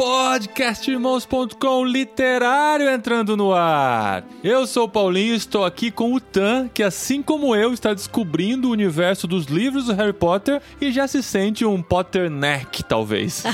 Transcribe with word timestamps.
Podcastirmãos.com 0.00 1.84
literário 1.84 2.88
entrando 2.88 3.36
no 3.36 3.52
ar. 3.52 4.24
Eu 4.42 4.66
sou 4.66 4.84
o 4.84 4.88
Paulinho 4.88 5.34
e 5.34 5.36
estou 5.36 5.62
aqui 5.62 5.90
com 5.90 6.14
o 6.14 6.18
Tan, 6.18 6.70
que 6.72 6.82
assim 6.82 7.20
como 7.20 7.54
eu 7.54 7.74
está 7.74 7.92
descobrindo 7.92 8.68
o 8.68 8.70
universo 8.70 9.26
dos 9.26 9.44
livros 9.44 9.84
do 9.84 9.92
Harry 9.92 10.14
Potter 10.14 10.62
e 10.80 10.90
já 10.90 11.06
se 11.06 11.22
sente 11.22 11.66
um 11.66 11.82
Potterneck, 11.82 12.82
talvez. 12.82 13.44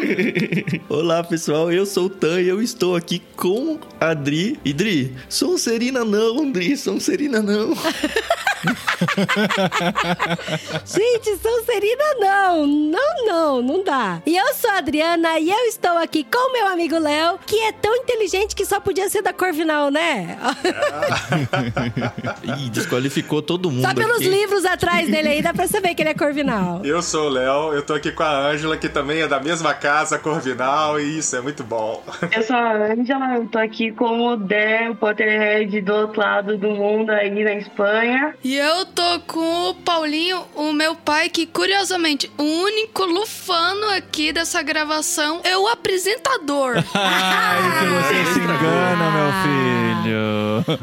Olá 0.88 1.22
pessoal, 1.22 1.70
eu 1.70 1.84
sou 1.84 2.06
o 2.06 2.10
Tan 2.10 2.40
e 2.40 2.48
eu 2.48 2.62
estou 2.62 2.96
aqui 2.96 3.20
com 3.36 3.78
a 4.00 4.14
Dri. 4.14 4.58
E 4.64 4.72
Dri, 4.72 5.14
Sonserina 5.28 6.06
não, 6.06 6.50
Dri, 6.50 6.74
Sonserina 6.74 7.42
não. 7.42 7.74
Gente, 10.84 11.36
Sonserina 11.36 12.04
não. 12.18 12.66
Não, 12.66 13.26
não, 13.26 13.62
não 13.62 13.84
dá. 13.84 14.20
E 14.26 14.36
eu 14.36 14.54
sou 14.54 14.70
a 14.70 14.78
Adriana 14.78 15.38
e 15.38 15.50
eu 15.50 15.58
estou 15.66 15.96
aqui 15.98 16.24
com 16.24 16.50
o 16.50 16.52
meu 16.52 16.66
amigo 16.68 16.98
Léo, 16.98 17.38
que 17.46 17.58
é 17.60 17.72
tão 17.72 17.94
inteligente 17.96 18.54
que 18.54 18.64
só 18.64 18.80
podia 18.80 19.08
ser 19.08 19.22
da 19.22 19.32
Corvinal, 19.32 19.90
né? 19.90 20.38
Ih, 22.58 22.70
desqualificou 22.70 23.42
todo 23.42 23.70
mundo 23.70 23.86
Só 23.86 23.94
pelos 23.94 24.16
aqui. 24.16 24.28
livros 24.28 24.64
atrás 24.64 25.10
dele 25.10 25.28
aí 25.28 25.42
dá 25.42 25.52
pra 25.52 25.66
saber 25.66 25.94
que 25.94 26.02
ele 26.02 26.10
é 26.10 26.14
Corvinal. 26.14 26.80
Eu 26.84 27.02
sou 27.02 27.26
o 27.26 27.28
Léo, 27.28 27.72
eu 27.74 27.82
tô 27.82 27.94
aqui 27.94 28.12
com 28.12 28.22
a 28.22 28.48
Ângela, 28.48 28.76
que 28.76 28.88
também 28.88 29.20
é 29.20 29.28
da 29.28 29.40
mesma 29.40 29.74
casa, 29.74 30.18
Corvinal, 30.18 31.00
e 31.00 31.18
isso 31.18 31.36
é 31.36 31.40
muito 31.40 31.62
bom. 31.64 32.02
Eu 32.34 32.42
sou 32.42 32.56
a 32.56 32.72
Ângela, 32.72 33.34
eu 33.36 33.46
tô 33.46 33.58
aqui 33.58 33.90
com 33.92 34.28
o 34.28 34.36
Dé, 34.36 34.88
o 34.90 34.96
Potterhead 34.96 35.80
do 35.80 35.94
outro 35.94 36.20
lado 36.20 36.56
do 36.56 36.68
mundo 36.70 37.10
aí 37.10 37.30
na 37.44 37.54
Espanha. 37.54 38.34
E 38.42 38.55
eu 38.56 38.86
tô 38.86 39.20
com 39.26 39.70
o 39.70 39.74
Paulinho, 39.74 40.44
o 40.54 40.72
meu 40.72 40.94
pai, 40.94 41.28
que 41.28 41.46
curiosamente, 41.46 42.30
o 42.38 42.42
único 42.42 43.04
lufano 43.04 43.90
aqui 43.90 44.32
dessa 44.32 44.62
gravação 44.62 45.40
é 45.44 45.56
o 45.56 45.66
apresentador. 45.68 46.76
Ai, 46.94 47.78
que 47.78 47.86
você 47.86 48.32
se 48.32 48.38
engana, 48.40 49.10
meu 49.10 49.32
filho. 49.42 49.95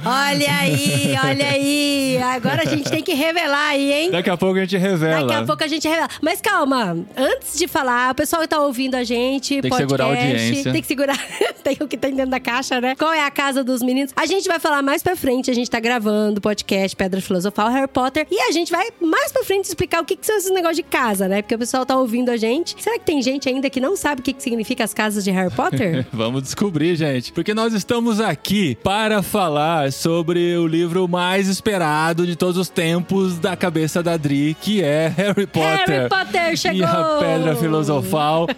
Olha 0.05 0.55
aí, 0.59 1.15
olha 1.23 1.47
aí. 1.47 2.17
Agora 2.21 2.63
a 2.63 2.65
gente 2.65 2.89
tem 2.89 3.01
que 3.01 3.13
revelar 3.13 3.69
aí, 3.69 3.91
hein? 3.91 4.11
Daqui 4.11 4.29
a 4.29 4.37
pouco 4.37 4.57
a 4.57 4.61
gente 4.61 4.77
revela. 4.77 5.27
Daqui 5.27 5.33
a 5.41 5.45
pouco 5.45 5.63
a 5.63 5.67
gente 5.67 5.87
revela. 5.87 6.09
Mas 6.21 6.41
calma, 6.41 6.97
antes 7.15 7.57
de 7.57 7.67
falar, 7.67 8.11
o 8.11 8.15
pessoal 8.15 8.41
que 8.41 8.47
tá 8.47 8.59
ouvindo 8.59 8.95
a 8.95 9.03
gente, 9.03 9.61
Tem 9.61 9.61
que 9.61 9.69
podcast, 9.69 9.89
segurar 9.89 10.05
a 10.05 10.07
audiência. 10.07 10.71
Tem 10.71 10.81
que 10.81 10.87
segurar. 10.87 11.17
tem 11.63 11.77
o 11.79 11.87
que 11.87 11.97
tem 11.97 12.13
dentro 12.13 12.31
da 12.31 12.39
caixa, 12.39 12.79
né? 12.79 12.95
Qual 12.95 13.13
é 13.13 13.25
a 13.25 13.31
casa 13.31 13.63
dos 13.63 13.81
meninos? 13.81 14.11
A 14.15 14.25
gente 14.25 14.47
vai 14.47 14.59
falar 14.59 14.81
mais 14.81 15.01
pra 15.01 15.15
frente. 15.15 15.49
A 15.49 15.53
gente 15.53 15.69
tá 15.69 15.79
gravando 15.79 16.39
o 16.39 16.41
podcast 16.41 16.95
Pedra 16.95 17.21
Filosofal, 17.21 17.69
Harry 17.69 17.87
Potter. 17.87 18.27
E 18.29 18.39
a 18.39 18.51
gente 18.51 18.71
vai 18.71 18.87
mais 19.01 19.31
pra 19.31 19.43
frente 19.43 19.65
explicar 19.65 20.01
o 20.01 20.05
que, 20.05 20.15
que 20.15 20.25
são 20.25 20.37
esses 20.37 20.51
negócios 20.51 20.77
de 20.77 20.83
casa, 20.83 21.27
né? 21.27 21.41
Porque 21.41 21.55
o 21.55 21.59
pessoal 21.59 21.85
tá 21.85 21.97
ouvindo 21.97 22.29
a 22.29 22.37
gente. 22.37 22.75
Será 22.81 22.97
que 22.97 23.05
tem 23.05 23.21
gente 23.21 23.47
ainda 23.47 23.69
que 23.69 23.79
não 23.79 23.95
sabe 23.95 24.21
o 24.21 24.23
que, 24.23 24.33
que 24.33 24.43
significa 24.43 24.83
as 24.83 24.93
casas 24.93 25.23
de 25.23 25.31
Harry 25.31 25.53
Potter? 25.53 26.05
Vamos 26.11 26.43
descobrir, 26.43 26.95
gente. 26.95 27.31
Porque 27.31 27.53
nós 27.53 27.73
estamos 27.73 28.19
aqui 28.19 28.75
para 28.83 29.12
falar 29.21 29.91
sobre 29.91 30.57
o 30.57 30.65
livro 30.65 31.07
mais 31.07 31.47
esperado 31.47 32.25
de 32.25 32.35
todos 32.35 32.57
os 32.57 32.69
tempos 32.69 33.37
da 33.37 33.55
cabeça 33.55 34.01
da 34.01 34.17
Dri, 34.17 34.55
que 34.59 34.81
é 34.81 35.07
Harry 35.15 35.45
Potter. 35.45 35.87
Harry 35.87 36.09
Potter 36.09 36.57
chegou! 36.57 36.79
E 36.79 36.83
a 36.83 37.17
Pedra 37.19 37.55
Filosofal. 37.55 38.47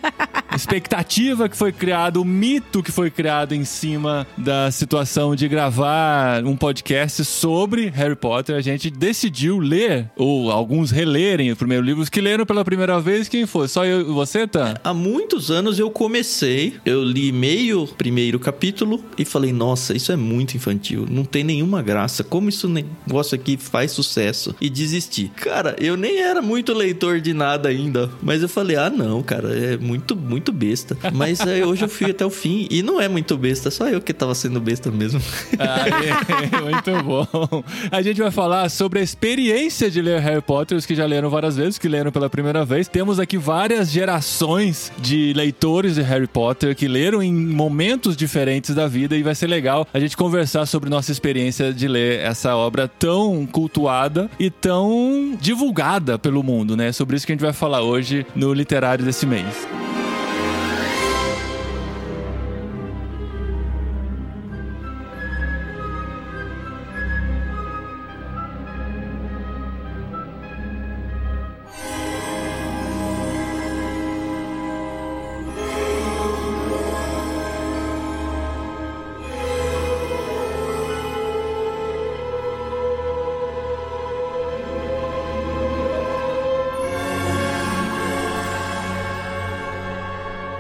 Expectativa 0.56 1.50
que 1.50 1.58
foi 1.58 1.74
criada, 1.74 2.20
o 2.20 2.24
mito 2.24 2.82
que 2.82 2.92
foi 2.92 3.12
criado 3.12 3.54
em 3.54 3.66
cima 3.66 4.26
da 4.38 4.72
situação 4.72 5.36
de 5.36 5.50
gravar 5.50 6.46
um 6.46 6.56
podcast 6.56 7.26
sobre 7.26 7.90
Harry 7.90 8.16
Potter. 8.16 8.56
A 8.56 8.62
gente 8.62 8.90
decidiu 8.90 9.60
ler, 9.60 10.10
ou 10.16 10.50
alguns 10.50 10.92
relerem 10.92 11.52
o 11.52 11.58
primeiro 11.58 11.84
livro. 11.84 12.02
Os 12.02 12.10
que 12.10 12.22
leram 12.22 12.46
pela 12.46 12.64
primeira 12.64 13.02
vez, 13.02 13.28
quem 13.28 13.46
foi? 13.46 13.68
Só 13.68 13.86
eu 13.86 14.00
e 14.00 14.04
você, 14.06 14.48
Tan? 14.48 14.76
Há 14.82 14.94
muitos 14.94 15.52
anos 15.52 15.78
eu 15.78 15.92
comecei, 15.92 16.76
eu 16.86 17.04
li 17.04 17.34
meio 17.34 17.86
primeiro 17.86 18.40
capítulo 18.40 19.04
e 19.18 19.26
falei, 19.26 19.52
nossa, 19.52 19.96
isso 19.96 20.12
é 20.12 20.16
muito 20.16 20.45
infantil, 20.54 21.06
não 21.10 21.24
tem 21.24 21.44
nenhuma 21.44 21.82
graça, 21.82 22.24
como 22.24 22.50
isso 22.50 22.68
negócio 22.68 23.36
aqui 23.36 23.56
faz 23.58 23.92
sucesso? 23.92 24.56
E 24.60 24.70
desisti. 24.70 25.32
Cara, 25.36 25.76
eu 25.80 25.96
nem 25.96 26.20
era 26.20 26.42
muito 26.42 26.74
leitor 26.74 27.22
de 27.22 27.34
nada 27.34 27.70
ainda, 27.70 28.10
mas 28.22 28.42
eu 28.42 28.50
falei, 28.50 28.76
ah 28.76 28.90
não, 28.90 29.24
cara, 29.24 29.56
é 29.58 29.78
muito, 29.78 30.16
muito 30.16 30.52
besta. 30.52 30.98
Mas 31.14 31.40
é, 31.40 31.66
hoje 31.66 31.84
eu 31.84 31.90
fui 31.90 32.12
até 32.12 32.26
o 32.26 32.30
fim 32.30 32.68
e 32.70 32.84
não 32.84 33.00
é 33.00 33.08
muito 33.08 33.38
besta, 33.38 33.72
só 33.72 33.88
eu 33.88 34.02
que 34.02 34.14
tava 34.14 34.36
sendo 34.36 34.60
besta 34.60 34.92
mesmo. 34.92 35.22
Aê, 35.58 36.62
muito 36.62 37.04
bom. 37.04 37.64
A 37.92 38.02
gente 38.02 38.22
vai 38.22 38.32
falar 38.32 38.70
sobre 38.70 39.00
a 39.00 39.04
experiência 39.04 39.90
de 39.90 40.02
ler 40.02 40.20
Harry 40.20 40.42
Potter, 40.42 40.78
os 40.78 40.86
que 40.86 40.96
já 40.96 41.06
leram 41.06 41.30
várias 41.30 41.56
vezes, 41.56 41.78
que 41.78 41.88
leram 41.88 42.12
pela 42.12 42.30
primeira 42.30 42.66
vez. 42.66 42.88
Temos 42.88 43.20
aqui 43.20 43.38
várias 43.38 43.92
gerações 43.92 44.92
de 44.98 45.34
leitores 45.34 45.96
de 45.96 46.02
Harry 46.02 46.28
Potter 46.28 46.76
que 46.76 46.88
leram 46.88 47.22
em 47.22 47.34
momentos 47.34 48.16
diferentes 48.16 48.76
da 48.76 48.88
vida 48.88 49.16
e 49.16 49.24
vai 49.24 49.36
ser 49.36 49.48
legal 49.48 49.88
a 49.94 50.00
gente 50.00 50.16
conversar 50.26 50.66
sobre 50.66 50.90
nossa 50.90 51.12
experiência 51.12 51.72
de 51.72 51.88
ler 51.88 52.20
essa 52.20 52.56
obra 52.56 52.88
tão 52.88 53.46
cultuada 53.46 54.28
e 54.40 54.50
tão 54.50 55.38
divulgada 55.40 56.18
pelo 56.18 56.42
mundo, 56.42 56.76
né? 56.76 56.92
Sobre 56.92 57.16
isso 57.16 57.28
que 57.28 57.32
a 57.32 57.36
gente 57.36 57.44
vai 57.44 57.54
falar 57.54 57.84
hoje 57.84 58.26
no 58.36 58.52
literário 58.52 59.06
desse 59.06 59.24
mês. 59.28 59.68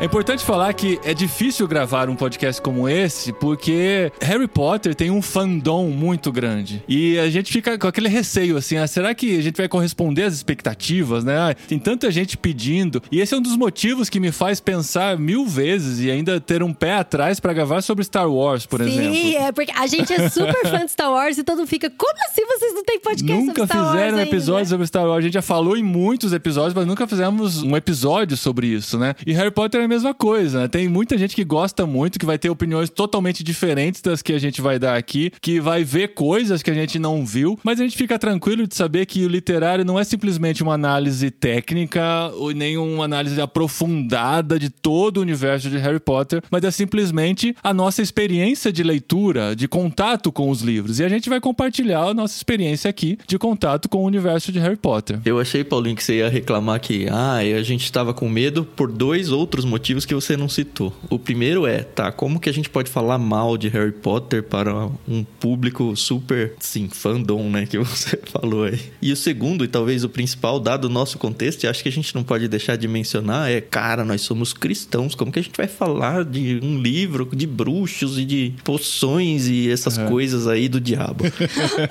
É 0.05 0.07
importante 0.07 0.45
falar 0.45 0.71
que 0.71 0.99
é 1.03 1.15
difícil 1.15 1.67
gravar 1.67 2.11
um 2.11 2.15
podcast 2.15 2.61
como 2.61 2.87
esse 2.87 3.33
porque 3.33 4.11
Harry 4.21 4.47
Potter 4.47 4.93
tem 4.93 5.09
um 5.09 5.19
fandom 5.19 5.87
muito 5.89 6.31
grande. 6.31 6.83
E 6.87 7.17
a 7.17 7.27
gente 7.27 7.51
fica 7.51 7.75
com 7.75 7.87
aquele 7.87 8.07
receio 8.07 8.55
assim: 8.55 8.77
ah, 8.77 8.85
será 8.85 9.15
que 9.15 9.35
a 9.35 9.41
gente 9.41 9.57
vai 9.57 9.67
corresponder 9.67 10.21
às 10.21 10.35
expectativas, 10.35 11.23
né? 11.23 11.35
Ah, 11.35 11.55
Tem 11.55 11.79
tanta 11.79 12.11
gente 12.11 12.37
pedindo. 12.37 13.01
E 13.11 13.19
esse 13.19 13.33
é 13.33 13.37
um 13.37 13.41
dos 13.41 13.57
motivos 13.57 14.07
que 14.07 14.19
me 14.19 14.31
faz 14.31 14.59
pensar 14.59 15.17
mil 15.17 15.47
vezes 15.47 15.99
e 15.99 16.11
ainda 16.11 16.39
ter 16.39 16.61
um 16.61 16.71
pé 16.71 16.97
atrás 16.97 17.39
pra 17.39 17.51
gravar 17.51 17.81
sobre 17.81 18.03
Star 18.03 18.31
Wars, 18.31 18.67
por 18.67 18.81
exemplo. 18.81 19.11
Sim, 19.11 19.37
é 19.37 19.51
porque 19.51 19.71
a 19.75 19.87
gente 19.87 20.13
é 20.13 20.29
super 20.29 20.69
fã 20.69 20.85
de 20.85 20.91
Star 20.91 21.11
Wars 21.11 21.39
e 21.39 21.43
todo 21.43 21.57
mundo 21.57 21.67
fica, 21.67 21.89
como 21.89 22.13
assim 22.29 22.45
vocês 22.45 22.75
não 22.75 22.83
têm 22.83 22.99
podcast 22.99 23.41
Nunca 23.41 23.61
sobre 23.61 23.65
Star 23.65 23.81
Wars 23.81 23.91
fizeram 23.95 24.17
um 24.17 24.19
ainda?" 24.19 24.29
episódio 24.29 24.67
sobre 24.67 24.85
Star 24.85 25.07
Wars. 25.07 25.17
A 25.17 25.21
gente 25.21 25.33
já 25.33 25.41
falou 25.41 25.75
em 25.75 25.81
muitos 25.81 26.31
episódios, 26.31 26.75
mas 26.75 26.85
nunca 26.85 27.07
fizemos 27.07 27.63
um 27.63 27.75
episódio 27.75 28.37
sobre 28.37 28.67
isso, 28.67 28.99
né? 28.99 29.15
E 29.25 29.33
Harry 29.33 29.49
Potter 29.49 29.81
é 29.81 29.94
mesma 29.95 30.13
coisa, 30.13 30.61
né? 30.61 30.67
Tem 30.67 30.87
muita 30.87 31.17
gente 31.17 31.35
que 31.35 31.43
gosta 31.43 31.85
muito, 31.85 32.19
que 32.19 32.25
vai 32.25 32.37
ter 32.37 32.49
opiniões 32.49 32.89
totalmente 32.89 33.43
diferentes 33.43 34.01
das 34.01 34.21
que 34.21 34.33
a 34.33 34.39
gente 34.39 34.61
vai 34.61 34.77
dar 34.77 34.95
aqui, 34.95 35.31
que 35.41 35.59
vai 35.59 35.83
ver 35.83 36.13
coisas 36.13 36.61
que 36.61 36.69
a 36.69 36.73
gente 36.73 36.99
não 36.99 37.25
viu, 37.25 37.57
mas 37.63 37.79
a 37.79 37.83
gente 37.83 37.97
fica 37.97 38.19
tranquilo 38.19 38.67
de 38.67 38.75
saber 38.75 39.05
que 39.05 39.25
o 39.25 39.29
literário 39.29 39.85
não 39.85 39.99
é 39.99 40.03
simplesmente 40.03 40.61
uma 40.61 40.73
análise 40.73 41.31
técnica 41.31 42.31
ou 42.35 42.51
nem 42.51 42.77
uma 42.77 43.05
análise 43.05 43.39
aprofundada 43.39 44.59
de 44.59 44.69
todo 44.69 45.17
o 45.17 45.21
universo 45.21 45.69
de 45.69 45.77
Harry 45.77 45.99
Potter, 45.99 46.41
mas 46.51 46.63
é 46.63 46.71
simplesmente 46.71 47.55
a 47.63 47.73
nossa 47.73 48.01
experiência 48.01 48.71
de 48.71 48.83
leitura, 48.83 49.55
de 49.55 49.67
contato 49.67 50.31
com 50.31 50.49
os 50.49 50.61
livros. 50.61 50.99
E 50.99 51.03
a 51.03 51.09
gente 51.09 51.29
vai 51.29 51.39
compartilhar 51.39 52.03
a 52.03 52.13
nossa 52.13 52.35
experiência 52.35 52.89
aqui 52.89 53.17
de 53.27 53.37
contato 53.37 53.87
com 53.87 53.99
o 53.99 54.05
universo 54.05 54.51
de 54.51 54.59
Harry 54.59 54.77
Potter. 54.77 55.19
Eu 55.25 55.39
achei, 55.39 55.63
Paulinho, 55.63 55.95
que 55.95 56.03
você 56.03 56.17
ia 56.17 56.29
reclamar 56.29 56.79
que 56.79 57.07
ah, 57.09 57.37
a 57.37 57.63
gente 57.63 57.91
tava 57.91 58.13
com 58.13 58.27
medo 58.27 58.63
por 58.63 58.91
dois 58.91 59.31
outros 59.31 59.63
motivos 59.63 59.84
que 59.93 60.15
você 60.15 60.35
não 60.35 60.49
citou. 60.49 60.91
O 61.09 61.19
primeiro 61.19 61.67
é, 61.67 61.79
tá, 61.83 62.11
como 62.11 62.39
que 62.39 62.49
a 62.49 62.53
gente 62.53 62.69
pode 62.69 62.89
falar 62.89 63.17
mal 63.17 63.57
de 63.57 63.67
Harry 63.67 63.91
Potter 63.91 64.41
para 64.41 64.87
um 65.07 65.23
público 65.23 65.95
super, 65.95 66.53
sim, 66.59 66.89
fandom, 66.89 67.49
né, 67.49 67.65
que 67.65 67.77
você 67.79 68.17
falou 68.31 68.63
aí. 68.63 68.79
E 69.01 69.11
o 69.11 69.15
segundo, 69.15 69.63
e 69.63 69.67
talvez 69.67 70.03
o 70.03 70.09
principal, 70.09 70.59
dado 70.59 70.85
o 70.85 70.89
nosso 70.89 71.17
contexto, 71.17 71.63
e 71.63 71.67
acho 71.67 71.83
que 71.83 71.89
a 71.89 71.91
gente 71.91 72.15
não 72.15 72.23
pode 72.23 72.47
deixar 72.47 72.75
de 72.77 72.87
mencionar, 72.87 73.51
é, 73.51 73.61
cara, 73.61 74.03
nós 74.03 74.21
somos 74.21 74.53
cristãos, 74.53 75.13
como 75.13 75.31
que 75.31 75.39
a 75.39 75.41
gente 75.43 75.55
vai 75.55 75.67
falar 75.67 76.23
de 76.23 76.59
um 76.63 76.79
livro 76.79 77.29
de 77.33 77.45
bruxos 77.45 78.17
e 78.17 78.25
de 78.25 78.53
poções 78.63 79.47
e 79.47 79.69
essas 79.69 79.97
coisas 79.97 80.47
aí 80.47 80.67
do 80.67 80.79
diabo? 80.79 81.25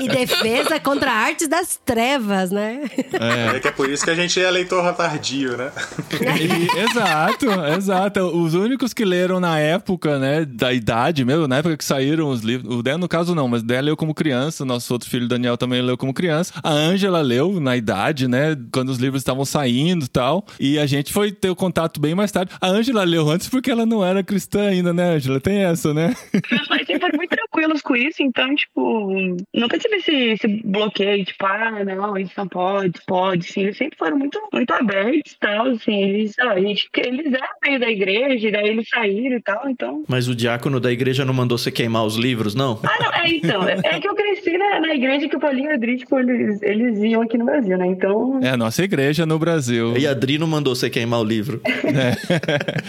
E 0.00 0.08
defesa 0.08 0.80
contra 0.80 1.10
artes 1.12 1.46
das 1.46 1.78
trevas, 1.84 2.50
né? 2.50 2.82
É. 3.12 3.60
que 3.60 3.68
é 3.68 3.70
por 3.70 3.88
isso 3.88 4.04
que 4.04 4.10
a 4.10 4.14
gente 4.14 4.40
é 4.40 4.50
leitor 4.50 4.92
tardio, 4.94 5.56
né? 5.56 5.70
E- 6.10 6.78
exato, 6.80 7.46
Exato. 7.46 7.83
Os 8.34 8.54
únicos 8.54 8.92
que 8.92 9.04
leram 9.04 9.40
na 9.40 9.58
época, 9.58 10.18
né, 10.18 10.44
da 10.44 10.72
idade 10.72 11.24
mesmo, 11.24 11.46
na 11.48 11.58
época 11.58 11.76
que 11.76 11.84
saíram 11.84 12.28
os 12.28 12.42
livros. 12.42 12.74
O 12.74 12.82
Dan, 12.82 12.98
no 12.98 13.08
caso, 13.08 13.34
não, 13.34 13.48
mas 13.48 13.62
o 13.62 13.66
Dan 13.66 13.80
leu 13.80 13.96
como 13.96 14.14
criança. 14.14 14.64
Nosso 14.64 14.92
outro 14.92 15.08
filho, 15.08 15.28
Daniel, 15.28 15.56
também 15.56 15.82
leu 15.82 15.96
como 15.96 16.14
criança. 16.14 16.52
A 16.62 16.70
Ângela 16.70 17.20
leu 17.20 17.60
na 17.60 17.76
idade, 17.76 18.28
né, 18.28 18.56
quando 18.72 18.88
os 18.88 18.98
livros 18.98 19.20
estavam 19.20 19.44
saindo 19.44 20.04
e 20.04 20.08
tal. 20.08 20.44
E 20.58 20.78
a 20.78 20.86
gente 20.86 21.12
foi 21.12 21.32
ter 21.32 21.50
o 21.50 21.56
contato 21.56 22.00
bem 22.00 22.14
mais 22.14 22.32
tarde. 22.32 22.52
A 22.60 22.68
Ângela 22.68 23.04
leu 23.04 23.28
antes 23.28 23.48
porque 23.48 23.70
ela 23.70 23.86
não 23.86 24.04
era 24.04 24.22
cristã 24.22 24.68
ainda, 24.68 24.92
né, 24.92 25.14
Ângela? 25.16 25.40
Tem 25.40 25.64
essa, 25.64 25.92
né? 25.92 26.14
Meus 26.50 26.68
pais 26.68 26.86
sempre 26.86 27.00
foram 27.00 27.16
muito 27.16 27.30
tranquilos 27.30 27.82
com 27.82 27.96
isso, 27.96 28.22
então, 28.22 28.54
tipo, 28.54 29.36
nunca 29.54 29.78
tive 29.78 29.96
esse, 29.96 30.14
esse 30.14 30.62
bloqueio, 30.64 31.24
tipo, 31.24 31.46
ah, 31.46 31.84
não, 31.84 32.16
isso 32.16 32.32
não 32.36 32.48
pode, 32.48 33.00
pode, 33.06 33.44
sim. 33.44 33.62
Eles 33.62 33.76
sempre 33.76 33.98
foram 33.98 34.18
muito, 34.18 34.40
muito 34.52 34.72
abertos 34.72 35.32
e 35.32 35.38
tal, 35.38 35.66
assim, 35.68 36.02
eles, 36.02 36.38
ah, 36.38 36.52
a 36.52 36.60
gente, 36.60 36.88
eles 36.96 37.32
eram 37.32 37.48
meio 37.64 37.80
da 37.80 37.90
igreja, 37.90 38.48
e 38.48 38.52
daí 38.52 38.68
eles 38.68 38.88
saíram 38.88 39.36
e 39.36 39.42
tal, 39.42 39.68
então. 39.68 40.04
Mas 40.06 40.28
o 40.28 40.34
diácono 40.34 40.78
da 40.78 40.92
igreja 40.92 41.24
não 41.24 41.34
mandou 41.34 41.56
você 41.56 41.70
queimar 41.70 42.04
os 42.04 42.16
livros, 42.16 42.54
não? 42.54 42.78
Ah, 42.82 43.02
não, 43.02 43.12
é 43.12 43.28
então, 43.30 43.68
é 43.68 44.00
que 44.00 44.08
eu 44.08 44.14
cresci 44.14 44.56
na, 44.56 44.80
na 44.80 44.94
igreja 44.94 45.28
que 45.28 45.36
o 45.36 45.40
Paulinho 45.40 45.70
e 45.70 45.72
o 45.72 45.74
Adri, 45.74 45.96
tipo, 45.96 46.18
eles, 46.18 46.62
eles 46.62 46.98
iam 47.02 47.22
aqui 47.22 47.38
no 47.38 47.44
Brasil, 47.44 47.76
né? 47.78 47.86
Então. 47.86 48.40
É 48.42 48.50
a 48.50 48.56
nossa 48.56 48.82
igreja 48.82 49.24
no 49.24 49.38
Brasil. 49.38 49.96
E 49.96 50.06
a 50.06 50.10
Adri 50.10 50.38
não 50.38 50.46
mandou 50.46 50.74
você 50.74 50.90
queimar 50.90 51.20
o 51.20 51.24
livro. 51.24 51.60
É. 51.64 52.14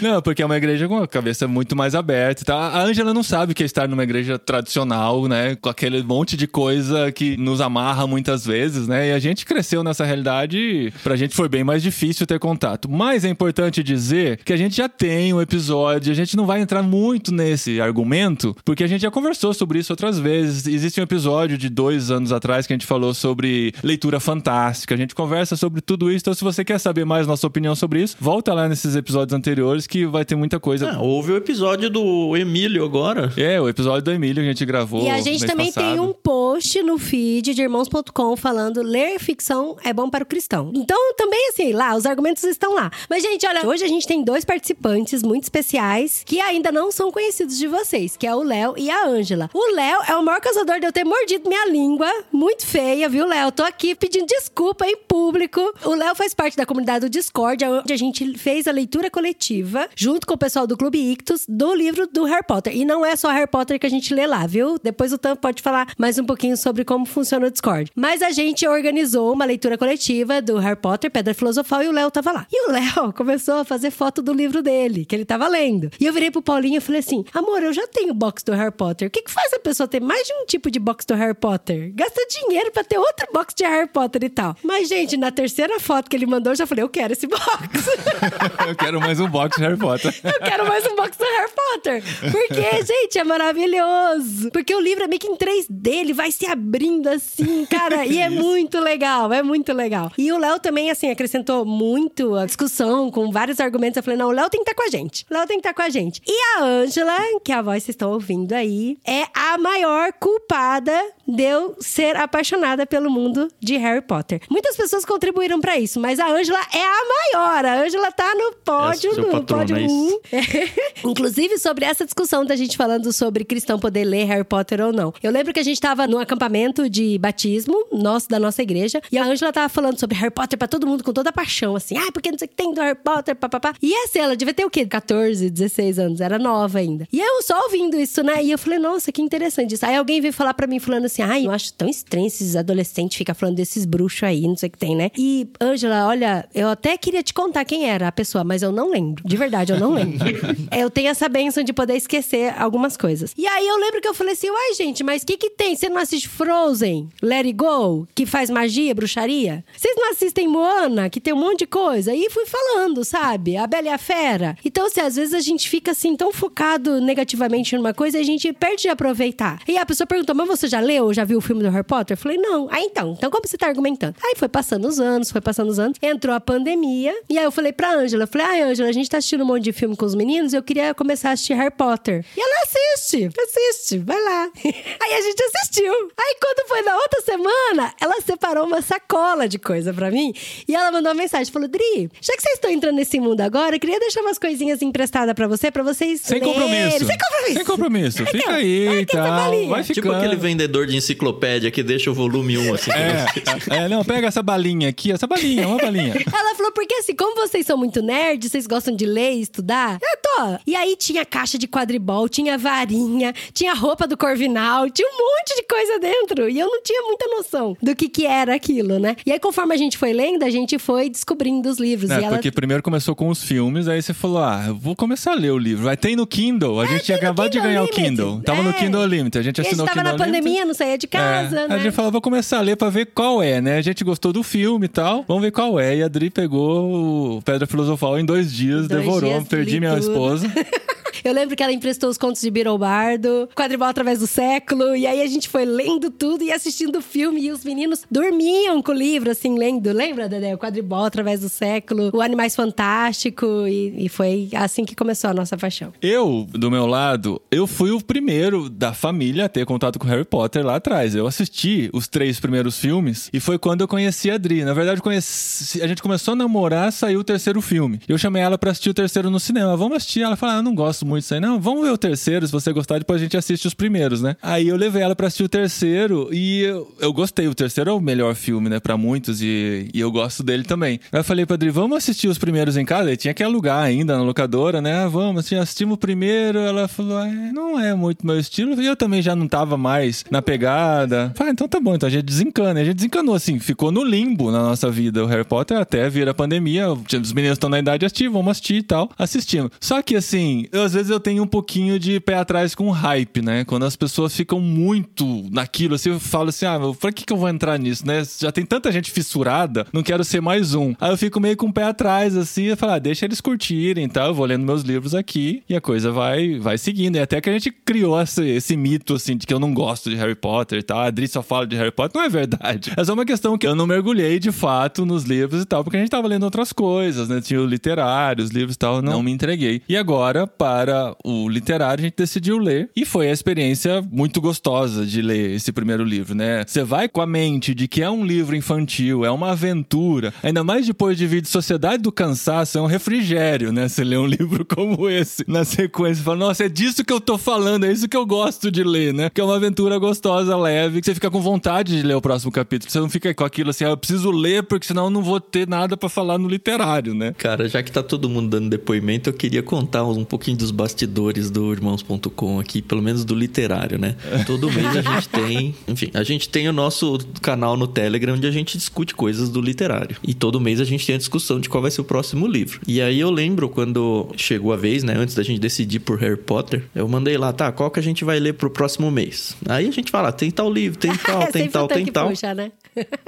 Não, 0.00 0.20
porque 0.20 0.42
é 0.42 0.46
uma 0.46 0.56
igreja 0.56 0.86
com 0.88 0.98
a 0.98 1.08
cabeça 1.08 1.48
muito 1.48 1.74
mais 1.74 1.94
aberta 1.94 2.42
e 2.42 2.44
tal. 2.44 2.58
A 2.58 2.82
Ângela 2.82 3.14
não 3.14 3.22
sabe 3.22 3.52
o 3.52 3.54
que 3.54 3.62
é 3.62 3.66
estar 3.66 3.88
numa 3.88 4.02
igreja 4.02 4.38
tradicional, 4.38 5.26
né? 5.26 5.56
Com 5.56 5.68
aquele 5.68 6.02
monte 6.02 6.36
de 6.36 6.46
coisa 6.46 7.10
que 7.12 7.36
nos 7.36 7.60
amarra 7.60 8.06
muitas 8.06 8.44
vezes, 8.44 8.86
né? 8.88 9.08
E 9.08 9.12
a 9.12 9.18
gente 9.18 9.46
cresceu 9.46 9.82
nessa 9.82 10.04
realidade 10.04 10.58
e 10.58 10.90
pra 11.02 11.16
gente 11.16 11.34
foi 11.34 11.48
bem 11.48 11.64
mais 11.64 11.82
difícil 11.82 12.26
ter 12.26 12.38
contato. 12.38 12.90
Mas 12.90 13.24
é 13.24 13.28
importante 13.28 13.82
dizer 13.82 14.40
que 14.44 14.52
a 14.52 14.56
gente 14.56 14.65
já 14.74 14.88
tem 14.88 15.32
um 15.32 15.40
episódio, 15.40 16.10
a 16.10 16.14
gente 16.14 16.36
não 16.36 16.46
vai 16.46 16.60
entrar 16.60 16.82
muito 16.82 17.32
nesse 17.32 17.80
argumento, 17.80 18.56
porque 18.64 18.82
a 18.82 18.86
gente 18.86 19.02
já 19.02 19.10
conversou 19.10 19.54
sobre 19.54 19.78
isso 19.78 19.92
outras 19.92 20.18
vezes. 20.18 20.66
Existe 20.66 21.00
um 21.00 21.04
episódio 21.04 21.56
de 21.56 21.68
dois 21.68 22.10
anos 22.10 22.32
atrás 22.32 22.66
que 22.66 22.72
a 22.72 22.76
gente 22.76 22.86
falou 22.86 23.14
sobre 23.14 23.72
leitura 23.82 24.18
fantástica. 24.18 24.94
A 24.94 24.98
gente 24.98 25.14
conversa 25.14 25.56
sobre 25.56 25.80
tudo 25.80 26.10
isso. 26.10 26.22
Então, 26.22 26.34
se 26.34 26.42
você 26.42 26.64
quer 26.64 26.78
saber 26.78 27.04
mais 27.04 27.26
nossa 27.26 27.46
opinião 27.46 27.74
sobre 27.74 28.02
isso, 28.02 28.16
volta 28.18 28.52
lá 28.52 28.68
nesses 28.68 28.96
episódios 28.96 29.32
anteriores 29.32 29.86
que 29.86 30.06
vai 30.06 30.24
ter 30.24 30.34
muita 30.36 30.58
coisa. 30.58 30.92
Ah, 30.92 31.00
houve 31.00 31.32
o 31.32 31.36
episódio 31.36 31.88
do 31.90 32.36
Emílio 32.36 32.84
agora. 32.84 33.32
É, 33.36 33.60
o 33.60 33.68
episódio 33.68 34.02
do 34.02 34.10
Emílio 34.10 34.42
que 34.42 34.48
a 34.48 34.52
gente 34.52 34.64
gravou. 34.64 35.04
E 35.04 35.10
a 35.10 35.18
gente 35.18 35.40
mês 35.40 35.42
também 35.42 35.72
passado. 35.72 35.84
tem 35.84 36.00
um 36.00 36.12
post 36.12 36.35
no 36.82 36.98
feed 36.98 37.52
de 37.52 37.62
irmãos.com 37.62 38.34
falando 38.34 38.80
ler 38.80 39.18
ficção 39.18 39.76
é 39.84 39.92
bom 39.92 40.08
para 40.08 40.24
o 40.24 40.26
cristão. 40.26 40.72
Então, 40.74 41.12
também 41.14 41.50
assim, 41.50 41.72
lá, 41.72 41.94
os 41.94 42.06
argumentos 42.06 42.42
estão 42.44 42.72
lá. 42.72 42.90
Mas, 43.10 43.22
gente, 43.22 43.46
olha, 43.46 43.66
hoje 43.66 43.84
a 43.84 43.88
gente 43.88 44.06
tem 44.06 44.24
dois 44.24 44.42
participantes 44.42 45.22
muito 45.22 45.42
especiais 45.42 46.22
que 46.24 46.40
ainda 46.40 46.72
não 46.72 46.90
são 46.90 47.12
conhecidos 47.12 47.58
de 47.58 47.66
vocês, 47.66 48.16
que 48.16 48.26
é 48.26 48.34
o 48.34 48.42
Léo 48.42 48.74
e 48.78 48.90
a 48.90 49.06
Ângela. 49.06 49.50
O 49.52 49.74
Léo 49.74 49.98
é 50.08 50.16
o 50.16 50.22
maior 50.22 50.40
causador 50.40 50.80
de 50.80 50.86
eu 50.86 50.92
ter 50.92 51.04
mordido 51.04 51.46
minha 51.46 51.66
língua, 51.66 52.10
muito 52.32 52.64
feia, 52.66 53.06
viu, 53.06 53.26
Léo? 53.26 53.52
Tô 53.52 53.62
aqui 53.62 53.94
pedindo 53.94 54.26
desculpa 54.26 54.86
em 54.86 54.96
público. 54.96 55.60
O 55.84 55.94
Léo 55.94 56.14
faz 56.14 56.32
parte 56.32 56.56
da 56.56 56.64
comunidade 56.64 57.00
do 57.00 57.10
Discord, 57.10 57.62
onde 57.64 57.92
a 57.92 57.98
gente 57.98 58.38
fez 58.38 58.66
a 58.66 58.72
leitura 58.72 59.10
coletiva, 59.10 59.88
junto 59.94 60.26
com 60.26 60.34
o 60.34 60.38
pessoal 60.38 60.66
do 60.66 60.76
Clube 60.76 60.98
Ictus, 61.12 61.44
do 61.46 61.74
livro 61.74 62.06
do 62.06 62.24
Harry 62.24 62.46
Potter. 62.46 62.74
E 62.74 62.86
não 62.86 63.04
é 63.04 63.14
só 63.14 63.30
Harry 63.30 63.46
Potter 63.46 63.78
que 63.78 63.86
a 63.86 63.90
gente 63.90 64.14
lê 64.14 64.26
lá, 64.26 64.46
viu? 64.46 64.78
Depois 64.82 65.12
o 65.12 65.18
Tam 65.18 65.36
pode 65.36 65.60
falar 65.60 65.92
mais 65.98 66.18
um 66.18 66.24
pouquinho 66.24 66.45
sobre 66.54 66.84
como 66.84 67.06
funciona 67.06 67.46
o 67.46 67.50
Discord. 67.50 67.90
Mas 67.96 68.22
a 68.22 68.30
gente 68.30 68.66
organizou 68.68 69.32
uma 69.32 69.44
leitura 69.44 69.78
coletiva 69.78 70.42
do 70.42 70.58
Harry 70.58 70.76
Potter, 70.76 71.10
Pedra 71.10 71.32
Filosofal, 71.32 71.82
e 71.82 71.88
o 71.88 71.92
Léo 71.92 72.10
tava 72.10 72.32
lá. 72.32 72.46
E 72.52 72.68
o 72.68 72.72
Léo 72.72 73.12
começou 73.16 73.54
a 73.54 73.64
fazer 73.64 73.90
foto 73.90 74.20
do 74.20 74.32
livro 74.32 74.62
dele, 74.62 75.04
que 75.04 75.14
ele 75.14 75.24
tava 75.24 75.48
lendo. 75.48 75.90
E 75.98 76.04
eu 76.04 76.12
virei 76.12 76.30
pro 76.30 76.42
Paulinho 76.42 76.78
e 76.78 76.80
falei 76.80 77.00
assim: 77.00 77.24
amor, 77.32 77.62
eu 77.62 77.72
já 77.72 77.86
tenho 77.88 78.12
box 78.12 78.42
do 78.44 78.52
Harry 78.52 78.72
Potter. 78.72 79.08
O 79.08 79.10
que, 79.10 79.22
que 79.22 79.30
faz 79.30 79.52
a 79.54 79.58
pessoa 79.58 79.88
ter 79.88 80.00
mais 80.00 80.26
de 80.26 80.32
um 80.34 80.44
tipo 80.44 80.70
de 80.70 80.78
box 80.78 81.06
do 81.06 81.14
Harry 81.14 81.34
Potter? 81.34 81.92
Gasta 81.94 82.20
dinheiro 82.28 82.70
pra 82.70 82.84
ter 82.84 82.98
outro 82.98 83.26
box 83.32 83.54
de 83.54 83.64
Harry 83.64 83.88
Potter 83.88 84.24
e 84.24 84.28
tal. 84.28 84.54
Mas, 84.62 84.88
gente, 84.88 85.16
na 85.16 85.30
terceira 85.30 85.80
foto 85.80 86.10
que 86.10 86.16
ele 86.16 86.26
mandou, 86.26 86.52
eu 86.52 86.56
já 86.56 86.66
falei: 86.66 86.84
eu 86.84 86.88
quero 86.88 87.12
esse 87.12 87.26
box. 87.26 87.46
Eu 88.66 88.74
quero 88.74 89.00
mais 89.00 89.20
um 89.20 89.28
box 89.28 89.56
de 89.56 89.62
Harry 89.62 89.76
Potter. 89.76 90.14
Eu 90.24 90.40
quero 90.40 90.66
mais 90.66 90.84
um 90.86 90.96
box 90.96 91.16
do 91.16 91.24
Harry 91.24 91.50
Potter. 91.54 92.02
Porque, 92.32 92.84
gente, 92.84 93.18
é 93.18 93.24
maravilhoso. 93.24 94.50
Porque 94.50 94.74
o 94.74 94.80
livro 94.80 95.04
é 95.04 95.06
meio 95.06 95.20
que 95.20 95.28
em 95.28 95.36
3D, 95.36 95.88
ele 95.88 96.12
vai 96.12 96.30
se 96.36 96.46
abrindo 96.46 97.08
assim, 97.08 97.64
cara. 97.66 98.04
e 98.06 98.18
é 98.18 98.28
muito 98.30 98.78
legal, 98.78 99.32
é 99.32 99.42
muito 99.42 99.72
legal. 99.72 100.10
E 100.18 100.30
o 100.32 100.38
Léo 100.38 100.58
também, 100.60 100.90
assim, 100.90 101.10
acrescentou 101.10 101.64
muito 101.64 102.34
a 102.34 102.44
discussão 102.46 103.10
com 103.10 103.30
vários 103.30 103.60
argumentos. 103.60 103.96
Eu 103.96 104.02
falei, 104.02 104.18
não, 104.18 104.28
o 104.28 104.32
Léo 104.32 104.50
tem 104.50 104.62
que 104.62 104.70
estar 104.70 104.82
com 104.82 104.86
a 104.88 104.90
gente. 104.90 105.24
O 105.30 105.34
Léo 105.34 105.46
tem 105.46 105.56
que 105.58 105.68
estar 105.68 105.74
com 105.74 105.82
a 105.82 105.88
gente. 105.88 106.20
E 106.26 106.32
a 106.58 106.64
Ângela, 106.64 107.16
que 107.44 107.52
a 107.52 107.62
voz 107.62 107.82
vocês 107.82 107.94
estão 107.94 108.12
ouvindo 108.12 108.52
aí, 108.52 108.98
é 109.06 109.24
a 109.34 109.56
maior 109.58 110.12
culpada 110.14 110.92
de 111.26 111.42
eu 111.42 111.76
ser 111.80 112.16
apaixonada 112.16 112.86
pelo 112.86 113.10
mundo 113.10 113.48
de 113.60 113.76
Harry 113.76 114.00
Potter. 114.00 114.40
Muitas 114.50 114.76
pessoas 114.76 115.04
contribuíram 115.04 115.60
pra 115.60 115.78
isso, 115.78 115.98
mas 116.00 116.18
a 116.18 116.28
Ângela 116.28 116.60
é 116.72 116.82
a 116.82 117.02
maior. 117.42 117.64
A 117.64 117.82
Ângela 117.82 118.12
tá 118.12 118.34
no 118.34 118.52
pódio, 118.64 119.12
É 119.12 119.16
no 119.16 119.44
pódio 119.44 119.76
é 119.76 119.82
isso? 119.82 119.94
um. 119.94 120.20
Inclusive, 121.10 121.58
sobre 121.58 121.84
essa 121.84 122.04
discussão 122.04 122.44
da 122.44 122.56
gente 122.56 122.76
falando 122.76 123.12
sobre 123.12 123.44
cristão 123.44 123.78
poder 123.78 124.04
ler 124.04 124.24
Harry 124.24 124.44
Potter 124.44 124.80
ou 124.80 124.92
não. 124.92 125.12
Eu 125.22 125.30
lembro 125.30 125.52
que 125.52 125.60
a 125.60 125.62
gente 125.62 125.80
tava 125.80 126.06
num 126.06 126.18
acampamento 126.26 126.88
de 126.90 127.18
batismo, 127.18 127.86
nosso, 127.92 128.28
da 128.28 128.38
nossa 128.38 128.62
igreja, 128.62 129.00
e 129.10 129.18
a 129.18 129.24
Ângela 129.24 129.52
tava 129.52 129.68
falando 129.68 129.98
sobre 129.98 130.16
Harry 130.16 130.32
Potter 130.32 130.58
pra 130.58 130.68
todo 130.68 130.86
mundo 130.86 131.02
com 131.02 131.12
toda 131.12 131.30
a 131.30 131.32
paixão, 131.32 131.76
assim, 131.76 131.96
ah, 131.96 132.10
porque 132.12 132.30
não 132.30 132.38
sei 132.38 132.46
o 132.46 132.48
que 132.48 132.56
tem 132.56 132.72
do 132.74 132.80
Harry 132.80 132.98
Potter, 133.02 133.34
papapá. 133.36 133.74
E 133.82 133.94
assim, 134.04 134.18
ela 134.18 134.36
devia 134.36 134.54
ter 134.54 134.64
o 134.64 134.70
quê? 134.70 134.84
14, 134.84 135.48
16 135.50 135.98
anos, 135.98 136.20
era 136.20 136.38
nova 136.38 136.78
ainda. 136.78 137.06
E 137.12 137.20
eu 137.20 137.42
só 137.42 137.62
ouvindo 137.64 137.98
isso, 137.98 138.22
né? 138.22 138.42
E 138.42 138.50
eu 138.50 138.58
falei, 138.58 138.78
nossa, 138.78 139.12
que 139.12 139.22
interessante 139.22 139.74
isso. 139.74 139.86
Aí 139.86 139.96
alguém 139.96 140.20
veio 140.20 140.32
falar 140.32 140.54
pra 140.54 140.66
mim, 140.66 140.78
falando 140.78 141.06
assim, 141.06 141.22
ai, 141.22 141.46
eu 141.46 141.50
acho 141.50 141.72
tão 141.72 141.88
estranho 141.88 142.26
esses 142.26 142.56
adolescentes 142.56 143.16
ficar 143.16 143.34
falando 143.34 143.56
desses 143.56 143.84
bruxos 143.84 144.22
aí, 144.24 144.42
não 144.42 144.56
sei 144.56 144.68
o 144.68 144.72
que 144.72 144.78
tem, 144.78 144.96
né? 144.96 145.10
E, 145.16 145.48
Ângela, 145.60 146.06
olha, 146.06 146.48
eu 146.54 146.68
até 146.68 146.96
queria 146.96 147.22
te 147.22 147.32
contar 147.32 147.64
quem 147.64 147.88
era 147.88 148.08
a 148.08 148.12
pessoa, 148.12 148.44
mas 148.44 148.62
eu 148.62 148.72
não 148.72 148.90
lembro. 148.90 149.22
De 149.26 149.36
verdade, 149.36 149.72
eu 149.72 149.80
não 149.80 149.92
lembro. 149.92 150.26
Eu 150.76 150.90
tenho 150.90 151.08
essa 151.08 151.28
benção 151.28 151.62
de 151.62 151.72
poder 151.72 151.96
esquecer 151.96 152.54
algumas 152.58 152.96
coisas. 152.96 153.32
E 153.36 153.46
aí 153.46 153.66
eu 153.66 153.76
lembro 153.78 154.00
que 154.00 154.08
eu 154.08 154.14
falei 154.14 154.32
assim, 154.32 154.50
uai, 154.50 154.74
gente, 154.74 155.02
mas 155.02 155.22
o 155.22 155.26
que 155.26 155.36
que 155.36 155.50
tem? 155.50 155.74
Você 155.74 155.88
não 155.88 155.98
assiste 156.16 156.28
Frozen? 156.28 157.08
Let 157.22 157.46
It 157.46 157.52
Go? 157.52 158.06
Que 158.14 158.24
faz 158.24 158.48
magia, 158.48 158.94
bruxaria? 158.94 159.64
Vocês 159.76 159.94
não 159.96 160.10
assistem 160.10 160.48
Moana? 160.48 161.10
Que 161.10 161.20
tem 161.20 161.34
um 161.34 161.38
monte 161.38 161.60
de 161.60 161.66
coisa? 161.66 162.14
E 162.14 162.30
fui 162.30 162.46
falando, 162.46 163.04
sabe? 163.04 163.56
A 163.56 163.66
Bela 163.66 163.88
e 163.88 163.90
a 163.90 163.98
Fera. 163.98 164.56
Então, 164.64 164.86
assim, 164.86 165.00
às 165.00 165.16
vezes 165.16 165.34
a 165.34 165.40
gente 165.40 165.68
fica 165.68 165.90
assim, 165.90 166.16
tão 166.16 166.32
focado 166.32 167.00
negativamente 167.00 167.76
numa 167.76 167.92
coisa 167.92 168.18
a 168.18 168.22
gente 168.22 168.52
perde 168.52 168.82
de 168.82 168.88
aproveitar. 168.88 169.60
E 169.68 169.76
a 169.76 169.84
pessoa 169.84 170.06
perguntou, 170.06 170.34
mas 170.34 170.48
você 170.48 170.68
já 170.68 170.80
leu 170.80 171.12
já 171.12 171.24
viu 171.24 171.38
o 171.38 171.40
filme 171.40 171.62
do 171.62 171.70
Harry 171.70 171.84
Potter? 171.84 172.14
Eu 172.16 172.18
falei, 172.18 172.38
não. 172.38 172.68
Ah, 172.70 172.80
então. 172.80 173.14
Então 173.16 173.30
como 173.30 173.46
você 173.46 173.58
tá 173.58 173.66
argumentando? 173.66 174.16
Aí 174.22 174.34
foi 174.36 174.48
passando 174.48 174.86
os 174.88 174.98
anos, 174.98 175.30
foi 175.30 175.40
passando 175.40 175.68
os 175.68 175.78
anos. 175.78 175.98
Entrou 176.00 176.34
a 176.34 176.40
pandemia. 176.40 177.14
E 177.28 177.38
aí 177.38 177.44
eu 177.44 177.52
falei 177.52 177.72
pra 177.72 177.92
Ângela, 177.92 178.24
eu 178.24 178.28
falei, 178.28 178.46
ai, 178.46 178.62
Ângela, 178.62 178.88
a 178.88 178.92
gente 178.92 179.10
tá 179.10 179.18
assistindo 179.18 179.42
um 179.42 179.46
monte 179.46 179.64
de 179.64 179.72
filme 179.72 179.96
com 179.96 180.04
os 180.04 180.14
meninos 180.14 180.52
eu 180.52 180.62
queria 180.62 180.94
começar 180.94 181.30
a 181.30 181.32
assistir 181.32 181.54
Harry 181.54 181.70
Potter. 181.70 182.24
E 182.36 182.40
ela 182.40 182.62
assiste, 182.64 183.28
assiste, 183.38 183.98
vai 183.98 184.22
lá. 184.22 184.50
Aí 184.64 185.14
a 185.14 185.20
gente 185.20 185.42
assistiu. 185.42 186.05
Aí 186.18 186.36
quando 186.40 186.68
foi 186.68 186.82
na 186.82 186.96
outra 186.96 187.20
semana, 187.22 187.94
ela 188.00 188.20
separou 188.20 188.66
uma 188.66 188.82
sacola 188.82 189.48
de 189.48 189.58
coisa 189.58 189.92
pra 189.92 190.10
mim 190.10 190.32
e 190.68 190.74
ela 190.74 190.90
mandou 190.90 191.12
uma 191.12 191.20
mensagem, 191.22 191.52
falou, 191.52 191.68
Dri, 191.68 192.10
já 192.20 192.34
que 192.34 192.42
vocês 192.42 192.54
estão 192.54 192.70
entrando 192.70 192.96
nesse 192.96 193.18
mundo 193.20 193.40
agora, 193.40 193.76
eu 193.76 193.80
queria 193.80 193.98
deixar 194.00 194.20
umas 194.20 194.38
coisinhas 194.38 194.82
emprestadas 194.82 195.34
pra 195.34 195.46
você, 195.48 195.70
pra 195.70 195.82
vocês 195.82 196.20
Sem 196.22 196.38
lerem. 196.40 196.52
compromisso. 196.54 197.06
Sem 197.06 197.18
compromisso. 197.18 197.54
Sem 197.54 197.64
compromisso. 197.64 198.22
Ai, 198.22 198.26
Fica 198.32 198.50
aí 198.52 198.66
e 198.66 199.02
essa 199.02 199.06
tal. 199.06 199.30
balinha. 199.30 199.68
Vai 199.70 199.82
Tipo 199.82 199.94
ficando. 199.94 200.14
aquele 200.16 200.36
vendedor 200.36 200.86
de 200.86 200.96
enciclopédia 200.96 201.70
que 201.70 201.82
deixa 201.82 202.10
o 202.10 202.14
volume 202.14 202.58
1 202.58 202.74
assim. 202.74 202.90
É, 202.92 203.76
é, 203.84 203.88
não, 203.88 204.04
pega 204.04 204.26
essa 204.28 204.42
balinha 204.42 204.88
aqui, 204.88 205.12
essa 205.12 205.26
balinha, 205.26 205.66
uma 205.68 205.78
balinha. 205.78 206.14
Ela 206.32 206.54
falou, 206.54 206.72
porque 206.72 206.94
assim, 206.96 207.14
como 207.14 207.34
vocês 207.36 207.64
são 207.66 207.76
muito 207.76 208.02
nerds, 208.02 208.50
vocês 208.50 208.66
gostam 208.66 208.94
de 208.94 209.06
ler 209.06 209.32
e 209.34 209.40
estudar, 209.42 209.98
eu 210.02 210.18
tô. 210.22 210.58
E 210.66 210.74
aí 210.74 210.96
tinha 210.96 211.24
caixa 211.24 211.58
de 211.58 211.66
quadribol, 211.68 212.28
tinha 212.28 212.58
varinha, 212.58 213.32
tinha 213.52 213.74
roupa 213.74 214.06
do 214.06 214.16
Corvinal, 214.16 214.88
tinha 214.90 215.08
um 215.08 215.12
monte 215.16 215.56
de 215.56 215.62
coisa 215.62 215.85
dentro. 216.00 216.48
E 216.48 216.58
eu 216.58 216.66
não 216.66 216.82
tinha 216.82 217.02
muita 217.02 217.26
noção 217.28 217.76
do 217.82 217.94
que 217.94 218.08
que 218.08 218.26
era 218.26 218.54
aquilo, 218.54 218.98
né? 218.98 219.16
E 219.24 219.32
aí, 219.32 219.38
conforme 219.40 219.74
a 219.74 219.76
gente 219.76 219.96
foi 219.98 220.12
lendo, 220.12 220.42
a 220.44 220.50
gente 220.50 220.78
foi 220.78 221.08
descobrindo 221.08 221.68
os 221.68 221.78
livros. 221.78 222.10
É, 222.10 222.20
e 222.20 222.24
ela... 222.24 222.36
porque 222.36 222.50
primeiro 222.50 222.82
começou 222.82 223.14
com 223.14 223.28
os 223.28 223.42
filmes, 223.42 223.88
aí 223.88 224.00
você 224.02 224.12
falou, 224.14 224.38
ah, 224.38 224.64
eu 224.68 224.74
vou 224.74 224.94
começar 224.96 225.32
a 225.32 225.34
ler 225.34 225.50
o 225.52 225.58
livro. 225.58 225.88
Aí 225.88 225.96
tem 225.96 226.16
no 226.16 226.26
Kindle, 226.26 226.80
a 226.80 226.86
gente 226.86 227.04
tinha 227.04 227.16
É, 227.16 227.18
tem 227.18 227.26
no 227.26 227.32
acabado 227.32 227.50
de 227.50 227.60
ganhar 227.60 227.82
o. 227.82 227.88
Kindle. 227.88 228.40
Tava 228.42 228.62
no 228.62 228.70
É. 228.70 228.72
Kindle 228.74 229.00
Unlimited, 229.02 229.38
a 229.38 229.42
gente 229.42 229.58
E 229.58 229.60
a 229.60 229.64
gente 229.64 229.68
assinou 229.74 229.84
o 229.86 229.88
tava 229.88 230.00
Kindle 230.00 230.18
na 230.18 230.24
pandemia, 230.24 230.64
não 230.64 230.74
saía 230.74 230.98
de 230.98 231.06
casa, 231.06 231.60
É, 231.60 231.68
né? 231.68 231.74
A 231.74 231.78
gente 231.78 231.92
falou, 231.94 232.10
vou 232.12 232.20
começar 232.20 232.58
a 232.58 232.60
ler 232.60 232.76
pra 232.76 232.90
ver 232.90 233.06
qual 233.06 233.42
é, 233.42 233.60
né? 233.60 233.78
A 233.78 233.82
gente 233.82 234.02
gostou 234.04 234.32
do 234.32 234.42
filme 234.42 234.86
e 234.86 234.88
tal. 234.88 235.24
Vamos 235.26 235.42
ver 235.42 235.50
qual 235.50 235.78
é. 235.80 235.96
E 235.96 236.02
a 236.02 236.06
Adri 236.06 236.30
pegou 236.30 237.36
o 237.36 237.42
Pedra 237.42 237.66
Filosofal 237.66 238.18
em 238.18 238.24
dois 238.24 238.52
dias, 238.52 238.86
Dois 238.88 239.02
devorou. 239.02 239.30
dias, 239.30 239.48
Perdi 239.48 239.78
minha 239.80 239.94
tudo. 239.94 240.02
esposa. 240.08 240.46
Eu 241.24 241.32
lembro 241.32 241.56
que 241.56 241.62
ela 241.62 241.72
emprestou 241.72 242.08
os 242.08 242.18
contos 242.18 242.40
de 242.40 242.50
Birobardo, 242.50 243.48
Quadribol 243.54 243.88
através 243.88 244.18
do 244.18 244.26
século, 244.26 244.94
e 244.96 245.06
aí 245.06 245.20
a 245.22 245.26
gente 245.26 245.48
foi 245.48 245.64
lendo 245.64 246.10
tudo 246.10 246.42
e 246.42 246.52
assistindo 246.52 246.96
o 246.96 247.02
filme, 247.02 247.42
e 247.42 247.52
os 247.52 247.64
meninos 247.64 248.04
dormiam 248.10 248.82
com 248.82 248.92
o 248.92 248.94
livro, 248.94 249.30
assim, 249.30 249.58
lendo. 249.58 249.92
Lembra, 249.92 250.28
Dedé? 250.28 250.54
O 250.54 250.58
Quadribol 250.58 251.04
através 251.04 251.40
do 251.40 251.48
século, 251.48 252.10
o 252.12 252.20
Animais 252.20 252.54
Fantástico, 252.54 253.66
e, 253.66 254.06
e 254.06 254.08
foi 254.08 254.48
assim 254.54 254.84
que 254.84 254.94
começou 254.94 255.30
a 255.30 255.34
nossa 255.34 255.56
paixão. 255.56 255.92
Eu, 256.00 256.46
do 256.50 256.70
meu 256.70 256.86
lado, 256.86 257.40
eu 257.50 257.66
fui 257.66 257.90
o 257.90 258.00
primeiro 258.00 258.68
da 258.68 258.92
família 258.92 259.46
a 259.46 259.48
ter 259.48 259.64
contato 259.64 259.98
com 259.98 260.06
Harry 260.06 260.24
Potter 260.24 260.64
lá 260.64 260.76
atrás. 260.76 261.14
Eu 261.14 261.26
assisti 261.26 261.90
os 261.92 262.08
três 262.08 262.38
primeiros 262.40 262.78
filmes 262.78 263.30
e 263.32 263.40
foi 263.40 263.58
quando 263.58 263.80
eu 263.80 263.88
conheci 263.88 264.30
a 264.30 264.34
Adri. 264.34 264.64
Na 264.64 264.74
verdade, 264.74 265.00
conheci... 265.00 265.82
a 265.82 265.86
gente 265.86 266.02
começou 266.02 266.32
a 266.32 266.36
namorar, 266.36 266.92
saiu 266.92 267.20
o 267.20 267.24
terceiro 267.24 267.60
filme. 267.60 268.00
Eu 268.08 268.18
chamei 268.18 268.42
ela 268.42 268.58
pra 268.58 268.70
assistir 268.70 268.90
o 268.90 268.94
terceiro 268.94 269.30
no 269.30 269.40
cinema. 269.40 269.76
Vamos 269.76 269.96
assistir. 269.96 270.22
Ela 270.22 270.36
falou: 270.36 270.56
ah, 270.56 270.58
eu 270.58 270.62
não 270.62 270.74
gosto 270.74 271.05
muito 271.06 271.22
disso 271.22 271.34
aí. 271.34 271.40
Não, 271.40 271.60
vamos 271.60 271.84
ver 271.84 271.92
o 271.92 271.98
terceiro. 271.98 272.46
Se 272.46 272.52
você 272.52 272.72
gostar, 272.72 272.98
depois 272.98 273.20
a 273.20 273.24
gente 273.24 273.36
assiste 273.36 273.66
os 273.66 273.74
primeiros, 273.74 274.20
né? 274.22 274.36
Aí 274.42 274.68
eu 274.68 274.76
levei 274.76 275.02
ela 275.02 275.16
pra 275.16 275.26
assistir 275.26 275.44
o 275.44 275.48
terceiro 275.48 276.28
e 276.32 276.62
eu, 276.62 276.94
eu 277.00 277.12
gostei. 277.12 277.48
O 277.48 277.54
terceiro 277.54 277.90
é 277.90 277.92
o 277.92 278.00
melhor 278.00 278.34
filme, 278.34 278.68
né? 278.68 278.80
Pra 278.80 278.96
muitos 278.96 279.40
e, 279.42 279.88
e 279.92 280.00
eu 280.00 280.10
gosto 280.10 280.42
dele 280.42 280.64
também. 280.64 281.00
Aí 281.12 281.20
eu 281.20 281.24
falei 281.24 281.46
pra 281.46 281.54
Adri: 281.54 281.70
vamos 281.70 281.96
assistir 281.96 282.28
os 282.28 282.38
primeiros 282.38 282.76
em 282.76 282.84
casa? 282.84 283.08
Ele 283.08 283.16
tinha 283.16 283.34
que 283.34 283.42
alugar 283.42 283.82
ainda 283.82 284.16
na 284.16 284.22
locadora, 284.22 284.80
né? 284.80 285.04
Ah, 285.04 285.08
vamos, 285.08 285.44
assim, 285.44 285.56
assistimos 285.56 285.94
o 285.94 285.98
primeiro. 285.98 286.58
Ela 286.58 286.88
falou: 286.88 287.20
é, 287.20 287.52
não 287.52 287.78
é 287.78 287.94
muito 287.94 288.26
meu 288.26 288.38
estilo. 288.38 288.80
E 288.80 288.86
eu 288.86 288.96
também 288.96 289.22
já 289.22 289.34
não 289.34 289.48
tava 289.48 289.76
mais 289.76 290.24
na 290.30 290.42
pegada. 290.42 291.32
Falei, 291.34 291.50
ah, 291.50 291.52
então 291.52 291.68
tá 291.68 291.80
bom, 291.80 291.94
então 291.94 292.06
a 292.06 292.10
gente 292.10 292.24
desencana. 292.24 292.80
A 292.80 292.84
gente 292.84 292.96
desencanou, 292.96 293.34
assim, 293.34 293.58
ficou 293.58 293.90
no 293.92 294.02
limbo 294.04 294.50
na 294.50 294.62
nossa 294.62 294.90
vida 294.90 295.22
o 295.22 295.26
Harry 295.26 295.44
Potter 295.44 295.78
até 295.78 296.08
vir 296.08 296.28
a 296.28 296.34
pandemia. 296.34 296.88
Os 296.90 297.32
meninos 297.32 297.56
estão 297.56 297.70
na 297.70 297.78
idade 297.78 298.00
de 298.00 298.06
assistir, 298.06 298.28
vamos 298.28 298.50
assistir 298.50 298.76
e 298.76 298.82
tal, 298.82 299.10
assistindo. 299.18 299.70
Só 299.80 300.02
que, 300.02 300.16
assim, 300.16 300.66
eu, 300.72 300.82
às 300.82 300.92
vezes 300.96 301.10
eu 301.10 301.20
tenho 301.20 301.42
um 301.42 301.46
pouquinho 301.46 301.98
de 301.98 302.18
pé 302.18 302.34
atrás 302.34 302.74
com 302.74 302.90
hype, 302.90 303.42
né? 303.42 303.64
Quando 303.64 303.84
as 303.84 303.94
pessoas 303.94 304.34
ficam 304.34 304.58
muito 304.58 305.46
naquilo, 305.50 305.94
assim, 305.94 306.10
eu 306.10 306.18
falo 306.18 306.48
assim, 306.48 306.66
ah, 306.66 306.78
pra 306.98 307.12
que, 307.12 307.24
que 307.24 307.32
eu 307.32 307.36
vou 307.36 307.48
entrar 307.48 307.78
nisso, 307.78 308.06
né? 308.06 308.22
Já 308.40 308.50
tem 308.50 308.64
tanta 308.64 308.90
gente 308.90 309.10
fissurada, 309.10 309.86
não 309.92 310.02
quero 310.02 310.24
ser 310.24 310.40
mais 310.40 310.74
um. 310.74 310.94
Aí 311.00 311.10
eu 311.10 311.16
fico 311.16 311.38
meio 311.38 311.56
com 311.56 311.66
o 311.66 311.72
pé 311.72 311.84
atrás, 311.84 312.36
assim, 312.36 312.72
e 312.72 312.76
falo, 312.76 312.92
ah, 312.92 312.98
deixa 312.98 313.24
eles 313.24 313.40
curtirem 313.40 314.04
e 314.04 314.08
tal, 314.08 314.28
eu 314.28 314.34
vou 314.34 314.46
lendo 314.46 314.64
meus 314.64 314.82
livros 314.82 315.14
aqui 315.14 315.62
e 315.68 315.76
a 315.76 315.80
coisa 315.80 316.10
vai, 316.10 316.58
vai 316.58 316.78
seguindo. 316.78 317.16
E 317.16 317.20
até 317.20 317.40
que 317.40 317.50
a 317.50 317.52
gente 317.52 317.70
criou 317.70 318.20
esse, 318.20 318.44
esse 318.44 318.76
mito, 318.76 319.14
assim, 319.14 319.36
de 319.36 319.46
que 319.46 319.52
eu 319.52 319.60
não 319.60 319.72
gosto 319.74 320.08
de 320.08 320.16
Harry 320.16 320.34
Potter 320.34 320.78
e 320.78 320.82
tal. 320.82 320.98
A 320.98 321.06
Adri 321.06 321.28
só 321.28 321.42
fala 321.42 321.66
de 321.66 321.76
Harry 321.76 321.92
Potter. 321.92 322.18
Não 322.18 322.26
é 322.26 322.28
verdade. 322.28 322.92
É 322.96 323.04
só 323.04 323.12
uma 323.12 323.24
questão 323.24 323.58
que 323.58 323.66
eu 323.66 323.74
não 323.74 323.86
mergulhei 323.86 324.38
de 324.38 324.50
fato 324.50 325.04
nos 325.04 325.24
livros 325.24 325.62
e 325.62 325.64
tal, 325.64 325.84
porque 325.84 325.96
a 325.96 326.00
gente 326.00 326.10
tava 326.10 326.26
lendo 326.28 326.44
outras 326.44 326.72
coisas, 326.72 327.28
né? 327.28 327.40
Tinha 327.40 327.60
o 327.60 327.66
literário, 327.66 328.42
os 328.42 328.50
livros 328.50 328.74
e 328.74 328.78
tal, 328.78 329.02
não, 329.02 329.14
não 329.14 329.22
me 329.22 329.32
entreguei. 329.32 329.82
E 329.88 329.96
agora, 329.96 330.46
para 330.46 330.85
o 331.24 331.48
literário, 331.48 332.02
a 332.02 332.04
gente 332.06 332.16
decidiu 332.16 332.58
ler. 332.58 332.90
E 332.94 333.04
foi 333.04 333.28
a 333.28 333.32
experiência 333.32 334.02
muito 334.10 334.40
gostosa 334.40 335.04
de 335.04 335.22
ler 335.22 335.52
esse 335.52 335.72
primeiro 335.72 336.04
livro, 336.04 336.34
né? 336.34 336.64
Você 336.66 336.84
vai 336.84 337.08
com 337.08 337.20
a 337.20 337.26
mente 337.26 337.74
de 337.74 337.88
que 337.88 338.02
é 338.02 338.10
um 338.10 338.24
livro 338.24 338.56
infantil, 338.56 339.24
é 339.24 339.30
uma 339.30 339.52
aventura. 339.52 340.32
Ainda 340.42 340.62
mais 340.62 340.86
depois 340.86 341.16
de 341.16 341.26
vir 341.26 341.42
de 341.42 341.48
Sociedade 341.48 342.02
do 342.02 342.12
Cansaço, 342.12 342.78
é 342.78 342.80
um 342.80 342.86
refrigério, 342.86 343.72
né? 343.72 343.88
Você 343.88 344.04
lê 344.04 344.16
um 344.16 344.26
livro 344.26 344.64
como 344.64 345.08
esse 345.08 345.44
na 345.46 345.64
sequência. 345.64 346.16
Você 346.16 346.22
fala, 346.22 346.36
nossa, 346.36 346.64
é 346.64 346.68
disso 346.68 347.04
que 347.04 347.12
eu 347.12 347.20
tô 347.20 347.38
falando, 347.38 347.84
é 347.84 347.92
isso 347.92 348.08
que 348.08 348.16
eu 348.16 348.26
gosto 348.26 348.70
de 348.70 348.82
ler, 348.82 349.12
né? 349.12 349.30
Que 349.30 349.40
é 349.40 349.44
uma 349.44 349.56
aventura 349.56 349.98
gostosa, 349.98 350.56
leve, 350.56 351.00
que 351.00 351.06
você 351.06 351.14
fica 351.14 351.30
com 351.30 351.40
vontade 351.40 351.96
de 351.96 352.02
ler 352.02 352.14
o 352.14 352.20
próximo 352.20 352.52
capítulo. 352.52 352.90
Você 352.90 353.00
não 353.00 353.10
fica 353.10 353.34
com 353.34 353.44
aquilo 353.44 353.70
assim, 353.70 353.84
ah, 353.84 353.90
eu 353.90 353.96
preciso 353.96 354.30
ler 354.30 354.62
porque 354.62 354.86
senão 354.86 355.04
eu 355.04 355.10
não 355.10 355.22
vou 355.22 355.40
ter 355.40 355.68
nada 355.68 355.96
para 355.96 356.08
falar 356.08 356.38
no 356.38 356.48
literário, 356.48 357.14
né? 357.14 357.34
Cara, 357.36 357.68
já 357.68 357.82
que 357.82 357.90
tá 357.90 358.02
todo 358.02 358.28
mundo 358.28 358.50
dando 358.50 358.68
depoimento, 358.68 359.30
eu 359.30 359.34
queria 359.34 359.62
contar 359.62 360.04
um 360.04 360.24
pouquinho 360.24 360.56
dos 360.56 360.70
bastidores 360.76 361.50
do 361.50 361.72
Irmãos.com 361.72 362.60
aqui, 362.60 362.82
pelo 362.82 363.02
menos 363.02 363.24
do 363.24 363.34
literário, 363.34 363.98
né? 363.98 364.14
Todo 364.46 364.70
mês 364.70 364.96
a 364.96 365.02
gente 365.02 365.28
tem, 365.30 365.74
enfim, 365.88 366.10
a 366.14 366.22
gente 366.22 366.48
tem 366.48 366.68
o 366.68 366.72
nosso 366.72 367.18
canal 367.40 367.76
no 367.76 367.86
Telegram 367.86 368.34
onde 368.34 368.46
a 368.46 368.50
gente 368.50 368.76
discute 368.76 369.14
coisas 369.14 369.48
do 369.48 369.60
literário. 369.60 370.16
E 370.22 370.34
todo 370.34 370.60
mês 370.60 370.80
a 370.80 370.84
gente 370.84 371.06
tem 371.06 371.14
a 371.14 371.18
discussão 371.18 371.58
de 371.58 371.68
qual 371.68 371.80
vai 371.80 371.90
ser 371.90 372.02
o 372.02 372.04
próximo 372.04 372.46
livro. 372.46 372.80
E 372.86 373.00
aí 373.00 373.18
eu 373.18 373.30
lembro 373.30 373.68
quando 373.68 374.28
chegou 374.36 374.72
a 374.72 374.76
vez, 374.76 375.02
né, 375.02 375.14
antes 375.16 375.34
da 375.34 375.42
gente 375.42 375.58
decidir 375.58 376.00
por 376.00 376.18
Harry 376.18 376.36
Potter, 376.36 376.84
eu 376.94 377.08
mandei 377.08 377.38
lá, 377.38 377.52
tá, 377.52 377.72
qual 377.72 377.90
que 377.90 377.98
a 377.98 378.02
gente 378.02 378.24
vai 378.24 378.38
ler 378.38 378.52
pro 378.54 378.70
próximo 378.70 379.10
mês? 379.10 379.56
Aí 379.68 379.88
a 379.88 379.90
gente 379.90 380.10
fala, 380.10 380.30
tem 380.30 380.50
tal 380.50 380.70
livro, 380.70 380.98
tem 380.98 381.14
tal, 381.16 381.40
tem 381.44 381.52
Sempre 381.52 381.68
tal, 381.70 381.88
tem 381.88 382.06
tal. 382.06 382.28
puxa, 382.28 382.54
né? 382.54 382.70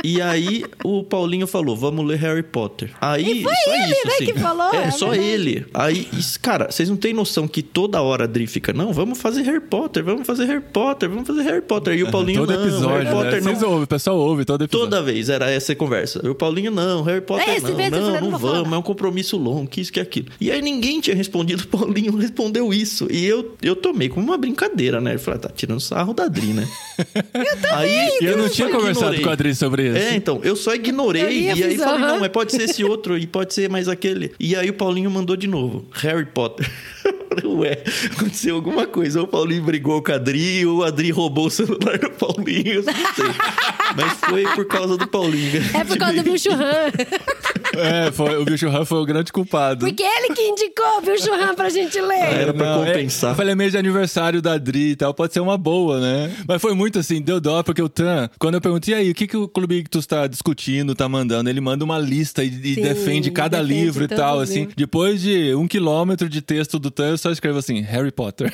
E 0.02 0.20
aí 0.20 0.64
o 0.84 1.02
Paulinho 1.04 1.46
falou, 1.46 1.76
vamos 1.76 2.06
ler 2.06 2.18
Harry 2.18 2.42
Potter. 2.42 2.90
Aí 3.00 3.40
E 3.40 3.42
foi 3.42 3.54
só 3.54 3.74
ele, 3.74 3.92
isso, 3.92 4.06
né, 4.06 4.12
assim. 4.14 4.24
que 4.26 4.38
falou, 4.38 4.72
É, 4.74 4.84
é 4.84 4.90
só 4.90 5.08
verdade. 5.10 5.28
ele. 5.30 5.66
Aí, 5.74 6.08
cara, 6.42 6.70
vocês 6.70 6.88
não 6.88 6.96
têm 6.96 7.12
noção 7.12 7.46
que 7.48 7.62
toda 7.62 8.00
hora 8.00 8.24
a 8.24 8.26
Dri 8.26 8.46
fica, 8.46 8.72
não, 8.72 8.92
vamos 8.92 9.18
fazer 9.20 9.42
Harry 9.42 9.60
Potter, 9.60 10.04
vamos 10.04 10.26
fazer 10.26 10.44
Harry 10.46 10.60
Potter, 10.62 11.08
vamos 11.08 11.26
fazer 11.26 11.42
Harry 11.42 11.60
Potter. 11.62 11.94
E 11.98 12.02
o 12.02 12.10
Paulinho, 12.10 12.40
todo 12.46 12.54
não, 12.54 12.62
episódio, 12.62 12.88
Harry 12.90 13.04
né? 13.04 13.10
Potter 13.12 13.42
não. 13.44 13.50
Vocês 13.52 13.62
ouvem, 13.62 13.82
o 13.82 13.86
pessoal 13.86 14.16
ouve 14.18 14.44
todo 14.44 14.64
episódio. 14.64 14.90
Toda 14.90 15.02
vez 15.02 15.28
era 15.28 15.50
essa 15.50 15.74
conversa. 15.74 16.20
E 16.24 16.28
o 16.28 16.34
Paulinho, 16.34 16.70
não, 16.70 17.02
Harry 17.02 17.20
Potter 17.20 17.48
É 17.48 17.60
não, 17.60 17.68
eu 17.68 17.90
não, 17.90 18.00
não 18.20 18.30
não 18.30 18.38
vou 18.38 18.52
vamos, 18.52 18.72
é 18.72 18.76
um 18.76 18.82
compromisso 18.82 19.36
longo, 19.36 19.68
que 19.68 19.80
isso, 19.80 19.92
que 19.92 20.00
aquilo. 20.00 20.28
E 20.40 20.50
aí 20.50 20.62
ninguém 20.62 21.00
tinha 21.00 21.14
respondido, 21.16 21.64
o 21.64 21.66
Paulinho 21.66 22.16
respondeu 22.16 22.72
isso. 22.72 23.06
E 23.10 23.24
eu, 23.26 23.54
eu 23.62 23.76
tomei 23.76 24.08
como 24.08 24.26
uma 24.26 24.38
brincadeira, 24.38 25.00
né? 25.00 25.10
Ele 25.10 25.18
falou, 25.18 25.40
tá 25.40 25.50
tirando 25.54 25.80
sarro 25.80 26.14
da 26.14 26.26
Dri, 26.28 26.52
né? 26.52 26.66
aí, 27.72 28.18
E 28.20 28.24
eu 28.24 28.36
não 28.36 28.48
tinha 28.48 28.68
conversado 28.68 29.14
ignorei. 29.14 29.22
com 29.24 29.30
a 29.30 29.32
Adri 29.32 29.54
sobre 29.58 29.88
isso. 29.88 29.96
É, 29.96 30.14
então, 30.14 30.40
eu 30.42 30.56
só 30.56 30.74
ignorei 30.74 31.22
Eu 31.22 31.30
e 31.30 31.50
aí 31.50 31.62
fiz, 31.70 31.82
falei, 31.82 32.00
não, 32.00 32.20
mas 32.20 32.28
pode 32.28 32.52
ser 32.52 32.62
esse 32.62 32.84
outro 32.84 33.18
e 33.18 33.26
pode 33.26 33.52
ser 33.52 33.68
mais 33.68 33.88
aquele. 33.88 34.32
E 34.38 34.54
aí 34.56 34.70
o 34.70 34.74
Paulinho 34.74 35.10
mandou 35.10 35.36
de 35.36 35.46
novo, 35.46 35.86
Harry 35.92 36.26
Potter. 36.26 36.70
Ué, 37.44 37.82
aconteceu 38.12 38.54
alguma 38.54 38.86
coisa. 38.86 39.20
Ou 39.20 39.26
o 39.26 39.28
Paulinho 39.28 39.62
brigou 39.62 40.02
com 40.02 40.12
a 40.12 40.14
Adri, 40.14 40.64
ou 40.64 40.84
a 40.84 40.88
Adri 40.88 41.10
roubou 41.10 41.46
o 41.46 41.50
celular 41.50 41.98
do 41.98 42.10
Paulinho, 42.10 42.74
eu 42.74 42.82
não 42.82 42.92
sei. 42.92 43.24
mas 43.96 44.12
foi 44.20 44.44
por 44.54 44.66
causa 44.66 44.96
do 44.96 45.06
Paulinho. 45.06 45.62
É 45.74 45.84
por 45.84 45.98
causa 45.98 46.14
do 46.16 46.22
Bill 46.22 46.38
Churran. 46.38 46.90
É, 47.78 48.12
foi, 48.12 48.36
o 48.36 48.44
Bicho 48.44 48.68
Han 48.68 48.84
foi 48.84 48.98
o 48.98 49.04
grande 49.04 49.32
culpado. 49.32 49.86
Porque 49.86 50.02
ele 50.02 50.34
que 50.34 50.42
indicou 50.42 50.98
o 50.98 51.00
Bill 51.00 51.18
Churran 51.18 51.54
pra 51.54 51.68
gente 51.68 52.00
ler. 52.00 52.14
Era 52.34 52.54
pra 52.54 52.66
Não, 52.76 52.84
é- 52.84 52.92
compensar. 52.92 53.30
eu 53.32 53.36
falei, 53.36 53.54
mês 53.54 53.72
de 53.72 53.78
aniversário 53.78 54.40
da 54.42 54.52
Adri 54.54 54.90
e 54.90 54.96
tal, 54.96 55.12
pode 55.14 55.32
ser 55.32 55.40
uma 55.40 55.56
boa, 55.58 56.00
né? 56.00 56.32
Mas 56.46 56.60
foi 56.60 56.74
muito 56.74 56.98
assim, 56.98 57.20
deu 57.20 57.40
dó, 57.40 57.62
porque 57.62 57.82
o 57.82 57.88
Tan, 57.88 58.28
quando 58.38 58.54
eu 58.54 58.60
perguntei, 58.60 58.94
e 58.94 58.96
aí, 58.96 59.10
o 59.10 59.14
que, 59.14 59.26
que 59.26 59.36
o 59.36 59.46
Clube 59.48 59.76
Ictus 59.78 60.06
tá 60.06 60.26
discutindo, 60.26 60.94
tá 60.94 61.08
mandando? 61.08 61.48
Ele 61.50 61.60
manda 61.60 61.84
uma 61.84 61.98
lista 61.98 62.42
e, 62.44 62.48
e 62.48 62.74
Sim, 62.74 62.82
defende 62.82 63.30
cada 63.30 63.58
defende 63.62 63.80
livro 63.80 64.04
e 64.04 64.08
tal, 64.08 64.40
assim. 64.40 64.60
livros. 64.60 64.74
Depois 64.76 65.20
de 65.20 65.54
um 65.54 65.66
quilômetro 65.68 66.28
de 66.28 66.40
texto 66.40 66.78
do 66.78 66.90
Tan, 66.90 67.10
eu 67.10 67.18
só 67.18 67.30
escrevo 67.30 67.58
assim, 67.58 67.80
Harry 67.82 68.10
Potter. 68.10 68.50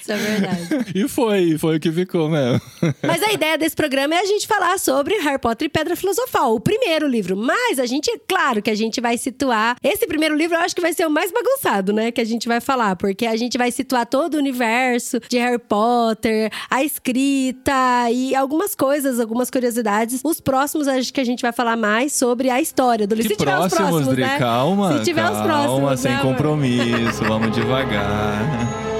Isso 0.00 0.12
é 0.12 0.16
verdade. 0.16 0.68
e 0.94 1.08
foi, 1.08 1.58
foi 1.58 1.76
o 1.76 1.80
que 1.80 1.90
ficou 1.90 2.28
mesmo. 2.28 2.60
Mas 3.02 3.22
a 3.22 3.32
ideia 3.32 3.56
desse 3.58 3.74
programa 3.74 4.14
é 4.14 4.20
a 4.20 4.24
gente 4.26 4.46
falar 4.46 4.78
sobre 4.78 5.14
Harry 5.18 5.38
Potter 5.38 5.66
e 5.66 5.68
Pedra 5.68 5.96
Filosofal, 5.96 6.54
o 6.54 6.60
primeiro 6.60 7.06
livro. 7.08 7.15
Mas 7.36 7.78
a 7.78 7.86
gente, 7.86 8.10
claro 8.28 8.60
que 8.60 8.70
a 8.70 8.74
gente 8.74 9.00
vai 9.00 9.16
situar. 9.16 9.76
Esse 9.82 10.06
primeiro 10.06 10.36
livro 10.36 10.56
eu 10.56 10.60
acho 10.60 10.74
que 10.74 10.80
vai 10.80 10.92
ser 10.92 11.06
o 11.06 11.10
mais 11.10 11.32
bagunçado, 11.32 11.92
né? 11.92 12.10
Que 12.10 12.20
a 12.20 12.24
gente 12.24 12.48
vai 12.48 12.60
falar, 12.60 12.96
porque 12.96 13.26
a 13.26 13.36
gente 13.36 13.56
vai 13.56 13.70
situar 13.70 14.06
todo 14.06 14.34
o 14.34 14.38
universo 14.38 15.20
de 15.28 15.38
Harry 15.38 15.58
Potter, 15.58 16.50
a 16.70 16.82
escrita 16.82 18.10
e 18.10 18.34
algumas 18.34 18.74
coisas, 18.74 19.20
algumas 19.20 19.50
curiosidades. 19.50 20.20
Os 20.24 20.40
próximos, 20.40 20.88
acho 20.88 21.12
que 21.12 21.20
a 21.20 21.24
gente 21.24 21.42
vai 21.42 21.52
falar 21.52 21.76
mais 21.76 22.12
sobre 22.12 22.50
a 22.50 22.60
história 22.60 23.06
do 23.06 23.14
livro. 23.14 23.30
Se 23.30 23.36
tiver 23.36 23.58
os 23.58 23.58
próximos, 23.68 23.90
próximos, 23.90 24.14
Dri, 24.14 24.22
né? 24.22 24.38
calma. 24.38 24.98
Se 24.98 25.04
tiver 25.04 25.24
os 25.24 25.30
calma, 25.30 25.44
próximos, 25.44 26.00
sem 26.00 26.12
né, 26.12 26.22
compromisso, 26.22 27.24
vamos 27.24 27.54
devagar. 27.54 28.95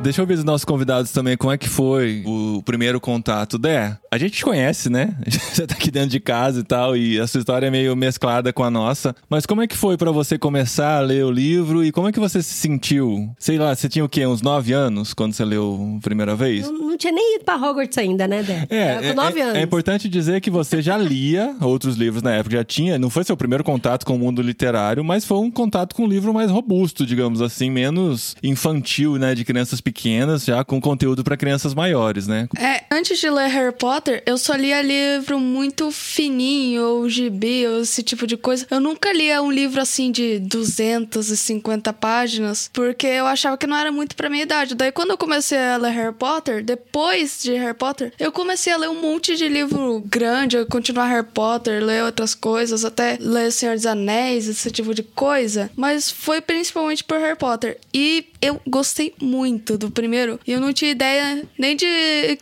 Deixa 0.00 0.22
eu 0.22 0.26
ver 0.26 0.34
os 0.34 0.44
nossos 0.44 0.64
convidados 0.64 1.10
também, 1.10 1.36
como 1.36 1.52
é 1.52 1.58
que 1.58 1.68
foi 1.68 2.22
o 2.24 2.62
primeiro 2.64 3.00
contato. 3.00 3.58
Dé, 3.58 3.96
a 4.10 4.16
gente 4.16 4.36
te 4.36 4.44
conhece, 4.44 4.88
né? 4.88 5.14
Você 5.52 5.66
tá 5.66 5.74
aqui 5.74 5.90
dentro 5.90 6.10
de 6.10 6.20
casa 6.20 6.60
e 6.60 6.62
tal, 6.62 6.96
e 6.96 7.18
a 7.18 7.26
sua 7.26 7.40
história 7.40 7.66
é 7.66 7.70
meio 7.70 7.94
mesclada 7.96 8.52
com 8.52 8.62
a 8.62 8.70
nossa. 8.70 9.14
Mas 9.28 9.44
como 9.44 9.60
é 9.60 9.66
que 9.66 9.76
foi 9.76 9.96
pra 9.96 10.12
você 10.12 10.38
começar 10.38 10.98
a 10.98 11.00
ler 11.00 11.24
o 11.24 11.30
livro 11.30 11.84
e 11.84 11.90
como 11.90 12.08
é 12.08 12.12
que 12.12 12.20
você 12.20 12.40
se 12.42 12.54
sentiu? 12.54 13.28
Sei 13.38 13.58
lá, 13.58 13.74
você 13.74 13.88
tinha 13.88 14.04
o 14.04 14.08
quê? 14.08 14.24
Uns 14.24 14.40
nove 14.40 14.72
anos 14.72 15.12
quando 15.12 15.32
você 15.32 15.44
leu 15.44 15.96
a 15.98 16.00
primeira 16.00 16.36
vez? 16.36 16.66
Não, 16.70 16.90
não 16.90 16.96
tinha 16.96 17.12
nem 17.12 17.34
ido 17.36 17.44
pra 17.44 17.56
Hogwarts 17.56 17.98
ainda, 17.98 18.28
né, 18.28 18.42
Dé? 18.42 18.66
É, 18.70 18.76
é, 18.78 19.08
com 19.10 19.14
nove 19.20 19.40
é- 19.40 19.42
anos. 19.42 19.56
é 19.56 19.62
importante 19.62 20.08
dizer 20.08 20.40
que 20.40 20.50
você 20.50 20.80
já 20.80 20.96
lia 20.96 21.56
outros 21.60 21.96
livros 21.96 22.22
na 22.22 22.32
época, 22.32 22.56
já 22.56 22.64
tinha, 22.64 22.98
não 22.98 23.10
foi 23.10 23.24
seu 23.24 23.36
primeiro 23.36 23.64
contato 23.64 24.06
com 24.06 24.14
o 24.14 24.18
mundo 24.18 24.40
literário, 24.42 25.04
mas 25.04 25.24
foi 25.24 25.38
um 25.38 25.50
contato 25.50 25.94
com 25.94 26.04
um 26.04 26.08
livro 26.08 26.32
mais 26.32 26.50
robusto, 26.52 27.04
digamos 27.04 27.42
assim, 27.42 27.68
menos 27.68 28.36
infantil, 28.42 29.16
né, 29.16 29.34
de 29.34 29.44
crianças 29.44 29.80
pequenas 29.88 30.44
já 30.44 30.62
com 30.62 30.78
conteúdo 30.78 31.24
para 31.24 31.34
crianças 31.34 31.72
maiores, 31.72 32.26
né? 32.26 32.46
É, 32.58 32.84
antes 32.90 33.18
de 33.18 33.30
ler 33.30 33.48
Harry 33.48 33.74
Potter, 33.74 34.22
eu 34.26 34.36
só 34.36 34.54
lia 34.54 34.82
livro 34.82 35.40
muito 35.40 35.90
fininho, 35.90 36.82
ou 36.82 37.08
gibi, 37.08 37.66
ou 37.66 37.80
esse 37.80 38.02
tipo 38.02 38.26
de 38.26 38.36
coisa. 38.36 38.66
Eu 38.70 38.80
nunca 38.80 39.10
lia 39.14 39.42
um 39.42 39.50
livro 39.50 39.80
assim 39.80 40.12
de 40.12 40.38
250 40.40 41.90
páginas, 41.94 42.68
porque 42.70 43.06
eu 43.06 43.26
achava 43.26 43.56
que 43.56 43.66
não 43.66 43.76
era 43.76 43.90
muito 43.90 44.14
pra 44.14 44.28
minha 44.28 44.42
idade. 44.42 44.74
Daí, 44.74 44.92
quando 44.92 45.10
eu 45.10 45.18
comecei 45.18 45.56
a 45.58 45.78
ler 45.78 45.92
Harry 45.92 46.14
Potter, 46.14 46.62
depois 46.62 47.42
de 47.42 47.54
Harry 47.54 47.74
Potter, 47.74 48.12
eu 48.18 48.30
comecei 48.30 48.72
a 48.72 48.76
ler 48.76 48.90
um 48.90 49.00
monte 49.00 49.36
de 49.36 49.48
livro 49.48 50.02
grande, 50.04 50.58
a 50.58 50.66
continuar 50.66 51.06
Harry 51.06 51.26
Potter, 51.26 51.82
ler 51.82 52.04
outras 52.04 52.34
coisas, 52.34 52.84
até 52.84 53.16
ler 53.18 53.50
Senhor 53.50 53.74
dos 53.74 53.86
Anéis, 53.86 54.48
esse 54.48 54.70
tipo 54.70 54.94
de 54.94 55.02
coisa. 55.02 55.70
Mas 55.74 56.10
foi 56.10 56.42
principalmente 56.42 57.02
por 57.02 57.18
Harry 57.18 57.38
Potter. 57.38 57.78
E 57.94 58.26
eu 58.42 58.60
gostei 58.66 59.14
muito 59.20 59.77
do 59.78 59.90
primeiro. 59.90 60.38
E 60.46 60.52
eu 60.52 60.60
não 60.60 60.72
tinha 60.72 60.90
ideia 60.90 61.44
nem 61.58 61.76
de 61.76 61.86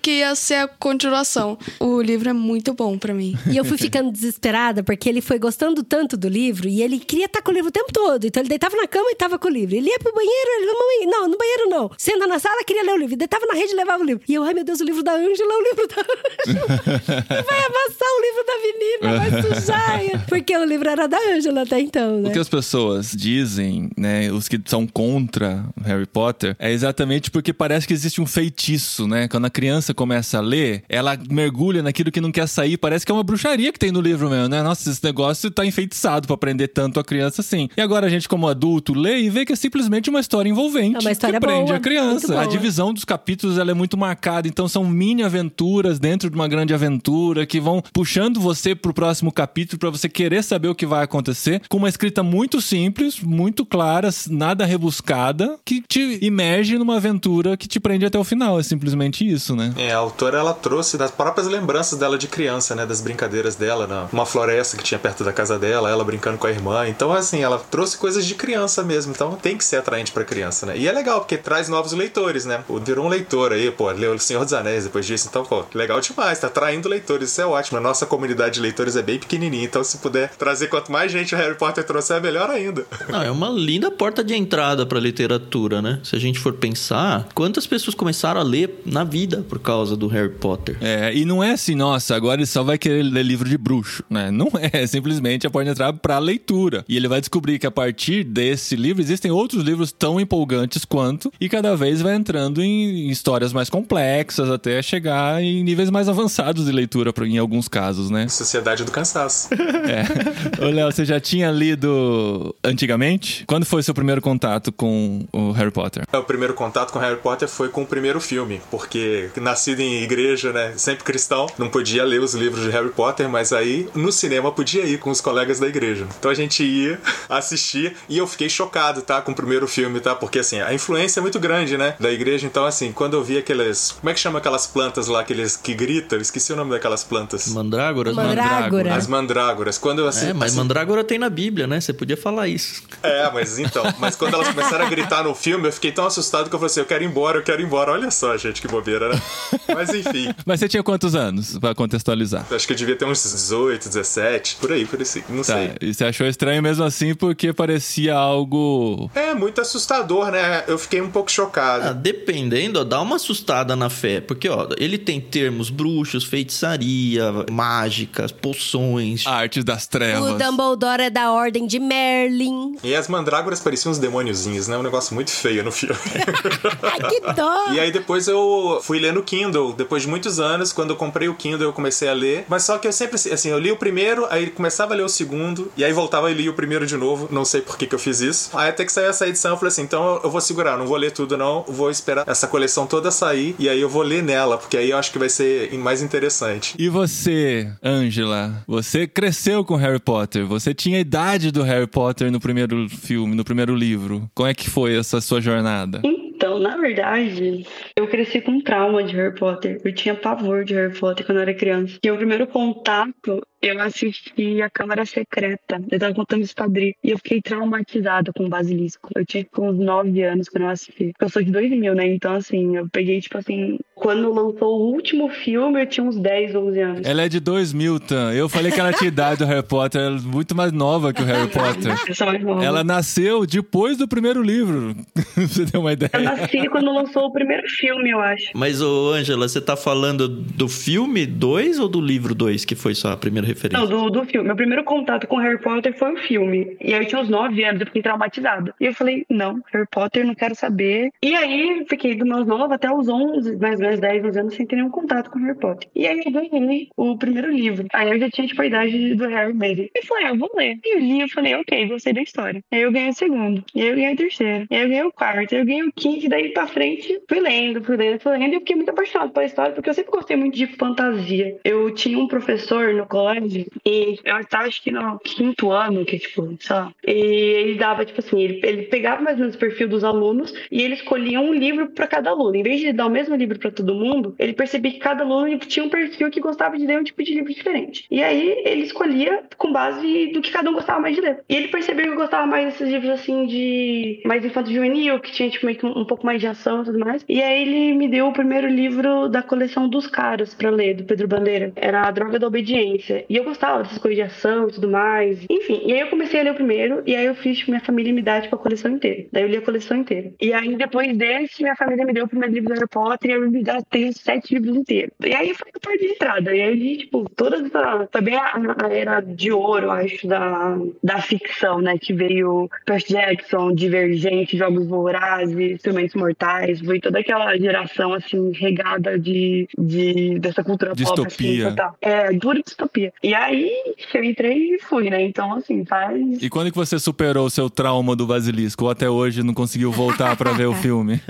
que 0.00 0.18
ia 0.18 0.34
ser 0.34 0.54
a 0.54 0.68
continuação. 0.68 1.58
O 1.78 2.00
livro 2.00 2.28
é 2.28 2.32
muito 2.32 2.72
bom 2.74 2.98
pra 2.98 3.14
mim. 3.14 3.36
E 3.50 3.56
eu 3.56 3.64
fui 3.64 3.78
ficando 3.78 4.10
desesperada 4.10 4.82
porque 4.82 5.08
ele 5.08 5.20
foi 5.20 5.38
gostando 5.38 5.82
tanto 5.82 6.16
do 6.16 6.28
livro 6.28 6.68
e 6.68 6.82
ele 6.82 6.98
queria 6.98 7.26
estar 7.26 7.42
com 7.42 7.50
o 7.50 7.54
livro 7.54 7.68
o 7.68 7.72
tempo 7.72 7.92
todo. 7.92 8.26
Então 8.26 8.42
ele 8.42 8.48
deitava 8.48 8.76
na 8.76 8.86
cama 8.86 9.10
e 9.10 9.14
tava 9.14 9.38
com 9.38 9.48
o 9.48 9.50
livro. 9.50 9.76
Ele 9.76 9.88
ia 9.88 9.98
pro 9.98 10.12
banheiro, 10.12 10.50
ele 10.56 10.66
mamãe, 10.66 11.06
não, 11.06 11.28
no 11.28 11.38
banheiro 11.38 11.68
não. 11.68 11.90
Senta 11.98 12.26
na 12.26 12.38
sala, 12.38 12.64
queria 12.64 12.82
ler 12.82 12.92
o 12.92 12.96
livro. 12.96 13.16
Deitava 13.16 13.46
na 13.46 13.54
rede 13.54 13.72
e 13.72 13.76
levava 13.76 14.02
o 14.02 14.06
livro. 14.06 14.22
E 14.28 14.34
eu, 14.34 14.42
ai 14.42 14.54
meu 14.54 14.64
Deus, 14.64 14.80
o 14.80 14.84
livro 14.84 15.02
da 15.02 15.12
Ângela, 15.12 15.54
o 15.54 15.62
livro 15.62 15.86
da 15.88 16.02
Ângela. 16.02 16.66
vai 17.46 17.58
amassar 17.64 18.08
o 18.08 18.20
livro 18.22 18.44
da 18.46 18.56
menina, 18.62 19.18
vai 19.18 19.42
sujar. 19.42 20.26
Porque 20.28 20.56
o 20.56 20.64
livro 20.64 20.88
era 20.88 21.06
da 21.06 21.18
Ângela 21.18 21.62
até 21.62 21.80
então, 21.80 22.20
né? 22.20 22.30
O 22.30 22.32
que 22.32 22.38
as 22.38 22.48
pessoas 22.48 23.12
dizem, 23.12 23.90
né, 23.96 24.30
os 24.32 24.48
que 24.48 24.60
são 24.64 24.86
contra 24.86 25.64
Harry 25.84 26.06
Potter, 26.06 26.56
é 26.58 26.72
exatamente 26.72 27.25
porque 27.30 27.52
parece 27.52 27.86
que 27.86 27.92
existe 27.92 28.20
um 28.20 28.26
feitiço, 28.26 29.06
né? 29.06 29.28
Quando 29.28 29.46
a 29.46 29.50
criança 29.50 29.94
começa 29.94 30.38
a 30.38 30.40
ler, 30.40 30.82
ela 30.88 31.18
mergulha 31.30 31.82
naquilo 31.82 32.10
que 32.10 32.20
não 32.20 32.32
quer 32.32 32.46
sair, 32.46 32.76
parece 32.76 33.04
que 33.04 33.12
é 33.12 33.14
uma 33.14 33.22
bruxaria 33.22 33.72
que 33.72 33.78
tem 33.78 33.92
no 33.92 34.00
livro 34.00 34.30
mesmo, 34.30 34.48
né? 34.48 34.62
Nossa, 34.62 34.90
esse 34.90 35.02
negócio 35.02 35.50
tá 35.50 35.64
enfeitiçado 35.64 36.26
pra 36.26 36.36
prender 36.36 36.68
tanto 36.68 37.00
a 37.00 37.04
criança 37.04 37.40
assim. 37.40 37.68
E 37.76 37.80
agora 37.80 38.06
a 38.06 38.10
gente, 38.10 38.28
como 38.28 38.48
adulto, 38.48 38.94
lê 38.94 39.18
e 39.20 39.30
vê 39.30 39.44
que 39.44 39.52
é 39.52 39.56
simplesmente 39.56 40.10
uma 40.10 40.20
história 40.20 40.48
envolvente 40.48 40.96
É 40.96 41.00
uma 41.00 41.12
história 41.12 41.40
que 41.40 41.46
prende 41.46 41.64
boa, 41.66 41.76
a 41.76 41.80
criança. 41.80 42.40
A 42.40 42.46
divisão 42.46 42.92
dos 42.92 43.04
capítulos 43.04 43.58
ela 43.58 43.70
é 43.70 43.74
muito 43.74 43.96
marcada, 43.96 44.48
então 44.48 44.68
são 44.68 44.84
mini 44.84 45.22
aventuras 45.22 45.98
dentro 45.98 46.30
de 46.30 46.36
uma 46.36 46.48
grande 46.48 46.74
aventura 46.74 47.46
que 47.46 47.60
vão 47.60 47.82
puxando 47.92 48.40
você 48.40 48.74
pro 48.74 48.94
próximo 48.94 49.32
capítulo 49.32 49.78
pra 49.78 49.90
você 49.90 50.08
querer 50.08 50.42
saber 50.42 50.68
o 50.68 50.74
que 50.74 50.86
vai 50.86 51.04
acontecer, 51.04 51.62
com 51.68 51.78
uma 51.78 51.88
escrita 51.88 52.22
muito 52.22 52.60
simples, 52.60 53.20
muito 53.20 53.64
clara, 53.64 54.10
nada 54.28 54.64
rebuscada, 54.64 55.58
que 55.64 55.82
te 55.88 56.18
imerge 56.22 56.78
numa 56.78 56.96
aventura 56.96 57.15
que 57.58 57.68
te 57.68 57.80
prende 57.80 58.04
até 58.06 58.18
o 58.18 58.24
final. 58.24 58.58
É 58.58 58.62
simplesmente 58.62 59.28
isso, 59.28 59.54
né? 59.56 59.72
É, 59.76 59.92
a 59.92 59.98
autora 59.98 60.38
ela 60.38 60.52
trouxe 60.54 60.96
das 60.96 61.10
próprias 61.10 61.46
lembranças 61.46 61.98
dela 61.98 62.16
de 62.18 62.26
criança, 62.28 62.74
né? 62.74 62.84
Das 62.86 63.00
brincadeiras 63.00 63.56
dela, 63.56 63.86
na- 63.86 64.06
uma 64.12 64.26
floresta 64.26 64.76
que 64.76 64.82
tinha 64.84 64.98
perto 64.98 65.24
da 65.24 65.32
casa 65.32 65.58
dela, 65.58 65.90
ela 65.90 66.04
brincando 66.04 66.38
com 66.38 66.46
a 66.46 66.50
irmã. 66.50 66.88
Então, 66.88 67.12
assim, 67.12 67.42
ela 67.42 67.58
trouxe 67.58 67.96
coisas 67.96 68.24
de 68.26 68.34
criança 68.34 68.82
mesmo. 68.82 69.12
Então 69.12 69.32
tem 69.34 69.56
que 69.56 69.64
ser 69.64 69.76
atraente 69.76 70.12
pra 70.12 70.24
criança, 70.24 70.66
né? 70.66 70.76
E 70.76 70.86
é 70.88 70.92
legal, 70.92 71.20
porque 71.20 71.36
traz 71.36 71.68
novos 71.68 71.92
leitores, 71.92 72.44
né? 72.44 72.62
Pô, 72.66 72.78
Virou 72.78 73.06
um 73.06 73.08
leitor 73.08 73.52
aí, 73.52 73.70
pô, 73.70 73.90
leu 73.90 74.14
O 74.14 74.18
Senhor 74.18 74.44
dos 74.44 74.52
Anéis 74.52 74.84
depois 74.84 75.04
disso. 75.06 75.26
Então, 75.28 75.44
pô, 75.44 75.64
legal 75.74 76.00
demais, 76.00 76.38
tá 76.38 76.46
atraindo 76.46 76.88
leitores. 76.88 77.30
Isso 77.30 77.40
é 77.40 77.46
ótimo. 77.46 77.78
A 77.78 77.80
nossa 77.80 78.06
comunidade 78.06 78.54
de 78.54 78.60
leitores 78.60 78.96
é 78.96 79.02
bem 79.02 79.18
pequenininha. 79.18 79.64
Então, 79.64 79.82
se 79.84 79.98
puder 79.98 80.30
trazer 80.38 80.68
quanto 80.68 80.90
mais 80.92 81.10
gente 81.10 81.34
o 81.34 81.38
Harry 81.38 81.54
Potter 81.56 81.84
trouxer, 81.84 82.16
é 82.16 82.20
melhor 82.20 82.48
ainda. 82.50 82.86
Não, 83.08 83.22
é 83.22 83.30
uma 83.30 83.48
linda 83.48 83.90
porta 83.90 84.22
de 84.22 84.34
entrada 84.34 84.86
pra 84.86 84.98
literatura, 85.00 85.82
né? 85.82 86.00
Se 86.04 86.14
a 86.14 86.18
gente 86.18 86.38
for 86.38 86.52
pensar, 86.54 87.05
quantas 87.34 87.66
pessoas 87.66 87.94
começaram 87.94 88.40
a 88.40 88.44
ler 88.44 88.82
na 88.84 89.04
vida 89.04 89.44
por 89.48 89.58
causa 89.58 89.96
do 89.96 90.06
Harry 90.08 90.32
Potter? 90.32 90.76
É, 90.80 91.14
e 91.14 91.24
não 91.24 91.42
é 91.42 91.52
assim, 91.52 91.74
nossa, 91.74 92.14
agora 92.14 92.40
ele 92.40 92.46
só 92.46 92.62
vai 92.62 92.78
querer 92.78 93.02
ler 93.02 93.22
livro 93.22 93.48
de 93.48 93.58
bruxo, 93.58 94.04
né? 94.08 94.30
Não 94.36 94.50
é, 94.54 94.82
é 94.82 94.86
simplesmente 94.86 95.46
a 95.46 95.50
porta 95.50 95.66
de 95.66 95.70
entrada 95.72 95.98
pra 95.98 96.18
leitura. 96.18 96.84
E 96.88 96.96
ele 96.96 97.08
vai 97.08 97.20
descobrir 97.20 97.58
que 97.58 97.66
a 97.66 97.70
partir 97.70 98.22
desse 98.24 98.76
livro 98.76 99.02
existem 99.02 99.30
outros 99.30 99.62
livros 99.62 99.92
tão 99.92 100.20
empolgantes 100.20 100.84
quanto, 100.84 101.32
e 101.40 101.48
cada 101.48 101.74
vez 101.76 102.02
vai 102.02 102.14
entrando 102.14 102.62
em 102.62 103.08
histórias 103.08 103.52
mais 103.52 103.70
complexas 103.70 104.50
até 104.50 104.82
chegar 104.82 105.42
em 105.42 105.62
níveis 105.62 105.90
mais 105.90 106.08
avançados 106.08 106.66
de 106.66 106.72
leitura 106.72 107.12
em 107.24 107.38
alguns 107.38 107.68
casos, 107.68 108.10
né? 108.10 108.28
Sociedade 108.28 108.84
do 108.84 108.92
Cansaço. 108.92 109.48
É. 109.86 110.64
Ô, 110.64 110.70
Léo, 110.70 110.90
você 110.90 111.04
já 111.04 111.20
tinha 111.20 111.50
lido 111.50 112.54
antigamente? 112.64 113.44
Quando 113.46 113.64
foi 113.64 113.82
seu 113.82 113.94
primeiro 113.94 114.20
contato 114.20 114.72
com 114.72 115.26
o 115.32 115.52
Harry 115.52 115.70
Potter? 115.70 116.02
O 116.12 116.22
primeiro 116.22 116.54
contato 116.54 116.92
com 116.96 117.02
Harry 117.02 117.16
Potter 117.18 117.46
foi 117.46 117.68
com 117.68 117.82
o 117.82 117.86
primeiro 117.86 118.18
filme, 118.20 118.62
porque 118.70 119.28
nascido 119.36 119.80
em 119.80 120.02
igreja, 120.02 120.50
né, 120.52 120.72
sempre 120.76 121.04
cristão, 121.04 121.46
não 121.58 121.68
podia 121.68 122.02
ler 122.04 122.20
os 122.22 122.34
livros 122.34 122.64
de 122.64 122.70
Harry 122.70 122.88
Potter, 122.88 123.28
mas 123.28 123.52
aí 123.52 123.88
no 123.94 124.10
cinema 124.10 124.50
podia 124.50 124.84
ir 124.84 124.98
com 124.98 125.10
os 125.10 125.20
colegas 125.20 125.60
da 125.60 125.66
igreja. 125.66 126.06
Então 126.18 126.30
a 126.30 126.34
gente 126.34 126.64
ia 126.64 126.98
assistir 127.28 127.94
e 128.08 128.16
eu 128.16 128.26
fiquei 128.26 128.48
chocado, 128.48 129.02
tá, 129.02 129.20
com 129.20 129.32
o 129.32 129.34
primeiro 129.34 129.68
filme, 129.68 130.00
tá? 130.00 130.14
Porque 130.14 130.38
assim, 130.38 130.58
a 130.60 130.72
influência 130.72 131.20
é 131.20 131.22
muito 131.22 131.38
grande, 131.38 131.76
né, 131.76 131.94
da 132.00 132.10
igreja. 132.10 132.46
Então 132.46 132.64
assim, 132.64 132.92
quando 132.92 133.14
eu 133.14 133.22
vi 133.22 133.36
aqueles, 133.36 133.92
como 134.00 134.08
é 134.08 134.14
que 134.14 134.20
chama 134.20 134.38
aquelas 134.38 134.66
plantas 134.66 135.06
lá, 135.06 135.20
aqueles 135.20 135.56
que 135.56 135.74
gritam? 135.74 136.16
Eu 136.18 136.22
esqueci 136.22 136.52
o 136.52 136.56
nome 136.56 136.70
daquelas 136.70 137.04
plantas. 137.04 137.48
Mandrágoras? 137.48 138.14
Mandrágora. 138.14 138.94
As 138.94 139.06
mandrágoras. 139.06 139.76
Quando 139.76 139.98
eu 139.98 140.08
assim, 140.08 140.30
É, 140.30 140.32
mas 140.32 140.52
assim, 140.52 140.60
mandrágora 140.60 141.04
tem 141.04 141.18
na 141.18 141.28
Bíblia, 141.28 141.66
né? 141.66 141.78
Você 141.78 141.92
podia 141.92 142.16
falar 142.16 142.48
isso. 142.48 142.82
É, 143.02 143.30
mas 143.30 143.58
então, 143.58 143.84
mas 143.98 144.16
quando 144.16 144.32
elas 144.32 144.48
começaram 144.48 144.86
a 144.86 144.88
gritar 144.88 145.22
no 145.22 145.34
filme, 145.34 145.68
eu 145.68 145.72
fiquei 145.72 145.92
tão 145.92 146.06
assustado 146.06 146.48
que 146.48 146.54
eu 146.54 146.58
falei 146.58 146.70
assim, 146.70 146.80
quero 146.86 147.04
ir 147.04 147.06
embora, 147.06 147.38
eu 147.38 147.42
quero 147.42 147.60
ir 147.60 147.64
embora. 147.64 147.92
Olha 147.92 148.10
só, 148.10 148.36
gente, 148.36 148.60
que 148.60 148.68
bobeira, 148.68 149.08
né? 149.10 149.20
Mas 149.74 149.90
enfim, 149.94 150.34
Mas 150.44 150.60
você 150.60 150.68
tinha 150.68 150.82
quantos 150.82 151.14
anos, 151.14 151.58
pra 151.58 151.74
contextualizar? 151.74 152.46
acho 152.50 152.66
que 152.66 152.72
eu 152.72 152.76
devia 152.76 152.96
ter 152.96 153.04
uns 153.04 153.22
18, 153.22 153.88
17, 153.88 154.56
por 154.60 154.72
aí, 154.72 154.84
por 154.86 155.00
aí, 155.00 155.06
não 155.28 155.38
Tá, 155.42 155.54
sei. 155.54 155.72
e 155.80 155.92
você 155.94 156.04
achou 156.04 156.26
estranho 156.26 156.62
mesmo 156.62 156.84
assim 156.84 157.14
porque 157.14 157.52
parecia 157.52 158.14
algo. 158.14 159.10
É 159.14 159.34
muito 159.34 159.60
assustador, 159.60 160.30
né? 160.30 160.64
Eu 160.66 160.78
fiquei 160.78 161.00
um 161.00 161.10
pouco 161.10 161.28
Ah, 161.30 161.32
chocado. 161.32 161.94
dependendo, 161.94 162.80
ó, 162.80 162.84
dá 162.84 163.00
uma 163.00 163.16
assustada 163.16 163.74
na 163.76 163.90
fé. 163.90 164.20
Porque, 164.20 164.48
ó, 164.48 164.68
ele 164.78 164.96
tem 164.98 165.20
termos 165.20 165.68
bruxos, 165.70 166.24
feitiçaria, 166.24 167.32
mágicas, 167.50 168.32
poções. 168.32 169.26
Artes 169.26 169.64
das 169.64 169.84
O 169.84 169.90
trevas. 169.90 170.38
Dumbledore 170.38 171.02
é 171.02 171.10
da 171.10 171.32
ordem 171.32 171.66
de 171.66 171.78
Merlin. 171.78 172.76
E 172.82 172.94
as 172.94 173.08
mandrágoras 173.08 173.60
pareciam 173.60 173.90
uns 173.92 173.98
demôniozinhos, 173.98 174.68
né? 174.68 174.76
Um 174.78 174.82
negócio 174.82 175.14
muito 175.14 175.30
feio 175.30 175.62
no 175.64 175.72
filme. 175.72 175.96
Ai, 176.82 177.00
que 177.08 177.20
dó! 177.32 177.72
E 177.72 177.80
aí 177.80 177.92
depois 177.92 178.26
eu 178.28 178.80
fui 178.82 178.98
ler 178.98 179.12
no 179.12 179.22
Kindle. 179.22 179.72
Depois 179.72 180.02
de 180.02 180.08
muitos 180.08 180.40
anos, 180.40 180.72
quando 180.72 180.90
eu 180.90 180.96
comprei 180.96 181.28
o 181.28 181.34
Kindle, 181.34 181.68
eu 181.68 181.72
comecei 181.72 182.08
a 182.08 182.12
ler. 182.12 182.44
Mas 182.48 182.64
só 182.64 182.78
que 182.78 182.86
eu 182.88 182.92
sempre, 182.92 183.16
assim, 183.16 183.50
eu 183.50 183.58
li 183.58 183.70
o 183.70 183.76
primeiro, 183.76 184.26
aí 184.30 184.50
começava 184.50 184.94
a 184.94 184.96
ler 184.96 185.04
o 185.04 185.08
segundo, 185.08 185.70
e 185.76 185.84
aí 185.84 185.92
voltava 185.92 186.30
e 186.30 186.34
lia 186.34 186.50
o 186.50 186.54
primeiro 186.54 186.86
de 186.86 186.96
novo. 186.96 187.28
Não 187.30 187.44
sei 187.44 187.60
por 187.60 187.76
que, 187.76 187.86
que 187.86 187.94
eu 187.94 187.98
fiz 187.98 188.20
isso. 188.20 188.50
Aí 188.54 188.68
até 188.68 188.84
que 188.84 188.92
saiu 188.92 189.10
essa 189.10 189.26
edição, 189.26 189.52
eu 189.52 189.56
falei 189.56 189.68
assim, 189.68 189.82
então 189.82 190.20
eu 190.22 190.30
vou 190.30 190.40
segurar, 190.40 190.76
não 190.76 190.86
vou 190.86 190.96
ler 190.96 191.12
tudo 191.12 191.36
não, 191.36 191.64
vou 191.68 191.90
esperar 191.90 192.24
essa 192.26 192.46
coleção 192.46 192.86
toda 192.86 193.10
sair, 193.10 193.54
e 193.58 193.68
aí 193.68 193.80
eu 193.80 193.88
vou 193.88 194.02
ler 194.02 194.22
nela, 194.22 194.58
porque 194.58 194.76
aí 194.76 194.90
eu 194.90 194.98
acho 194.98 195.12
que 195.12 195.18
vai 195.18 195.28
ser 195.28 195.72
mais 195.78 196.02
interessante. 196.02 196.74
E 196.78 196.88
você, 196.88 197.70
Angela? 197.82 198.64
Você 198.66 199.06
cresceu 199.06 199.64
com 199.64 199.76
Harry 199.76 199.98
Potter. 199.98 200.46
Você 200.46 200.74
tinha 200.74 200.98
a 200.98 201.00
idade 201.00 201.50
do 201.50 201.62
Harry 201.62 201.86
Potter 201.86 202.30
no 202.30 202.40
primeiro 202.40 202.88
filme, 202.88 203.34
no 203.34 203.44
primeiro 203.44 203.74
livro. 203.74 204.28
Como 204.34 204.48
é 204.48 204.54
que 204.54 204.68
foi 204.68 204.96
essa 204.96 205.20
sua 205.20 205.40
jornada? 205.40 206.00
Então, 206.36 206.58
na 206.58 206.76
verdade, 206.76 207.66
eu 207.96 208.06
cresci 208.06 208.42
com 208.42 208.60
trauma 208.60 209.02
de 209.02 209.16
Harry 209.16 209.34
Potter. 209.34 209.80
Eu 209.82 209.94
tinha 209.94 210.14
pavor 210.14 210.64
de 210.64 210.74
Harry 210.74 210.92
Potter 210.92 211.24
quando 211.24 211.38
eu 211.38 211.42
era 211.42 211.54
criança. 211.54 211.98
E 212.02 212.10
o 212.10 212.16
primeiro 212.16 212.46
contato, 212.46 213.42
eu 213.62 213.80
assisti 213.80 214.60
a 214.60 214.68
Câmara 214.68 215.06
Secreta. 215.06 215.80
Eu 215.90 215.98
tava 215.98 216.14
contando 216.14 216.42
isso 216.42 216.54
pra. 216.54 216.66
E 216.76 216.94
eu 217.10 217.16
fiquei 217.16 217.40
traumatizada 217.40 218.32
com 218.34 218.44
o 218.44 218.48
Basilisco. 218.50 219.08
Eu 219.16 219.24
tinha 219.24 219.44
tipo, 219.44 219.62
uns 219.62 219.78
9 219.78 220.22
anos 220.22 220.48
quando 220.50 220.64
eu 220.64 220.70
assisti. 220.70 221.12
Eu 221.18 221.28
sou 221.30 221.42
de 221.42 221.50
2000, 221.50 221.94
né? 221.94 222.06
Então, 222.06 222.34
assim, 222.34 222.76
eu 222.76 222.86
peguei, 222.90 223.18
tipo 223.20 223.38
assim... 223.38 223.78
Quando 223.94 224.30
lançou 224.30 224.78
o 224.78 224.92
último 224.92 225.30
filme, 225.30 225.80
eu 225.80 225.86
tinha 225.86 226.04
uns 226.04 226.18
10, 226.18 226.54
11 226.54 226.80
anos. 226.80 227.00
Ela 227.06 227.22
é 227.22 227.28
de 227.30 227.40
2000, 227.40 228.00
Tan. 228.00 228.34
Eu 228.34 228.46
falei 228.46 228.70
que 228.70 228.78
ela 228.78 228.92
tinha 228.92 229.08
idade 229.08 229.38
do 229.38 229.46
Harry 229.46 229.66
Potter. 229.66 230.02
Ela 230.02 230.18
é 230.18 230.20
muito 230.20 230.54
mais 230.54 230.70
nova 230.70 231.14
que 231.14 231.22
o 231.22 231.24
Harry 231.24 231.48
Potter. 231.48 231.94
Eu 232.06 232.14
sou 232.14 232.26
mais 232.26 232.42
nova. 232.42 232.62
Ela 232.62 232.84
nasceu 232.84 233.46
depois 233.46 233.96
do 233.96 234.06
primeiro 234.06 234.42
livro. 234.42 234.94
Pra 235.34 235.46
você 235.46 235.64
ter 235.64 235.78
uma 235.78 235.92
Eu 235.92 236.20
nasci 236.26 236.68
quando 236.68 236.92
lançou 236.92 237.24
o 237.24 237.32
primeiro 237.32 237.66
filme, 237.68 238.10
eu 238.10 238.20
acho. 238.20 238.50
Mas, 238.54 238.82
ô, 238.82 239.12
Ângela, 239.12 239.48
você 239.48 239.60
tá 239.60 239.76
falando 239.76 240.28
do 240.28 240.68
filme 240.68 241.26
2 241.26 241.78
ou 241.78 241.88
do 241.88 242.00
livro 242.00 242.34
2, 242.34 242.64
que 242.64 242.74
foi 242.74 242.94
só 242.94 243.12
a 243.12 243.16
primeira 243.16 243.46
referência? 243.46 243.78
Não, 243.78 243.86
do, 243.86 244.10
do 244.10 244.24
filme. 244.24 244.46
Meu 244.46 244.56
primeiro 244.56 244.84
contato 244.84 245.26
com 245.26 245.36
Harry 245.36 245.60
Potter 245.60 245.96
foi 245.96 246.12
o 246.12 246.16
filme. 246.16 246.76
E 246.80 246.94
aí 246.94 247.02
eu 247.02 247.06
tinha 247.06 247.20
uns 247.20 247.28
9 247.28 247.64
anos, 247.64 247.80
eu 247.80 247.86
fiquei 247.86 248.02
traumatizada. 248.02 248.74
E 248.80 248.86
eu 248.86 248.94
falei, 248.94 249.24
não, 249.30 249.60
Harry 249.72 249.86
Potter, 249.90 250.26
não 250.26 250.34
quero 250.34 250.54
saber. 250.54 251.10
E 251.22 251.34
aí 251.34 251.84
fiquei 251.88 252.14
dos 252.14 252.26
meus 252.28 252.46
9 252.46 252.74
até 252.74 252.90
os 252.90 253.08
11, 253.08 253.56
mais 253.56 253.80
ou 253.80 253.86
meus 253.86 254.00
10, 254.00 254.24
11 254.24 254.40
anos 254.40 254.54
sem 254.54 254.66
ter 254.66 254.76
nenhum 254.76 254.90
contato 254.90 255.30
com 255.30 255.38
Harry 255.38 255.58
Potter. 255.58 255.88
E 255.94 256.06
aí 256.06 256.22
eu 256.24 256.32
ganhei 256.32 256.88
o 256.96 257.16
primeiro 257.16 257.50
livro. 257.50 257.86
Aí 257.92 258.10
eu 258.10 258.18
já 258.18 258.30
tinha, 258.30 258.46
tipo, 258.46 258.62
a 258.62 258.66
idade 258.66 259.14
do 259.14 259.28
Harry 259.28 259.54
mesmo. 259.54 259.88
E 259.94 260.06
falei, 260.06 260.26
ah, 260.26 260.28
eu 260.30 260.38
vou 260.38 260.50
ler. 260.56 260.78
E 260.84 260.96
eu 260.96 261.00
li, 261.00 261.20
eu 261.20 261.28
falei, 261.28 261.54
ok, 261.54 261.86
gostei 261.88 262.12
da 262.12 262.22
história. 262.22 262.62
Aí 262.72 262.82
eu 262.82 262.92
ganhei 262.92 263.10
o 263.10 263.14
segundo. 263.14 263.64
E 263.74 263.82
aí 263.82 263.88
eu 263.88 263.94
ganhei 263.94 264.14
o 264.14 264.16
terceiro. 264.16 264.66
E 264.70 264.74
aí 264.74 264.82
eu 264.82 264.88
ganhei 264.88 265.04
o 265.04 265.12
quarto. 265.12 265.54
E 265.54 265.58
eu 265.58 265.64
ganhei 265.64 265.82
o 265.82 265.92
quinto. 265.92 266.15
E 266.24 266.28
daí 266.28 266.50
pra 266.50 266.66
frente, 266.66 267.20
fui 267.28 267.40
lendo, 267.40 267.82
fui 267.84 267.96
lendo, 267.96 268.20
fui 268.20 268.32
lendo. 268.32 268.52
E 268.52 268.54
eu 268.54 268.60
fiquei 268.60 268.76
muito 268.76 268.90
apaixonado 268.90 269.32
pela 269.32 269.46
história, 269.46 269.72
porque 269.72 269.90
eu 269.90 269.94
sempre 269.94 270.10
gostei 270.10 270.36
muito 270.36 270.56
de 270.56 270.66
fantasia. 270.66 271.58
Eu 271.64 271.90
tinha 271.92 272.18
um 272.18 272.26
professor 272.26 272.94
no 272.94 273.06
colégio, 273.06 273.66
e 273.84 274.18
eu 274.24 274.38
estava, 274.38 274.64
acho 274.64 274.82
que 274.82 274.90
no 274.90 275.18
quinto 275.20 275.70
ano, 275.70 276.04
que 276.04 276.18
tipo, 276.18 276.56
sei 276.60 276.76
lá. 276.76 276.92
E 277.06 277.12
ele 277.12 277.74
dava, 277.74 278.04
tipo 278.04 278.20
assim, 278.20 278.40
ele, 278.40 278.60
ele 278.64 278.82
pegava 278.84 279.22
mais 279.22 279.36
ou 279.36 279.40
menos 279.40 279.56
o 279.56 279.58
perfil 279.58 279.88
dos 279.88 280.04
alunos 280.04 280.52
e 280.70 280.82
ele 280.82 280.94
escolhia 280.94 281.40
um 281.40 281.52
livro 281.52 281.88
para 281.90 282.06
cada 282.06 282.30
aluno. 282.30 282.54
Em 282.54 282.62
vez 282.62 282.80
de 282.80 282.92
dar 282.92 283.06
o 283.06 283.10
mesmo 283.10 283.34
livro 283.36 283.58
para 283.58 283.70
todo 283.70 283.94
mundo, 283.94 284.34
ele 284.38 284.52
percebia 284.52 284.92
que 284.92 284.98
cada 284.98 285.22
aluno 285.22 285.58
tinha 285.58 285.84
um 285.84 285.90
perfil 285.90 286.30
que 286.30 286.40
gostava 286.40 286.78
de 286.78 286.86
ler 286.86 286.98
um 286.98 287.04
tipo 287.04 287.22
de 287.22 287.34
livro 287.34 287.52
diferente. 287.52 288.06
E 288.10 288.22
aí 288.22 288.62
ele 288.64 288.82
escolhia 288.82 289.44
com 289.56 289.72
base 289.72 290.28
do 290.28 290.40
que 290.40 290.50
cada 290.50 290.70
um 290.70 290.74
gostava 290.74 291.00
mais 291.00 291.14
de 291.14 291.20
ler. 291.20 291.40
E 291.48 291.56
ele 291.56 291.68
percebeu 291.68 292.06
que 292.06 292.12
eu 292.12 292.16
gostava 292.16 292.46
mais 292.46 292.66
desses 292.66 292.88
livros 292.88 293.10
assim 293.10 293.46
de 293.46 294.20
mais 294.24 294.44
infanto 294.44 294.72
juvenil, 294.72 295.20
que 295.20 295.32
tinha 295.32 295.50
tipo 295.50 295.66
meio 295.66 295.78
que 295.78 295.86
um, 295.86 295.98
um 295.98 296.04
pouco 296.06 296.24
mais 296.24 296.40
de 296.40 296.46
ação 296.46 296.82
e 296.82 296.84
tudo 296.86 296.98
mais. 296.98 297.24
E 297.28 297.42
aí 297.42 297.62
ele 297.62 297.96
me 297.96 298.08
deu 298.08 298.26
o 298.26 298.32
primeiro 298.32 298.68
livro 298.68 299.28
da 299.28 299.42
coleção 299.42 299.88
dos 299.88 300.06
caras 300.06 300.54
para 300.54 300.70
ler, 300.70 300.94
do 300.94 301.04
Pedro 301.04 301.28
Bandeira. 301.28 301.72
Era 301.76 302.06
A 302.06 302.10
Droga 302.10 302.38
da 302.38 302.46
Obediência. 302.46 303.24
E 303.28 303.36
eu 303.36 303.44
gostava 303.44 303.82
dessas 303.82 303.98
coisas 303.98 304.16
de 304.16 304.22
ação 304.22 304.68
e 304.68 304.72
tudo 304.72 304.88
mais. 304.88 305.44
Enfim, 305.48 305.82
e 305.84 305.92
aí 305.92 306.00
eu 306.00 306.08
comecei 306.08 306.40
a 306.40 306.42
ler 306.42 306.52
o 306.52 306.54
primeiro, 306.54 307.02
e 307.06 307.14
aí 307.14 307.26
eu 307.26 307.34
fiz 307.34 307.66
minha 307.66 307.80
família 307.80 308.12
me 308.12 308.22
dar 308.22 308.42
tipo, 308.42 308.56
a 308.56 308.58
coleção 308.58 308.90
inteira. 308.90 309.26
Daí 309.32 309.42
eu 309.42 309.48
li 309.48 309.56
a 309.56 309.62
coleção 309.62 309.96
inteira. 309.96 310.32
E 310.40 310.52
aí 310.52 310.76
depois 310.76 311.16
desse, 311.16 311.62
minha 311.62 311.76
família 311.76 312.04
me 312.04 312.12
deu 312.12 312.24
o 312.24 312.28
primeiro 312.28 312.54
livro 312.54 312.68
do 312.68 312.74
Harry 312.74 312.88
Potter 312.88 313.30
e 313.30 313.34
eu 313.34 313.50
me 313.50 313.62
dá 313.62 313.80
tenho 313.82 314.12
sete 314.12 314.54
livros 314.54 314.76
inteiros. 314.76 315.12
E 315.24 315.34
aí 315.34 315.54
foi 315.54 315.70
a 315.74 315.80
parte 315.80 316.00
de 316.00 316.12
entrada. 316.12 316.54
E 316.54 316.60
aí 316.60 316.96
tipo, 316.98 317.28
todas 317.36 317.66
essa. 317.66 318.20
Bem 318.20 318.36
a, 318.36 318.54
a 318.84 318.92
era 318.92 319.20
de 319.20 319.52
ouro, 319.52 319.90
acho, 319.90 320.26
da, 320.26 320.76
da 321.02 321.18
ficção, 321.20 321.80
né? 321.80 321.98
Que 321.98 322.12
veio 322.12 322.68
Percy 322.84 323.12
Jackson, 323.12 323.72
Divergente, 323.72 324.56
Jogos 324.56 324.86
Vorazes, 324.86 325.82
Instrumentos 326.04 326.14
Mortais. 326.14 326.80
Foi 326.80 327.00
toda 327.00 327.18
aquela 327.18 327.56
geração, 327.56 328.12
assim, 328.12 328.52
regada 328.52 329.18
de, 329.18 329.68
de 329.78 330.38
dessa 330.38 330.62
cultura 330.62 330.90
pop. 330.90 331.02
Assim, 331.02 331.24
Distopia. 331.26 331.74
É, 332.00 332.32
dura 332.32 332.62
distopia. 332.62 333.12
E 333.22 333.34
aí 333.34 333.70
eu 334.14 334.24
entrei 334.24 334.74
e 334.74 334.78
fui, 334.80 335.10
né? 335.10 335.22
Então, 335.22 335.54
assim, 335.54 335.84
faz. 335.84 336.42
E 336.42 336.48
quando 336.48 336.70
que 336.70 336.76
você 336.76 336.98
superou 336.98 337.46
o 337.46 337.50
seu 337.50 337.70
trauma 337.70 338.14
do 338.14 338.26
basilisco? 338.26 338.84
Ou 338.84 338.90
até 338.90 339.08
hoje 339.08 339.42
não 339.42 339.54
conseguiu 339.54 339.90
voltar 339.90 340.36
pra 340.36 340.52
ver 340.52 340.66
o 340.66 340.74
filme? 340.76 341.20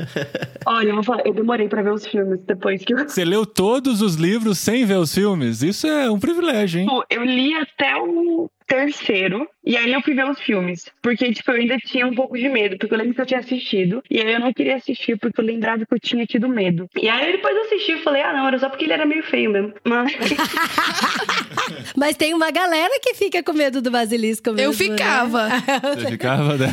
Olha, 0.64 0.88
eu, 0.88 0.94
vou 0.94 1.04
falar, 1.04 1.22
eu 1.26 1.34
demorei 1.34 1.68
pra 1.68 1.82
ver 1.82 1.92
os 1.92 2.06
filmes 2.06 2.40
depois 2.46 2.82
que 2.84 2.92
eu. 2.92 2.98
Você 2.98 3.24
leu 3.24 3.46
todos 3.46 4.02
os 4.02 4.14
livros 4.14 4.58
sem 4.58 4.84
ver 4.84 4.98
os 4.98 5.14
filmes? 5.14 5.62
Isso 5.62 5.86
é 5.86 6.10
um 6.10 6.18
privilégio, 6.18 6.80
hein? 6.80 6.86
Tipo, 6.86 7.04
eu 7.10 7.24
li 7.24 7.54
até 7.54 7.96
o 7.96 8.50
terceiro, 8.66 9.48
e 9.66 9.76
aí 9.76 9.92
eu 9.92 10.00
fui 10.00 10.14
ver 10.14 10.24
os 10.30 10.40
filmes. 10.40 10.90
Porque, 11.02 11.32
tipo, 11.32 11.50
eu 11.50 11.56
ainda 11.56 11.76
tinha 11.78 12.06
um 12.06 12.14
pouco 12.14 12.36
de 12.38 12.48
medo, 12.48 12.78
porque 12.78 12.94
eu 12.94 12.98
lembro 12.98 13.14
que 13.14 13.20
eu 13.20 13.26
tinha 13.26 13.40
assistido, 13.40 14.02
e 14.10 14.20
aí 14.20 14.32
eu 14.32 14.40
não 14.40 14.52
queria 14.52 14.76
assistir 14.76 15.18
porque 15.18 15.40
eu 15.40 15.44
lembrava 15.44 15.84
que 15.84 15.92
eu 15.94 16.00
tinha 16.00 16.24
tido 16.24 16.48
medo. 16.48 16.88
E 16.96 17.08
aí 17.08 17.32
depois 17.32 17.54
eu 17.54 17.62
assisti 17.62 17.92
e 17.92 18.02
falei, 18.02 18.22
ah, 18.22 18.32
não, 18.32 18.46
era 18.46 18.58
só 18.58 18.68
porque 18.68 18.84
ele 18.84 18.92
era 18.92 19.04
meio 19.04 19.22
feio 19.24 19.50
mesmo. 19.50 19.74
Mas. 19.84 20.12
Mas 21.96 22.16
tem 22.16 22.34
uma 22.34 22.50
galera 22.50 22.92
que 23.02 23.14
fica 23.14 23.42
com 23.42 23.52
medo 23.52 23.80
do 23.80 23.90
basilisco 23.90 24.52
mesmo, 24.52 24.60
Eu 24.60 24.70
né? 24.70 24.76
ficava. 24.76 25.48
Você 25.96 26.10
ficava, 26.10 26.56
né? 26.56 26.68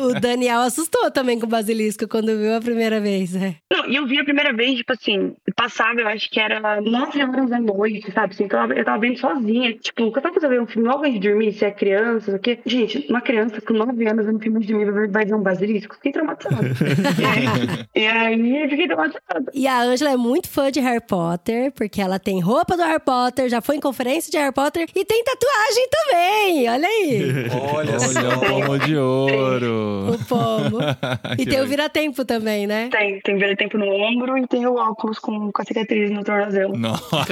o 0.00 0.18
Daniel 0.18 0.60
assustou 0.60 1.10
também 1.10 1.38
com 1.38 1.46
o 1.46 1.48
basilisco 1.48 2.08
quando 2.08 2.36
viu 2.38 2.54
a 2.56 2.60
primeira 2.60 3.00
vez. 3.00 3.34
né? 3.34 3.56
Não, 3.70 3.88
e 3.88 3.96
eu 3.96 4.06
vi 4.06 4.18
a 4.18 4.24
primeira 4.24 4.52
vez, 4.52 4.78
tipo 4.78 4.92
assim, 4.92 5.34
passava, 5.54 6.00
eu 6.00 6.08
acho 6.08 6.30
que 6.30 6.40
era 6.40 6.80
nove 6.80 7.22
horas 7.22 7.50
da 7.50 7.60
noite, 7.60 8.10
sabe? 8.12 8.32
Assim, 8.34 8.44
eu, 8.44 8.48
tava, 8.48 8.74
eu 8.74 8.84
tava 8.84 8.98
vendo 8.98 9.18
sozinha. 9.18 9.72
Tipo, 9.74 10.10
quando 10.10 10.26
eu 10.26 10.32
tava 10.32 10.48
ver 10.48 10.60
um 10.60 10.66
filme 10.66 10.88
logo 10.88 11.04
antes 11.04 11.20
de 11.20 11.28
dormir, 11.28 11.52
se 11.52 11.64
é 11.64 11.70
criança, 11.70 11.91
não 12.00 12.20
sei 12.20 12.34
o 12.34 12.38
quê. 12.38 12.58
Gente, 12.64 13.06
uma 13.08 13.20
criança 13.20 13.60
com 13.60 13.74
nove 13.74 14.06
anos 14.06 14.26
vendo 14.26 14.40
filme 14.40 14.60
de 14.60 14.72
dormir 14.72 15.10
vai 15.10 15.24
ver 15.24 15.34
um 15.34 15.42
basilisco, 15.42 15.94
fiquei 15.96 16.12
traumatizada. 16.12 16.66
e, 17.18 17.24
aí, 17.24 17.46
e 17.94 18.06
aí 18.06 18.62
eu 18.62 18.68
fiquei 18.68 18.86
traumatizada. 18.86 19.50
E 19.52 19.66
a 19.66 19.80
Angela 19.82 20.12
é 20.12 20.16
muito 20.16 20.48
fã 20.48 20.70
de 20.70 20.80
Harry 20.80 21.04
Potter, 21.06 21.72
porque 21.72 22.00
ela 22.00 22.18
tem 22.18 22.40
roupa 22.40 22.76
do 22.76 22.82
Harry 22.82 23.00
Potter, 23.00 23.48
já 23.48 23.60
foi 23.60 23.76
em 23.76 23.80
conferência 23.80 24.30
de 24.30 24.38
Harry 24.38 24.52
Potter 24.52 24.86
e 24.94 25.04
tem 25.04 25.24
tatuagem 25.24 25.88
também. 25.90 26.68
Olha 26.70 26.88
aí. 26.88 27.22
Olha. 27.74 27.92
Olha, 27.92 28.36
o 28.36 28.40
pomo 28.40 28.78
de 28.78 28.96
ouro. 28.96 30.14
O 30.14 30.24
pomo. 30.26 30.78
E 31.38 31.46
tem 31.46 31.60
o 31.60 31.66
vira-tempo 31.66 32.24
também, 32.24 32.66
né? 32.66 32.88
Tem, 32.90 33.20
tem 33.20 33.36
ver 33.36 33.56
tempo 33.56 33.78
no 33.78 33.86
ombro 33.86 34.36
e 34.36 34.46
tem 34.46 34.66
o 34.66 34.74
óculos 34.74 35.18
com, 35.18 35.50
com 35.50 35.62
a 35.62 35.64
cicatriz 35.64 36.10
no 36.10 36.22
tornozelo. 36.22 36.76
Nossa, 36.76 37.24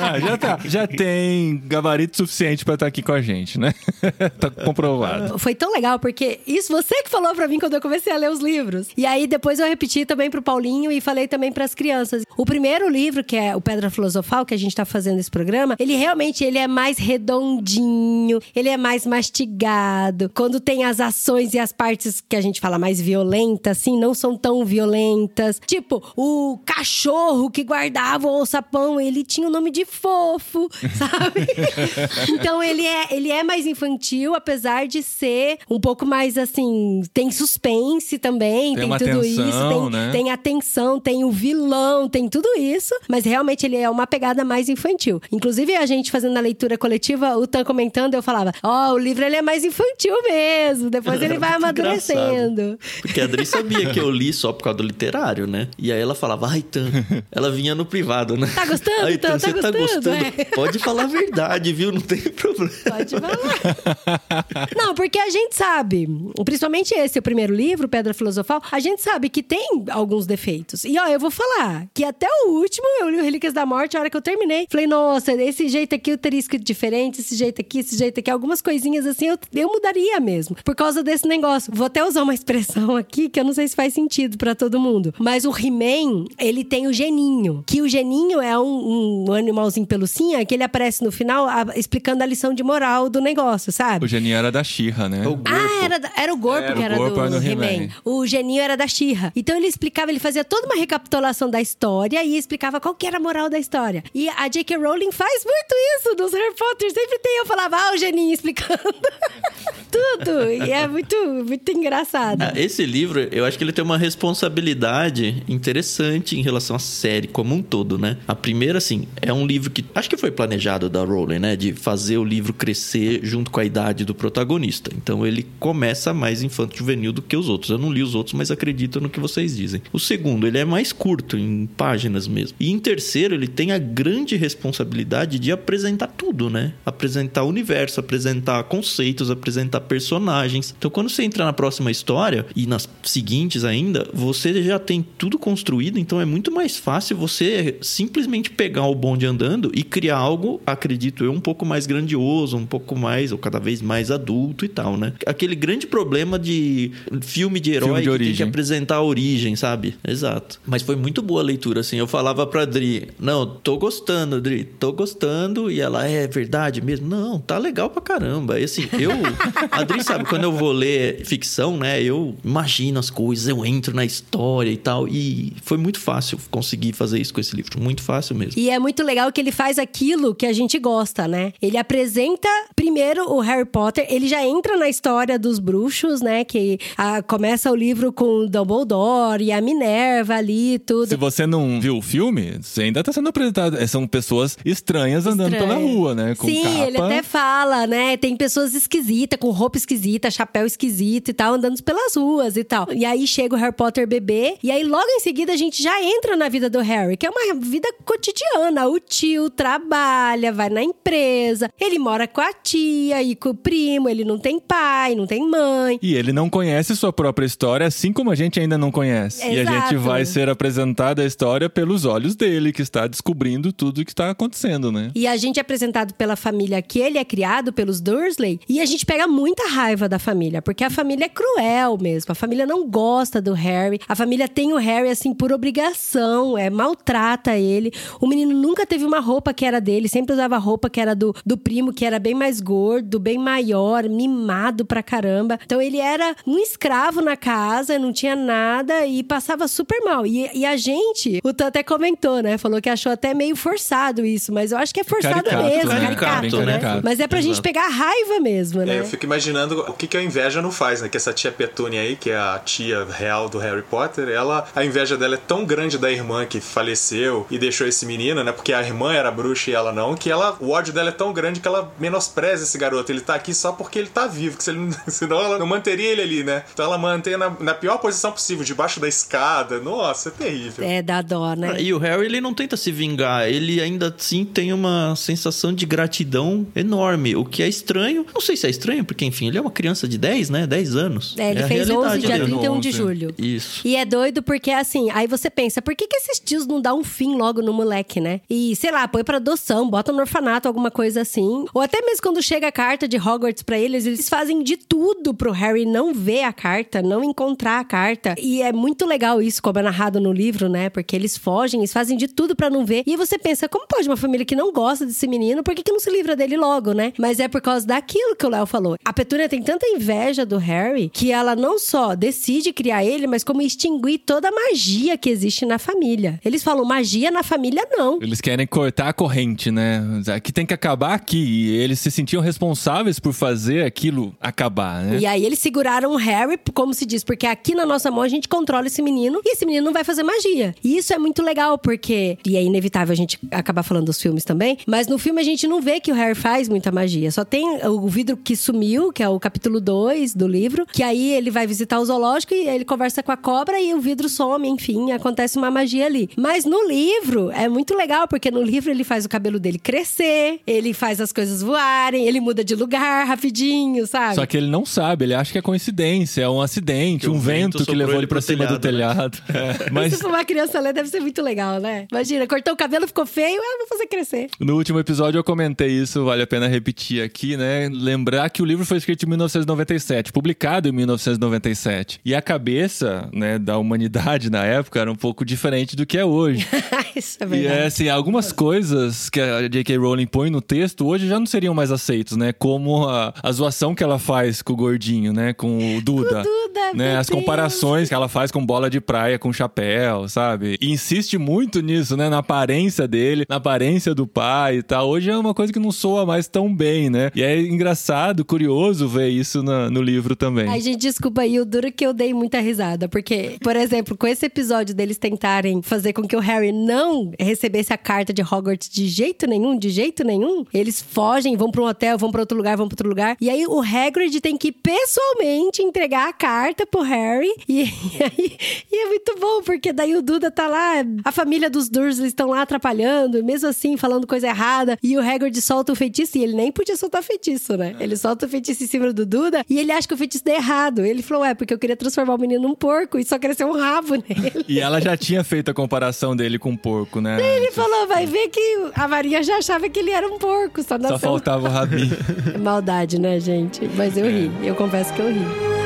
Ah, 0.00 0.18
já, 0.18 0.36
tá, 0.36 0.58
já 0.64 0.86
tem 0.86 1.60
gabarito 1.66 2.16
suficiente 2.16 2.64
pra 2.64 2.74
estar 2.74 2.86
aqui 2.86 3.02
com 3.02 3.12
a 3.12 3.20
gente, 3.20 3.58
né? 3.58 3.74
tá 4.38 4.50
comprovado. 4.50 5.38
Foi 5.38 5.54
tão 5.54 5.72
legal, 5.72 5.98
porque 5.98 6.40
isso 6.46 6.72
você 6.72 7.02
que 7.02 7.10
falou 7.10 7.34
pra 7.34 7.48
mim 7.48 7.58
quando 7.58 7.74
eu 7.74 7.80
comecei 7.80 8.12
a 8.12 8.16
ler 8.16 8.30
os 8.30 8.40
livros. 8.40 8.88
E 8.96 9.06
aí 9.06 9.26
depois 9.26 9.58
eu 9.58 9.66
repeti 9.66 10.04
também 10.04 10.30
pro 10.30 10.42
Paulinho 10.42 10.90
e 10.90 11.00
falei 11.00 11.28
também 11.28 11.52
pras 11.52 11.74
crianças. 11.74 12.24
O 12.36 12.44
primeiro 12.44 12.88
livro, 12.88 13.24
que 13.24 13.36
é 13.36 13.54
o 13.54 13.60
Pedra 13.60 13.90
Filosofal, 13.90 14.46
que 14.46 14.54
a 14.54 14.58
gente 14.58 14.74
tá 14.74 14.84
fazendo 14.84 15.18
esse 15.18 15.30
programa, 15.30 15.76
ele 15.78 15.94
realmente 15.94 16.44
ele 16.44 16.58
é 16.58 16.68
mais 16.68 16.98
redondinho, 16.98 18.40
ele 18.54 18.68
é 18.68 18.76
mais 18.76 19.06
mastigado. 19.06 20.30
Quando 20.34 20.60
tem 20.60 20.84
as 20.84 21.00
ações 21.00 21.54
e 21.54 21.58
as 21.58 21.72
partes 21.72 22.20
que 22.20 22.36
a 22.36 22.40
gente 22.40 22.60
fala 22.60 22.78
mais 22.78 23.00
violentas, 23.00 23.78
assim, 23.78 23.98
não 23.98 24.14
são 24.14 24.36
tão 24.36 24.64
violentas. 24.64 25.60
Tipo, 25.66 26.02
o 26.16 26.58
cachorro 26.64 27.50
que 27.50 27.64
guardava 27.64 28.28
o 28.28 28.44
sapão, 28.46 29.00
ele 29.00 29.24
tinha 29.24 29.48
o 29.48 29.50
nome 29.50 29.70
de 29.70 29.84
fofo, 29.84 30.68
sabe? 30.96 31.46
então 32.28 32.62
ele 32.62 32.86
é, 32.86 33.14
ele 33.14 33.30
é 33.30 33.42
mais 33.42 33.66
infantil, 33.82 34.34
apesar 34.34 34.86
de 34.86 35.02
ser 35.02 35.58
um 35.68 35.80
pouco 35.80 36.06
mais 36.06 36.38
assim. 36.38 37.02
Tem 37.12 37.30
suspense 37.30 38.18
também, 38.18 38.74
Tem 38.74 38.76
tem, 38.76 38.84
uma 38.84 38.98
tudo 38.98 39.20
tensão, 39.20 39.48
isso. 39.48 39.68
Tem, 39.68 39.90
né? 39.90 40.10
tem 40.12 40.30
atenção, 40.30 41.00
tem 41.00 41.24
o 41.24 41.30
vilão, 41.30 42.08
tem 42.08 42.28
tudo 42.28 42.48
isso. 42.56 42.94
Mas 43.08 43.24
realmente 43.24 43.66
ele 43.66 43.76
é 43.76 43.90
uma 43.90 44.06
pegada 44.06 44.44
mais 44.44 44.68
infantil. 44.68 45.20
Inclusive, 45.30 45.74
a 45.74 45.86
gente 45.86 46.10
fazendo 46.10 46.36
a 46.36 46.40
leitura 46.40 46.78
coletiva, 46.78 47.36
o 47.36 47.46
Tan 47.46 47.64
comentando, 47.64 48.14
eu 48.14 48.22
falava: 48.22 48.52
Ó, 48.62 48.92
o 48.92 48.98
livro 48.98 49.24
ele 49.24 49.36
é 49.36 49.42
mais 49.42 49.64
infantil 49.64 50.14
mesmo. 50.22 50.90
Depois 50.90 51.20
ele 51.20 51.38
vai 51.38 51.52
amadurecendo. 51.54 52.78
Porque 53.00 53.20
a 53.20 53.24
Adri 53.24 53.44
sabia 53.44 53.90
que 53.90 53.98
eu 53.98 54.10
li 54.10 54.32
só 54.32 54.52
por 54.52 54.64
causa 54.64 54.78
do 54.78 54.84
literário, 54.84 55.46
né? 55.46 55.68
E 55.78 55.92
aí 55.92 56.00
ela 56.00 56.14
falava, 56.14 56.48
ai, 56.48 56.62
Tan. 56.62 56.90
Ela 57.30 57.50
vinha 57.50 57.74
no 57.74 57.84
privado, 57.84 58.36
né? 58.36 58.50
Tá 58.54 58.66
gostando, 58.66 59.06
Ai, 59.06 59.18
Tan? 59.18 59.30
Tá 59.32 59.38
você 59.38 59.52
tá 59.52 59.70
gostando? 59.70 59.78
gostando? 59.78 60.40
É. 60.40 60.44
Pode 60.44 60.78
falar 60.78 61.04
a 61.04 61.06
verdade, 61.06 61.72
viu? 61.72 61.92
Não 61.92 62.00
tem 62.00 62.18
problema. 62.20 62.72
Pode 62.88 63.10
falar. 63.18 63.38
Não, 64.76 64.94
porque 64.94 65.18
a 65.18 65.30
gente 65.30 65.54
sabe, 65.56 66.08
principalmente 66.44 66.92
esse, 66.94 67.18
o 67.18 67.22
primeiro 67.22 67.54
livro, 67.54 67.88
Pedra 67.88 68.14
Filosofal, 68.14 68.62
a 68.70 68.80
gente 68.80 69.02
sabe 69.02 69.28
que 69.28 69.42
tem 69.42 69.84
alguns 69.90 70.26
defeitos. 70.26 70.84
E 70.84 70.98
ó, 70.98 71.06
eu 71.06 71.18
vou 71.18 71.30
falar 71.30 71.86
que 71.94 72.04
até 72.04 72.26
o 72.46 72.50
último 72.50 72.86
eu 73.00 73.08
li 73.08 73.18
o 73.18 73.22
Relíquias 73.22 73.52
da 73.52 73.64
Morte, 73.66 73.96
a 73.96 74.00
hora 74.00 74.10
que 74.10 74.16
eu 74.16 74.22
terminei, 74.22 74.66
falei, 74.70 74.86
nossa, 74.86 75.32
esse 75.32 75.68
jeito 75.68 75.94
aqui 75.94 76.10
eu 76.12 76.18
teria 76.18 76.38
escrito 76.40 76.64
diferente, 76.64 77.20
esse 77.20 77.36
jeito 77.36 77.60
aqui, 77.60 77.80
esse 77.80 77.96
jeito 77.96 78.20
aqui, 78.20 78.30
algumas 78.30 78.60
coisinhas 78.60 79.06
assim 79.06 79.28
eu, 79.28 79.38
eu 79.54 79.68
mudaria 79.68 80.18
mesmo, 80.20 80.56
por 80.64 80.74
causa 80.74 81.02
desse 81.02 81.26
negócio. 81.26 81.72
Vou 81.74 81.86
até 81.86 82.04
usar 82.04 82.22
uma 82.22 82.34
expressão 82.34 82.96
aqui 82.96 83.28
que 83.28 83.38
eu 83.40 83.44
não 83.44 83.52
sei 83.52 83.68
se 83.68 83.76
faz 83.76 83.94
sentido 83.94 84.36
pra 84.38 84.54
todo 84.54 84.78
mundo, 84.80 85.14
mas 85.18 85.44
o 85.44 85.50
He-Man, 85.56 86.26
ele 86.38 86.64
tem 86.64 86.86
o 86.86 86.92
geninho, 86.92 87.62
que 87.66 87.80
o 87.82 87.88
geninho 87.88 88.40
é 88.40 88.58
um, 88.58 89.26
um 89.28 89.32
animalzinho 89.32 89.86
pelucinha 89.86 90.44
que 90.44 90.54
ele 90.54 90.62
aparece 90.64 91.02
no 91.04 91.12
final 91.12 91.46
a- 91.46 91.66
explicando 91.76 92.22
a 92.22 92.26
lição 92.26 92.52
de 92.54 92.62
moral 92.62 93.08
do 93.08 93.20
negócio, 93.20 93.42
sabe? 93.58 94.04
O 94.04 94.08
Geninho 94.08 94.36
era 94.36 94.50
da 94.50 94.62
Xirra, 94.64 95.08
né? 95.08 95.26
O 95.26 95.38
Ah, 95.44 95.84
era, 95.84 96.00
era 96.16 96.32
o 96.32 96.36
Gorpo 96.36 96.64
Era 96.64 96.72
que 96.74 96.80
o 96.80 96.82
era 96.82 96.96
Gorpo, 96.96 97.20
do, 97.28 97.40
do. 97.40 97.46
He-Man. 97.46 97.88
O 98.04 98.26
Geninho 98.26 98.62
era 98.62 98.76
da 98.76 98.86
Xirra. 98.86 99.32
Então 99.36 99.56
ele 99.56 99.66
explicava, 99.66 100.10
ele 100.10 100.18
fazia 100.20 100.44
toda 100.44 100.66
uma 100.66 100.76
recapitulação 100.76 101.50
da 101.50 101.60
história 101.60 102.22
e 102.24 102.36
explicava 102.36 102.80
qual 102.80 102.94
que 102.94 103.06
era 103.06 103.16
a 103.16 103.20
moral 103.20 103.48
da 103.50 103.58
história. 103.58 104.02
E 104.14 104.28
a 104.28 104.48
J.K. 104.48 104.76
Rowling 104.76 105.12
faz 105.12 105.44
muito 105.44 105.74
isso 105.98 106.14
nos 106.18 106.32
Harry 106.32 106.54
Potter. 106.54 106.90
Sempre 106.92 107.18
tem, 107.18 107.38
eu 107.38 107.46
falava, 107.46 107.76
ah, 107.76 107.92
o 107.94 107.96
Geninho 107.96 108.32
explicando 108.32 108.80
tudo. 109.92 110.50
E 110.50 110.72
é 110.72 110.88
muito, 110.88 111.16
muito 111.46 111.70
engraçado. 111.70 112.40
Ah, 112.40 112.52
Esse 112.56 112.86
livro, 112.86 113.20
eu 113.30 113.44
acho 113.44 113.58
que 113.58 113.64
ele 113.64 113.72
tem 113.72 113.84
uma 113.84 113.98
responsabilidade 113.98 115.42
interessante 115.48 116.38
em 116.38 116.42
relação 116.42 116.76
à 116.76 116.78
série 116.78 117.28
como 117.28 117.54
um 117.54 117.62
todo, 117.62 117.98
né? 117.98 118.16
A 118.26 118.34
primeira, 118.34 118.78
assim, 118.78 119.06
é 119.20 119.32
um 119.32 119.46
livro 119.46 119.70
que 119.70 119.84
acho 119.94 120.08
que 120.08 120.16
foi 120.16 120.30
planejado 120.30 120.88
da 120.88 121.04
Rowling, 121.04 121.38
né? 121.38 121.56
De 121.56 121.72
fazer 121.72 122.16
o 122.16 122.24
livro 122.24 122.52
crescer 122.54 123.20
junto 123.22 123.50
com 123.50 123.60
a 123.60 123.64
idade 123.64 124.04
do 124.04 124.14
protagonista. 124.14 124.90
Então 124.96 125.26
ele 125.26 125.46
começa 125.60 126.14
mais 126.14 126.42
infanto-juvenil 126.42 127.12
do 127.12 127.22
que 127.22 127.36
os 127.36 127.48
outros. 127.48 127.70
Eu 127.70 127.78
não 127.78 127.92
li 127.92 128.02
os 128.02 128.14
outros, 128.14 128.34
mas 128.34 128.50
acredito 128.50 129.00
no 129.00 129.10
que 129.10 129.20
vocês 129.20 129.56
dizem. 129.56 129.82
O 129.92 129.98
segundo, 129.98 130.46
ele 130.46 130.58
é 130.58 130.64
mais 130.64 130.92
curto, 130.92 131.36
em 131.36 131.66
páginas 131.76 132.26
mesmo. 132.26 132.56
E 132.58 132.70
em 132.70 132.78
terceiro, 132.78 133.34
ele 133.34 133.48
tem 133.48 133.72
a 133.72 133.78
grande 133.78 134.36
responsabilidade 134.36 135.38
de 135.38 135.52
apresentar 135.52 136.08
tudo, 136.08 136.48
né? 136.48 136.72
Apresentar 136.86 137.42
o 137.42 137.48
universo, 137.48 138.00
apresentar 138.00 138.62
conceitos, 138.64 139.30
apresentar 139.30 139.81
personagens. 139.82 140.74
Então, 140.76 140.90
quando 140.90 141.08
você 141.08 141.22
entra 141.22 141.44
na 141.44 141.52
próxima 141.52 141.90
história 141.90 142.46
e 142.54 142.66
nas 142.66 142.88
seguintes 143.02 143.64
ainda, 143.64 144.08
você 144.12 144.62
já 144.62 144.78
tem 144.78 145.04
tudo 145.18 145.38
construído, 145.38 145.98
então 145.98 146.20
é 146.20 146.24
muito 146.24 146.50
mais 146.50 146.76
fácil 146.76 147.16
você 147.16 147.76
simplesmente 147.80 148.50
pegar 148.50 148.86
o 148.86 148.94
bonde 148.94 149.26
andando 149.26 149.70
e 149.74 149.82
criar 149.82 150.16
algo, 150.16 150.60
acredito 150.66 151.24
eu, 151.24 151.32
um 151.32 151.40
pouco 151.40 151.64
mais 151.64 151.86
grandioso, 151.86 152.56
um 152.56 152.66
pouco 152.66 152.96
mais, 152.96 153.32
ou 153.32 153.38
cada 153.38 153.58
vez 153.58 153.80
mais 153.82 154.10
adulto 154.10 154.64
e 154.64 154.68
tal, 154.68 154.96
né? 154.96 155.12
Aquele 155.26 155.54
grande 155.54 155.86
problema 155.86 156.38
de 156.38 156.90
filme 157.20 157.60
de 157.60 157.72
herói 157.72 157.88
Filme 157.88 158.00
de 158.00 158.04
que 158.04 158.10
tem 158.10 158.18
que 158.18 158.24
origem. 158.24 158.48
apresentar 158.48 158.96
a 158.96 159.02
origem, 159.02 159.56
sabe? 159.56 159.94
Exato. 160.06 160.60
Mas 160.66 160.82
foi 160.82 160.96
muito 160.96 161.22
boa 161.22 161.40
a 161.40 161.44
leitura, 161.44 161.80
assim. 161.80 161.96
Eu 161.96 162.06
falava 162.06 162.46
pra 162.46 162.62
Adri, 162.62 163.08
não, 163.18 163.46
tô 163.46 163.76
gostando, 163.76 164.36
Adri, 164.36 164.64
tô 164.64 164.92
gostando. 164.92 165.70
E 165.70 165.80
ela, 165.80 166.06
é 166.06 166.26
verdade 166.26 166.80
mesmo? 166.80 167.08
Não, 167.08 167.38
tá 167.38 167.58
legal 167.58 167.90
pra 167.90 168.00
caramba. 168.02 168.58
E 168.60 168.64
assim, 168.64 168.88
eu. 168.98 169.10
A 169.72 169.80
Adri 169.82 170.04
sabe, 170.04 170.24
quando 170.24 170.44
eu 170.44 170.52
vou 170.52 170.70
ler 170.70 171.24
ficção, 171.24 171.76
né? 171.76 172.02
Eu 172.02 172.34
imagino 172.44 173.00
as 173.00 173.10
coisas, 173.10 173.48
eu 173.48 173.64
entro 173.64 173.94
na 173.94 174.04
história 174.04 174.70
e 174.70 174.76
tal. 174.76 175.08
E 175.08 175.54
foi 175.62 175.78
muito 175.78 175.98
fácil 175.98 176.38
conseguir 176.50 176.92
fazer 176.92 177.20
isso 177.20 177.32
com 177.32 177.40
esse 177.40 177.56
livro. 177.56 177.80
Muito 177.80 178.02
fácil 178.02 178.36
mesmo. 178.36 178.60
E 178.60 178.70
é 178.70 178.78
muito 178.78 179.02
legal 179.02 179.32
que 179.32 179.40
ele 179.40 179.50
faz 179.50 179.78
aquilo 179.78 180.34
que 180.34 180.46
a 180.46 180.52
gente 180.52 180.78
gosta, 180.78 181.26
né? 181.26 181.52
Ele 181.60 181.76
apresenta 181.76 182.48
primeiro 182.76 183.30
o 183.32 183.40
Harry 183.40 183.64
Potter, 183.64 184.06
ele 184.08 184.28
já 184.28 184.44
entra 184.44 184.76
na 184.76 184.88
história 184.88 185.38
dos 185.38 185.58
bruxos, 185.58 186.20
né? 186.20 186.44
Que 186.44 186.78
ah, 186.96 187.22
começa 187.22 187.70
o 187.70 187.74
livro 187.74 188.12
com 188.12 188.24
o 188.24 188.48
Dumbledore 188.48 189.42
e 189.42 189.52
a 189.52 189.60
Minerva 189.60 190.34
ali 190.34 190.74
e 190.74 190.78
tudo. 190.78 191.08
Se 191.08 191.16
você 191.16 191.46
não 191.46 191.80
viu 191.80 191.96
o 191.96 192.02
filme, 192.02 192.58
você 192.60 192.82
ainda 192.82 193.02
tá 193.02 193.12
sendo 193.12 193.28
apresentado. 193.28 193.76
É, 193.76 193.86
São 193.86 194.06
pessoas 194.06 194.58
estranhas 194.64 195.26
andando 195.26 195.52
pela 195.52 195.74
Estranho. 195.74 195.96
rua, 195.96 196.14
né? 196.14 196.34
Com 196.34 196.46
Sim, 196.46 196.62
capa. 196.62 196.86
ele 196.86 196.98
até 196.98 197.22
fala, 197.22 197.86
né? 197.86 198.16
Tem 198.16 198.36
pessoas 198.36 198.74
esquisitas, 198.74 199.38
com 199.38 199.50
roupa 199.62 199.78
esquisita, 199.78 200.28
chapéu 200.30 200.66
esquisito 200.66 201.28
e 201.28 201.32
tal, 201.32 201.54
andando 201.54 201.80
pelas 201.82 202.16
ruas 202.16 202.56
e 202.56 202.64
tal. 202.64 202.92
E 202.92 203.04
aí 203.04 203.26
chega 203.26 203.54
o 203.54 203.58
Harry 203.58 203.72
Potter 203.72 204.08
bebê, 204.08 204.56
e 204.62 204.70
aí 204.70 204.82
logo 204.82 205.06
em 205.08 205.20
seguida 205.20 205.52
a 205.52 205.56
gente 205.56 205.80
já 205.80 206.02
entra 206.02 206.36
na 206.36 206.48
vida 206.48 206.68
do 206.68 206.80
Harry, 206.80 207.16
que 207.16 207.24
é 207.24 207.30
uma 207.30 207.54
vida 207.54 207.88
cotidiana. 208.04 208.88
O 208.88 208.98
tio 208.98 209.48
trabalha, 209.48 210.52
vai 210.52 210.68
na 210.68 210.82
empresa, 210.82 211.70
ele 211.80 211.98
mora 211.98 212.26
com 212.26 212.40
a 212.40 212.52
tia 212.52 213.22
e 213.22 213.36
com 213.36 213.50
o 213.50 213.54
primo, 213.54 214.08
ele 214.08 214.24
não 214.24 214.38
tem 214.38 214.58
pai, 214.58 215.14
não 215.14 215.26
tem 215.26 215.48
mãe. 215.48 215.98
E 216.02 216.14
ele 216.14 216.32
não 216.32 216.50
conhece 216.50 216.96
sua 216.96 217.12
própria 217.12 217.46
história, 217.46 217.86
assim 217.86 218.12
como 218.12 218.30
a 218.30 218.34
gente 218.34 218.58
ainda 218.58 218.76
não 218.76 218.90
conhece. 218.90 219.46
E 219.46 219.58
a 219.58 219.62
Exato. 219.62 219.90
gente 219.90 219.96
vai 219.96 220.24
ser 220.24 220.48
apresentada 220.48 221.22
a 221.22 221.26
história 221.26 221.70
pelos 221.70 222.04
olhos 222.04 222.34
dele, 222.34 222.72
que 222.72 222.82
está 222.82 223.06
descobrindo 223.06 223.72
tudo 223.72 224.00
o 224.00 224.04
que 224.04 224.10
está 224.10 224.30
acontecendo, 224.30 224.90
né? 224.90 225.12
E 225.14 225.26
a 225.26 225.36
gente 225.36 225.58
é 225.58 225.62
apresentado 225.62 226.14
pela 226.14 226.34
família 226.34 226.82
que 226.82 226.98
ele 226.98 227.18
é 227.18 227.24
criado, 227.24 227.72
pelos 227.72 228.00
Dursley, 228.00 228.58
e 228.68 228.80
a 228.80 228.86
gente 228.86 229.06
pega 229.06 229.28
muita 229.52 229.68
raiva 229.68 230.08
da 230.08 230.18
família, 230.18 230.62
porque 230.62 230.82
a 230.82 230.88
família 230.88 231.26
é 231.26 231.28
cruel 231.28 231.98
mesmo. 232.00 232.32
A 232.32 232.34
família 232.34 232.64
não 232.64 232.88
gosta 232.88 233.40
do 233.40 233.52
Harry. 233.52 234.00
A 234.08 234.16
família 234.16 234.48
tem 234.48 234.72
o 234.72 234.76
Harry, 234.78 235.10
assim, 235.10 235.34
por 235.34 235.52
obrigação, 235.52 236.56
é, 236.56 236.70
maltrata 236.70 237.54
ele. 237.56 237.92
O 238.18 238.26
menino 238.26 238.54
nunca 238.54 238.86
teve 238.86 239.04
uma 239.04 239.20
roupa 239.20 239.52
que 239.52 239.66
era 239.66 239.78
dele, 239.78 240.08
sempre 240.08 240.32
usava 240.32 240.56
roupa 240.56 240.88
que 240.88 240.98
era 240.98 241.14
do, 241.14 241.34
do 241.44 241.58
primo, 241.58 241.92
que 241.92 242.04
era 242.06 242.18
bem 242.18 242.34
mais 242.34 242.60
gordo, 242.62 243.18
bem 243.20 243.36
maior, 243.36 244.08
mimado 244.08 244.86
pra 244.86 245.02
caramba. 245.02 245.58
Então 245.66 245.82
ele 245.82 245.98
era 245.98 246.34
um 246.46 246.58
escravo 246.58 247.20
na 247.20 247.36
casa, 247.36 247.98
não 247.98 248.10
tinha 248.12 248.34
nada 248.34 249.04
e 249.06 249.22
passava 249.22 249.68
super 249.68 250.00
mal. 250.02 250.26
E, 250.26 250.48
e 250.54 250.64
a 250.64 250.76
gente, 250.78 251.40
o 251.44 251.52
Tan 251.52 251.66
até 251.66 251.82
comentou, 251.82 252.40
né? 252.42 252.56
Falou 252.56 252.80
que 252.80 252.88
achou 252.88 253.12
até 253.12 253.34
meio 253.34 253.54
forçado 253.54 254.24
isso, 254.24 254.50
mas 254.50 254.72
eu 254.72 254.78
acho 254.78 254.94
que 254.94 255.00
é 255.00 255.04
forçado 255.04 255.42
Caricato, 255.44 255.62
mesmo, 255.64 255.90
né? 255.92 256.00
caricato, 256.00 256.40
Bem 256.56 256.66
né? 256.66 256.72
caricato. 256.78 257.02
Mas 257.04 257.20
é 257.20 257.26
pra 257.28 257.40
gente 257.42 257.50
Exato. 257.52 257.62
pegar 257.62 257.84
a 257.84 257.90
raiva 257.90 258.40
mesmo, 258.40 258.80
É, 258.80 258.86
né? 258.86 259.00
eu 259.00 259.04
fico 259.04 259.24
imaginando 259.26 259.41
o 259.50 259.92
que, 259.92 260.06
que 260.06 260.16
a 260.16 260.22
inveja 260.22 260.60
não 260.62 260.70
faz, 260.70 261.02
né? 261.02 261.08
Que 261.08 261.16
essa 261.16 261.32
tia 261.32 261.50
Petúnia 261.50 262.00
aí, 262.00 262.16
que 262.16 262.30
é 262.30 262.36
a 262.36 262.60
tia 262.64 263.04
real 263.04 263.48
do 263.48 263.58
Harry 263.58 263.82
Potter, 263.82 264.28
ela, 264.28 264.66
a 264.74 264.84
inveja 264.84 265.16
dela 265.16 265.34
é 265.34 265.38
tão 265.38 265.64
grande 265.64 265.98
da 265.98 266.10
irmã 266.10 266.44
que 266.46 266.60
faleceu 266.60 267.46
e 267.50 267.58
deixou 267.58 267.86
esse 267.86 268.04
menino, 268.06 268.42
né? 268.44 268.52
Porque 268.52 268.72
a 268.72 268.80
irmã 268.82 269.12
era 269.12 269.30
bruxa 269.30 269.70
e 269.70 269.74
ela 269.74 269.92
não, 269.92 270.14
que 270.14 270.30
ela, 270.30 270.56
o 270.60 270.70
ódio 270.70 270.92
dela 270.92 271.08
é 271.08 271.12
tão 271.12 271.32
grande 271.32 271.60
que 271.60 271.68
ela 271.68 271.92
menospreza 271.98 272.64
esse 272.64 272.76
garoto. 272.78 273.10
Ele 273.10 273.20
tá 273.20 273.34
aqui 273.34 273.54
só 273.54 273.72
porque 273.72 273.98
ele 273.98 274.08
tá 274.08 274.26
vivo, 274.26 274.56
que 274.56 274.64
se 274.64 274.70
ele, 274.70 274.78
não- 274.80 274.92
senão 275.08 275.40
ela 275.40 275.58
não 275.58 275.66
manteria 275.66 276.10
ele 276.10 276.22
ali, 276.22 276.44
né? 276.44 276.64
Então 276.72 276.84
ela 276.86 276.98
mantém 276.98 277.36
na, 277.36 277.50
na 277.60 277.74
pior 277.74 277.98
posição 277.98 278.32
possível, 278.32 278.64
debaixo 278.64 279.00
da 279.00 279.08
escada. 279.08 279.78
Nossa, 279.80 280.28
é 280.28 280.32
terrível. 280.32 280.84
É, 280.86 281.02
dá 281.02 281.22
dó, 281.22 281.54
né? 281.54 281.72
Ah, 281.76 281.80
E 281.80 281.92
o 281.92 281.98
Harry, 281.98 282.26
ele 282.26 282.40
não 282.40 282.52
tenta 282.54 282.76
se 282.76 282.90
vingar, 282.92 283.48
ele 283.48 283.80
ainda 283.80 284.14
assim 284.16 284.44
tem 284.44 284.72
uma 284.72 285.14
sensação 285.16 285.72
de 285.72 285.86
gratidão 285.86 286.66
enorme, 286.74 287.34
o 287.36 287.44
que 287.44 287.62
é 287.62 287.68
estranho. 287.68 288.26
Não 288.34 288.40
sei 288.40 288.56
se 288.56 288.66
é 288.66 288.70
estranho, 288.70 289.04
porque 289.04 289.24
enfim, 289.32 289.48
ele 289.48 289.56
é 289.56 289.60
uma 289.60 289.70
criança 289.70 290.06
de 290.06 290.18
10, 290.18 290.50
né? 290.50 290.66
10 290.66 290.94
anos. 290.94 291.34
É, 291.38 291.50
ele 291.52 291.62
a 291.62 291.66
fez 291.66 291.88
11 291.88 291.90
realidade 291.90 292.26
dia 292.26 292.38
dele. 292.38 292.50
31 292.52 292.80
de 292.80 292.88
11. 292.88 292.96
julho. 292.96 293.34
Isso. 293.38 293.86
E 293.88 293.96
é 293.96 294.04
doido 294.04 294.42
porque, 294.42 294.70
assim, 294.70 295.10
aí 295.10 295.26
você 295.26 295.48
pensa, 295.48 295.80
por 295.80 295.96
que, 295.96 296.06
que 296.06 296.16
esses 296.16 296.38
tios 296.38 296.66
não 296.66 296.80
dão 296.80 297.00
um 297.00 297.04
fim 297.04 297.36
logo 297.36 297.62
no 297.62 297.72
moleque, 297.72 298.20
né? 298.20 298.42
E, 298.48 298.76
sei 298.76 298.92
lá, 298.92 299.08
põe 299.08 299.24
pra 299.24 299.38
adoção, 299.38 299.88
bota 299.88 300.12
no 300.12 300.20
orfanato, 300.20 300.68
alguma 300.68 300.90
coisa 300.90 301.22
assim. 301.22 301.64
Ou 301.72 301.80
até 301.80 302.00
mesmo 302.02 302.22
quando 302.22 302.42
chega 302.42 302.68
a 302.68 302.72
carta 302.72 303.08
de 303.08 303.16
Hogwarts 303.16 303.62
pra 303.62 303.78
eles, 303.78 304.04
eles 304.04 304.28
fazem 304.28 304.62
de 304.62 304.76
tudo 304.76 305.32
pro 305.32 305.50
Harry 305.50 305.86
não 305.86 306.12
ver 306.12 306.42
a 306.42 306.52
carta, 306.52 307.00
não 307.00 307.24
encontrar 307.24 307.80
a 307.80 307.84
carta. 307.84 308.34
E 308.38 308.60
é 308.60 308.72
muito 308.72 309.06
legal 309.06 309.40
isso, 309.40 309.62
como 309.62 309.78
é 309.78 309.82
narrado 309.82 310.20
no 310.20 310.32
livro, 310.32 310.68
né? 310.68 310.90
Porque 310.90 311.16
eles 311.16 311.38
fogem, 311.38 311.80
eles 311.80 311.92
fazem 311.92 312.16
de 312.18 312.28
tudo 312.28 312.54
pra 312.54 312.68
não 312.68 312.84
ver. 312.84 313.02
E 313.06 313.12
aí 313.12 313.16
você 313.16 313.38
pensa, 313.38 313.68
como 313.68 313.86
pode 313.86 314.06
uma 314.08 314.16
família 314.16 314.44
que 314.44 314.54
não 314.54 314.72
gosta 314.72 315.06
desse 315.06 315.26
menino, 315.26 315.62
por 315.62 315.74
que, 315.74 315.82
que 315.82 315.92
não 315.92 316.00
se 316.00 316.10
livra 316.10 316.36
dele 316.36 316.56
logo, 316.56 316.92
né? 316.92 317.12
Mas 317.18 317.40
é 317.40 317.48
por 317.48 317.60
causa 317.60 317.86
daquilo 317.86 318.36
que 318.36 318.44
o 318.44 318.50
Léo 318.50 318.66
falou. 318.66 318.96
A 319.04 319.12
Petúnia 319.22 319.48
tem 319.48 319.62
tanta 319.62 319.86
inveja 319.86 320.44
do 320.44 320.58
Harry 320.58 321.08
que 321.08 321.30
ela 321.30 321.54
não 321.54 321.78
só 321.78 322.16
decide 322.16 322.72
criar 322.72 323.04
ele, 323.04 323.28
mas 323.28 323.44
como 323.44 323.62
extinguir 323.62 324.18
toda 324.18 324.48
a 324.48 324.50
magia 324.50 325.16
que 325.16 325.30
existe 325.30 325.64
na 325.64 325.78
família. 325.78 326.40
Eles 326.44 326.60
falam 326.60 326.84
magia 326.84 327.30
na 327.30 327.44
família, 327.44 327.86
não. 327.92 328.20
Eles 328.20 328.40
querem 328.40 328.66
cortar 328.66 329.10
a 329.10 329.12
corrente, 329.12 329.70
né? 329.70 330.02
Que 330.42 330.52
tem 330.52 330.66
que 330.66 330.74
acabar 330.74 331.14
aqui. 331.14 331.38
E 331.38 331.70
eles 331.76 332.00
se 332.00 332.10
sentiam 332.10 332.42
responsáveis 332.42 333.20
por 333.20 333.32
fazer 333.32 333.84
aquilo 333.84 334.34
acabar, 334.40 335.04
né? 335.04 335.20
E 335.20 335.24
aí 335.24 335.46
eles 335.46 335.60
seguraram 335.60 336.10
o 336.14 336.16
Harry, 336.16 336.58
como 336.74 336.92
se 336.92 337.06
diz, 337.06 337.22
porque 337.22 337.46
aqui 337.46 337.76
na 337.76 337.86
nossa 337.86 338.10
mão 338.10 338.22
a 338.22 338.28
gente 338.28 338.48
controla 338.48 338.88
esse 338.88 339.00
menino 339.00 339.40
e 339.44 339.52
esse 339.52 339.64
menino 339.64 339.84
não 339.86 339.92
vai 339.92 340.02
fazer 340.02 340.24
magia. 340.24 340.74
E 340.82 340.96
isso 340.96 341.14
é 341.14 341.18
muito 341.18 341.44
legal, 341.44 341.78
porque. 341.78 342.38
E 342.44 342.56
é 342.56 342.62
inevitável 342.64 343.12
a 343.12 343.16
gente 343.16 343.38
acabar 343.52 343.84
falando 343.84 344.06
dos 344.06 344.20
filmes 344.20 344.42
também, 344.42 344.78
mas 344.84 345.06
no 345.06 345.16
filme 345.16 345.40
a 345.40 345.44
gente 345.44 345.68
não 345.68 345.80
vê 345.80 346.00
que 346.00 346.10
o 346.10 346.14
Harry 346.16 346.34
faz 346.34 346.68
muita 346.68 346.90
magia. 346.90 347.30
Só 347.30 347.44
tem 347.44 347.86
o 347.86 348.08
vidro 348.08 348.36
que 348.36 348.56
sumiu, 348.56 349.11
que 349.12 349.22
é 349.22 349.28
o 349.28 349.38
capítulo 349.38 349.80
2 349.80 350.34
do 350.34 350.48
livro, 350.48 350.86
que 350.86 351.02
aí 351.02 351.32
ele 351.32 351.50
vai 351.50 351.66
visitar 351.66 352.00
o 352.00 352.04
zoológico 352.04 352.54
e 352.54 352.66
ele 352.68 352.84
conversa 352.84 353.22
com 353.22 353.32
a 353.32 353.36
cobra 353.36 353.80
e 353.80 353.94
o 353.94 354.00
vidro 354.00 354.28
some, 354.28 354.68
enfim, 354.68 355.12
acontece 355.12 355.58
uma 355.58 355.70
magia 355.70 356.06
ali. 356.06 356.30
Mas 356.36 356.64
no 356.64 356.88
livro 356.88 357.50
é 357.50 357.68
muito 357.68 357.94
legal, 357.94 358.26
porque 358.26 358.50
no 358.50 358.62
livro 358.62 358.90
ele 358.90 359.04
faz 359.04 359.24
o 359.24 359.28
cabelo 359.28 359.58
dele 359.58 359.78
crescer, 359.78 360.60
ele 360.66 360.92
faz 360.92 361.20
as 361.20 361.32
coisas 361.32 361.62
voarem, 361.62 362.26
ele 362.26 362.40
muda 362.40 362.64
de 362.64 362.74
lugar 362.74 363.26
rapidinho, 363.26 364.06
sabe? 364.06 364.34
Só 364.34 364.46
que 364.46 364.56
ele 364.56 364.68
não 364.68 364.84
sabe, 364.84 365.24
ele 365.24 365.34
acha 365.34 365.52
que 365.52 365.58
é 365.58 365.62
coincidência, 365.62 366.42
é 366.42 366.48
um 366.48 366.60
acidente, 366.60 367.28
um 367.28 367.38
vento, 367.38 367.78
vento 367.78 367.86
que 367.86 367.94
levou 367.94 368.16
ele 368.16 368.26
pra 368.26 368.40
cima 368.40 368.66
do 368.66 368.78
telhado, 368.78 369.02
telhado. 369.02 369.38
É, 369.52 369.90
Mas 369.92 370.12
Se 370.12 370.18
for 370.20 370.28
uma 370.28 370.44
criança 370.44 370.80
ler, 370.80 370.92
deve 370.92 371.08
ser 371.08 371.20
muito 371.20 371.42
legal, 371.42 371.80
né? 371.80 372.06
Imagina, 372.10 372.46
cortou 372.46 372.74
o 372.74 372.76
cabelo, 372.76 373.06
ficou 373.06 373.26
feio, 373.26 373.60
ah, 373.60 373.78
vou 373.78 373.88
fazer 373.88 374.06
crescer. 374.06 374.48
no 374.58 374.76
último 374.76 374.98
episódio 374.98 375.38
eu 375.38 375.44
comentei 375.44 375.88
isso, 375.88 376.24
vale 376.24 376.42
a 376.42 376.46
pena 376.46 376.68
repetir 376.68 377.22
aqui, 377.22 377.56
né? 377.56 377.88
Lembrar 377.92 378.48
que 378.50 378.62
o 378.62 378.64
livro 378.64 378.84
foi 378.92 378.98
escrito 378.98 379.24
em 379.24 379.28
1997, 379.30 380.32
publicado 380.32 380.86
em 380.86 380.92
1997. 380.92 382.20
E 382.22 382.34
a 382.34 382.42
cabeça, 382.42 383.26
né, 383.32 383.58
da 383.58 383.78
humanidade 383.78 384.50
na 384.50 384.64
época 384.66 385.00
era 385.00 385.10
um 385.10 385.14
pouco 385.16 385.46
diferente 385.46 385.96
do 385.96 386.04
que 386.04 386.18
é 386.18 386.24
hoje. 386.26 386.66
Isso 387.16 387.38
é 387.40 387.44
E 387.44 387.48
verdade. 387.48 387.80
é 387.80 387.86
assim, 387.86 388.08
algumas 388.10 388.52
coisas 388.52 389.30
que 389.30 389.40
a 389.40 389.66
J.K. 389.66 389.96
Rowling 389.96 390.26
põe 390.26 390.50
no 390.50 390.60
texto 390.60 391.06
hoje 391.06 391.26
já 391.26 391.38
não 391.38 391.46
seriam 391.46 391.72
mais 391.72 391.90
aceitos, 391.90 392.36
né? 392.36 392.52
Como 392.52 393.08
a, 393.08 393.32
a 393.42 393.50
zoação 393.52 393.94
que 393.94 394.04
ela 394.04 394.18
faz 394.18 394.60
com 394.60 394.74
o 394.74 394.76
gordinho, 394.76 395.32
né? 395.32 395.54
Com 395.54 395.96
o 395.96 396.02
Duda. 396.02 396.42
Duda, 396.42 396.92
né? 396.94 397.16
As 397.16 397.26
Deus. 397.26 397.38
comparações 397.40 398.08
que 398.08 398.14
ela 398.14 398.28
faz 398.28 398.50
com 398.50 398.64
bola 398.64 398.90
de 398.90 399.00
praia, 399.00 399.38
com 399.38 399.50
chapéu, 399.54 400.28
sabe? 400.28 400.76
E 400.82 400.90
insiste 400.92 401.38
muito 401.38 401.80
nisso, 401.80 402.14
né? 402.14 402.28
Na 402.28 402.38
aparência 402.38 403.08
dele, 403.08 403.46
na 403.48 403.56
aparência 403.56 404.14
do 404.14 404.26
pai 404.26 404.76
e 404.78 404.82
tal. 404.82 405.08
Hoje 405.08 405.30
é 405.30 405.36
uma 405.38 405.54
coisa 405.54 405.72
que 405.72 405.78
não 405.78 405.90
soa 405.92 406.26
mais 406.26 406.46
tão 406.46 406.74
bem, 406.74 407.08
né? 407.08 407.30
E 407.34 407.42
é 407.42 407.58
engraçado, 407.58 408.44
curioso 408.44 408.81
ver 408.90 409.28
isso 409.28 409.62
na- 409.62 409.88
no 409.90 410.02
livro 410.02 410.34
também. 410.34 410.68
Ai, 410.68 410.80
gente, 410.80 411.00
desculpa 411.00 411.42
aí, 411.42 411.58
o 411.60 411.64
duro 411.64 411.90
que 411.92 412.04
eu 412.04 412.12
dei 412.12 412.32
muita 412.34 412.60
risada. 412.60 413.08
Porque, 413.08 413.56
por 413.62 413.76
exemplo, 413.76 414.16
com 414.16 414.26
esse 414.26 414.46
episódio 414.46 414.94
deles 414.94 415.18
tentarem 415.18 415.80
fazer 415.82 416.12
com 416.12 416.22
que 416.26 416.34
o 416.36 416.40
Harry 416.40 416.72
não 416.72 417.32
recebesse 417.38 417.92
a 417.92 417.98
carta 417.98 418.32
de 418.32 418.42
Hogwarts 418.42 418.88
de 418.88 419.06
jeito 419.06 419.46
nenhum, 419.46 419.78
de 419.78 419.90
jeito 419.90 420.24
nenhum, 420.24 420.64
eles 420.72 421.00
fogem, 421.02 421.56
vão 421.56 421.70
pra 421.70 421.82
um 421.82 421.86
hotel, 421.86 422.18
vão 422.18 422.30
pra 422.30 422.40
outro 422.42 422.56
lugar, 422.56 422.76
vão 422.76 422.88
pra 422.88 422.94
outro 422.94 423.08
lugar. 423.08 423.36
E 423.40 423.48
aí 423.50 423.66
o 423.66 423.80
Hagrid 423.80 424.40
tem 424.40 424.56
que 424.56 424.72
pessoalmente 424.72 425.82
entregar 425.82 426.28
a 426.28 426.32
carta 426.32 426.86
pro 426.86 427.02
Harry. 427.02 427.52
E, 427.68 427.82
e 427.82 427.86
aí 428.22 428.56
e 428.90 428.96
é 428.96 429.06
muito 429.08 429.34
bom, 429.38 429.62
porque 429.62 429.92
daí 429.92 430.14
o 430.16 430.22
Duda 430.22 430.50
tá 430.50 430.66
lá, 430.66 431.04
a 431.24 431.32
família 431.32 431.68
dos 431.70 431.88
Dursley 431.88 432.28
estão 432.28 432.48
lá 432.48 432.62
atrapalhando, 432.62 433.42
mesmo 433.44 433.68
assim, 433.68 433.96
falando 433.96 434.26
coisa 434.26 434.46
errada. 434.48 434.98
E 435.02 435.16
o 435.16 435.20
Hagrid 435.20 435.60
solta 435.60 435.92
o 435.92 435.96
feitiço, 435.96 436.38
e 436.38 436.42
ele 436.42 436.54
nem 436.54 436.70
podia 436.72 436.96
soltar 436.96 437.22
feitiço, 437.22 437.76
né? 437.76 437.94
Ele 438.00 438.16
solta 438.16 438.46
o 438.46 438.48
feitiço 438.48 438.71
em 438.80 438.86
cima 438.86 439.12
do 439.12 439.26
Duda, 439.26 439.64
e 439.68 439.78
ele 439.78 439.90
acha 439.92 440.06
que 440.06 440.14
o 440.14 440.16
feitiço 440.16 440.44
deu 440.44 440.54
errado. 440.54 441.04
Ele 441.04 441.22
falou, 441.22 441.44
é, 441.44 441.54
porque 441.54 441.74
eu 441.74 441.78
queria 441.78 441.96
transformar 441.96 442.34
o 442.34 442.38
menino 442.38 442.62
num 442.62 442.74
porco, 442.74 443.18
e 443.18 443.24
só 443.24 443.38
cresceu 443.38 443.68
um 443.68 443.78
rabo 443.78 444.14
nele. 444.14 444.64
E 444.68 444.80
ela 444.80 445.00
já 445.00 445.16
tinha 445.16 445.42
feito 445.42 445.70
a 445.70 445.74
comparação 445.74 446.36
dele 446.36 446.58
com 446.58 446.70
um 446.70 446.76
porco, 446.76 447.20
né? 447.20 447.38
Ele 447.56 447.70
falou, 447.72 448.06
vai 448.06 448.26
ver 448.26 448.48
que 448.48 448.90
a 448.94 449.08
Maria 449.08 449.42
já 449.42 449.56
achava 449.56 449.88
que 449.88 449.98
ele 449.98 450.10
era 450.10 450.26
um 450.26 450.38
porco, 450.38 450.82
só 450.82 450.98
Só 450.98 451.18
faltava 451.18 451.68
o 451.68 451.70
rabinho. 451.70 452.16
Maldade, 452.60 453.18
né, 453.18 453.40
gente? 453.40 453.88
Mas 453.96 454.16
eu 454.16 454.26
ri, 454.26 454.50
eu 454.62 454.74
confesso 454.74 455.12
que 455.12 455.20
eu 455.20 455.28
ri. 455.28 455.81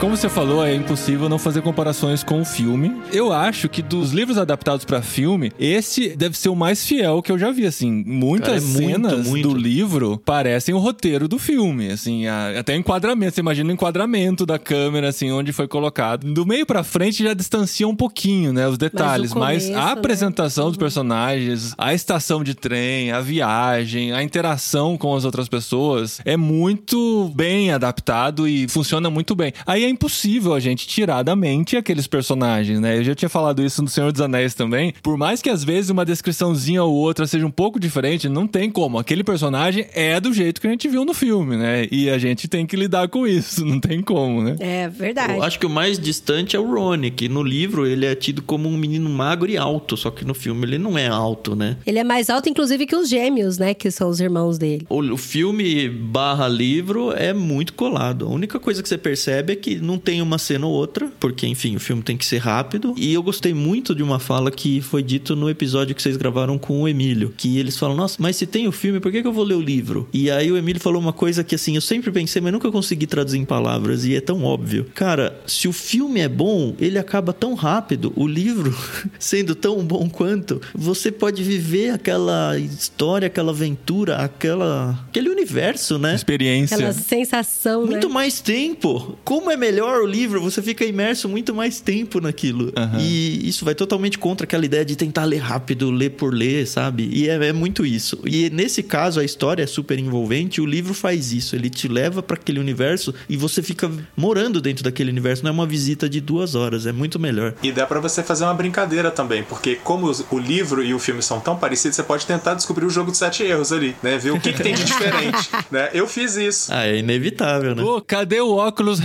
Como 0.00 0.16
você 0.16 0.28
falou, 0.28 0.64
é 0.64 0.72
impossível 0.76 1.28
não 1.28 1.40
fazer 1.40 1.60
comparações 1.60 2.22
com 2.22 2.40
o 2.40 2.44
filme. 2.44 2.92
Eu 3.12 3.32
acho 3.32 3.68
que 3.68 3.82
dos 3.82 4.12
livros 4.12 4.38
adaptados 4.38 4.84
pra 4.84 5.02
filme, 5.02 5.50
esse 5.58 6.10
deve 6.10 6.38
ser 6.38 6.50
o 6.50 6.54
mais 6.54 6.86
fiel 6.86 7.20
que 7.20 7.32
eu 7.32 7.38
já 7.38 7.50
vi, 7.50 7.66
assim. 7.66 8.04
Muitas 8.06 8.48
Cara, 8.48 8.58
é 8.58 8.60
muito, 8.86 9.08
cenas 9.08 9.26
muito. 9.26 9.48
do 9.48 9.54
livro 9.58 10.16
parecem 10.24 10.72
o 10.72 10.78
roteiro 10.78 11.26
do 11.26 11.36
filme, 11.36 11.88
assim, 11.90 12.28
a- 12.28 12.60
até 12.60 12.74
o 12.74 12.78
enquadramento, 12.78 13.34
você 13.34 13.40
imagina 13.40 13.70
o 13.70 13.72
enquadramento 13.72 14.46
da 14.46 14.56
câmera, 14.56 15.08
assim, 15.08 15.32
onde 15.32 15.52
foi 15.52 15.66
colocado. 15.66 16.32
Do 16.32 16.46
meio 16.46 16.64
pra 16.64 16.84
frente 16.84 17.24
já 17.24 17.34
distancia 17.34 17.86
um 17.88 17.96
pouquinho, 17.96 18.52
né, 18.52 18.68
os 18.68 18.78
detalhes, 18.78 19.34
mas, 19.34 19.64
começo, 19.64 19.80
a 19.82 19.86
né? 19.86 19.92
apresentação 19.92 20.68
dos 20.68 20.76
personagens, 20.76 21.74
a 21.76 21.92
estação 21.92 22.44
de 22.44 22.54
trem, 22.54 23.10
a 23.10 23.20
viagem, 23.20 24.12
a 24.12 24.22
interação 24.22 24.96
com 24.96 25.12
as 25.16 25.24
outras 25.24 25.48
pessoas 25.48 26.20
é 26.24 26.36
muito 26.36 27.32
bem 27.34 27.72
adaptado 27.72 28.46
e 28.46 28.68
funciona 28.68 29.10
muito 29.10 29.34
bem. 29.34 29.52
Aí 29.66 29.87
é 29.88 29.90
impossível 29.90 30.54
a 30.54 30.60
gente 30.60 30.86
tirar 30.86 31.22
da 31.22 31.34
mente 31.34 31.76
aqueles 31.76 32.06
personagens, 32.06 32.80
né? 32.80 32.98
Eu 32.98 33.04
já 33.04 33.14
tinha 33.14 33.28
falado 33.28 33.64
isso 33.64 33.82
no 33.82 33.88
Senhor 33.88 34.12
dos 34.12 34.20
Anéis 34.20 34.54
também. 34.54 34.94
Por 35.02 35.16
mais 35.16 35.42
que 35.42 35.50
às 35.50 35.64
vezes 35.64 35.90
uma 35.90 36.04
descriçãozinha 36.04 36.82
ou 36.82 36.94
outra 36.94 37.26
seja 37.26 37.46
um 37.46 37.50
pouco 37.50 37.80
diferente, 37.80 38.28
não 38.28 38.46
tem 38.46 38.70
como. 38.70 38.98
Aquele 38.98 39.24
personagem 39.24 39.86
é 39.92 40.20
do 40.20 40.32
jeito 40.32 40.60
que 40.60 40.66
a 40.66 40.70
gente 40.70 40.88
viu 40.88 41.04
no 41.04 41.14
filme, 41.14 41.56
né? 41.56 41.86
E 41.90 42.08
a 42.10 42.18
gente 42.18 42.48
tem 42.48 42.66
que 42.66 42.76
lidar 42.76 43.08
com 43.08 43.26
isso, 43.26 43.64
não 43.66 43.80
tem 43.80 44.00
como, 44.00 44.42
né? 44.42 44.56
É 44.60 44.88
verdade. 44.88 45.34
Eu 45.34 45.42
acho 45.42 45.58
que 45.58 45.66
o 45.66 45.70
mais 45.70 45.98
distante 45.98 46.56
é 46.56 46.58
o 46.60 46.70
Rony, 46.70 47.10
que 47.10 47.28
no 47.28 47.42
livro 47.42 47.86
ele 47.86 48.06
é 48.06 48.14
tido 48.14 48.42
como 48.42 48.68
um 48.68 48.76
menino 48.76 49.08
magro 49.08 49.50
e 49.50 49.56
alto, 49.56 49.96
só 49.96 50.10
que 50.10 50.24
no 50.24 50.34
filme 50.34 50.64
ele 50.64 50.78
não 50.78 50.96
é 50.98 51.06
alto, 51.06 51.56
né? 51.56 51.76
Ele 51.86 51.98
é 51.98 52.04
mais 52.04 52.30
alto, 52.30 52.48
inclusive, 52.48 52.86
que 52.86 52.96
os 52.96 53.08
gêmeos, 53.08 53.58
né? 53.58 53.74
Que 53.74 53.90
são 53.90 54.08
os 54.08 54.20
irmãos 54.20 54.58
dele. 54.58 54.86
O, 54.88 55.00
o 55.00 55.16
filme 55.16 55.88
barra 55.88 56.48
livro 56.48 57.12
é 57.12 57.32
muito 57.32 57.72
colado. 57.72 58.26
A 58.26 58.28
única 58.28 58.58
coisa 58.58 58.82
que 58.82 58.88
você 58.88 58.98
percebe 58.98 59.52
é 59.52 59.56
que 59.56 59.77
não 59.80 59.98
tem 59.98 60.22
uma 60.22 60.38
cena 60.38 60.66
ou 60.66 60.72
outra, 60.72 61.10
porque, 61.18 61.46
enfim, 61.46 61.76
o 61.76 61.80
filme 61.80 62.02
tem 62.02 62.16
que 62.16 62.26
ser 62.26 62.38
rápido. 62.38 62.94
E 62.96 63.12
eu 63.12 63.22
gostei 63.22 63.54
muito 63.54 63.94
de 63.94 64.02
uma 64.02 64.18
fala 64.18 64.50
que 64.50 64.80
foi 64.80 65.02
dito 65.02 65.34
no 65.34 65.48
episódio 65.48 65.94
que 65.94 66.02
vocês 66.02 66.16
gravaram 66.16 66.58
com 66.58 66.82
o 66.82 66.88
Emílio, 66.88 67.32
que 67.36 67.58
eles 67.58 67.76
falam, 67.76 67.96
nossa, 67.96 68.16
mas 68.18 68.36
se 68.36 68.46
tem 68.46 68.66
o 68.66 68.72
filme, 68.72 69.00
por 69.00 69.12
que, 69.12 69.22
que 69.22 69.28
eu 69.28 69.32
vou 69.32 69.44
ler 69.44 69.54
o 69.54 69.60
livro? 69.60 70.08
E 70.12 70.30
aí 70.30 70.50
o 70.50 70.56
Emílio 70.56 70.80
falou 70.80 71.00
uma 71.00 71.12
coisa 71.12 71.42
que, 71.44 71.54
assim, 71.54 71.74
eu 71.74 71.80
sempre 71.80 72.10
pensei, 72.10 72.40
mas 72.40 72.52
nunca 72.52 72.70
consegui 72.70 73.06
traduzir 73.06 73.38
em 73.38 73.44
palavras, 73.44 74.04
e 74.04 74.14
é 74.14 74.20
tão 74.20 74.44
óbvio. 74.44 74.86
Cara, 74.94 75.38
se 75.46 75.68
o 75.68 75.72
filme 75.72 76.20
é 76.20 76.28
bom, 76.28 76.74
ele 76.78 76.98
acaba 76.98 77.32
tão 77.32 77.54
rápido, 77.54 78.12
o 78.16 78.26
livro 78.26 78.76
sendo 79.18 79.54
tão 79.54 79.84
bom 79.84 80.08
quanto, 80.08 80.60
você 80.74 81.10
pode 81.10 81.42
viver 81.42 81.90
aquela 81.90 82.58
história, 82.58 83.26
aquela 83.26 83.50
aventura, 83.50 84.16
aquela 84.16 84.98
aquele 85.08 85.28
universo, 85.28 85.98
né? 85.98 86.14
Experiência. 86.14 86.76
Aquela 86.76 86.92
sensação, 86.92 87.86
Muito 87.86 88.08
né? 88.08 88.14
mais 88.14 88.40
tempo. 88.40 89.18
Como 89.24 89.50
é 89.50 89.56
melhor 89.56 89.67
o 90.02 90.06
livro, 90.06 90.40
você 90.40 90.62
fica 90.62 90.84
imerso 90.84 91.28
muito 91.28 91.54
mais 91.54 91.80
tempo 91.80 92.20
naquilo. 92.20 92.72
Aham. 92.76 92.98
E 93.00 93.48
isso 93.48 93.64
vai 93.64 93.74
totalmente 93.74 94.18
contra 94.18 94.44
aquela 94.44 94.64
ideia 94.64 94.84
de 94.84 94.96
tentar 94.96 95.24
ler 95.24 95.38
rápido, 95.38 95.90
ler 95.90 96.10
por 96.10 96.32
ler, 96.34 96.66
sabe? 96.66 97.08
E 97.12 97.28
é, 97.28 97.34
é 97.34 97.52
muito 97.52 97.84
isso. 97.84 98.18
E 98.24 98.50
nesse 98.50 98.82
caso, 98.82 99.20
a 99.20 99.24
história 99.24 99.62
é 99.62 99.66
super 99.66 99.98
envolvente, 99.98 100.60
o 100.60 100.66
livro 100.66 100.94
faz 100.94 101.32
isso. 101.32 101.54
Ele 101.54 101.70
te 101.70 101.88
leva 101.88 102.22
para 102.22 102.36
aquele 102.36 102.58
universo 102.58 103.14
e 103.28 103.36
você 103.36 103.62
fica 103.62 103.90
morando 104.16 104.60
dentro 104.60 104.84
daquele 104.84 105.10
universo. 105.10 105.42
Não 105.44 105.50
é 105.50 105.52
uma 105.52 105.66
visita 105.66 106.08
de 106.08 106.20
duas 106.20 106.54
horas, 106.54 106.86
é 106.86 106.92
muito 106.92 107.18
melhor. 107.18 107.54
E 107.62 107.72
dá 107.72 107.86
pra 107.86 108.00
você 108.00 108.22
fazer 108.22 108.44
uma 108.44 108.54
brincadeira 108.54 109.10
também, 109.10 109.42
porque 109.42 109.76
como 109.76 110.10
o 110.30 110.38
livro 110.38 110.82
e 110.82 110.94
o 110.94 110.98
filme 110.98 111.22
são 111.22 111.40
tão 111.40 111.56
parecidos, 111.56 111.96
você 111.96 112.02
pode 112.02 112.26
tentar 112.26 112.54
descobrir 112.54 112.86
o 112.86 112.90
jogo 112.90 113.10
dos 113.10 113.18
sete 113.18 113.42
erros 113.42 113.72
ali, 113.72 113.94
né? 114.02 114.18
Ver 114.18 114.32
o 114.32 114.40
que, 114.40 114.52
que 114.52 114.62
tem 114.62 114.74
de 114.74 114.84
diferente, 114.84 115.48
né? 115.70 115.90
Eu 115.92 116.06
fiz 116.06 116.36
isso. 116.36 116.72
Ah, 116.72 116.86
é 116.86 116.98
inevitável, 116.98 117.74
né? 117.74 117.82
Pô, 117.82 118.00
cadê 118.00 118.40
o 118.40 118.54
óculos 118.56 118.98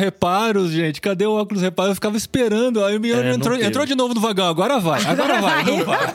reparos, 0.54 0.72
gente? 0.72 1.02
Cadê 1.02 1.26
o 1.26 1.34
óculos 1.34 1.62
reparos? 1.62 1.92
Eu 1.92 1.96
ficava 1.96 2.18
esperando. 2.18 2.84
Aí 2.84 2.96
o 2.96 3.00
menino 3.00 3.22
É, 3.22 3.34
entrou, 3.34 3.56
entrou 3.56 3.86
de 3.86 3.96
novo 3.96 4.14
no 4.14 4.22
vagão. 4.22 4.48
Agora 4.48 4.80
vai, 4.80 5.04
agora 5.06 5.42
vai. 5.42 5.64
Não 5.64 5.86
vai. 5.86 6.14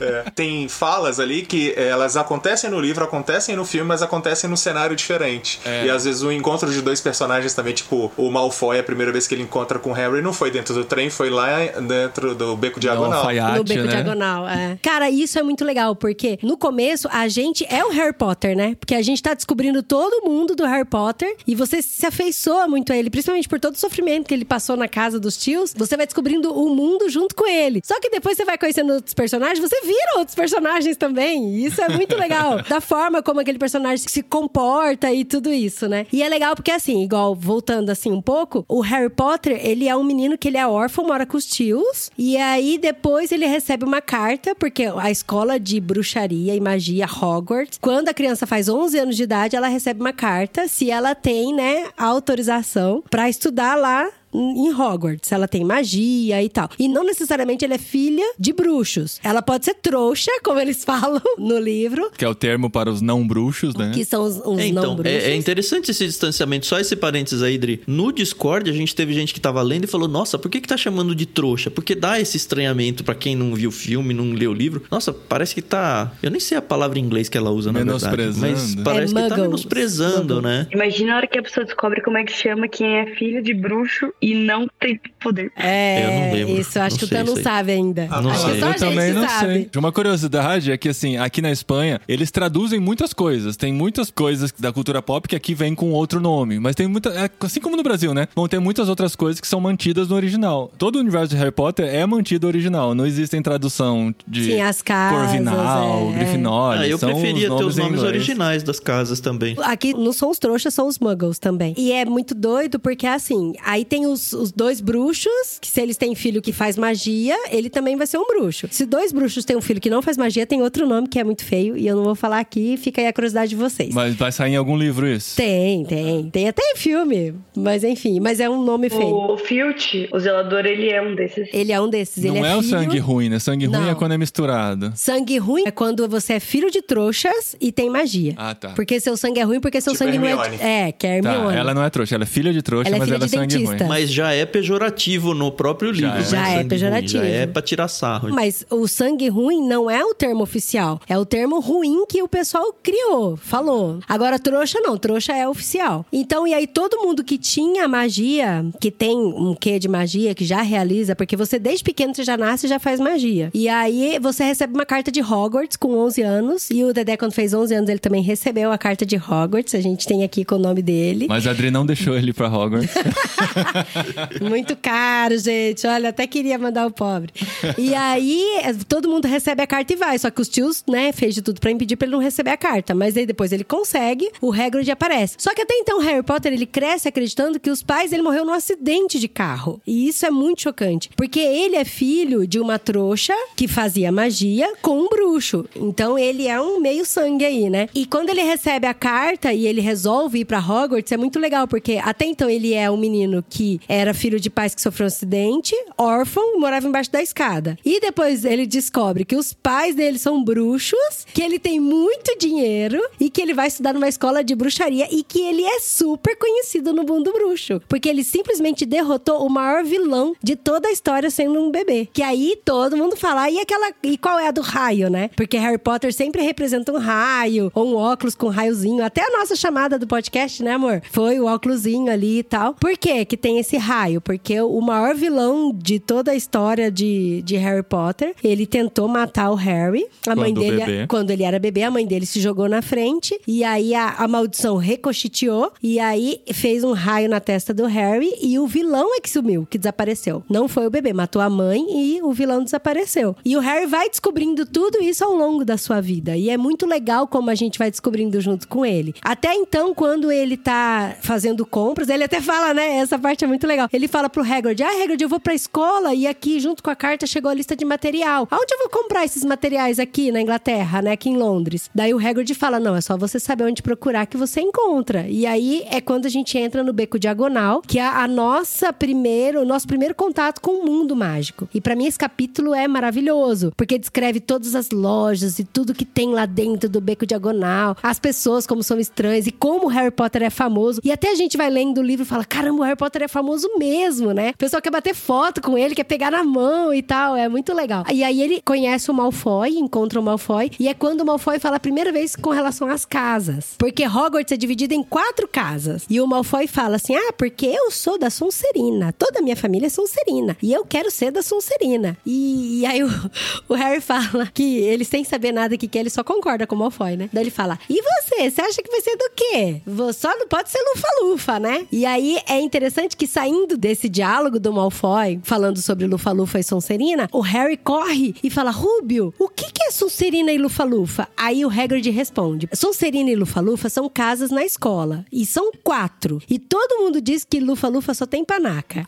É, 0.00 0.30
tem 0.34 0.68
falas 0.68 1.18
ali 1.18 1.42
que 1.42 1.72
é, 1.76 1.88
elas 1.88 2.16
acontecem 2.16 2.70
no 2.70 2.80
livro, 2.80 3.04
acontecem 3.04 3.56
no 3.56 3.64
filme, 3.64 3.86
mas 3.86 4.02
acontecem 4.02 4.48
num 4.48 4.56
cenário 4.56 4.94
diferente. 4.94 5.60
É. 5.64 5.86
E 5.86 5.90
às 5.90 6.04
vezes 6.04 6.22
o 6.22 6.30
encontro 6.30 6.70
de 6.70 6.80
dois 6.82 7.00
personagens 7.00 7.54
também, 7.54 7.74
tipo, 7.74 8.12
o 8.16 8.30
Malfoy, 8.30 8.78
a 8.78 8.82
primeira 8.82 9.12
vez 9.12 9.26
que 9.26 9.34
ele 9.34 9.42
encontra 9.42 9.78
com 9.78 9.90
o 9.90 9.92
Harry, 9.92 10.20
não 10.20 10.32
foi 10.32 10.50
dentro 10.50 10.74
do 10.74 10.84
trem, 10.84 11.10
foi 11.10 11.30
lá 11.30 11.58
dentro 11.86 12.34
do 12.34 12.56
beco 12.56 12.80
diagonal. 12.80 13.10
Não, 13.10 13.18
alfaiate, 13.18 13.58
no 13.58 13.64
beco 13.64 13.82
né? 13.82 13.88
diagonal, 13.88 14.48
é. 14.48 14.78
Cara, 14.82 15.10
isso 15.10 15.38
é 15.38 15.42
muito 15.42 15.64
legal, 15.64 15.94
porque 15.94 16.38
no 16.42 16.56
começo 16.56 17.08
a 17.10 17.28
gente 17.28 17.64
é 17.68 17.84
o 17.84 17.90
Harry 17.90 18.12
Potter, 18.12 18.56
né? 18.56 18.76
Porque 18.78 18.94
a 18.94 19.02
gente 19.02 19.22
tá 19.22 19.34
descobrindo 19.34 19.82
todo 19.82 20.24
mundo 20.24 20.54
do 20.54 20.64
Harry 20.64 20.84
Potter 20.84 21.36
e 21.46 21.54
você 21.54 21.80
se 21.82 22.06
afeiçoa 22.06 22.66
muito 22.66 22.92
a 22.92 22.96
ele, 22.96 23.10
principalmente 23.14 23.48
por 23.48 23.60
todo 23.60 23.76
o 23.76 23.78
sofrimento 23.78 24.26
que 24.26 24.34
ele 24.34 24.44
passou 24.44 24.76
na 24.76 24.88
casa 24.88 25.20
dos 25.20 25.36
tios. 25.36 25.72
Você 25.76 25.96
vai 25.96 26.04
descobrindo 26.04 26.52
o 26.52 26.74
mundo 26.74 27.08
junto 27.08 27.32
com 27.32 27.46
ele. 27.46 27.80
Só 27.84 28.00
que 28.00 28.10
depois 28.10 28.36
você 28.36 28.44
vai 28.44 28.58
conhecendo 28.58 28.92
outros 28.92 29.14
personagens, 29.14 29.60
você 29.60 29.80
vira 29.82 30.18
outros 30.18 30.34
personagens 30.34 30.96
também. 30.96 31.54
E 31.54 31.66
isso 31.66 31.80
é 31.80 31.88
muito 31.90 32.16
legal. 32.16 32.60
da 32.68 32.80
forma 32.80 33.22
como 33.22 33.38
aquele 33.38 33.56
personagem 33.56 34.04
se 34.08 34.20
comporta 34.20 35.12
e 35.12 35.24
tudo 35.24 35.52
isso, 35.52 35.88
né? 35.88 36.08
E 36.12 36.24
é 36.24 36.28
legal 36.28 36.56
porque, 36.56 36.72
assim, 36.72 37.04
igual 37.04 37.36
voltando 37.36 37.90
assim 37.90 38.10
um 38.10 38.20
pouco, 38.20 38.64
o 38.68 38.80
Harry 38.80 39.08
Potter, 39.08 39.64
ele 39.64 39.88
é 39.88 39.94
um 39.94 40.02
menino 40.02 40.36
que 40.36 40.48
ele 40.48 40.58
é 40.58 40.66
órfão, 40.66 41.06
mora 41.06 41.24
com 41.24 41.36
os 41.36 41.46
tios. 41.46 42.10
E 42.18 42.36
aí 42.36 42.78
depois 42.78 43.30
ele 43.30 43.46
recebe 43.46 43.84
uma 43.84 44.00
carta, 44.00 44.56
porque 44.56 44.86
a 44.86 45.08
escola 45.08 45.60
de 45.60 45.78
bruxaria 45.78 46.56
e 46.56 46.60
magia 46.60 47.06
Hogwarts, 47.06 47.78
quando 47.80 48.08
a 48.08 48.14
criança 48.14 48.44
faz 48.44 48.68
11 48.68 48.98
anos 48.98 49.16
de 49.16 49.22
idade, 49.22 49.54
ela 49.54 49.68
recebe 49.68 50.00
uma 50.00 50.12
carta 50.12 50.66
se 50.66 50.90
ela 50.90 51.14
tem, 51.14 51.54
né, 51.54 51.86
autorização 51.96 53.03
pra 53.10 53.28
estudar 53.28 53.74
lá 53.76 54.10
em 54.34 54.72
Hogwarts. 54.74 55.30
Ela 55.32 55.46
tem 55.48 55.64
magia 55.64 56.42
e 56.42 56.48
tal. 56.48 56.68
E 56.78 56.88
não 56.88 57.04
necessariamente 57.04 57.64
ela 57.64 57.74
é 57.74 57.78
filha 57.78 58.24
de 58.38 58.52
bruxos. 58.52 59.20
Ela 59.22 59.40
pode 59.42 59.64
ser 59.64 59.74
trouxa, 59.74 60.30
como 60.42 60.58
eles 60.60 60.82
falam 60.84 61.20
no 61.38 61.58
livro, 61.58 62.10
Que 62.16 62.24
é 62.24 62.28
o 62.28 62.34
termo 62.34 62.68
para 62.70 62.90
os 62.90 63.00
não 63.00 63.26
bruxos, 63.26 63.74
né? 63.74 63.92
que 63.94 64.04
são 64.04 64.22
os, 64.24 64.36
os 64.38 64.58
É, 64.58 64.70
não 64.72 64.82
então, 64.82 64.94
bruxos. 64.96 65.12
é, 65.12 65.30
é 65.30 65.36
interessante 65.36 65.90
esse 65.90 66.04
distanciamento. 66.06 66.66
Só 66.66 66.78
esse 66.78 66.96
parênteses 66.96 67.42
aí, 67.42 67.56
Dri. 67.58 67.82
No 67.86 68.12
Discord, 68.12 68.68
a 68.70 68.72
gente 68.72 68.94
teve 68.94 69.12
gente 69.12 69.32
que 69.34 69.40
tava 69.40 69.60
lendo 69.62 69.84
e 69.84 69.86
falou: 69.86 70.08
Nossa, 70.08 70.38
por 70.38 70.50
que, 70.50 70.60
que 70.60 70.68
tá 70.68 70.76
chamando 70.76 71.14
de 71.14 71.26
trouxa? 71.26 71.70
Porque 71.70 71.94
dá 71.94 72.20
esse 72.20 72.36
estranhamento 72.36 73.04
pra 73.04 73.14
quem 73.14 73.36
não 73.36 73.54
viu 73.54 73.68
o 73.68 73.72
filme, 73.72 74.12
não 74.14 74.32
leu 74.32 74.50
o 74.50 74.54
livro. 74.54 74.82
Nossa, 74.90 75.12
parece 75.12 75.54
que 75.54 75.62
tá. 75.62 76.12
Eu 76.22 76.30
nem 76.30 76.40
sei 76.40 76.58
a 76.58 76.62
palavra 76.62 76.98
em 76.98 77.02
inglês 77.02 77.28
que 77.28 77.36
ela 77.38 77.50
usa, 77.50 77.72
na 77.72 77.80
verdade. 77.80 78.04
Mas 78.04 78.12
Menosprezando. 78.40 78.84
parece 78.84 79.04
É 79.04 79.06
que 79.06 79.14
tá 79.14 79.22
muggles. 79.36 79.42
menosprezando, 79.42 80.42
né? 80.42 80.66
Imagina 80.72 81.14
a 81.14 81.16
hora 81.18 81.26
que 81.26 81.38
a 81.38 81.42
pessoa 81.42 81.64
descobre 81.64 82.00
como 82.02 82.18
é 82.18 82.24
que 82.24 82.32
chama 82.32 82.68
quem 82.68 82.96
é 82.98 83.06
filho 83.14 83.42
de 83.42 83.54
bruxo 83.54 84.12
e 84.24 84.34
não 84.34 84.66
tem 84.80 85.00
poder. 85.22 85.52
É, 85.56 86.04
Eu 86.04 86.10
não 86.10 86.32
lembro. 86.32 86.60
isso 86.60 86.78
eu 86.78 86.82
acho 86.82 86.94
Não 86.94 86.98
que 86.98 87.04
o 87.04 87.08
sei 87.08 87.18
Tan 87.18 87.24
não 87.24 87.32
isso 87.32 87.38
aí. 87.38 87.44
sabe 87.44 87.72
ainda. 87.72 88.06
não 88.06 88.30
acho 88.30 88.44
sei. 88.44 88.52
que 88.54 88.60
só 88.60 88.64
a 88.64 88.68
Eu 88.68 88.72
gente 88.72 88.80
também 88.80 89.12
não 89.12 89.28
sabe. 89.28 89.52
sei. 89.54 89.70
Uma 89.76 89.92
curiosidade 89.92 90.72
é 90.72 90.76
que, 90.76 90.88
assim, 90.88 91.16
aqui 91.16 91.40
na 91.42 91.50
Espanha, 91.50 92.00
eles 92.08 92.30
traduzem 92.30 92.80
muitas 92.80 93.12
coisas. 93.12 93.56
Tem 93.56 93.72
muitas 93.72 94.10
coisas 94.10 94.52
da 94.58 94.72
cultura 94.72 95.02
pop 95.02 95.28
que 95.28 95.36
aqui 95.36 95.54
vem 95.54 95.74
com 95.74 95.90
outro 95.92 96.20
nome. 96.20 96.58
Mas 96.58 96.74
tem 96.74 96.86
muita. 96.86 97.10
é, 97.10 97.30
assim 97.40 97.60
como 97.60 97.76
no 97.76 97.82
Brasil, 97.82 98.14
né? 98.14 98.28
Vão 98.34 98.48
ter 98.48 98.58
muitas 98.58 98.88
outras 98.88 99.14
coisas 99.16 99.40
que 99.40 99.46
são 99.46 99.60
mantidas 99.60 100.08
no 100.08 100.16
original. 100.16 100.70
Todo 100.78 100.96
o 100.96 101.00
universo 101.00 101.28
de 101.28 101.36
Harry 101.36 101.52
Potter 101.52 101.86
é 101.86 102.04
mantido 102.06 102.46
original. 102.46 102.94
Não 102.94 103.06
existem 103.06 103.42
tradução 103.42 104.14
de 104.26 104.44
Sim, 104.44 104.60
as 104.60 104.80
casas, 104.82 105.18
Corvinal, 105.18 106.10
é. 106.10 106.18
Grifinória. 106.18 106.82
Ah, 106.82 106.88
eu 106.88 106.98
são 106.98 107.10
preferia 107.10 107.52
os 107.52 107.58
ter 107.58 107.64
os 107.64 107.76
nomes 107.76 108.02
originais 108.02 108.62
das 108.62 108.80
casas 108.80 109.20
também. 109.20 109.56
Aqui 109.62 109.92
não 109.94 110.12
são 110.12 110.30
os 110.30 110.38
trouxas, 110.38 110.72
são 110.74 110.86
os 110.88 110.98
muggles 110.98 111.38
também. 111.38 111.74
E 111.76 111.92
é 111.92 112.04
muito 112.04 112.34
doido 112.34 112.78
porque, 112.78 113.06
assim, 113.06 113.52
aí 113.64 113.84
tem 113.84 114.06
os, 114.14 114.32
os 114.32 114.52
dois 114.52 114.80
bruxos, 114.80 115.58
que 115.60 115.68
se 115.68 115.80
eles 115.80 115.96
têm 115.96 116.14
filho 116.14 116.40
que 116.40 116.52
faz 116.52 116.76
magia, 116.78 117.36
ele 117.50 117.68
também 117.68 117.96
vai 117.96 118.06
ser 118.06 118.18
um 118.18 118.24
bruxo. 118.26 118.66
Se 118.70 118.86
dois 118.86 119.12
bruxos 119.12 119.44
têm 119.44 119.56
um 119.56 119.60
filho 119.60 119.80
que 119.80 119.90
não 119.90 120.00
faz 120.00 120.16
magia, 120.16 120.46
tem 120.46 120.62
outro 120.62 120.86
nome 120.86 121.08
que 121.08 121.18
é 121.18 121.24
muito 121.24 121.44
feio 121.44 121.76
e 121.76 121.86
eu 121.86 121.96
não 121.96 122.04
vou 122.04 122.14
falar 122.14 122.38
aqui, 122.40 122.76
fica 122.76 123.00
aí 123.00 123.06
a 123.06 123.12
curiosidade 123.12 123.50
de 123.50 123.56
vocês. 123.56 123.92
Mas 123.94 124.14
vai 124.14 124.32
sair 124.32 124.52
em 124.52 124.56
algum 124.56 124.76
livro 124.76 125.06
isso? 125.06 125.36
Tem, 125.36 125.84
tem. 125.84 126.30
Tem 126.30 126.48
até 126.48 126.62
filme. 126.76 127.34
Mas 127.56 127.84
enfim, 127.84 128.20
mas 128.20 128.40
é 128.40 128.48
um 128.48 128.62
nome 128.62 128.88
feio. 128.88 129.14
O 129.14 129.36
Filch, 129.36 130.08
o 130.12 130.18
zelador, 130.18 130.64
ele 130.66 130.88
é 130.90 131.02
um 131.02 131.14
desses. 131.14 131.48
Ele 131.52 131.72
é 131.72 131.80
um 131.80 131.88
desses. 131.88 132.24
Não 132.24 132.36
ele 132.36 132.46
é, 132.46 132.50
é, 132.50 132.56
o 132.56 132.62
filho... 132.62 132.70
sangue 132.78 132.98
ruim, 132.98 133.28
né? 133.28 133.38
Sangue 133.38 133.66
ruim 133.66 133.78
Não. 133.80 133.90
é 133.90 133.94
quando 133.94 134.12
é 134.12 134.18
misturado. 134.18 134.92
Sangue 134.94 135.38
ruim 135.38 135.64
é 135.66 135.70
quando 135.70 136.08
você 136.08 136.34
é 136.34 136.40
filho 136.40 136.70
de 136.70 136.80
trouxas 136.82 137.56
e 137.60 137.70
tem 137.72 137.90
magia. 137.90 138.34
Ah, 138.36 138.54
tá. 138.54 138.70
Porque 138.70 139.00
seu 139.00 139.16
sangue 139.16 139.40
é 139.40 139.42
ruim, 139.42 139.60
porque 139.60 139.80
seu 139.80 139.92
Tipo 139.92 140.04
sangue 140.04 140.18
não 140.18 140.26
Hermione. 140.28 140.56
é. 140.60 140.88
É, 140.88 140.92
que 140.92 141.06
é 141.06 141.20
Tá, 141.20 141.32
Hermione. 141.32 141.56
ela 141.56 141.74
não 141.74 141.82
é 141.82 141.90
trouxa, 141.90 142.14
ela 142.14 142.24
é 142.24 142.26
filha 142.26 142.52
de 142.52 142.62
trouxa, 142.62 142.88
Ela 142.88 142.96
é 142.96 142.98
mas 142.98 143.06
filha 143.08 143.16
ela 143.16 143.24
é 143.24 143.28
sangue 143.28 143.46
dentista. 143.58 143.84
ruim. 143.84 143.88
Mas 143.94 144.12
já 144.12 144.32
é 144.32 144.44
pejorativo 144.44 145.34
no 145.34 145.52
próprio 145.52 145.92
livro. 145.92 146.08
é. 146.08 146.18
né? 146.18 146.24
Já 146.24 146.38
é 146.40 146.44
Sangue 146.44 146.56
ruim, 146.58 146.68
pejorativo. 146.68 147.22
Já 147.24 147.28
é 147.28 147.46
pra 147.46 147.62
tirar 147.62 147.88
sarro. 147.88 148.28
Mas 148.30 148.66
o 148.68 148.88
sangue 148.88 149.28
ruim 149.28 149.66
não 149.66 149.88
é 149.88 150.04
o 150.04 150.12
termo 150.14 150.42
oficial. 150.42 151.00
É 151.08 151.16
o 151.16 151.24
termo 151.24 151.60
ruim 151.60 152.04
que 152.06 152.20
o 152.22 152.28
pessoal 152.28 152.74
criou, 152.82 153.36
falou. 153.36 154.00
Agora, 154.08 154.36
trouxa 154.38 154.80
não, 154.80 154.98
trouxa 154.98 155.32
é 155.32 155.48
oficial. 155.48 156.04
Então, 156.12 156.44
e 156.46 156.52
aí 156.52 156.66
todo 156.66 156.98
mundo 156.98 157.22
que 157.22 157.38
tinha 157.38 157.86
magia, 157.86 158.64
que 158.80 158.90
tem 158.90 159.16
um 159.16 159.54
quê 159.54 159.78
de 159.78 159.86
magia, 159.88 160.34
que 160.34 160.44
já 160.44 160.60
realiza, 160.60 161.14
porque 161.14 161.36
você 161.36 161.56
desde 161.58 161.84
pequeno 161.84 162.12
você 162.14 162.24
já 162.24 162.36
nasce 162.36 162.66
e 162.66 162.68
já 162.68 162.80
faz 162.80 162.98
magia. 162.98 163.50
E 163.54 163.68
aí 163.68 164.18
você 164.18 164.42
recebe 164.42 164.74
uma 164.74 164.84
carta 164.84 165.12
de 165.12 165.20
Hogwarts 165.22 165.76
com 165.76 165.96
11 165.98 166.22
anos. 166.22 166.68
E 166.70 166.82
o 166.82 166.92
Dedé, 166.92 167.16
quando 167.16 167.32
fez 167.32 167.54
11 167.54 167.74
anos, 167.74 167.90
ele 167.90 168.00
também 168.00 168.22
recebeu 168.22 168.72
a 168.72 168.78
carta 168.78 169.06
de 169.06 169.16
Hogwarts. 169.16 169.74
A 169.74 169.80
gente 169.80 170.04
tem 170.06 170.24
aqui 170.24 170.44
com 170.44 170.56
o 170.56 170.58
nome 170.58 170.82
dele. 170.82 171.26
Mas 171.28 171.46
a 171.46 171.50
Adri 171.50 171.70
não 171.70 171.86
deixou 171.86 172.16
ele 172.16 172.30
ir 172.30 172.32
pra 172.32 172.48
Hogwarts. 172.48 172.90
Muito 174.40 174.76
caro, 174.76 175.36
gente. 175.38 175.86
Olha, 175.86 176.10
até 176.10 176.26
queria 176.26 176.58
mandar 176.58 176.86
o 176.86 176.90
pobre. 176.90 177.32
E 177.78 177.94
aí, 177.94 178.42
é, 178.62 178.72
todo 178.86 179.08
mundo 179.08 179.26
recebe 179.26 179.62
a 179.62 179.66
carta 179.66 179.92
e 179.92 179.96
vai. 179.96 180.18
Só 180.18 180.30
que 180.30 180.40
os 180.40 180.48
tios, 180.48 180.84
né, 180.88 181.12
fez 181.12 181.34
de 181.34 181.42
tudo 181.42 181.60
pra 181.60 181.70
impedir 181.70 181.96
pra 181.96 182.06
ele 182.06 182.16
não 182.16 182.22
receber 182.22 182.50
a 182.50 182.56
carta. 182.56 182.94
Mas 182.94 183.16
aí 183.16 183.26
depois 183.26 183.52
ele 183.52 183.64
consegue, 183.64 184.30
o 184.40 184.52
Hagrid 184.52 184.90
aparece. 184.90 185.36
Só 185.38 185.54
que 185.54 185.62
até 185.62 185.74
então, 185.74 186.00
Harry 186.00 186.22
Potter, 186.22 186.52
ele 186.52 186.66
cresce 186.66 187.08
acreditando 187.08 187.60
que 187.60 187.70
os 187.70 187.82
pais, 187.82 188.12
ele 188.12 188.22
morreu 188.22 188.44
num 188.44 188.52
acidente 188.52 189.18
de 189.18 189.28
carro. 189.28 189.80
E 189.86 190.08
isso 190.08 190.24
é 190.26 190.30
muito 190.30 190.62
chocante. 190.62 191.10
Porque 191.16 191.40
ele 191.40 191.76
é 191.76 191.84
filho 191.84 192.46
de 192.46 192.58
uma 192.58 192.78
trouxa 192.78 193.34
que 193.56 193.68
fazia 193.68 194.10
magia 194.12 194.72
com 194.80 194.98
um 194.98 195.08
bruxo. 195.08 195.66
Então, 195.76 196.18
ele 196.18 196.46
é 196.46 196.60
um 196.60 196.80
meio 196.80 197.04
sangue 197.04 197.44
aí, 197.44 197.70
né? 197.70 197.88
E 197.94 198.06
quando 198.06 198.30
ele 198.30 198.42
recebe 198.42 198.86
a 198.86 198.94
carta 198.94 199.52
e 199.52 199.66
ele 199.66 199.80
resolve 199.80 200.40
ir 200.40 200.44
pra 200.44 200.58
Hogwarts, 200.58 201.12
é 201.12 201.16
muito 201.16 201.38
legal. 201.38 201.66
Porque 201.66 202.00
até 202.02 202.24
então, 202.26 202.48
ele 202.48 202.74
é 202.74 202.90
um 202.90 202.96
menino 202.96 203.44
que 203.48 203.73
era 203.88 204.14
filho 204.14 204.40
de 204.40 204.50
pais 204.50 204.74
que 204.74 204.80
sofreu 204.80 205.04
um 205.04 205.08
acidente, 205.08 205.74
órfão, 205.96 206.58
morava 206.58 206.86
embaixo 206.86 207.10
da 207.10 207.22
escada. 207.22 207.78
E 207.84 208.00
depois 208.00 208.44
ele 208.44 208.66
descobre 208.66 209.24
que 209.24 209.36
os 209.36 209.52
pais 209.52 209.94
dele 209.94 210.18
são 210.18 210.42
bruxos, 210.42 211.26
que 211.32 211.42
ele 211.42 211.58
tem 211.58 211.78
muito 211.80 212.36
dinheiro 212.38 213.00
e 213.20 213.30
que 213.30 213.40
ele 213.40 213.54
vai 213.54 213.68
estudar 213.68 213.92
numa 213.92 214.08
escola 214.08 214.42
de 214.42 214.54
bruxaria 214.54 215.08
e 215.10 215.22
que 215.22 215.40
ele 215.40 215.64
é 215.64 215.80
super 215.80 216.36
conhecido 216.36 216.92
no 216.92 217.04
mundo 217.04 217.32
bruxo. 217.32 217.80
Porque 217.88 218.08
ele 218.08 218.24
simplesmente 218.24 218.86
derrotou 218.86 219.44
o 219.44 219.50
maior 219.50 219.84
vilão 219.84 220.34
de 220.42 220.56
toda 220.56 220.88
a 220.88 220.92
história 220.92 221.30
sendo 221.30 221.60
um 221.60 221.70
bebê. 221.70 222.08
Que 222.12 222.22
aí 222.22 222.58
todo 222.64 222.96
mundo 222.96 223.16
fala, 223.16 223.42
"Ah, 223.42 223.50
e 223.50 223.58
aquela. 223.58 223.92
E 224.02 224.16
qual 224.16 224.38
é 224.38 224.48
a 224.48 224.50
do 224.50 224.60
raio, 224.60 225.08
né? 225.10 225.30
Porque 225.36 225.56
Harry 225.56 225.78
Potter 225.78 226.12
sempre 226.12 226.42
representa 226.42 226.92
um 226.92 226.98
raio, 226.98 227.70
ou 227.74 227.92
um 227.92 227.96
óculos 227.96 228.34
com 228.34 228.48
raiozinho. 228.48 229.04
Até 229.04 229.22
a 229.22 229.38
nossa 229.38 229.56
chamada 229.56 229.98
do 229.98 230.06
podcast, 230.06 230.62
né, 230.62 230.72
amor? 230.72 231.02
Foi 231.10 231.38
o 231.38 231.46
óculosinho 231.46 232.10
ali 232.10 232.38
e 232.38 232.42
tal. 232.42 232.74
Por 232.74 232.96
que 232.96 233.24
que 233.24 233.36
tem 233.36 233.58
esse 233.64 233.76
raio? 233.76 234.20
Porque 234.20 234.60
o 234.60 234.80
maior 234.80 235.14
vilão 235.14 235.72
de 235.74 235.98
toda 235.98 236.30
a 236.32 236.34
história 236.34 236.90
de, 236.90 237.42
de 237.42 237.56
Harry 237.56 237.82
Potter, 237.82 238.34
ele 238.44 238.66
tentou 238.66 239.08
matar 239.08 239.50
o 239.50 239.54
Harry. 239.54 240.06
A 240.26 240.36
mãe 240.36 240.52
Quando 240.54 240.60
dele, 240.60 240.84
bebê. 240.84 241.06
quando 241.06 241.30
ele 241.30 241.42
era 241.42 241.58
bebê, 241.58 241.82
a 241.82 241.90
mãe 241.90 242.06
dele 242.06 242.26
se 242.26 242.40
jogou 242.40 242.68
na 242.68 242.82
frente. 242.82 243.38
E 243.46 243.64
aí 243.64 243.94
a, 243.94 244.10
a 244.18 244.28
maldição 244.28 244.76
recochiteou. 244.76 245.72
E 245.82 245.98
aí 245.98 246.40
fez 246.52 246.84
um 246.84 246.92
raio 246.92 247.28
na 247.28 247.40
testa 247.40 247.72
do 247.72 247.86
Harry. 247.86 248.32
E 248.40 248.58
o 248.58 248.66
vilão 248.66 249.14
é 249.16 249.20
que 249.20 249.30
sumiu, 249.30 249.66
que 249.68 249.78
desapareceu. 249.78 250.42
Não 250.48 250.68
foi 250.68 250.86
o 250.86 250.90
bebê, 250.90 251.12
matou 251.12 251.40
a 251.40 251.48
mãe 251.48 251.84
e 251.88 252.22
o 252.22 252.32
vilão 252.32 252.62
desapareceu. 252.62 253.34
E 253.44 253.56
o 253.56 253.60
Harry 253.60 253.86
vai 253.86 254.08
descobrindo 254.08 254.66
tudo 254.66 255.02
isso 255.02 255.24
ao 255.24 255.34
longo 255.34 255.64
da 255.64 255.76
sua 255.76 256.00
vida. 256.00 256.36
E 256.36 256.50
é 256.50 256.56
muito 256.56 256.86
legal 256.86 257.26
como 257.26 257.50
a 257.50 257.54
gente 257.54 257.78
vai 257.78 257.90
descobrindo 257.90 258.40
junto 258.40 258.68
com 258.68 258.84
ele. 258.84 259.14
Até 259.22 259.54
então, 259.54 259.94
quando 259.94 260.30
ele 260.30 260.56
tá 260.56 261.16
fazendo 261.22 261.64
compras, 261.64 262.08
ele 262.08 262.24
até 262.24 262.40
fala, 262.40 262.74
né? 262.74 262.96
Essa 262.96 263.18
parte 263.18 263.44
é 263.44 263.46
muito 263.46 263.53
legal. 263.66 263.88
Ele 263.92 264.08
fala 264.08 264.28
pro 264.28 264.42
Hagrid: 264.42 264.82
Ah, 264.82 265.02
Hagrid, 265.02 265.22
eu 265.22 265.28
vou 265.28 265.40
pra 265.40 265.54
escola 265.54 266.14
e 266.14 266.26
aqui, 266.26 266.58
junto 266.60 266.82
com 266.82 266.90
a 266.90 266.96
carta, 266.96 267.26
chegou 267.26 267.50
a 267.50 267.54
lista 267.54 267.76
de 267.76 267.84
material. 267.84 268.48
Aonde 268.50 268.74
eu 268.74 268.78
vou 268.78 268.88
comprar 268.88 269.24
esses 269.24 269.44
materiais 269.44 269.98
aqui 269.98 270.32
na 270.32 270.40
Inglaterra, 270.40 271.02
né? 271.02 271.12
Aqui 271.12 271.28
em 271.30 271.36
Londres. 271.36 271.90
Daí 271.94 272.12
o 272.12 272.18
Hagrid 272.18 272.54
fala: 272.54 272.80
Não, 272.80 272.96
é 272.96 273.00
só 273.00 273.16
você 273.16 273.38
saber 273.38 273.64
onde 273.64 273.82
procurar 273.82 274.26
que 274.26 274.36
você 274.36 274.60
encontra. 274.60 275.26
E 275.28 275.46
aí 275.46 275.84
é 275.90 276.00
quando 276.00 276.26
a 276.26 276.30
gente 276.30 276.56
entra 276.58 276.82
no 276.82 276.92
Beco 276.92 277.18
Diagonal, 277.18 277.82
que 277.82 277.98
é 277.98 278.06
a 278.06 278.26
nossa 278.26 278.92
primeiro, 278.92 279.62
o 279.62 279.64
nosso 279.64 279.86
primeiro 279.86 280.14
contato 280.14 280.60
com 280.60 280.72
o 280.72 280.84
mundo 280.84 281.14
mágico. 281.14 281.68
E 281.74 281.80
pra 281.80 281.94
mim 281.94 282.06
esse 282.06 282.18
capítulo 282.18 282.74
é 282.74 282.88
maravilhoso, 282.88 283.72
porque 283.76 283.98
descreve 283.98 284.40
todas 284.40 284.74
as 284.74 284.90
lojas 284.90 285.58
e 285.58 285.64
tudo 285.64 285.94
que 285.94 286.04
tem 286.04 286.32
lá 286.32 286.46
dentro 286.46 286.88
do 286.88 287.00
Beco 287.00 287.26
Diagonal, 287.26 287.96
as 288.02 288.18
pessoas 288.18 288.66
como 288.66 288.82
são 288.82 288.98
estranhas 288.98 289.46
e 289.46 289.52
como 289.52 289.88
Harry 289.88 290.10
Potter 290.10 290.42
é 290.42 290.50
famoso. 290.50 291.00
E 291.04 291.12
até 291.12 291.30
a 291.30 291.34
gente 291.34 291.56
vai 291.56 291.68
lendo 291.70 291.98
o 291.98 292.02
livro 292.02 292.24
e 292.24 292.26
fala: 292.26 292.44
caramba, 292.44 292.80
o 292.80 292.82
Harry 292.82 292.96
Potter 292.96 293.22
é 293.22 293.28
famoso 293.28 293.43
mesmo, 293.78 294.32
né? 294.32 294.50
O 294.50 294.58
pessoal 294.58 294.80
quer 294.82 294.90
bater 294.90 295.14
foto 295.14 295.60
com 295.60 295.76
ele, 295.76 295.94
quer 295.94 296.04
pegar 296.04 296.30
na 296.30 296.42
mão 296.42 296.92
e 296.92 297.02
tal. 297.02 297.36
É 297.36 297.48
muito 297.48 297.72
legal. 297.72 298.04
E 298.12 298.22
aí 298.22 298.40
ele 298.40 298.62
conhece 298.64 299.10
o 299.10 299.14
Malfoy, 299.14 299.78
encontra 299.78 300.18
o 300.18 300.22
Malfoy, 300.22 300.70
e 300.78 300.88
é 300.88 300.94
quando 300.94 301.20
o 301.20 301.26
Malfoy 301.26 301.58
fala 301.58 301.76
a 301.76 301.80
primeira 301.80 302.12
vez 302.12 302.36
com 302.36 302.50
relação 302.50 302.88
às 302.88 303.04
casas. 303.04 303.74
Porque 303.78 304.06
Hogwarts 304.06 304.52
é 304.52 304.56
dividida 304.56 304.94
em 304.94 305.02
quatro 305.02 305.46
casas. 305.48 306.04
E 306.08 306.20
o 306.20 306.26
Malfoy 306.26 306.66
fala 306.66 306.96
assim: 306.96 307.14
ah, 307.14 307.32
porque 307.32 307.66
eu 307.66 307.90
sou 307.90 308.18
da 308.18 308.30
Sonserina. 308.30 309.12
Toda 309.12 309.40
a 309.40 309.42
minha 309.42 309.56
família 309.56 309.86
é 309.86 309.90
Sonserina. 309.90 310.56
E 310.62 310.72
eu 310.72 310.84
quero 310.84 311.10
ser 311.10 311.30
da 311.30 311.42
Sonserina. 311.42 312.16
E, 312.24 312.80
e 312.80 312.86
aí 312.86 313.02
o, 313.02 313.08
o 313.68 313.74
Harry 313.74 314.00
fala 314.00 314.50
que 314.52 314.78
ele 314.78 315.04
sem 315.04 315.24
saber 315.24 315.52
nada 315.52 315.76
que 315.76 315.88
quer, 315.88 316.00
ele 316.00 316.10
só 316.10 316.24
concorda 316.24 316.66
com 316.66 316.74
o 316.74 316.78
Malfoy, 316.78 317.16
né? 317.16 317.28
Daí 317.32 317.44
ele 317.44 317.50
fala: 317.50 317.78
E 317.88 318.00
você? 318.00 318.50
Você 318.50 318.60
acha 318.60 318.82
que 318.82 318.90
vai 318.90 319.00
ser 319.00 319.16
do 319.16 319.30
quê? 319.34 319.82
Só 320.14 320.36
não 320.38 320.48
pode 320.48 320.70
ser 320.70 320.78
Lufa-Lufa, 320.94 321.58
né? 321.58 321.86
E 321.90 322.04
aí 322.06 322.38
é 322.48 322.60
interessante 322.60 323.16
que 323.16 323.26
saindo 323.34 323.76
desse 323.76 324.08
diálogo 324.08 324.60
do 324.60 324.72
Malfoy, 324.72 325.40
falando 325.42 325.80
sobre 325.80 326.06
Lufa-Lufa 326.06 326.60
e 326.60 326.62
Sonserina, 326.62 327.28
o 327.32 327.40
Harry 327.40 327.76
corre 327.76 328.32
e 328.44 328.48
fala: 328.48 328.70
Rubio, 328.70 329.34
o 329.36 329.48
que, 329.48 329.72
que 329.72 329.82
é 329.82 329.90
Sonserina 329.90 330.52
e 330.52 330.58
Lufa-Lufa? 330.58 331.26
Aí 331.36 331.64
o 331.64 331.68
Hagrid 331.68 332.08
responde: 332.10 332.68
Sonserina 332.72 333.30
e 333.30 333.34
Lufa-Lufa 333.34 333.88
são 333.88 334.08
casas 334.08 334.52
na 334.52 334.64
escola. 334.64 335.24
E 335.32 335.44
são 335.44 335.72
quatro. 335.82 336.40
E 336.48 336.60
todo 336.60 337.02
mundo 337.02 337.20
diz 337.20 337.44
que 337.44 337.58
Lufa-Lufa 337.58 338.14
só 338.14 338.24
tem 338.24 338.44
panaca. 338.44 339.04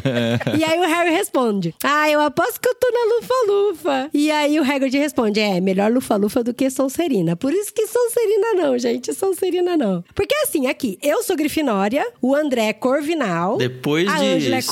e 0.58 0.64
aí 0.64 0.78
o 0.78 0.86
Harry 0.86 1.10
responde: 1.10 1.74
Ah, 1.84 2.08
eu 2.08 2.20
aposto 2.22 2.58
que 2.58 2.68
eu 2.68 2.74
tô 2.74 2.90
na 2.90 3.16
Lufa-Lufa. 3.16 4.10
E 4.14 4.30
aí 4.30 4.58
o 4.58 4.64
Hagrid 4.64 4.96
responde: 4.96 5.38
É, 5.38 5.60
melhor 5.60 5.92
Lufa-Lufa 5.92 6.42
do 6.42 6.54
que 6.54 6.70
Sonserina. 6.70 7.36
Por 7.36 7.52
isso 7.52 7.74
que 7.74 7.86
Sonserina 7.86 8.54
não, 8.54 8.78
gente. 8.78 9.12
Sonserina 9.12 9.76
não. 9.76 10.02
Porque 10.14 10.34
assim, 10.36 10.66
aqui, 10.66 10.98
eu 11.02 11.22
sou 11.22 11.36
Grifinória, 11.36 12.06
o 12.22 12.34
André 12.34 12.68
é 12.68 12.72
Corvinal. 12.72 13.58
Depois 13.68 14.08
a 14.08 14.16
de 14.18 14.52
é 14.52 14.60
50 14.60 14.64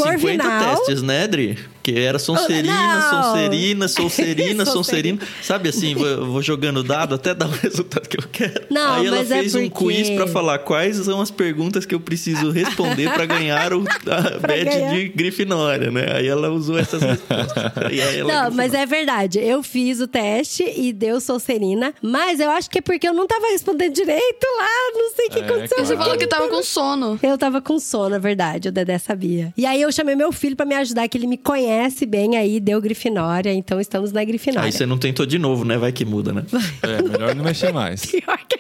Corvinal. 0.43 0.77
testes, 0.77 1.03
né, 1.03 1.25
Adri? 1.25 1.59
Que 1.85 1.99
era 1.99 2.19
Sonserina, 2.19 2.73
Não. 2.73 3.11
Sonserina, 3.35 3.89
Sonserina, 3.89 4.65
Sonserina. 4.65 5.19
Sabe 5.43 5.69
assim, 5.69 5.95
vou, 5.95 6.07
eu 6.07 6.25
vou 6.27 6.41
jogando 6.43 6.83
dado 6.83 7.15
até 7.15 7.35
dar 7.35 7.47
o 7.47 7.51
resultado 7.63 8.09
que 8.09 8.19
eu 8.19 8.25
quero. 8.33 8.65
Não, 8.71 8.95
Aí 8.95 9.07
ela 9.07 9.19
mas 9.19 9.31
é 9.31 9.39
fez 9.41 9.55
um 9.55 9.69
porque- 9.69 9.95
quiz 9.95 10.09
pra 10.11 10.27
falar 10.27 10.59
quais 10.61 10.97
são 10.97 11.21
as 11.21 11.31
perguntas 11.31 11.85
que 11.85 11.95
eu 11.95 12.01
preciso 12.01 12.51
responder 12.51 13.13
pra 13.13 13.27
ganhar 13.27 13.75
o, 13.75 13.83
badge 14.41 14.89
de 14.95 15.09
Grifinória, 15.11 15.91
né? 15.91 16.07
Aí 16.17 16.27
ela 16.27 16.49
usou 16.49 16.79
essas 16.79 17.03
respostas. 17.03 17.65
Aí 17.77 18.01
ela 18.19 18.33
Não, 18.49 18.51
mas 18.57 18.73
é 18.73 18.87
verdade. 18.87 19.39
Eu 19.39 19.63
fiz 19.63 20.01
o 20.01 20.09
teste 20.09 20.65
e 20.65 20.91
deu 20.91 21.21
Sonserina. 21.21 21.93
Mas 22.01 22.41
eu 22.41 22.51
acho 22.51 22.71
que 22.71 22.79
é 22.79 22.81
porque 22.81 23.07
eu 23.07 23.13
não 23.13 23.27
tava 23.27 23.47
respondendo 23.49 23.93
direito 23.93 24.47
lá. 24.57 24.69
Não 24.95 25.15
sei 25.15 25.27
o 25.27 25.31
que 25.31 25.39
É, 25.39 25.43
aconteceu. 25.45 25.69
claro. 25.77 25.87
Você 25.87 25.97
falou 25.99 26.17
que 26.17 26.27
tava 26.27 26.49
com 26.49 26.63
sono. 26.63 27.21
Eu 27.23 27.37
tava 27.37 27.61
com 27.61 27.79
sono, 27.79 28.15
é 28.15 28.19
verdade. 28.19 28.71
O 28.71 28.73
Dedé 28.73 28.97
sabia. 28.97 29.53
E 29.55 29.67
aí 29.67 29.83
eu 29.83 29.93
chamei 29.93 30.15
meu 30.17 30.33
filho 30.33 30.57
pra 30.57 30.65
me 30.65 30.75
ajudar, 30.77 31.07
que 31.09 31.19
ele 31.19 31.27
me 31.27 31.37
conhece 31.37 31.74
bem 32.07 32.37
aí, 32.37 32.61
deu 32.61 32.81
Grifinória. 32.81 33.53
Então 33.53 33.81
estamos 33.81 34.13
na 34.13 34.25
Grifinória. 34.25 34.67
Aí 34.67 34.73
você 34.73 34.87
não 34.87 34.99
tentou 34.99 35.27
de 35.27 35.39
novo, 35.39 35.65
né? 35.65 35.77
Vai 35.77 35.93
que 35.93 36.05
muda, 36.05 36.33
né? 36.33 36.45
É, 36.83 37.03
melhor 37.03 37.35
não 37.35 37.45
mexer 37.45 37.73
mais. 37.73 38.07
Pior 38.07 38.39
que 38.49 38.59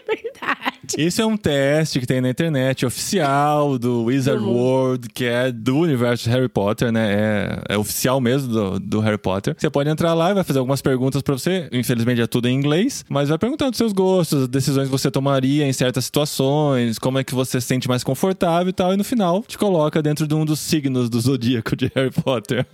Esse 0.96 1.20
é 1.20 1.26
um 1.26 1.36
teste 1.36 2.00
que 2.00 2.06
tem 2.06 2.20
na 2.20 2.28
internet, 2.30 2.84
oficial 2.86 3.78
do 3.78 4.04
Wizard 4.04 4.42
Uhum. 4.42 4.52
World, 4.52 5.08
que 5.08 5.24
é 5.24 5.52
do 5.52 5.78
universo 5.78 6.24
de 6.24 6.30
Harry 6.30 6.48
Potter, 6.48 6.90
né? 6.90 7.12
É, 7.68 7.74
é 7.74 7.78
oficial 7.78 8.20
mesmo 8.20 8.52
do, 8.52 8.80
do 8.80 9.00
Harry 9.00 9.18
Potter. 9.18 9.54
Você 9.56 9.70
pode 9.70 9.88
entrar 9.88 10.14
lá 10.14 10.30
e 10.30 10.34
vai 10.34 10.44
fazer 10.44 10.58
algumas 10.58 10.82
perguntas 10.82 11.22
pra 11.22 11.34
você. 11.34 11.68
Infelizmente 11.72 12.20
é 12.20 12.26
tudo 12.26 12.48
em 12.48 12.54
inglês, 12.54 13.04
mas 13.08 13.28
vai 13.28 13.38
perguntando 13.38 13.76
seus 13.76 13.92
gostos, 13.92 14.42
as 14.42 14.48
decisões 14.48 14.86
que 14.86 14.92
você 14.92 15.10
tomaria 15.10 15.66
em 15.66 15.72
certas 15.72 16.04
situações, 16.04 16.98
como 16.98 17.18
é 17.18 17.24
que 17.24 17.34
você 17.34 17.60
se 17.60 17.66
sente 17.66 17.88
mais 17.88 18.02
confortável 18.02 18.68
e 18.68 18.72
tal. 18.72 18.92
E 18.92 18.96
no 18.96 19.04
final 19.04 19.42
te 19.46 19.56
coloca 19.58 20.02
dentro 20.02 20.26
de 20.26 20.34
um 20.34 20.44
dos 20.44 20.60
signos 20.60 21.08
do 21.08 21.20
zodíaco 21.20 21.76
de 21.76 21.90
Harry 21.94 22.10
Potter. 22.10 22.66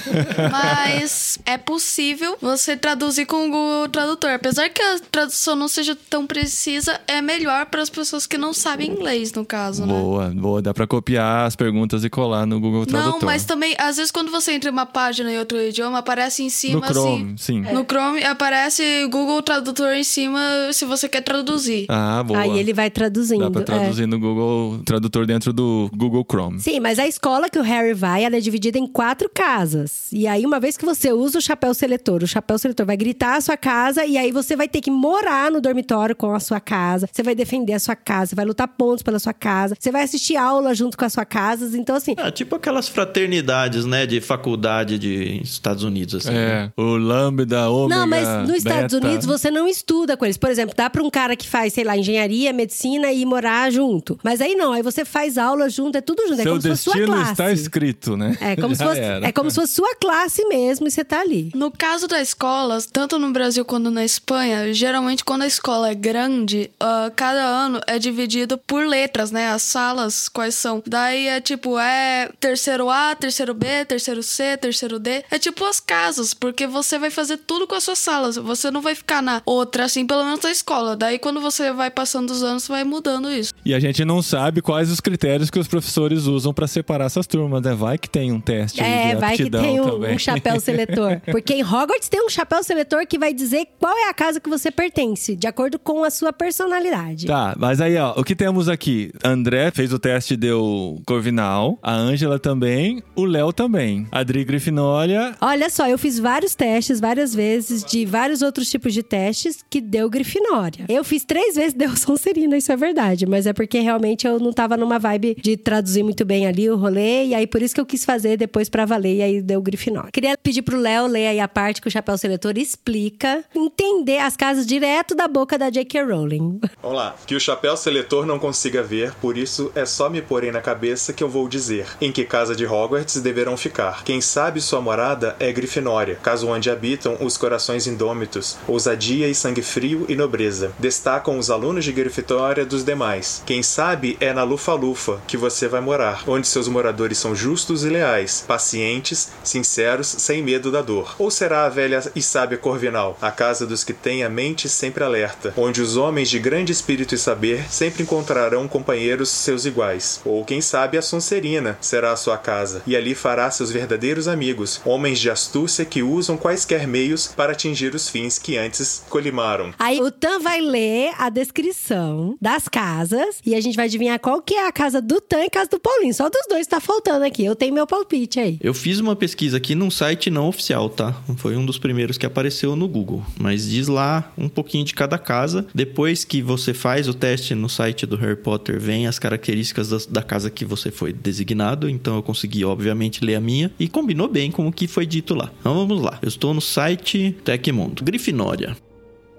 Mas 0.50 1.38
é 1.46 1.56
possível 1.56 2.36
você 2.40 2.76
traduzir 2.76 3.26
com 3.26 3.46
o 3.46 3.50
Google 3.50 3.88
Tradutor. 3.88 4.30
Apesar 4.30 4.68
que 4.68 4.82
a 4.82 4.98
tradução 5.10 5.56
não 5.56 5.68
seja 5.68 5.96
tão 6.08 6.26
precisa, 6.26 7.00
é 7.06 7.22
melhor 7.22 7.55
para 7.64 7.80
as 7.80 7.88
pessoas 7.88 8.26
que 8.26 8.36
não 8.36 8.52
sabem 8.52 8.90
inglês, 8.90 9.32
no 9.32 9.44
caso, 9.44 9.86
né? 9.86 9.94
boa, 9.94 10.28
boa. 10.30 10.62
Dá 10.62 10.74
pra 10.74 10.86
copiar 10.86 11.46
as 11.46 11.56
perguntas 11.56 12.04
e 12.04 12.10
colar 12.10 12.46
no 12.46 12.60
Google 12.60 12.84
Tradutor. 12.84 13.20
Não, 13.20 13.26
mas 13.26 13.44
também, 13.44 13.74
às 13.78 13.96
vezes, 13.96 14.10
quando 14.10 14.30
você 14.30 14.52
entra 14.52 14.68
em 14.68 14.72
uma 14.72 14.86
página 14.86 15.32
em 15.32 15.38
outro 15.38 15.58
idioma, 15.60 15.98
aparece 15.98 16.42
em 16.42 16.46
no 16.46 16.50
cima 16.50 16.86
Chrome, 16.88 17.34
assim. 17.34 17.36
sim. 17.36 17.60
No 17.72 17.84
Chrome 17.84 18.22
aparece 18.24 19.06
Google 19.06 19.40
Tradutor 19.42 19.94
em 19.94 20.04
cima 20.04 20.40
se 20.72 20.84
você 20.84 21.08
quer 21.08 21.22
traduzir. 21.22 21.86
Ah, 21.88 22.22
boa. 22.22 22.40
Aí 22.40 22.58
ele 22.58 22.72
vai 22.72 22.90
traduzindo. 22.90 23.40
Dá 23.40 23.50
pra 23.50 23.62
é. 23.62 23.64
traduzir 23.64 24.06
no 24.06 24.18
Google 24.18 24.80
Tradutor 24.84 25.26
dentro 25.26 25.52
do 25.52 25.90
Google 25.94 26.24
Chrome. 26.28 26.60
Sim, 26.60 26.80
mas 26.80 26.98
a 26.98 27.06
escola 27.06 27.48
que 27.48 27.58
o 27.58 27.62
Harry 27.62 27.94
vai, 27.94 28.24
ela 28.24 28.36
é 28.36 28.40
dividida 28.40 28.78
em 28.78 28.86
quatro 28.86 29.30
casas. 29.32 30.10
E 30.12 30.26
aí, 30.26 30.44
uma 30.44 30.58
vez 30.58 30.76
que 30.76 30.84
você 30.84 31.12
usa 31.12 31.38
o 31.38 31.42
chapéu 31.42 31.72
seletor, 31.74 32.22
o 32.22 32.26
chapéu 32.26 32.58
seletor 32.58 32.86
vai 32.86 32.96
gritar 32.96 33.36
a 33.36 33.40
sua 33.40 33.56
casa 33.56 34.04
e 34.04 34.16
aí 34.16 34.32
você 34.32 34.56
vai 34.56 34.68
ter 34.68 34.80
que 34.80 34.90
morar 34.90 35.50
no 35.50 35.60
dormitório 35.60 36.14
com 36.14 36.34
a 36.34 36.40
sua 36.40 36.60
casa. 36.60 37.08
Você 37.12 37.22
vai 37.22 37.34
defender 37.46 37.74
a 37.74 37.78
sua 37.78 37.94
casa, 37.94 38.30
você 38.30 38.34
vai 38.34 38.44
lutar 38.44 38.66
pontos 38.66 39.02
pela 39.02 39.18
sua 39.20 39.32
casa. 39.32 39.76
Você 39.78 39.92
vai 39.92 40.02
assistir 40.02 40.36
aula 40.36 40.74
junto 40.74 40.98
com 40.98 41.04
a 41.04 41.08
sua 41.08 41.24
casa. 41.24 41.76
Então, 41.78 41.94
assim, 41.94 42.14
Ah, 42.18 42.30
tipo 42.30 42.56
aquelas 42.56 42.88
fraternidades, 42.88 43.84
né, 43.84 44.04
de 44.04 44.20
faculdade 44.20 44.98
de 44.98 45.40
Estados 45.42 45.84
Unidos, 45.84 46.14
assim. 46.26 46.34
né? 46.34 46.72
É, 46.76 46.80
o 46.80 46.96
Lambda, 46.96 47.70
Ômega, 47.70 48.00
Não, 48.00 48.06
mas 48.06 48.48
nos 48.48 48.56
Estados 48.58 48.92
Beta. 48.94 49.06
Unidos 49.06 49.26
você 49.26 49.50
não 49.50 49.68
estuda 49.68 50.16
com 50.16 50.24
eles. 50.24 50.36
Por 50.36 50.50
exemplo, 50.50 50.74
dá 50.76 50.90
pra 50.90 51.02
um 51.02 51.10
cara 51.10 51.36
que 51.36 51.48
faz, 51.48 51.72
sei 51.72 51.84
lá, 51.84 51.96
engenharia, 51.96 52.52
medicina 52.52 53.12
e 53.12 53.24
morar 53.24 53.70
junto. 53.70 54.18
Mas 54.24 54.40
aí 54.40 54.54
não, 54.56 54.72
aí 54.72 54.82
você 54.82 55.04
faz 55.04 55.38
aula 55.38 55.68
junto, 55.70 55.96
é 55.96 56.00
tudo 56.00 56.22
junto. 56.26 56.40
é 56.40 56.42
Seu 56.42 56.52
como 56.52 56.62
se 56.62 56.68
fosse 56.68 56.82
sua 56.82 56.92
destino 56.94 57.14
classe. 57.16 57.32
está 57.32 57.52
escrito, 57.52 58.16
né? 58.16 58.36
É 58.40 58.56
como, 58.56 58.74
se 58.74 58.82
fosse, 58.82 59.00
era. 59.00 59.26
é 59.26 59.32
como 59.32 59.50
se 59.50 59.56
fosse 59.56 59.72
sua 59.74 59.94
classe 59.96 60.44
mesmo 60.48 60.88
e 60.88 60.90
você 60.90 61.04
tá 61.04 61.20
ali. 61.20 61.50
No 61.54 61.70
caso 61.70 62.08
da 62.08 62.20
escola, 62.20 62.78
tanto 62.92 63.18
no 63.18 63.30
Brasil 63.32 63.64
quanto 63.64 63.90
na 63.90 64.04
Espanha, 64.04 64.72
geralmente 64.74 65.24
quando 65.24 65.42
a 65.42 65.46
escola 65.46 65.90
é 65.90 65.94
grande, 65.94 66.70
ah, 66.80 67.10
cada 67.14 67.35
ano 67.38 67.80
é 67.86 67.98
dividido 67.98 68.58
por 68.58 68.86
letras, 68.86 69.30
né? 69.30 69.48
As 69.48 69.62
salas, 69.62 70.28
quais 70.28 70.54
são. 70.54 70.82
Daí 70.86 71.28
é 71.28 71.40
tipo, 71.40 71.78
é 71.78 72.30
terceiro 72.40 72.90
A, 72.90 73.14
terceiro 73.14 73.54
B, 73.54 73.84
terceiro 73.84 74.22
C, 74.22 74.56
terceiro 74.56 74.98
D. 74.98 75.24
É 75.30 75.38
tipo 75.38 75.64
as 75.64 75.80
casas, 75.80 76.34
porque 76.34 76.66
você 76.66 76.98
vai 76.98 77.10
fazer 77.10 77.38
tudo 77.38 77.66
com 77.66 77.74
as 77.74 77.84
suas 77.84 77.98
salas. 77.98 78.36
Você 78.36 78.70
não 78.70 78.80
vai 78.80 78.94
ficar 78.94 79.22
na 79.22 79.42
outra, 79.44 79.84
assim, 79.84 80.06
pelo 80.06 80.24
menos 80.24 80.40
na 80.40 80.50
escola. 80.50 80.96
Daí 80.96 81.18
quando 81.18 81.40
você 81.40 81.72
vai 81.72 81.90
passando 81.90 82.30
os 82.30 82.42
anos, 82.42 82.68
vai 82.68 82.84
mudando 82.84 83.30
isso. 83.30 83.52
E 83.64 83.74
a 83.74 83.80
gente 83.80 84.04
não 84.04 84.22
sabe 84.22 84.60
quais 84.62 84.90
os 84.90 85.00
critérios 85.00 85.50
que 85.50 85.58
os 85.58 85.68
professores 85.68 86.26
usam 86.26 86.52
pra 86.52 86.66
separar 86.66 87.06
essas 87.06 87.26
turmas, 87.26 87.62
né? 87.62 87.74
Vai 87.74 87.98
que 87.98 88.08
tem 88.08 88.32
um 88.32 88.40
teste 88.40 88.82
aí 88.82 89.10
É, 89.10 89.14
de 89.14 89.20
vai 89.20 89.36
que 89.36 89.50
tem 89.50 89.80
um, 89.80 90.14
um 90.14 90.18
chapéu 90.18 90.60
seletor. 90.60 91.20
Porque 91.30 91.54
em 91.54 91.62
Hogwarts 91.62 92.08
tem 92.08 92.24
um 92.24 92.28
chapéu 92.28 92.62
seletor 92.62 93.06
que 93.06 93.18
vai 93.18 93.32
dizer 93.32 93.66
qual 93.78 93.96
é 93.96 94.08
a 94.08 94.14
casa 94.14 94.40
que 94.40 94.48
você 94.48 94.70
pertence, 94.70 95.34
de 95.36 95.46
acordo 95.46 95.78
com 95.78 96.04
a 96.04 96.10
sua 96.10 96.32
personalidade. 96.32 97.25
Tá, 97.26 97.54
mas 97.58 97.80
aí, 97.80 97.96
ó, 97.96 98.14
o 98.16 98.24
que 98.24 98.34
temos 98.34 98.68
aqui? 98.68 99.12
André 99.24 99.70
fez 99.70 99.92
o 99.92 99.98
teste 99.98 100.34
e 100.34 100.36
deu 100.36 101.00
Corvinal, 101.06 101.78
a 101.82 101.92
Ângela 101.94 102.38
também, 102.38 103.02
o 103.14 103.24
Léo 103.24 103.52
também. 103.52 104.06
A 104.10 104.20
Adri 104.20 104.44
Grifinória, 104.44 105.34
Olha 105.40 105.68
só, 105.70 105.88
eu 105.88 105.98
fiz 105.98 106.18
vários 106.18 106.54
testes, 106.54 107.00
várias 107.00 107.34
vezes, 107.34 107.84
de 107.84 108.04
vários 108.04 108.42
outros 108.42 108.70
tipos 108.70 108.92
de 108.94 109.02
testes, 109.02 109.64
que 109.68 109.80
deu 109.80 110.08
Grifinória. 110.08 110.86
Eu 110.88 111.04
fiz 111.04 111.24
três 111.24 111.56
vezes, 111.56 111.72
deu 111.74 111.96
Sonserina, 111.96 112.56
isso 112.56 112.72
é 112.72 112.76
verdade. 112.76 113.26
Mas 113.26 113.46
é 113.46 113.52
porque 113.52 113.80
realmente 113.80 114.26
eu 114.26 114.38
não 114.38 114.52
tava 114.52 114.76
numa 114.76 114.98
vibe 114.98 115.36
de 115.40 115.56
traduzir 115.56 116.02
muito 116.02 116.24
bem 116.24 116.46
ali 116.46 116.70
o 116.70 116.76
rolê, 116.76 117.26
e 117.26 117.34
aí 117.34 117.46
por 117.46 117.62
isso 117.62 117.74
que 117.74 117.80
eu 117.80 117.86
quis 117.86 118.04
fazer 118.04 118.36
depois 118.36 118.68
pra 118.68 118.84
valer, 118.84 119.16
e 119.16 119.22
aí 119.22 119.42
deu 119.42 119.60
Grifinória. 119.60 120.10
Queria 120.12 120.36
pedir 120.38 120.62
pro 120.62 120.78
Léo 120.78 121.06
ler 121.06 121.28
aí 121.28 121.40
a 121.40 121.48
parte 121.48 121.80
que 121.80 121.88
o 121.88 121.90
Chapéu 121.90 122.16
Seletor 122.16 122.56
explica, 122.56 123.44
entender 123.54 124.18
as 124.18 124.36
casas 124.36 124.66
direto 124.66 125.14
da 125.14 125.28
boca 125.28 125.58
da 125.58 125.70
J.K. 125.70 126.02
Rowling. 126.02 126.60
Vamos 126.82 126.96
lá. 126.96 127.15
Que 127.26 127.34
o 127.34 127.40
chapéu 127.40 127.76
seletor 127.76 128.26
não 128.26 128.38
consiga 128.38 128.82
ver, 128.82 129.12
por 129.20 129.36
isso 129.36 129.70
é 129.74 129.84
só 129.84 130.08
me 130.10 130.20
porem 130.20 130.50
na 130.50 130.60
cabeça 130.60 131.12
que 131.12 131.22
eu 131.22 131.28
vou 131.28 131.48
dizer 131.48 131.86
em 132.00 132.10
que 132.10 132.24
casa 132.24 132.54
de 132.54 132.66
Hogwarts 132.66 133.20
deverão 133.20 133.56
ficar. 133.56 134.02
Quem 134.04 134.20
sabe 134.20 134.60
sua 134.60 134.80
morada 134.80 135.36
é 135.38 135.52
Grifinória, 135.52 136.18
caso 136.22 136.48
onde 136.48 136.70
habitam 136.70 137.16
os 137.20 137.36
corações 137.36 137.86
indômitos, 137.86 138.56
ousadia 138.66 139.28
e 139.28 139.34
sangue 139.34 139.62
frio 139.62 140.06
e 140.08 140.16
nobreza. 140.16 140.72
Destacam 140.78 141.38
os 141.38 141.50
alunos 141.50 141.84
de 141.84 141.92
Grifinória 141.92 142.64
dos 142.64 142.84
demais. 142.84 143.42
Quem 143.44 143.62
sabe 143.62 144.16
é 144.20 144.32
na 144.32 144.42
Lufa-Lufa 144.42 145.20
que 145.26 145.36
você 145.36 145.68
vai 145.68 145.80
morar, 145.80 146.24
onde 146.26 146.46
seus 146.46 146.66
moradores 146.68 147.18
são 147.18 147.34
justos 147.34 147.84
e 147.84 147.88
leais, 147.88 148.44
pacientes, 148.46 149.30
sinceros, 149.44 150.06
sem 150.06 150.42
medo 150.42 150.70
da 150.70 150.82
dor. 150.82 151.14
Ou 151.18 151.30
será 151.30 151.66
a 151.66 151.68
velha 151.68 152.02
e 152.14 152.22
sábia 152.22 152.58
Corvinal, 152.58 153.18
a 153.20 153.30
casa 153.30 153.66
dos 153.66 153.84
que 153.84 153.92
têm 153.92 154.24
a 154.24 154.28
mente 154.28 154.68
sempre 154.68 155.04
alerta, 155.04 155.52
onde 155.56 155.80
os 155.80 155.96
homens 155.96 156.30
de 156.30 156.38
grande 156.38 156.72
espírito 156.72 157.05
e 157.14 157.18
saber 157.18 157.70
sempre 157.70 158.02
encontrarão 158.02 158.68
companheiros 158.68 159.28
seus 159.28 159.64
iguais. 159.64 160.20
Ou 160.24 160.44
quem 160.44 160.60
sabe 160.60 160.98
a 160.98 161.02
Sonserina 161.02 161.78
será 161.80 162.12
a 162.12 162.16
sua 162.16 162.38
casa, 162.38 162.82
e 162.86 162.96
ali 162.96 163.14
fará 163.14 163.50
seus 163.50 163.70
verdadeiros 163.70 164.28
amigos, 164.28 164.80
homens 164.84 165.18
de 165.18 165.30
astúcia 165.30 165.84
que 165.84 166.02
usam 166.02 166.36
quaisquer 166.36 166.86
meios 166.86 167.28
para 167.28 167.52
atingir 167.52 167.94
os 167.94 168.08
fins 168.08 168.38
que 168.38 168.56
antes 168.56 169.04
colimaram. 169.08 169.72
Aí 169.78 170.00
o 170.00 170.10
Tan 170.10 170.40
vai 170.40 170.60
ler 170.60 171.12
a 171.18 171.28
descrição 171.28 172.36
das 172.40 172.68
casas 172.68 173.36
e 173.44 173.54
a 173.54 173.60
gente 173.60 173.76
vai 173.76 173.86
adivinhar 173.86 174.18
qual 174.18 174.40
que 174.40 174.54
é 174.54 174.66
a 174.66 174.72
casa 174.72 175.00
do 175.00 175.20
Tan 175.20 175.42
e 175.42 175.46
a 175.46 175.50
casa 175.50 175.70
do 175.70 175.80
Paulinho. 175.80 176.14
Só 176.14 176.28
dos 176.28 176.46
dois 176.48 176.66
tá 176.66 176.80
faltando 176.80 177.24
aqui. 177.24 177.44
Eu 177.44 177.54
tenho 177.54 177.74
meu 177.74 177.86
palpite 177.86 178.40
aí. 178.40 178.58
Eu 178.62 178.74
fiz 178.74 178.98
uma 178.98 179.14
pesquisa 179.14 179.56
aqui 179.56 179.74
num 179.74 179.90
site 179.90 180.30
não 180.30 180.48
oficial, 180.48 180.88
tá? 180.88 181.14
Foi 181.36 181.56
um 181.56 181.64
dos 181.64 181.78
primeiros 181.78 182.16
que 182.16 182.26
apareceu 182.26 182.74
no 182.76 182.88
Google. 182.88 183.24
Mas 183.38 183.68
diz 183.68 183.88
lá 183.88 184.32
um 184.36 184.48
pouquinho 184.48 184.84
de 184.84 184.94
cada 184.94 185.18
casa. 185.18 185.66
Depois 185.74 186.24
que 186.24 186.40
você 186.40 186.72
faz 186.72 186.85
o 187.08 187.14
teste 187.14 187.52
no 187.52 187.68
site 187.68 188.06
do 188.06 188.16
Harry 188.16 188.36
Potter, 188.36 188.78
vem 188.78 189.08
as 189.08 189.18
características 189.18 190.06
da, 190.06 190.22
casa 190.22 190.48
que 190.48 190.64
você 190.64 190.90
foi 190.90 191.12
designado. 191.12 191.88
Então 191.88 192.14
eu 192.14 192.22
consegui, 192.22 192.64
obviamente, 192.64 193.24
ler 193.24 193.34
a 193.34 193.40
minha. 193.40 193.72
E 193.78 193.88
combinou 193.88 194.28
bem 194.28 194.52
com 194.52 194.68
o 194.68 194.72
que 194.72 194.86
foi 194.86 195.04
dito 195.04 195.34
lá. 195.34 195.50
Então 195.60 195.74
vamos 195.74 196.00
lá. 196.00 196.18
Eu 196.22 196.28
estou 196.28 196.54
no 196.54 196.60
site 196.60 197.36
Tecmundo. 197.44 198.04
Grifinória. 198.04 198.76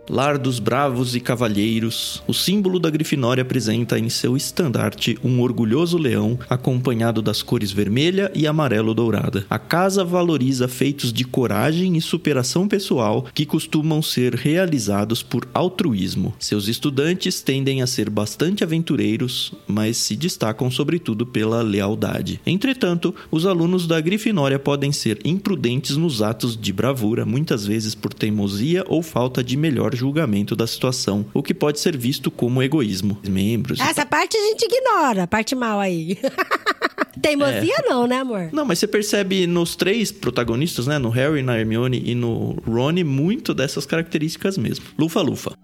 Lar 0.10 0.38
dos 0.38 0.58
bravos 0.58 1.16
e 1.16 1.20
cavalheiros, 1.20 2.24
o 2.26 2.34
símbolo 2.34 2.80
da 2.80 2.90
Grifinória 2.90 3.42
apresenta 3.42 4.00
em 4.00 4.08
seu 4.08 4.38
estandarte 4.38 5.18
um 5.22 5.42
orgulhoso 5.42 5.98
leão 5.98 6.40
acompanhado 6.50 7.22
das 7.22 7.44
cores 7.44 7.74
vermelha 7.74 8.32
e 8.34 8.48
amarelo 8.48 8.94
dourada. 8.94 9.46
A 9.50 9.60
casa 9.60 10.06
valoriza 10.06 10.66
feitos 10.70 11.12
de 11.12 11.26
coragem 11.26 11.98
e 11.98 12.02
superação 12.02 12.70
pessoal 12.70 13.26
que 13.34 13.46
costumam 13.46 14.02
ser 14.02 14.34
realizados 14.34 15.22
por 15.22 15.46
altruísmo. 15.54 16.34
Seus 16.40 16.70
estudantes 16.70 17.42
tendem 17.42 17.82
a 17.82 17.88
ser 17.88 18.10
bastante 18.10 18.64
aventureiros, 18.64 19.54
mas 19.68 19.98
se 19.98 20.16
destacam 20.16 20.72
sobretudo 20.72 21.26
pela 21.26 21.62
lealdade. 21.62 22.40
Entretanto, 22.46 23.14
os 23.30 23.46
alunos 23.46 23.86
da 23.86 24.00
Grifinória 24.00 24.58
podem 24.58 24.94
ser 24.94 25.20
imprudentes 25.26 25.98
nos 25.98 26.22
atos 26.22 26.56
de 26.56 26.72
bravura, 26.72 27.26
muitas 27.26 27.66
vezes 27.66 27.94
por 27.94 28.14
teimosia 28.14 28.86
ou 28.88 29.04
falta 29.04 29.44
de 29.44 29.58
melhor 29.58 29.97
julgamento 29.98 30.56
da 30.56 30.66
situação, 30.66 31.26
o 31.34 31.44
que 31.44 31.54
pode 31.54 31.80
ser 31.80 31.98
visto 31.98 32.32
como 32.32 32.64
egoísmo. 32.64 33.20
Membros. 33.28 33.80
Essa 33.80 34.06
parte 34.06 34.38
a 34.38 34.42
gente 34.42 34.64
ignora, 34.64 35.24
a 35.24 35.28
parte 35.28 35.54
mal 35.56 35.80
aí. 35.80 36.18
Teimosia 37.22 37.76
não, 37.86 38.08
né, 38.08 38.20
amor? 38.20 38.50
Não, 38.54 38.64
mas 38.64 38.80
você 38.80 38.88
percebe 38.88 39.46
nos 39.48 39.76
três 39.76 40.12
protagonistas, 40.12 40.88
né? 40.88 40.98
No 40.98 41.10
Harry, 41.10 41.42
na 41.42 41.60
Hermione 41.60 42.02
e 42.06 42.16
no 42.16 42.52
Rony, 42.66 43.04
muito 43.04 43.54
dessas 43.54 43.86
características 43.86 44.58
mesmo. 44.58 44.86
Lufa-lufa. 44.98 45.58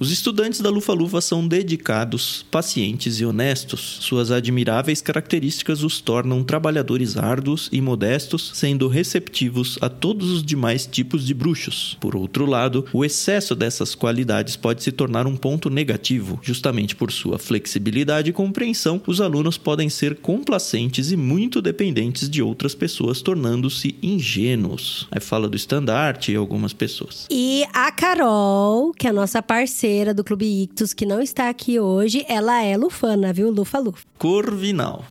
Os 0.00 0.12
estudantes 0.12 0.60
da 0.60 0.70
Lufa-Lufa 0.70 1.20
são 1.20 1.46
dedicados, 1.48 2.46
pacientes 2.52 3.18
e 3.18 3.24
honestos. 3.24 3.98
Suas 4.00 4.30
admiráveis 4.30 5.00
características 5.00 5.82
os 5.82 6.00
tornam 6.00 6.44
trabalhadores 6.44 7.16
árduos 7.16 7.68
e 7.72 7.80
modestos, 7.80 8.52
sendo 8.54 8.86
receptivos 8.86 9.76
a 9.80 9.88
todos 9.88 10.30
os 10.30 10.44
demais 10.44 10.86
tipos 10.86 11.26
de 11.26 11.34
bruxos. 11.34 11.96
Por 12.00 12.14
outro 12.14 12.46
lado, 12.46 12.84
o 12.92 13.04
excesso 13.04 13.56
dessas 13.56 13.96
qualidades 13.96 14.54
pode 14.54 14.84
se 14.84 14.92
tornar 14.92 15.26
um 15.26 15.36
ponto 15.36 15.68
negativo. 15.68 16.38
Justamente 16.44 16.94
por 16.94 17.10
sua 17.10 17.36
flexibilidade 17.36 18.30
e 18.30 18.32
compreensão, 18.32 19.02
os 19.04 19.20
alunos 19.20 19.58
podem 19.58 19.88
ser 19.88 20.14
complacentes 20.18 21.10
e 21.10 21.16
muito 21.16 21.60
dependentes 21.60 22.30
de 22.30 22.40
outras 22.40 22.72
pessoas, 22.72 23.20
tornando-se 23.20 23.96
ingênuos. 24.00 25.08
Aí 25.10 25.20
fala 25.20 25.48
do 25.48 25.56
estandarte 25.56 26.30
e 26.30 26.36
algumas 26.36 26.72
pessoas. 26.72 27.26
E 27.28 27.64
a 27.72 27.90
Carol, 27.90 28.92
que 28.92 29.08
é 29.08 29.10
a 29.10 29.12
nossa 29.12 29.42
parceira 29.42 29.87
parceira 29.88 30.12
do 30.12 30.22
Clube 30.22 30.44
Ictus, 30.64 30.92
que 30.92 31.06
não 31.06 31.20
está 31.20 31.48
aqui 31.48 31.80
hoje. 31.80 32.24
Ela 32.28 32.62
é 32.62 32.76
lufana, 32.76 33.32
viu? 33.32 33.50
Lufa 33.50 33.78
Lufa. 33.78 34.04
Corvinal. 34.18 35.02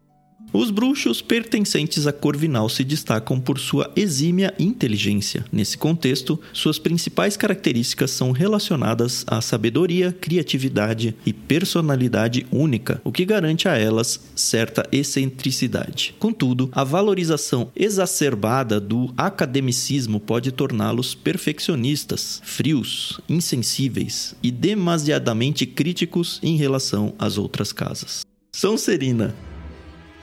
Os 0.54 0.72
bruxos 0.72 1.22
pertencentes 1.22 2.08
a 2.08 2.14
Corvinal 2.14 2.70
se 2.70 2.84
destacam 2.84 3.40
por 3.40 3.60
sua 3.60 3.92
exímia 3.96 4.54
inteligência. 4.58 5.46
Nesse 5.52 5.78
contexto, 5.78 6.40
suas 6.54 6.80
principais 6.80 7.36
características 7.36 8.12
são 8.12 8.32
relacionadas 8.32 9.26
à 9.28 9.42
sabedoria, 9.42 10.12
criatividade 10.12 11.14
e 11.26 11.34
personalidade 11.34 12.48
única, 12.50 13.02
o 13.04 13.12
que 13.12 13.26
garante 13.26 13.68
a 13.68 13.78
elas 13.78 14.22
certa 14.36 14.88
excentricidade. 14.90 16.16
Contudo, 16.18 16.70
a 16.72 16.84
valorização 16.84 17.70
exacerbada 17.76 18.80
do 18.80 19.14
academicismo 19.18 20.20
pode 20.20 20.54
torná-los 20.54 21.14
perfeccionistas, 21.14 22.42
frios, 22.44 23.20
insensíveis 23.28 24.34
e 24.42 24.50
demasiadamente 24.50 25.66
críticos 25.66 26.40
em 26.42 26.56
relação 26.56 27.14
às 27.20 27.38
outras 27.38 27.74
casas. 27.74 28.22
São 28.54 28.78
Serina. 28.78 29.36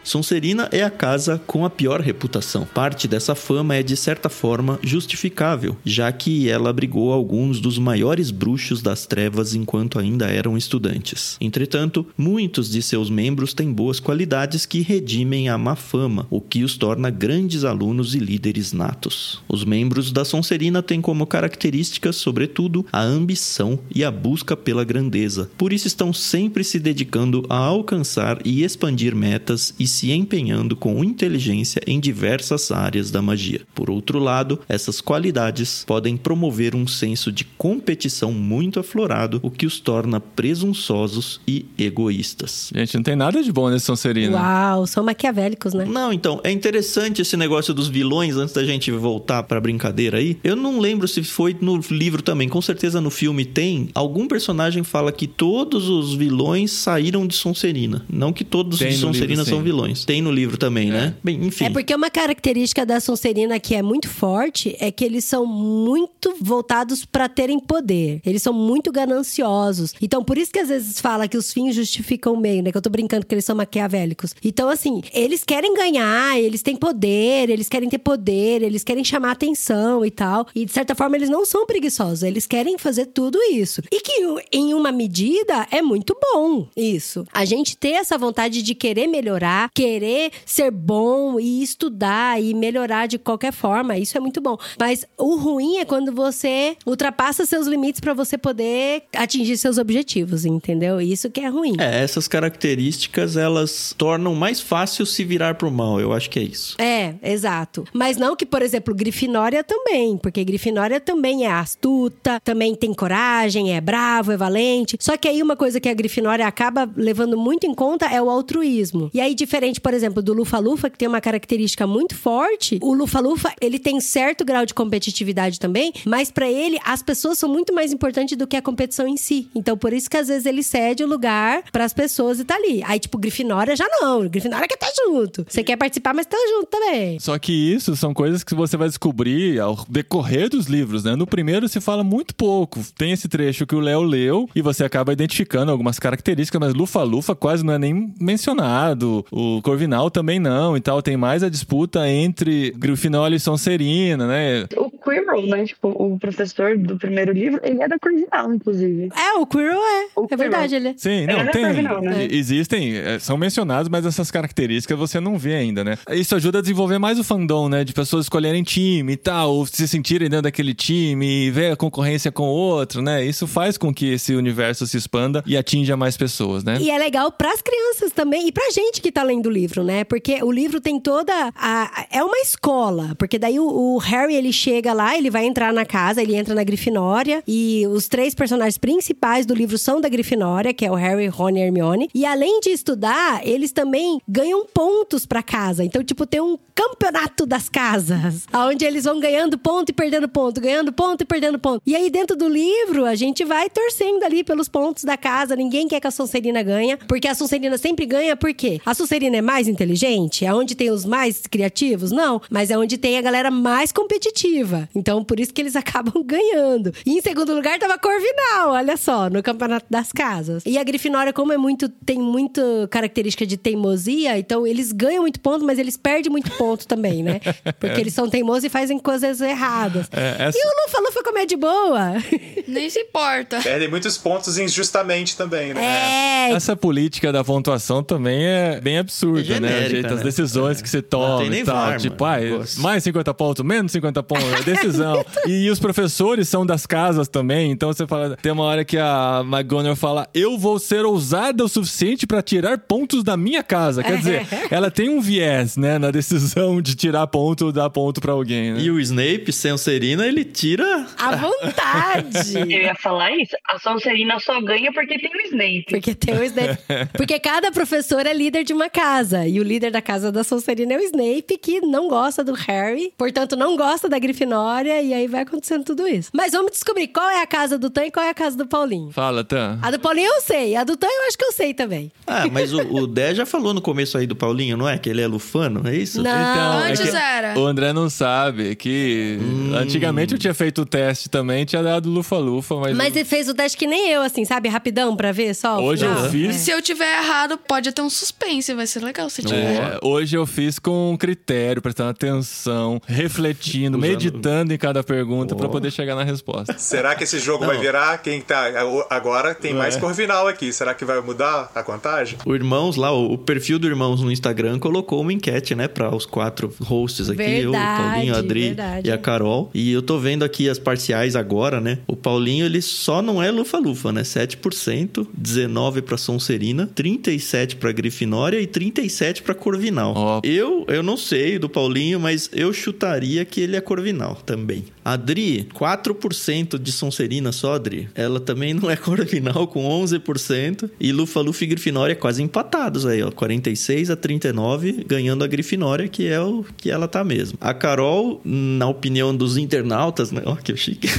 Sonserina 0.04 0.68
é 0.70 0.82
a 0.82 0.90
casa 0.90 1.40
com 1.46 1.64
a 1.64 1.70
pior 1.70 1.98
reputação. 2.02 2.66
Parte 2.74 3.08
dessa 3.08 3.34
fama 3.34 3.74
é 3.74 3.82
de 3.82 3.96
certa 3.96 4.28
forma 4.28 4.78
justificável, 4.82 5.78
já 5.82 6.12
que 6.12 6.46
ela 6.46 6.68
abrigou 6.68 7.10
alguns 7.10 7.58
dos 7.58 7.78
maiores 7.78 8.30
bruxos 8.30 8.82
das 8.82 9.06
trevas 9.06 9.54
enquanto 9.54 9.98
ainda 9.98 10.26
eram 10.26 10.58
estudantes. 10.58 11.38
Entretanto, 11.40 12.06
muitos 12.18 12.70
de 12.70 12.82
seus 12.82 13.08
membros 13.08 13.54
têm 13.54 13.72
boas 13.72 13.98
qualidades 13.98 14.66
que 14.66 14.82
redimem 14.82 15.48
a 15.48 15.56
má 15.56 15.74
fama, 15.74 16.26
o 16.28 16.38
que 16.38 16.62
os 16.62 16.76
torna 16.76 17.08
grandes 17.08 17.64
alunos 17.64 18.14
e 18.14 18.18
líderes 18.18 18.74
natos. 18.74 19.42
Os 19.48 19.64
membros 19.64 20.12
da 20.12 20.24
Sonserina 20.24 20.82
têm 20.82 21.00
como 21.00 21.26
características, 21.26 22.16
sobretudo, 22.16 22.84
a 22.92 23.00
ambição 23.02 23.78
e 23.92 24.04
a 24.04 24.10
busca 24.10 24.54
pela 24.54 24.84
grandeza. 24.84 25.50
Por 25.56 25.72
isso 25.72 25.86
estão 25.86 26.12
sempre 26.12 26.62
se 26.62 26.78
dedicando 26.78 27.46
a 27.48 27.56
alcançar 27.56 28.38
e 28.44 28.62
expandir 28.62 29.16
metas 29.16 29.74
e 29.78 29.93
se 29.94 30.10
empenhando 30.10 30.74
com 30.74 31.04
inteligência 31.04 31.80
em 31.86 32.00
diversas 32.00 32.72
áreas 32.72 33.10
da 33.10 33.22
magia. 33.22 33.60
Por 33.74 33.88
outro 33.88 34.18
lado, 34.18 34.58
essas 34.68 35.00
qualidades 35.00 35.84
podem 35.86 36.16
promover 36.16 36.74
um 36.74 36.86
senso 36.86 37.30
de 37.30 37.44
competição 37.44 38.32
muito 38.32 38.80
aflorado, 38.80 39.38
o 39.42 39.50
que 39.50 39.66
os 39.66 39.78
torna 39.78 40.18
presunçosos 40.18 41.40
e 41.46 41.66
egoístas. 41.78 42.70
Gente, 42.74 42.96
não 42.96 43.02
tem 43.02 43.14
nada 43.14 43.42
de 43.42 43.52
bom 43.52 43.70
nesse 43.70 43.86
Sonserina. 43.86 44.36
Uau, 44.36 44.86
são 44.86 45.04
maquiavélicos, 45.04 45.74
né? 45.74 45.84
Não, 45.84 46.12
então, 46.12 46.40
é 46.42 46.50
interessante 46.50 47.22
esse 47.22 47.36
negócio 47.36 47.72
dos 47.72 47.88
vilões, 47.88 48.36
antes 48.36 48.54
da 48.54 48.64
gente 48.64 48.90
voltar 48.90 49.44
pra 49.44 49.60
brincadeira 49.60 50.18
aí. 50.18 50.36
Eu 50.42 50.56
não 50.56 50.80
lembro 50.80 51.06
se 51.06 51.22
foi 51.22 51.56
no 51.60 51.78
livro 51.90 52.22
também, 52.22 52.48
com 52.48 52.60
certeza 52.60 53.00
no 53.00 53.10
filme 53.10 53.44
tem. 53.44 53.88
Algum 53.94 54.26
personagem 54.26 54.82
fala 54.82 55.12
que 55.12 55.26
todos 55.26 55.88
os 55.88 56.14
vilões 56.14 56.72
saíram 56.72 57.26
de 57.26 57.34
Sonserina. 57.34 58.04
Não 58.10 58.32
que 58.32 58.44
todos 58.44 58.78
Tem 58.78 58.88
de 58.88 58.96
Sonserina 58.96 59.42
livro, 59.42 59.44
são 59.44 59.58
sim. 59.58 59.64
Vilões. 59.84 60.04
Tem 60.04 60.22
no 60.22 60.32
livro 60.32 60.56
também, 60.56 60.90
né? 60.90 61.14
Bem, 61.22 61.44
enfim. 61.44 61.64
É 61.64 61.70
porque 61.70 61.94
uma 61.94 62.10
característica 62.10 62.84
da 62.86 63.00
Sonserina 63.00 63.60
que 63.60 63.74
é 63.74 63.82
muito 63.82 64.08
forte 64.08 64.76
é 64.80 64.90
que 64.90 65.04
eles 65.04 65.24
são 65.24 65.46
muito 65.46 66.34
voltados 66.40 67.04
pra 67.04 67.28
terem 67.28 67.58
poder. 67.58 68.20
Eles 68.24 68.42
são 68.42 68.52
muito 68.52 68.90
gananciosos. 68.90 69.94
Então, 70.00 70.24
por 70.24 70.38
isso 70.38 70.50
que 70.50 70.58
às 70.58 70.68
vezes 70.68 71.00
fala 71.00 71.28
que 71.28 71.36
os 71.36 71.52
fins 71.52 71.74
justificam 71.74 72.34
o 72.34 72.40
meio, 72.40 72.62
né? 72.62 72.72
Que 72.72 72.78
eu 72.78 72.82
tô 72.82 72.90
brincando 72.90 73.26
que 73.26 73.34
eles 73.34 73.44
são 73.44 73.56
maquiavélicos. 73.56 74.34
Então, 74.42 74.68
assim, 74.68 75.02
eles 75.12 75.44
querem 75.44 75.74
ganhar, 75.74 76.38
eles 76.38 76.62
têm 76.62 76.76
poder, 76.76 77.50
eles 77.50 77.68
querem 77.68 77.88
ter 77.88 77.98
poder, 77.98 78.62
eles 78.62 78.82
querem 78.82 79.04
chamar 79.04 79.32
atenção 79.32 80.04
e 80.04 80.10
tal. 80.10 80.46
E 80.54 80.64
de 80.64 80.72
certa 80.72 80.94
forma, 80.94 81.16
eles 81.16 81.28
não 81.28 81.44
são 81.44 81.66
preguiçosos, 81.66 82.22
eles 82.22 82.46
querem 82.46 82.78
fazer 82.78 83.06
tudo 83.06 83.38
isso. 83.50 83.82
E 83.90 84.00
que 84.00 84.14
em 84.52 84.74
uma 84.74 84.92
medida 84.92 85.66
é 85.70 85.82
muito 85.82 86.16
bom 86.20 86.66
isso. 86.76 87.24
A 87.32 87.44
gente 87.44 87.76
ter 87.76 87.92
essa 87.92 88.16
vontade 88.16 88.62
de 88.62 88.74
querer 88.74 89.06
melhorar, 89.06 89.70
querer 89.74 90.30
ser 90.46 90.70
bom 90.70 91.40
e 91.40 91.62
estudar 91.62 92.40
e 92.40 92.54
melhorar 92.54 93.06
de 93.06 93.18
qualquer 93.18 93.52
forma, 93.52 93.98
isso 93.98 94.16
é 94.16 94.20
muito 94.20 94.40
bom. 94.40 94.56
Mas 94.78 95.04
o 95.18 95.34
ruim 95.36 95.78
é 95.78 95.84
quando 95.84 96.12
você 96.12 96.76
ultrapassa 96.86 97.44
seus 97.44 97.66
limites 97.66 98.00
pra 98.00 98.14
você 98.14 98.38
poder 98.38 99.02
atingir 99.12 99.56
seus 99.56 99.76
objetivos, 99.76 100.44
entendeu? 100.44 101.00
Isso 101.00 101.28
que 101.28 101.40
é 101.40 101.48
ruim. 101.48 101.74
É, 101.80 102.02
essas 102.02 102.28
características 102.28 103.36
elas 103.36 103.92
tornam 103.98 104.34
mais 104.34 104.60
fácil 104.60 105.04
se 105.04 105.24
virar 105.24 105.56
pro 105.56 105.70
mal. 105.70 106.00
Eu 106.00 106.12
acho 106.12 106.30
que 106.30 106.38
é 106.38 106.42
isso. 106.42 106.76
É, 106.80 107.14
exato. 107.22 107.84
Mas 107.92 108.16
não 108.16 108.36
que, 108.36 108.46
por 108.46 108.62
exemplo, 108.62 108.94
Grifinória 108.94 109.64
também, 109.64 110.16
porque 110.16 110.44
Grifinória 110.44 111.00
também 111.00 111.46
é 111.46 111.50
astuta, 111.50 112.40
também 112.44 112.74
tem 112.76 112.94
coragem, 112.94 113.74
é 113.74 113.80
bravo, 113.80 114.30
é 114.30 114.36
valente. 114.36 114.96
Só 115.00 115.16
que 115.16 115.26
aí 115.26 115.42
uma 115.42 115.56
coisa 115.56 115.80
que 115.80 115.88
a 115.88 115.94
Grifinória 115.94 116.46
acaba 116.46 116.88
levando 116.96 117.36
muito 117.36 117.66
em 117.66 117.74
conta 117.74 118.06
é 118.06 118.22
o 118.22 118.30
altruísmo. 118.30 119.10
E 119.12 119.20
aí, 119.20 119.34
diferente, 119.34 119.63
por 119.80 119.94
exemplo, 119.94 120.22
do 120.22 120.32
Lufa-Lufa, 120.32 120.90
que 120.90 120.98
tem 120.98 121.08
uma 121.08 121.20
característica 121.20 121.86
muito 121.86 122.14
forte, 122.14 122.78
o 122.82 122.94
Lufa-Lufa, 122.94 123.52
ele 123.60 123.78
tem 123.78 124.00
certo 124.00 124.44
grau 124.44 124.66
de 124.66 124.74
competitividade 124.74 125.58
também, 125.58 125.92
mas 126.04 126.30
pra 126.30 126.50
ele, 126.50 126.78
as 126.84 127.02
pessoas 127.02 127.38
são 127.38 127.48
muito 127.48 127.74
mais 127.74 127.92
importantes 127.92 128.36
do 128.36 128.46
que 128.46 128.56
a 128.56 128.62
competição 128.62 129.06
em 129.06 129.16
si. 129.16 129.48
Então, 129.54 129.76
por 129.76 129.92
isso 129.92 130.10
que 130.10 130.16
às 130.16 130.28
vezes 130.28 130.46
ele 130.46 130.62
cede 130.62 131.02
o 131.02 131.06
lugar 131.06 131.62
pras 131.72 131.92
pessoas 131.92 132.40
e 132.40 132.44
tá 132.44 132.56
ali. 132.56 132.82
Aí, 132.84 132.98
tipo, 132.98 133.18
Grifinória 133.18 133.76
já 133.76 133.86
não. 134.00 134.28
Grifinória 134.28 134.68
quer 134.68 134.74
estar 134.74 134.92
junto. 135.04 135.46
Você 135.48 135.62
quer 135.62 135.76
participar, 135.76 136.14
mas 136.14 136.26
tá 136.26 136.36
junto 136.50 136.66
também. 136.66 137.18
Só 137.20 137.38
que 137.38 137.52
isso 137.52 137.96
são 137.96 138.12
coisas 138.12 138.44
que 138.44 138.54
você 138.54 138.76
vai 138.76 138.88
descobrir 138.88 139.60
ao 139.60 139.84
decorrer 139.88 140.48
dos 140.48 140.66
livros, 140.66 141.04
né? 141.04 141.16
No 141.16 141.26
primeiro 141.26 141.68
se 141.68 141.80
fala 141.80 142.04
muito 142.04 142.34
pouco. 142.34 142.80
Tem 142.96 143.12
esse 143.12 143.28
trecho 143.28 143.66
que 143.66 143.74
o 143.74 143.80
Léo 143.80 144.02
leu 144.02 144.48
e 144.54 144.62
você 144.62 144.84
acaba 144.84 145.12
identificando 145.12 145.70
algumas 145.70 145.98
características, 145.98 146.60
mas 146.60 146.74
Lufa-Lufa 146.74 147.34
quase 147.34 147.64
não 147.64 147.74
é 147.74 147.78
nem 147.78 148.14
mencionado. 148.20 149.24
O 149.30 149.53
Corvinal 149.62 150.10
também 150.10 150.38
não 150.38 150.76
e 150.76 150.80
tal. 150.80 151.02
Tem 151.02 151.16
mais 151.16 151.42
a 151.42 151.48
disputa 151.48 152.08
entre 152.08 152.72
Grifinória 152.76 153.36
e 153.36 153.40
Sonserina, 153.40 154.26
né? 154.26 154.66
O 154.76 154.90
Quirrell, 154.90 155.46
né? 155.46 155.64
Tipo, 155.64 155.88
o 155.88 156.18
professor 156.18 156.76
do 156.76 156.96
primeiro 156.96 157.32
livro, 157.32 157.60
ele 157.62 157.82
é 157.82 157.88
da 157.88 157.98
Corvinal, 157.98 158.52
inclusive. 158.52 159.10
É, 159.16 159.38
o 159.38 159.46
Quirrell 159.46 159.80
é. 159.80 160.06
O 160.16 160.24
é 160.24 160.28
Quirrell. 160.28 160.38
verdade, 160.38 160.74
ele 160.76 160.88
é. 160.88 160.94
Sim, 160.96 161.10
Ele 161.10 161.26
não, 161.26 161.38
não 161.38 161.48
é 161.48 161.50
tem. 161.50 161.64
Corvinal, 161.64 162.00
né? 162.02 162.28
Existem, 162.30 162.96
é, 162.96 163.18
são 163.18 163.36
mencionados, 163.36 163.88
mas 163.88 164.06
essas 164.06 164.30
características 164.30 164.98
você 164.98 165.20
não 165.20 165.38
vê 165.38 165.54
ainda, 165.54 165.82
né? 165.84 165.98
Isso 166.10 166.34
ajuda 166.34 166.58
a 166.58 166.62
desenvolver 166.62 166.98
mais 166.98 167.18
o 167.18 167.24
fandom, 167.24 167.68
né? 167.68 167.84
De 167.84 167.92
pessoas 167.92 168.26
escolherem 168.26 168.62
time 168.62 169.12
e 169.12 169.16
tal, 169.16 169.52
ou 169.54 169.66
se 169.66 169.86
sentirem 169.88 170.28
dentro 170.28 170.42
daquele 170.44 170.74
time 170.74 171.46
e 171.46 171.50
ver 171.50 171.72
a 171.72 171.76
concorrência 171.76 172.30
com 172.30 172.44
o 172.44 172.52
outro, 172.52 173.02
né? 173.02 173.24
Isso 173.24 173.46
faz 173.46 173.76
com 173.76 173.92
que 173.92 174.12
esse 174.12 174.34
universo 174.34 174.86
se 174.86 174.96
expanda 174.96 175.42
e 175.46 175.56
atinja 175.56 175.96
mais 175.96 176.16
pessoas, 176.16 176.64
né? 176.64 176.78
E 176.80 176.90
é 176.90 176.98
legal 176.98 177.30
pras 177.32 177.60
crianças 177.60 178.12
também 178.12 178.48
e 178.48 178.52
pra 178.52 178.70
gente 178.70 179.00
que 179.00 179.10
tá 179.10 179.22
lendo 179.22 179.33
o 179.40 179.50
livro, 179.50 179.82
né? 179.82 180.04
Porque 180.04 180.42
o 180.42 180.50
livro 180.50 180.80
tem 180.80 180.98
toda 181.00 181.52
a 181.54 182.06
é 182.10 182.22
uma 182.22 182.38
escola, 182.38 183.14
porque 183.18 183.38
daí 183.38 183.58
o, 183.58 183.66
o 183.66 183.98
Harry 183.98 184.34
ele 184.34 184.52
chega 184.52 184.92
lá, 184.92 185.16
ele 185.16 185.30
vai 185.30 185.44
entrar 185.44 185.72
na 185.72 185.84
casa, 185.84 186.22
ele 186.22 186.34
entra 186.34 186.54
na 186.54 186.64
Grifinória 186.64 187.42
e 187.46 187.86
os 187.88 188.08
três 188.08 188.34
personagens 188.34 188.78
principais 188.78 189.46
do 189.46 189.54
livro 189.54 189.76
são 189.78 190.00
da 190.00 190.08
Grifinória, 190.08 190.72
que 190.72 190.84
é 190.84 190.90
o 190.90 190.94
Harry, 190.94 191.26
Ron 191.26 191.50
e 191.50 191.60
Hermione. 191.60 192.08
E 192.14 192.24
além 192.24 192.60
de 192.60 192.70
estudar, 192.70 193.46
eles 193.46 193.72
também 193.72 194.20
ganham 194.28 194.64
pontos 194.66 195.26
pra 195.26 195.42
casa. 195.42 195.84
Então, 195.84 196.02
tipo, 196.02 196.26
tem 196.26 196.40
um 196.40 196.58
campeonato 196.74 197.46
das 197.46 197.68
casas, 197.68 198.46
onde 198.52 198.84
eles 198.84 199.04
vão 199.04 199.20
ganhando 199.20 199.56
ponto 199.58 199.90
e 199.90 199.92
perdendo 199.92 200.28
ponto, 200.28 200.60
ganhando 200.60 200.92
ponto 200.92 201.22
e 201.22 201.24
perdendo 201.24 201.58
ponto. 201.58 201.80
E 201.86 201.94
aí 201.94 202.10
dentro 202.10 202.36
do 202.36 202.48
livro, 202.48 203.04
a 203.04 203.14
gente 203.14 203.44
vai 203.44 203.68
torcendo 203.70 204.22
ali 204.24 204.44
pelos 204.44 204.68
pontos 204.68 205.04
da 205.04 205.16
casa. 205.16 205.56
Ninguém 205.56 205.88
quer 205.88 206.00
que 206.00 206.06
a 206.06 206.10
Sonserina 206.10 206.62
ganhe, 206.62 206.96
porque 207.08 207.28
a 207.28 207.34
Sonserina 207.34 207.78
sempre 207.78 208.06
ganha, 208.06 208.36
por 208.36 208.52
quê? 208.52 208.80
A 208.84 208.94
Sonserina 208.94 209.23
é 209.32 209.42
mais 209.42 209.68
inteligente? 209.68 210.44
É 210.44 210.52
onde 210.54 210.74
tem 210.74 210.90
os 210.90 211.04
mais 211.04 211.42
criativos? 211.50 212.10
Não, 212.12 212.40
mas 212.50 212.70
é 212.70 212.78
onde 212.78 212.96
tem 212.98 213.16
a 213.18 213.22
galera 213.22 213.50
mais 213.50 213.92
competitiva. 213.92 214.88
Então, 214.94 215.24
por 215.24 215.38
isso 215.40 215.52
que 215.52 215.60
eles 215.62 215.76
acabam 215.76 216.22
ganhando. 216.24 216.92
E 217.04 217.18
em 217.18 217.20
segundo 217.20 217.54
lugar 217.54 217.78
tava 217.78 217.98
Corvinal, 217.98 218.70
olha 218.72 218.96
só, 218.96 219.28
no 219.30 219.42
campeonato 219.42 219.86
das 219.90 220.12
casas. 220.12 220.62
E 220.66 220.78
a 220.78 220.84
Grifinória, 220.84 221.32
como 221.32 221.52
é 221.52 221.56
muito 221.56 221.88
tem 221.88 222.18
muita 222.18 222.62
característica 222.90 223.46
de 223.46 223.56
teimosia, 223.56 224.38
então 224.38 224.66
eles 224.66 224.92
ganham 224.92 225.22
muito 225.22 225.40
ponto, 225.40 225.64
mas 225.64 225.78
eles 225.78 225.96
perdem 225.96 226.30
muito 226.30 226.50
ponto 226.52 226.86
também, 226.86 227.22
né? 227.22 227.40
Porque 227.80 228.00
eles 228.00 228.14
são 228.14 228.28
teimosos 228.28 228.64
e 228.64 228.68
fazem 228.68 228.98
coisas 228.98 229.40
erradas. 229.40 230.06
É, 230.12 230.44
essa- 230.44 230.58
E 230.58 230.60
o 230.60 230.84
Lufa 230.86 231.00
Lufa 231.00 231.22
como 231.22 231.38
é 231.38 231.46
de 231.46 231.56
boa. 231.56 232.12
Nem 232.66 232.88
se 232.90 233.00
importa. 233.00 233.60
Perdem 233.62 233.88
muitos 233.88 234.16
pontos 234.18 234.58
injustamente 234.58 235.36
também, 235.36 235.72
né? 235.74 236.48
É, 236.50 236.52
Essa 236.52 236.76
política 236.76 237.32
da 237.32 237.42
pontuação 237.44 238.02
também 238.02 238.44
é 238.44 238.80
bem 238.80 238.98
absurda, 238.98 239.13
É 239.22 239.26
né? 239.26 239.42
genérica, 239.44 239.86
O 239.86 239.90
jeito, 239.90 240.06
as 240.12 240.18
né? 240.18 240.24
decisões 240.24 240.78
É. 240.80 240.82
que 240.82 240.88
você 240.90 241.02
toma 241.02 241.44
e 241.44 241.64
tal. 241.64 241.74
VAR, 241.74 241.98
tipo, 242.00 242.24
ah, 242.24 242.36
mais 242.78 243.02
50 243.04 243.32
pontos, 243.34 243.64
menos 243.64 243.92
50 243.92 244.22
pontos. 244.22 244.64
decisão. 244.64 245.24
E, 245.46 245.68
os 245.70 245.78
professores 245.78 246.48
são 246.48 246.64
das 246.64 246.86
casas 246.86 247.28
também, 247.28 247.70
então 247.70 247.92
você 247.92 248.06
fala. 248.06 248.36
Tem 248.40 248.50
uma 248.52 248.64
hora 248.64 248.84
que 248.84 248.96
a 248.98 249.42
McGonagall 249.44 249.94
fala: 249.96 250.26
Eu 250.32 250.58
vou 250.58 250.78
ser 250.78 251.04
ousada 251.04 251.62
o 251.64 251.68
suficiente 251.68 252.26
pra 252.26 252.40
tirar 252.42 252.78
pontos 252.78 253.22
da 253.22 253.36
minha 253.36 253.62
casa. 253.62 254.02
Quer 254.02 254.16
dizer, 254.18 254.46
ela 254.70 254.90
tem 254.90 255.08
um 255.10 255.20
viés, 255.20 255.76
né, 255.76 255.98
na 255.98 256.10
decisão 256.10 256.80
de 256.80 256.94
tirar 256.94 257.26
ponto 257.26 257.66
ou 257.66 257.72
dar 257.72 257.90
ponto 257.90 258.20
pra 258.20 258.32
alguém, 258.32 258.72
né? 258.72 258.80
E 258.80 258.90
o 258.90 258.98
Snape, 259.00 259.52
Sonserina, 259.52 260.26
ele 260.26 260.44
tira. 260.44 261.06
À 261.18 261.36
vontade. 261.36 262.56
Eu 262.58 262.82
ia 262.82 262.94
falar 262.94 263.30
isso. 263.36 263.54
A 263.68 263.78
Sonserina 263.78 264.38
só 264.40 264.60
ganha 264.60 264.92
porque 264.92 265.18
tem 265.18 265.30
o 265.30 265.40
Snape. 265.46 265.84
Porque 265.90 266.14
tem 266.14 266.38
o 266.38 266.44
Snape. 266.44 266.78
Porque 267.16 267.38
cada 267.38 267.70
professor 267.70 268.26
é 268.26 268.32
líder 268.32 268.64
de 268.64 268.72
uma 268.72 268.88
casa. 268.88 269.03
E 269.48 269.60
o 269.60 269.62
líder 269.62 269.90
da 269.90 270.00
casa 270.00 270.32
da 270.32 270.42
Sonserina 270.42 270.94
é 270.94 270.98
o 270.98 271.00
Snape, 271.00 271.58
que 271.58 271.80
não 271.80 272.08
gosta 272.08 272.42
do 272.42 272.52
Harry. 272.52 273.12
Portanto, 273.16 273.54
não 273.56 273.76
gosta 273.76 274.08
da 274.08 274.18
Grifinória. 274.18 275.02
E 275.02 275.12
aí 275.12 275.26
vai 275.26 275.42
acontecendo 275.42 275.84
tudo 275.84 276.06
isso. 276.08 276.30
Mas 276.32 276.52
vamos 276.52 276.72
descobrir 276.72 277.08
qual 277.08 277.28
é 277.28 277.42
a 277.42 277.46
casa 277.46 277.78
do 277.78 277.90
Tan 277.90 278.06
e 278.06 278.10
qual 278.10 278.24
é 278.24 278.30
a 278.30 278.34
casa 278.34 278.56
do 278.56 278.66
Paulinho. 278.66 279.10
Fala, 279.12 279.44
Tan. 279.44 279.78
A 279.82 279.90
do 279.90 279.98
Paulinho 279.98 280.30
eu 280.32 280.40
sei. 280.40 280.74
A 280.74 280.84
do 280.84 280.96
Tan 280.96 281.06
eu 281.06 281.28
acho 281.28 281.36
que 281.38 281.44
eu 281.44 281.52
sei 281.52 281.74
também. 281.74 282.10
Ah, 282.26 282.46
mas 282.50 282.72
o, 282.72 282.80
o 282.80 283.06
Dé 283.06 283.34
já 283.34 283.44
falou 283.46 283.74
no 283.74 283.80
começo 283.80 284.16
aí 284.16 284.26
do 284.26 284.34
Paulinho, 284.34 284.76
não 284.76 284.88
é? 284.88 284.96
Que 284.98 285.10
ele 285.10 285.20
é 285.20 285.26
lufano, 285.26 285.86
é 285.88 285.94
isso? 285.94 286.22
Não. 286.22 286.30
Então, 286.30 286.80
é 286.84 286.90
Antes 286.90 287.10
que 287.10 287.16
era. 287.16 287.58
O 287.58 287.66
André 287.66 287.92
não 287.92 288.08
sabe 288.08 288.74
que 288.74 289.38
antigamente 289.74 290.32
eu 290.34 290.38
tinha 290.38 290.54
feito 290.54 290.82
o 290.82 290.86
teste 290.86 291.28
também, 291.28 291.64
tinha 291.64 291.82
dado 291.82 292.08
lufa-lufa, 292.10 292.76
mas, 292.76 292.96
Mas 292.96 293.16
ele 293.16 293.24
fez 293.24 293.48
o 293.48 293.54
teste 293.54 293.76
que 293.76 293.86
nem 293.86 294.08
eu, 294.08 294.22
assim, 294.22 294.44
sabe? 294.44 294.68
Rapidão 294.68 295.14
pra 295.16 295.32
ver 295.32 295.54
só. 295.54 295.78
hoje 295.80 296.04
eu 296.04 296.30
fiz. 296.30 296.56
Se 296.56 296.70
eu 296.70 296.80
tiver 296.80 297.22
errado, 297.22 297.58
pode 297.58 297.92
ter 297.92 298.02
um 298.02 298.10
suspense. 298.10 298.72
Vai 298.72 298.86
ser 298.86 298.93
legal 299.00 299.28
se 299.30 299.42
tiver. 299.42 299.74
É, 299.74 299.98
hoje 300.02 300.36
eu 300.36 300.46
fiz 300.46 300.78
com 300.78 301.16
critério, 301.18 301.80
prestando 301.82 302.10
atenção, 302.10 303.00
refletindo, 303.06 303.98
Usando- 303.98 304.10
meditando 304.10 304.72
em 304.74 304.78
cada 304.78 305.02
pergunta 305.02 305.54
pra 305.54 305.68
poder 305.68 305.90
chegar 305.90 306.14
na 306.14 306.22
resposta. 306.24 306.74
Será 306.78 307.14
que 307.14 307.24
esse 307.24 307.38
jogo 307.38 307.64
vai 307.66 307.78
virar 307.78 308.18
quem 308.18 308.40
tá. 308.40 308.64
Agora 309.10 309.54
tem 309.54 309.72
mais 309.74 309.96
Corvinal 309.96 310.46
aqui. 310.46 310.72
Será 310.72 310.94
que 310.94 311.04
vai 311.04 311.20
mudar 311.20 311.70
a 311.74 311.82
contagem? 311.82 312.38
O 312.44 312.54
Irmãos 312.54 312.96
lá, 312.96 313.12
o 313.12 313.36
perfil 313.38 313.78
do 313.78 313.86
Irmãos 313.86 314.20
no 314.22 314.30
Instagram 314.30 314.78
colocou 314.78 315.20
uma 315.20 315.32
enquete, 315.32 315.74
né, 315.74 315.88
para 315.88 316.14
os 316.14 316.26
quatro 316.26 316.72
hosts 316.82 317.28
aqui, 317.30 317.42
eu, 317.42 317.70
o 317.70 317.72
Verdade, 317.72 318.02
Paulinho, 318.12 318.34
a 318.34 318.38
Adri 318.38 318.60
verdade. 318.66 319.08
e 319.08 319.12
a 319.12 319.18
Carol. 319.18 319.70
E 319.74 319.92
eu 319.92 320.02
tô 320.02 320.18
vendo 320.18 320.44
aqui 320.44 320.68
as 320.68 320.78
parciais 320.78 321.36
agora, 321.36 321.80
né? 321.80 321.98
O 322.06 322.16
Paulinho, 322.16 322.64
ele 322.66 322.80
só 322.82 323.22
não 323.22 323.42
é 323.42 323.50
lufa-lufa, 323.50 324.12
né? 324.12 324.22
7%, 324.22 325.26
19 325.36 326.02
para 326.02 326.16
Sonserina, 326.16 326.88
37 326.94 327.76
para 327.76 327.92
Grifinória 327.92 328.60
e 328.60 328.66
37 328.90 329.42
para 329.42 329.54
Corvinal. 329.54 330.12
Ó. 330.16 330.40
Eu, 330.42 330.84
eu 330.88 331.02
não 331.02 331.16
sei 331.16 331.58
do 331.58 331.68
Paulinho, 331.68 332.20
mas 332.20 332.50
eu 332.52 332.72
chutaria 332.72 333.44
que 333.44 333.60
ele 333.60 333.76
é 333.76 333.80
Corvinal 333.80 334.36
também. 334.36 334.84
A 335.04 335.12
Adri, 335.12 335.68
4% 335.74 336.78
de 336.78 336.90
Sonserina 336.92 337.52
só, 337.52 337.74
Adri. 337.74 338.08
Ela 338.14 338.40
também 338.40 338.72
não 338.74 338.90
é 338.90 338.96
Corvinal 338.96 339.66
com 339.66 339.84
11% 340.02 340.90
e 340.98 341.12
Lufa-Lufa 341.12 341.64
e 341.64 341.66
Grifinória 341.66 342.16
quase 342.16 342.42
empatados 342.42 343.06
aí, 343.06 343.22
ó, 343.22 343.30
46 343.30 344.10
a 344.10 344.16
39, 344.16 345.04
ganhando 345.06 345.44
a 345.44 345.46
Grifinória, 345.46 346.08
que 346.08 346.26
é 346.26 346.40
o 346.40 346.64
que 346.76 346.90
ela 346.90 347.06
tá 347.06 347.22
mesmo. 347.22 347.58
A 347.60 347.74
Carol, 347.74 348.40
na 348.44 348.88
opinião 348.88 349.34
dos 349.36 349.56
internautas, 349.56 350.32
né? 350.32 350.42
Ó, 350.44 350.56
que 350.56 350.76
chique. 350.76 351.08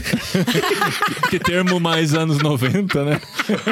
Que 1.30 1.40
termo 1.40 1.80
mais 1.80 2.14
anos 2.14 2.38
90, 2.42 3.04
né? 3.04 3.22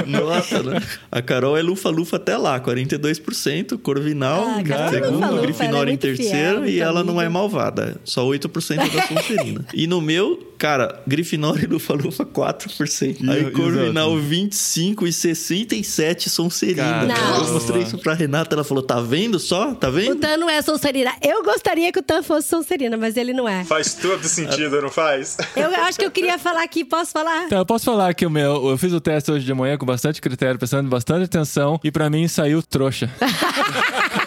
Nossa, 0.08 0.62
né? 0.64 0.82
A 1.12 1.22
Carol 1.22 1.58
é 1.58 1.62
Lufa-Lufa 1.62 2.18
até 2.18 2.36
lá, 2.36 2.60
42%, 2.60 3.78
Corvinal 3.78 4.44
Ah, 4.44 4.56
a 4.56 4.62
em 4.62 4.64
Carol 4.64 4.86
é 4.86 4.90
segundo, 4.90 5.14
Lufa-Lufa, 5.14 5.28
ela 5.28 5.40
é 5.40 5.46
Grifinória 5.46 5.90
em 5.90 5.94
muito 5.94 6.02
terceiro 6.02 6.62
fiel, 6.64 6.68
e 6.68 6.80
ela 6.80 7.04
não 7.04 7.22
é 7.22 7.26
amiga. 7.26 7.40
malvada, 7.40 7.98
só 8.04 8.26
8% 8.26 8.72
é 8.72 8.90
da 8.90 9.08
Sonserina. 9.08 9.66
e 9.74 9.88
no 9.88 10.02
meu, 10.04 10.54
cara, 10.58 11.02
Grifinória 11.08 11.64
e 11.64 11.68
Lufa-Lufa 11.68 12.26
4%. 12.26 13.22
E- 13.22 13.30
Aí 13.30 13.44
e 13.48 13.52
Corvinal 13.52 14.12
outros? 14.12 14.28
25 14.30 15.08
e 15.08 15.14
67 15.14 16.30
Sonserina. 16.30 17.08
Caramba. 17.08 17.46
Eu 17.48 17.54
mostrei 17.54 17.82
isso 17.84 17.98
pra 17.98 18.14
Renata, 18.14 18.56
ela 18.56 18.64
falou, 18.64 18.84
tá 18.84 19.00
vendo 19.02 19.40
só? 19.40 19.74
Tá 19.74 19.90
O 19.90 19.92
vendo? 19.94 20.16
Tan 20.18 20.38
não 20.38 20.50
é 20.50 20.62
Sonserina. 20.62 21.12
Eu 21.22 21.44
gostaria 21.44 21.92
que 21.92 22.00
o 22.00 22.04
Tan 22.04 22.22
fosse 22.22 22.48
Sonserina, 22.50 22.96
mas 22.98 23.18
ele 23.18 23.34
não 23.34 23.48
é. 23.50 23.64
Faz 23.64 23.94
todo 23.96 24.24
sentido, 24.26 24.82
não 24.82 24.90
faz? 24.90 25.38
Eu 25.56 25.74
acho 25.84 25.98
que 25.98 26.06
eu 26.06 26.12
queria 26.12 26.38
falar 26.38 26.64
aqui. 26.64 26.84
Posso 26.86 27.12
falar? 27.12 27.46
Então, 27.46 27.58
eu 27.58 27.66
posso 27.66 27.86
falar 27.86 28.14
que 28.14 28.26
o 28.26 28.30
meu, 28.30 28.70
eu 28.70 28.78
fiz 28.78 28.94
o 28.94 29.00
teste 29.02 29.32
hoje 29.32 29.46
de 29.46 29.54
manhã 29.54 29.78
com 29.78 29.86
bastante 29.86 30.22
critério, 30.22 30.60
prestando 30.60 30.90
bastante 30.90 31.24
atenção, 31.26 31.80
e 31.84 31.92
pra 31.92 32.10
mim 32.10 32.28
saiu 32.28 32.62
trouxa. 32.62 33.10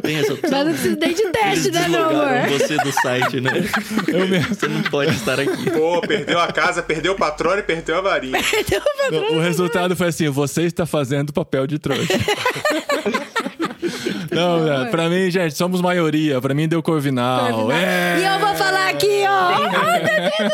Tem 0.00 0.16
essa 0.16 0.34
opção. 0.34 0.50
Mas 0.50 0.66
não 0.66 0.72
precisa 0.72 0.96
nem 0.96 1.14
de 1.14 1.22
teste, 1.30 1.70
né, 1.70 1.88
meu 1.88 2.04
amor? 2.08 2.48
você 2.48 2.76
do 2.76 2.92
site, 2.92 3.40
né? 3.40 3.52
Eu 4.08 4.28
mesmo. 4.28 4.54
Você 4.54 4.68
não 4.68 4.82
pode 4.82 5.10
estar 5.12 5.38
aqui. 5.38 5.70
Pô, 5.70 6.00
perdeu 6.00 6.38
a 6.38 6.48
casa, 6.48 6.82
perdeu 6.82 7.12
o 7.12 7.16
patrão 7.16 7.58
e 7.58 7.62
perdeu 7.62 7.98
a 7.98 8.00
varinha. 8.00 8.38
O 9.32 9.40
resultado 9.40 9.96
foi 9.96 10.08
assim: 10.08 10.28
você 10.28 10.62
está 10.62 10.86
fazendo 10.86 11.32
papel 11.32 11.66
de 11.66 11.78
trouxa. 11.78 12.12
Não, 14.32 14.64
né, 14.64 14.88
pra 14.90 15.08
mim, 15.08 15.30
gente, 15.30 15.54
somos 15.56 15.80
maioria. 15.80 16.40
Pra 16.40 16.54
mim 16.54 16.66
deu 16.68 16.82
Corvinal. 16.82 17.70
É. 17.72 18.18
E 18.20 18.24
eu 18.24 18.38
vou 18.40 18.54
falar 18.54 18.88
aqui, 18.90 19.22
ó. 19.26 19.68
Ai, 19.82 20.00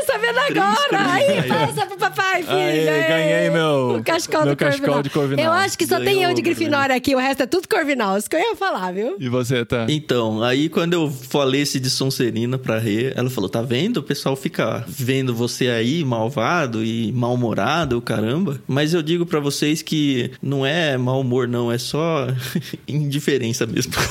tá 0.06 0.18
vendo 0.18 0.38
agora? 0.38 1.12
Aí, 1.12 1.42
passa 1.48 1.86
pro 1.86 1.96
papai, 1.98 2.42
filho. 2.42 2.56
Aê, 2.56 3.08
ganhei 3.08 3.50
meu- 3.50 3.96
O 3.98 4.02
cachecol 4.04 4.44
meu 4.44 4.54
do 4.54 4.64
Corvinal. 4.64 5.02
de 5.02 5.10
Corvinal. 5.10 5.44
Eu 5.46 5.52
acho 5.52 5.76
que 5.78 5.86
só 5.86 5.96
tem 5.96 6.16
Ganhou 6.18 6.30
eu 6.30 6.34
de 6.34 6.42
Grifinória 6.42 6.94
aqui, 6.96 7.14
o 7.14 7.18
resto 7.18 7.42
é 7.42 7.46
tudo 7.46 7.68
Corvinal. 7.68 8.16
Isso 8.18 8.28
que 8.28 8.36
eu 8.36 8.40
ia 8.40 8.56
falar, 8.56 8.92
viu? 8.92 9.16
E 9.18 9.28
você, 9.28 9.64
tá? 9.64 9.86
Então, 9.88 10.42
aí 10.42 10.68
quando 10.68 10.94
eu 10.94 11.10
falei 11.10 11.62
esse 11.62 11.78
de 11.80 11.90
Sonserina 11.90 12.58
pra 12.58 12.78
Rê, 12.78 13.12
ela 13.16 13.30
falou: 13.30 13.48
tá 13.48 13.62
vendo? 13.62 13.98
O 13.98 14.02
pessoal 14.02 14.34
fica 14.36 14.84
vendo 14.88 15.34
você 15.34 15.68
aí 15.68 16.04
malvado 16.04 16.84
e 16.84 17.12
mal-humorado, 17.12 18.00
caramba. 18.00 18.60
Mas 18.66 18.94
eu 18.94 19.02
digo 19.02 19.24
pra 19.26 19.40
vocês 19.40 19.82
que 19.82 20.30
não 20.42 20.64
é 20.64 20.96
mau 20.96 21.20
humor, 21.20 21.46
não, 21.48 21.70
é 21.70 21.78
só 21.78 22.26
indiferença 22.88 23.66
mesmo. 23.68 23.92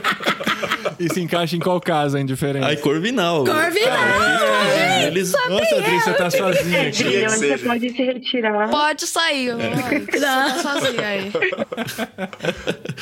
E 1.00 1.08
se 1.12 1.18
encaixa 1.20 1.56
em 1.56 1.58
qual 1.58 1.80
casa, 1.80 2.18
a 2.18 2.20
indiferença? 2.20 2.66
Aí, 2.66 2.76
Corvinal. 2.76 3.42
Corvinal! 3.42 4.44
É, 4.76 5.06
Eles. 5.06 5.32
Nossa, 5.48 5.76
Adri, 5.76 5.98
você 5.98 6.12
tá 6.12 6.30
sozinha 6.30 6.88
aqui. 6.88 7.02
Queria 7.04 7.20
que 7.20 7.26
onde 7.26 7.34
você 7.36 7.48
seja. 7.48 7.68
pode 7.68 7.90
se 7.90 8.02
retirar. 8.02 8.68
Pode 8.70 9.06
sair. 9.06 9.56
Vai. 9.56 10.00
Você 10.00 10.20
tá 10.20 10.58
sozinha 10.58 11.06
aí. 11.06 11.32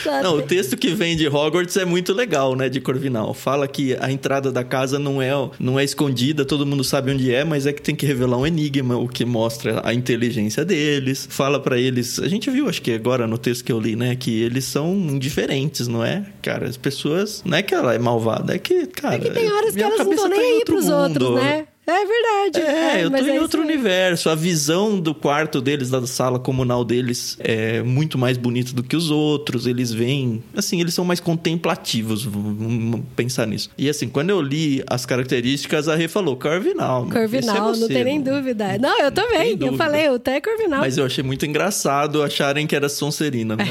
Não, 0.23 0.37
o 0.37 0.43
texto 0.43 0.77
que 0.77 0.95
vem 0.95 1.17
de 1.17 1.27
Hogwarts 1.27 1.77
é 1.77 1.85
muito 1.85 2.13
legal, 2.15 2.55
né? 2.55 2.69
De 2.69 2.81
Corvinal. 2.81 3.35
Fala 3.35 3.67
que 3.67 3.97
a 4.01 4.11
entrada 4.13 4.53
da 4.53 4.63
casa 4.63 4.97
não 4.99 5.21
é, 5.21 5.31
não 5.59 5.79
é 5.79 5.83
escondida, 5.83 6.45
todo 6.45 6.65
mundo 6.65 6.85
sabe 6.85 7.11
onde 7.13 7.35
é, 7.35 7.43
mas 7.43 7.67
é 7.67 7.73
que 7.73 7.83
tem 7.83 7.97
que 7.97 8.07
revelar 8.07 8.37
um 8.39 8.47
enigma, 8.47 8.97
o 8.97 9.09
que 9.09 9.25
mostra 9.25 9.83
a 9.85 9.93
inteligência 9.93 10.65
deles. 10.65 11.27
Fala 11.29 11.59
pra 11.59 11.77
eles. 11.79 12.21
A 12.21 12.29
gente 12.29 12.49
viu, 12.49 12.69
acho 12.69 12.81
que 12.81 12.93
agora 12.93 13.27
no 13.27 13.37
texto 13.37 13.65
que 13.65 13.73
eu 13.73 13.81
li, 13.81 13.97
né? 13.97 14.15
Que 14.15 14.41
eles 14.43 14.65
são 14.65 14.95
indiferentes, 14.95 15.89
não 15.89 16.05
é? 16.05 16.25
Cara, 16.41 16.69
as 16.69 16.77
pessoas. 16.77 17.43
Não 17.45 17.59
é 17.59 17.63
que 17.63 17.75
ela 17.89 17.95
é 17.95 17.99
malvada, 17.99 18.55
é 18.55 18.59
que, 18.59 18.87
cara. 18.87 19.17
É 19.17 19.19
que 19.19 19.31
tem 19.31 19.51
horas 19.51 19.75
que 19.75 19.83
elas 19.83 19.99
não 19.99 20.13
estão 20.13 20.29
tá 20.29 20.37
nem 20.37 20.41
em 20.41 20.59
aí 20.59 20.65
pros 20.65 20.89
outros, 20.89 21.29
mundo. 21.29 21.41
né? 21.41 21.67
É 21.91 22.05
verdade. 22.05 22.61
É, 22.61 23.05
eu 23.05 23.11
tô 23.11 23.17
em 23.17 23.37
é 23.37 23.41
outro 23.41 23.63
universo. 23.63 24.29
A 24.29 24.35
visão 24.35 25.01
do 25.01 25.15
quarto 25.15 25.61
deles, 25.61 25.89
da 25.89 26.07
sala 26.07 26.39
comunal 26.39 26.85
deles, 26.85 27.37
é 27.41 27.83
muito 27.83 28.19
mais 28.19 28.37
bonita 28.37 28.75
do 28.75 28.83
que 28.83 28.95
os 28.95 29.11
outros. 29.11 29.67
Eles 29.67 29.91
veem. 29.93 30.43
Assim, 30.55 30.81
eles 30.81 30.93
são 30.93 31.05
mais 31.05 31.19
contemplativos. 31.19 32.25
Vamos 32.25 33.01
pensar 33.17 33.47
nisso. 33.47 33.71
E 33.79 33.89
assim, 33.89 34.09
quando 34.09 34.31
eu 34.31 34.43
li 34.43 34.85
as 34.87 35.07
características, 35.07 35.89
a 35.89 35.97
Rê 35.97 36.09
falou: 36.09 36.37
Corvinal. 36.37 37.07
é 37.09 37.13
Corvinal, 37.13 37.75
você, 37.75 37.81
não 37.81 37.89
tem 37.89 38.05
nem 38.05 38.19
mano." 38.19 38.37
dúvida. 38.37 38.79
Não, 38.79 39.01
eu 39.01 39.11
também. 39.11 39.57
Eu 39.59 39.77
falei, 39.77 40.11
o 40.11 40.21
é 40.27 40.41
Corvinal. 40.41 40.81
Mas 40.81 40.99
eu 40.99 41.07
achei 41.07 41.25
muito 41.25 41.47
engraçado 41.47 42.23
acharem 42.23 42.67
que 42.67 42.77
era 42.77 42.89
Sonserina. 42.89 43.57
né? 43.57 43.65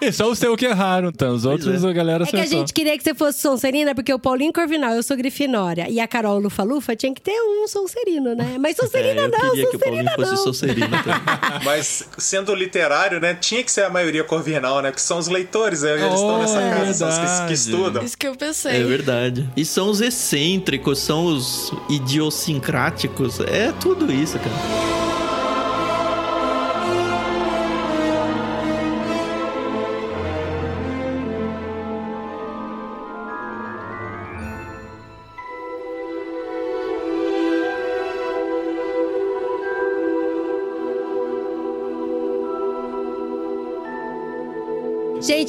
E 0.00 0.10
só 0.12 0.28
o 0.28 0.34
seu 0.34 0.56
que 0.56 0.66
erraram, 0.66 1.10
então. 1.10 1.34
Os 1.34 1.44
outros 1.44 1.84
é. 1.84 1.88
a 1.88 1.92
galera 1.92 2.24
É 2.24 2.26
que 2.26 2.36
a 2.36 2.40
acertou. 2.40 2.58
gente 2.58 2.74
queria 2.74 2.98
que 2.98 3.04
você 3.04 3.14
fosse 3.14 3.40
Sonserina, 3.40 3.94
porque 3.94 4.12
o 4.12 4.18
Paulinho 4.18 4.52
Corvinal, 4.52 4.94
eu 4.94 5.02
sou 5.02 5.16
Grifinória. 5.16 5.88
E 5.88 6.00
a 6.00 6.08
Carol 6.08 6.38
Lufa-Lufa 6.40 6.96
tinha 6.96 7.14
que 7.14 7.19
ter 7.22 7.40
um 7.42 7.66
Sonserino, 7.68 8.34
né? 8.34 8.56
Mas 8.58 8.76
É, 8.78 8.82
Sonserina 8.82 9.20
eu 9.22 9.28
não, 9.28 9.50
queria 9.50 9.70
que 9.70 9.76
o 9.76 9.78
Paulinho 9.78 10.04
Sonserina 10.04 10.16
fosse 10.16 10.30
não. 10.30 10.36
Sonserina 10.44 11.02
também. 11.02 11.20
Mas 11.64 12.08
sendo 12.18 12.54
literário, 12.54 13.20
né? 13.20 13.34
Tinha 13.34 13.62
que 13.62 13.70
ser 13.70 13.82
a 13.84 13.90
maioria 13.90 14.24
corvinal, 14.24 14.80
né? 14.82 14.90
Que 14.92 15.00
são 15.02 15.18
os 15.18 15.28
leitores, 15.28 15.82
né? 15.82 15.92
Eles 15.92 16.14
estão 16.14 16.38
nessa 16.38 16.58
Oh, 16.58 16.60
é 16.60 16.70
casa, 16.70 16.94
são 16.94 17.08
os 17.08 17.14
que, 17.14 17.20
que 17.20 17.26
verdade. 17.26 17.52
estudam. 17.54 18.02
Isso 18.04 18.18
que 18.18 18.26
eu 18.26 18.32
É 18.32 18.36
pensei. 18.36 18.84
verdade. 18.84 19.48
E 19.56 19.64
são 19.64 19.90
os 19.90 20.00
excêntricos, 20.00 20.98
são 20.98 21.24
os 21.26 21.72
idiosincráticos. 21.88 23.40
É 23.40 23.72
tudo 23.80 24.10
isso, 24.12 24.38
cara. 24.38 25.09